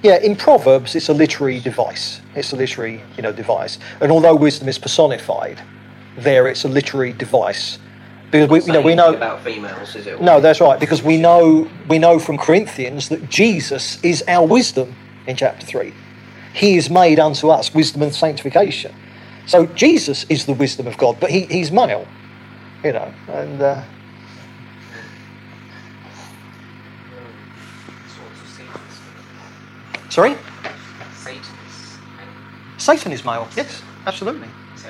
Yeah, 0.06 0.18
in 0.18 0.36
Proverbs, 0.36 0.94
it's 0.94 1.10
a 1.10 1.15
literary 1.15 1.60
device. 1.60 2.22
It's 2.36 2.52
a 2.52 2.56
literary, 2.56 3.02
you 3.18 3.23
know, 3.23 3.32
device. 3.32 3.80
And 3.99 4.11
although 4.11 4.36
wisdom 4.36 4.69
is 4.69 4.77
personified, 4.77 5.60
there 6.15 6.48
it's 6.48 6.64
a 6.64 6.68
literary 6.68 7.11
device. 7.11 7.80
Because 8.30 8.48
we, 8.52 8.61
you 8.61 8.73
know, 8.73 8.82
we 8.82 8.94
know. 8.94 9.15
about 9.15 9.44
females, 9.44 9.95
is 9.95 10.06
it? 10.06 10.22
No, 10.22 10.40
that's 10.40 10.61
right. 10.61 10.80
Because 10.80 11.02
we 11.02 11.18
know 11.18 11.68
we 11.90 11.98
know 11.98 12.19
from 12.19 12.38
Corinthians 12.38 13.10
that 13.10 13.32
Jesus 13.32 13.99
is 14.03 14.23
our 14.27 14.45
wisdom 14.45 14.94
in 15.26 15.38
chapter 15.38 15.65
three. 15.65 15.91
He 16.53 16.77
is 16.77 16.88
made 16.88 17.19
unto 17.19 17.49
us 17.49 17.73
wisdom 17.73 18.03
and 18.03 18.14
sanctification. 18.14 18.94
So 19.48 19.65
Jesus 19.65 20.23
is 20.30 20.45
the 20.45 20.53
wisdom 20.53 20.86
of 20.86 20.99
God, 20.99 21.18
but 21.19 21.32
he, 21.32 21.48
he's 21.48 21.72
male, 21.72 22.07
you 22.84 22.94
know. 22.94 23.11
And 23.27 23.60
uh, 23.60 23.84
sorry, 30.16 30.38
Satan's. 31.14 31.98
Satan 32.78 33.12
is 33.12 33.26
male. 33.26 33.48
Yes, 33.58 33.84
absolutely. 34.08 34.48
So 34.78 34.90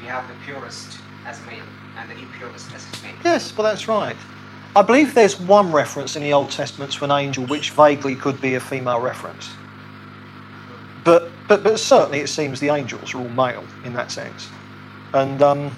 we 0.00 0.06
have 0.06 0.26
the 0.28 0.34
purest 0.44 0.98
as 1.26 1.44
male 1.46 1.64
and 1.98 2.08
the 2.08 2.14
impurest 2.14 2.72
as 2.74 2.84
female. 2.86 3.16
Yes, 3.24 3.56
well, 3.56 3.64
that's 3.64 3.88
right. 3.88 4.14
I 4.76 4.82
believe 4.82 5.14
there's 5.14 5.38
one 5.38 5.72
reference 5.72 6.14
in 6.14 6.22
the 6.22 6.32
Old 6.32 6.50
Testament 6.50 6.92
to 6.92 7.04
an 7.04 7.10
angel 7.10 7.44
which 7.46 7.70
vaguely 7.70 8.14
could 8.14 8.40
be 8.40 8.54
a 8.54 8.60
female 8.60 9.00
reference. 9.00 9.50
But, 11.04 11.30
but, 11.48 11.64
but 11.64 11.80
certainly 11.80 12.20
it 12.20 12.28
seems 12.28 12.60
the 12.60 12.68
angels 12.68 13.14
are 13.14 13.18
all 13.18 13.28
male 13.30 13.64
in 13.84 13.92
that 13.94 14.12
sense. 14.12 14.48
And, 15.12 15.42
um, 15.42 15.76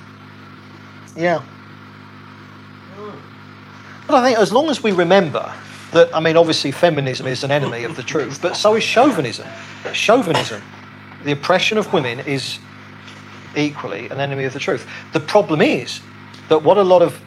yeah. 1.16 1.43
But 4.06 4.16
I 4.16 4.26
think 4.26 4.39
as 4.39 4.52
long 4.52 4.68
as 4.68 4.82
we 4.82 4.93
remember 4.93 5.52
that, 5.94 6.14
I 6.14 6.20
mean, 6.20 6.36
obviously 6.36 6.70
feminism 6.70 7.26
is 7.26 7.42
an 7.44 7.50
enemy 7.50 7.84
of 7.84 7.96
the 7.96 8.02
truth, 8.02 8.40
but 8.42 8.56
so 8.56 8.74
is 8.74 8.84
chauvinism. 8.84 9.48
Chauvinism, 9.92 10.62
the 11.24 11.32
oppression 11.32 11.78
of 11.78 11.92
women, 11.92 12.20
is 12.20 12.58
equally 13.56 14.08
an 14.08 14.20
enemy 14.20 14.44
of 14.44 14.52
the 14.52 14.58
truth. 14.58 14.86
The 15.12 15.20
problem 15.20 15.62
is 15.62 16.00
that 16.48 16.62
what 16.62 16.76
a 16.76 16.82
lot 16.82 17.02
of 17.02 17.20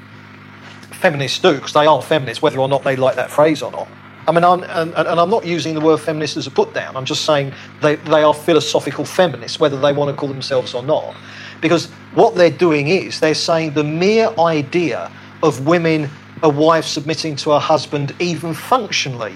feminists 0.91 1.39
do, 1.39 1.56
because 1.56 1.73
they 1.73 1.85
are 1.85 2.02
feminists, 2.02 2.41
whether 2.41 2.60
or 2.60 2.68
not 2.68 2.84
they 2.84 2.95
like 2.95 3.15
that 3.15 3.31
phrase 3.31 3.61
or 3.61 3.72
not. 3.72 3.88
I 4.27 4.34
mean, 4.34 4.44
I'm, 4.44 4.64
and, 4.64 4.94
and 4.94 5.19
I'm 5.19 5.30
not 5.30 5.45
using 5.45 5.73
the 5.73 5.80
word 5.80 6.02
feminist 6.02 6.35
as 6.35 6.48
a 6.48 6.52
put 6.52 6.73
down. 6.73 6.98
I'm 6.98 7.06
just 7.06 7.23
saying 7.23 7.53
they, 7.81 7.95
they 7.95 8.23
are 8.23 8.34
philosophical 8.34 9.06
feminists, 9.06 9.57
whether 9.60 9.80
they 9.80 9.94
want 9.94 10.11
to 10.11 10.18
call 10.18 10.27
themselves 10.27 10.73
or 10.73 10.84
not. 10.84 11.15
Because 11.61 11.88
what 12.14 12.35
they're 12.35 12.49
doing 12.49 12.89
is 12.89 13.22
they're 13.22 13.34
saying 13.34 13.73
the 13.73 13.85
mere 13.85 14.34
idea 14.38 15.11
of 15.44 15.65
women, 15.65 16.10
a 16.44 16.50
wife 16.50 16.86
submitting 16.86 17.36
to 17.38 17.52
her 17.52 17.60
husband, 17.60 18.16
even 18.20 18.54
functionally, 18.54 19.36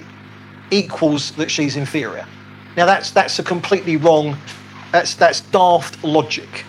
equals 0.70 1.32
that 1.32 1.50
she's 1.50 1.76
inferior. 1.76 2.26
Now 2.76 2.86
that's 2.86 3.10
that's 3.10 3.38
a 3.38 3.42
completely 3.42 3.96
wrong. 3.96 4.36
That's 4.92 5.14
that's 5.14 5.40
daft 5.40 6.02
logic. 6.04 6.64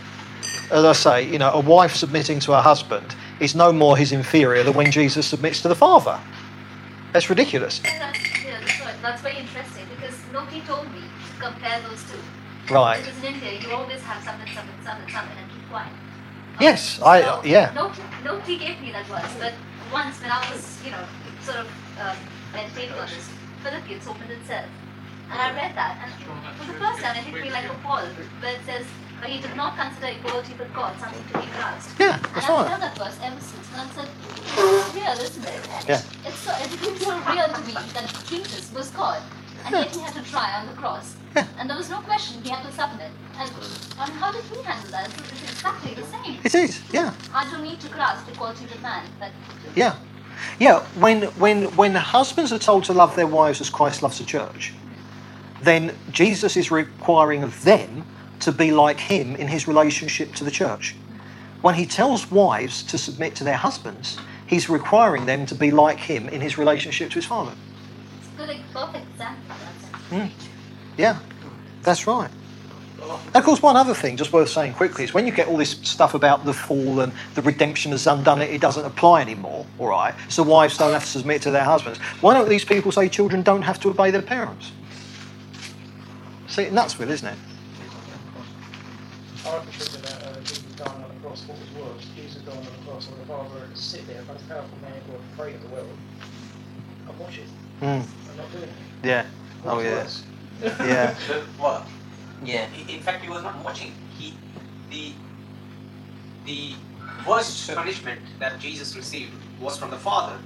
As 0.72 0.84
I 0.84 0.94
say, 0.94 1.24
you 1.32 1.38
know, 1.40 1.52
a 1.52 1.60
wife 1.60 1.96
submitting 1.96 2.40
to 2.42 2.54
her 2.54 2.62
husband 2.62 3.16
is 3.40 3.56
no 3.56 3.72
more 3.72 3.96
his 3.96 4.12
inferior 4.12 4.64
than 4.64 4.74
when 4.74 4.92
Jesus 4.92 5.26
submits 5.28 5.62
to 5.62 5.68
the 5.68 5.76
Father. 5.76 6.20
That's 7.12 7.30
ridiculous. 7.30 7.80
That's, 7.80 8.44
yeah, 8.44 8.60
that's 8.60 8.82
right. 8.82 8.96
That's 9.02 9.22
very 9.22 9.38
interesting 9.38 9.86
because 9.96 10.16
nobody 10.32 10.62
told 10.62 10.92
me 10.94 11.02
to 11.02 11.44
compare 11.44 11.80
those 11.88 12.02
two. 12.12 12.74
Right. 12.74 12.98
Because 13.04 13.18
in 13.24 13.36
India, 13.36 13.60
you 13.62 13.72
always 13.72 14.02
have 14.02 14.24
something, 14.24 14.48
something, 14.56 14.74
something, 14.84 15.10
something, 15.14 15.38
and 15.38 15.52
keep 15.52 15.70
quiet. 15.70 15.92
Yes, 16.60 17.00
I- 17.02 17.22
So, 17.22 17.42
yeah. 17.46 17.72
Nobody, 17.76 18.02
nobody 18.24 18.58
gave 18.58 18.82
me 18.82 18.92
that 18.94 19.06
verse, 19.06 19.32
but 19.40 19.54
once 19.92 20.22
when 20.22 20.32
I 20.32 20.40
was, 20.52 20.62
you 20.86 20.92
know, 20.92 21.04
sort 21.42 21.58
of 21.58 21.68
um, 22.00 22.18
meditating 22.54 22.96
on 22.96 23.08
this, 23.08 23.30
Philippians 23.64 24.08
opened 24.08 24.32
itself. 24.32 24.66
And 25.32 25.40
I 25.42 25.50
read 25.56 25.76
that, 25.76 25.98
and 26.04 26.12
for 26.60 26.66
the 26.72 26.78
first 26.78 27.02
time, 27.02 27.16
it 27.16 27.24
hit 27.24 27.42
me 27.42 27.50
like 27.50 27.66
a 27.66 27.74
ball, 27.82 28.06
where 28.40 28.54
it 28.54 28.62
says, 28.66 28.86
but 29.20 29.30
he 29.30 29.40
did 29.42 29.56
not 29.56 29.78
consider 29.78 30.08
equality 30.20 30.54
with 30.60 30.72
God 30.76 31.00
something 31.00 31.24
to 31.32 31.40
be 31.40 31.48
grasped. 31.56 31.98
Yeah, 32.00 32.16
And 32.16 32.24
that's 32.36 32.50
I've 32.50 32.68
heard 32.68 32.82
that 32.82 32.98
verse 32.98 33.18
ever 33.24 33.40
since, 33.40 33.68
and 33.72 33.82
I 33.82 33.88
said, 33.96 34.10
it's 34.46 34.94
real, 34.94 35.16
isn't 35.16 35.46
it? 35.48 35.62
Yeah. 35.88 36.02
It's 36.28 36.38
so, 36.44 36.52
it 36.60 36.70
became 36.70 36.98
so 37.00 37.16
real 37.32 37.48
to 37.48 37.62
me 37.64 37.74
that 37.74 38.14
Jesus 38.28 38.72
was 38.74 38.92
God, 38.92 39.24
and 39.66 39.74
yet 39.74 39.96
he 39.96 40.02
had 40.02 40.14
to 40.14 40.24
try 40.30 40.60
on 40.60 40.68
the 40.68 40.74
cross. 40.74 41.16
Yeah. 41.36 41.48
And 41.58 41.70
there 41.70 41.78
was 41.78 41.90
no 41.90 42.00
question, 42.02 42.44
he 42.44 42.50
had 42.50 42.64
to 42.68 42.72
submit. 42.72 43.12
And, 43.38 43.50
and 44.00 44.12
how 44.14 44.32
did 44.32 44.44
he 44.46 44.62
handle 44.62 44.92
that? 44.92 45.10
It's, 45.10 45.32
it's 45.32 45.52
exactly 45.52 45.94
the 45.94 46.04
same. 46.04 46.40
It 46.44 46.56
is, 46.56 46.82
yeah. 46.92 47.14
I 47.34 47.50
don't 47.50 47.64
need 47.64 47.80
to 47.82 47.90
grasp 47.90 48.28
equality 48.30 48.66
with 48.66 48.82
man, 48.82 49.06
but 49.20 49.32
Yeah. 49.76 49.96
Yeah, 50.60 50.80
when, 51.00 51.24
when, 51.40 51.64
when 51.76 51.96
husbands 51.96 52.52
are 52.52 52.60
told 52.60 52.84
to 52.86 52.94
love 52.94 53.16
their 53.16 53.28
wives 53.28 53.62
as 53.62 53.70
Christ 53.70 54.04
loves 54.04 54.18
the 54.20 54.26
church, 54.26 54.74
then 55.62 55.96
Jesus 56.12 56.58
is 56.58 56.70
requiring 56.70 57.44
of 57.44 57.64
them 57.64 58.06
to 58.42 58.52
be 58.52 58.72
like 58.72 59.00
him 59.00 59.36
in 59.36 59.48
his 59.48 59.68
relationship 59.68 60.34
to 60.36 60.44
the 60.44 60.52
church. 60.52 60.96
When 61.62 61.76
he 61.76 61.86
tells 61.86 62.30
wives 62.30 62.84
to 62.84 62.98
submit 62.98 63.36
to 63.36 63.46
their 63.46 63.56
husbands, 63.56 64.18
he's 64.48 64.70
requiring 64.70 65.26
them 65.26 65.46
to 65.46 65.56
be 65.56 65.72
like 65.72 65.98
him 65.98 66.28
in 66.28 66.42
his 66.42 66.58
relationship 66.58 67.10
to 67.12 67.16
his 67.16 67.26
father. 67.26 67.54
it's 68.20 68.28
a 68.28 68.46
good, 68.46 68.64
perfect 68.74 69.10
example. 69.12 69.56
Mm. 70.10 70.30
Yeah, 70.98 71.20
that's 71.82 72.06
right. 72.06 72.30
And 73.12 73.36
of 73.36 73.44
course, 73.44 73.62
one 73.62 73.76
other 73.76 73.94
thing, 73.94 74.18
just 74.18 74.32
worth 74.34 74.50
saying 74.50 74.74
quickly, 74.74 75.04
is 75.04 75.14
when 75.14 75.26
you 75.26 75.34
get 75.34 75.48
all 75.48 75.58
this 75.58 75.72
stuff 75.72 76.14
about 76.14 76.46
the 76.46 76.54
fall 76.54 77.00
and 77.02 77.12
the 77.36 77.42
redemption 77.42 77.92
has 77.92 78.08
undone 78.08 78.42
it, 78.42 78.50
it 78.52 78.62
doesn't 78.62 78.86
apply 78.86 79.22
anymore, 79.22 79.66
all 79.80 79.88
right? 79.88 80.14
So 80.30 80.44
wives 80.44 80.78
don't 80.78 80.94
have 80.94 81.04
to 81.04 81.10
submit 81.10 81.42
to 81.44 81.52
their 81.52 81.64
husbands. 81.64 82.00
Why 82.22 82.34
don't 82.34 82.48
these 82.50 82.64
people 82.66 82.92
say 82.92 83.10
children 83.10 83.42
don't 83.42 83.62
have 83.64 83.80
to 83.82 83.90
obey 83.90 84.12
their 84.12 84.22
parents? 84.22 84.72
See, 86.48 86.66
nutsville, 86.66 87.10
isn't 87.10 87.28
it? 87.28 87.38
I 89.46 89.60
prefer 89.60 89.98
that 90.02 90.24
uh, 90.38 90.40
Jesus 90.42 90.64
dying 90.78 91.04
on 91.04 91.10
the 91.10 91.28
cross. 91.28 91.44
What 91.48 91.58
was 91.60 91.70
worse? 91.72 92.06
Jesus 92.16 92.42
dying 92.44 92.58
on 92.58 92.64
the 92.66 92.90
cross, 92.92 93.08
or 93.12 93.16
the 93.18 93.26
Father 93.26 93.60
had 93.60 93.76
to 93.76 93.82
sit 93.82 94.08
there, 94.08 94.22
most 94.28 94.48
powerful 94.48 94.78
man 94.82 94.94
who 95.08 95.14
ever 95.14 95.24
prayed 95.38 95.56
in 95.56 95.62
the 95.62 95.68
world, 95.68 95.90
and 97.10 97.20
watch 97.20 97.38
it, 97.38 97.48
Mm. 97.82 98.04
and 98.30 98.38
not 98.38 98.52
doing 98.52 98.64
it. 98.64 98.70
Yeah. 99.04 99.26
What 99.64 99.74
Oh, 99.74 99.76
was 99.78 99.86
yeah. 99.86 99.92
worse? 99.92 100.24
Yeah. 100.80 101.16
Well, 101.60 101.86
Yeah. 102.46 102.68
in 102.88 103.00
fact, 103.00 103.24
he 103.24 103.30
was 103.30 103.44
not 103.44 103.64
watching. 103.64 103.94
He, 104.18 104.34
the, 104.90 105.14
the 106.46 106.74
worst 107.28 107.74
punishment 107.74 108.22
that 108.40 108.60
Jesus 108.60 108.96
received 108.96 109.34
was 109.60 109.78
from 109.78 109.90
the 109.92 109.98
Father, 109.98 110.38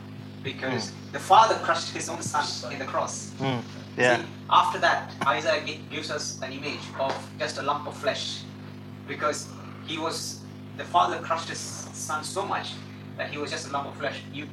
because 0.43 0.91
the 1.11 1.19
Father 1.19 1.55
crushed 1.55 1.93
his 1.93 2.09
own 2.09 2.21
son 2.21 2.71
in 2.71 2.79
the 2.79 2.85
cross. 2.85 3.33
Mm. 3.39 3.61
Yeah. 3.97 4.17
See, 4.17 4.23
after 4.49 4.79
that, 4.79 5.11
Isaiah 5.25 5.63
gives 5.89 6.11
us 6.11 6.39
an 6.41 6.53
image 6.53 6.79
of 6.99 7.13
just 7.39 7.57
a 7.57 7.63
lump 7.63 7.87
of 7.87 7.97
flesh, 7.97 8.43
because 9.07 9.47
he 9.87 9.97
was 9.97 10.41
the 10.77 10.83
father 10.83 11.17
crushed 11.19 11.49
his 11.49 11.59
son 11.59 12.23
so 12.23 12.45
much 12.45 12.73
that 13.17 13.31
he 13.31 13.37
was 13.37 13.49
just 13.49 13.67
a 13.67 13.71
lump 13.71 13.87
of 13.87 13.95
flesh. 13.95 14.21
You 14.31 14.47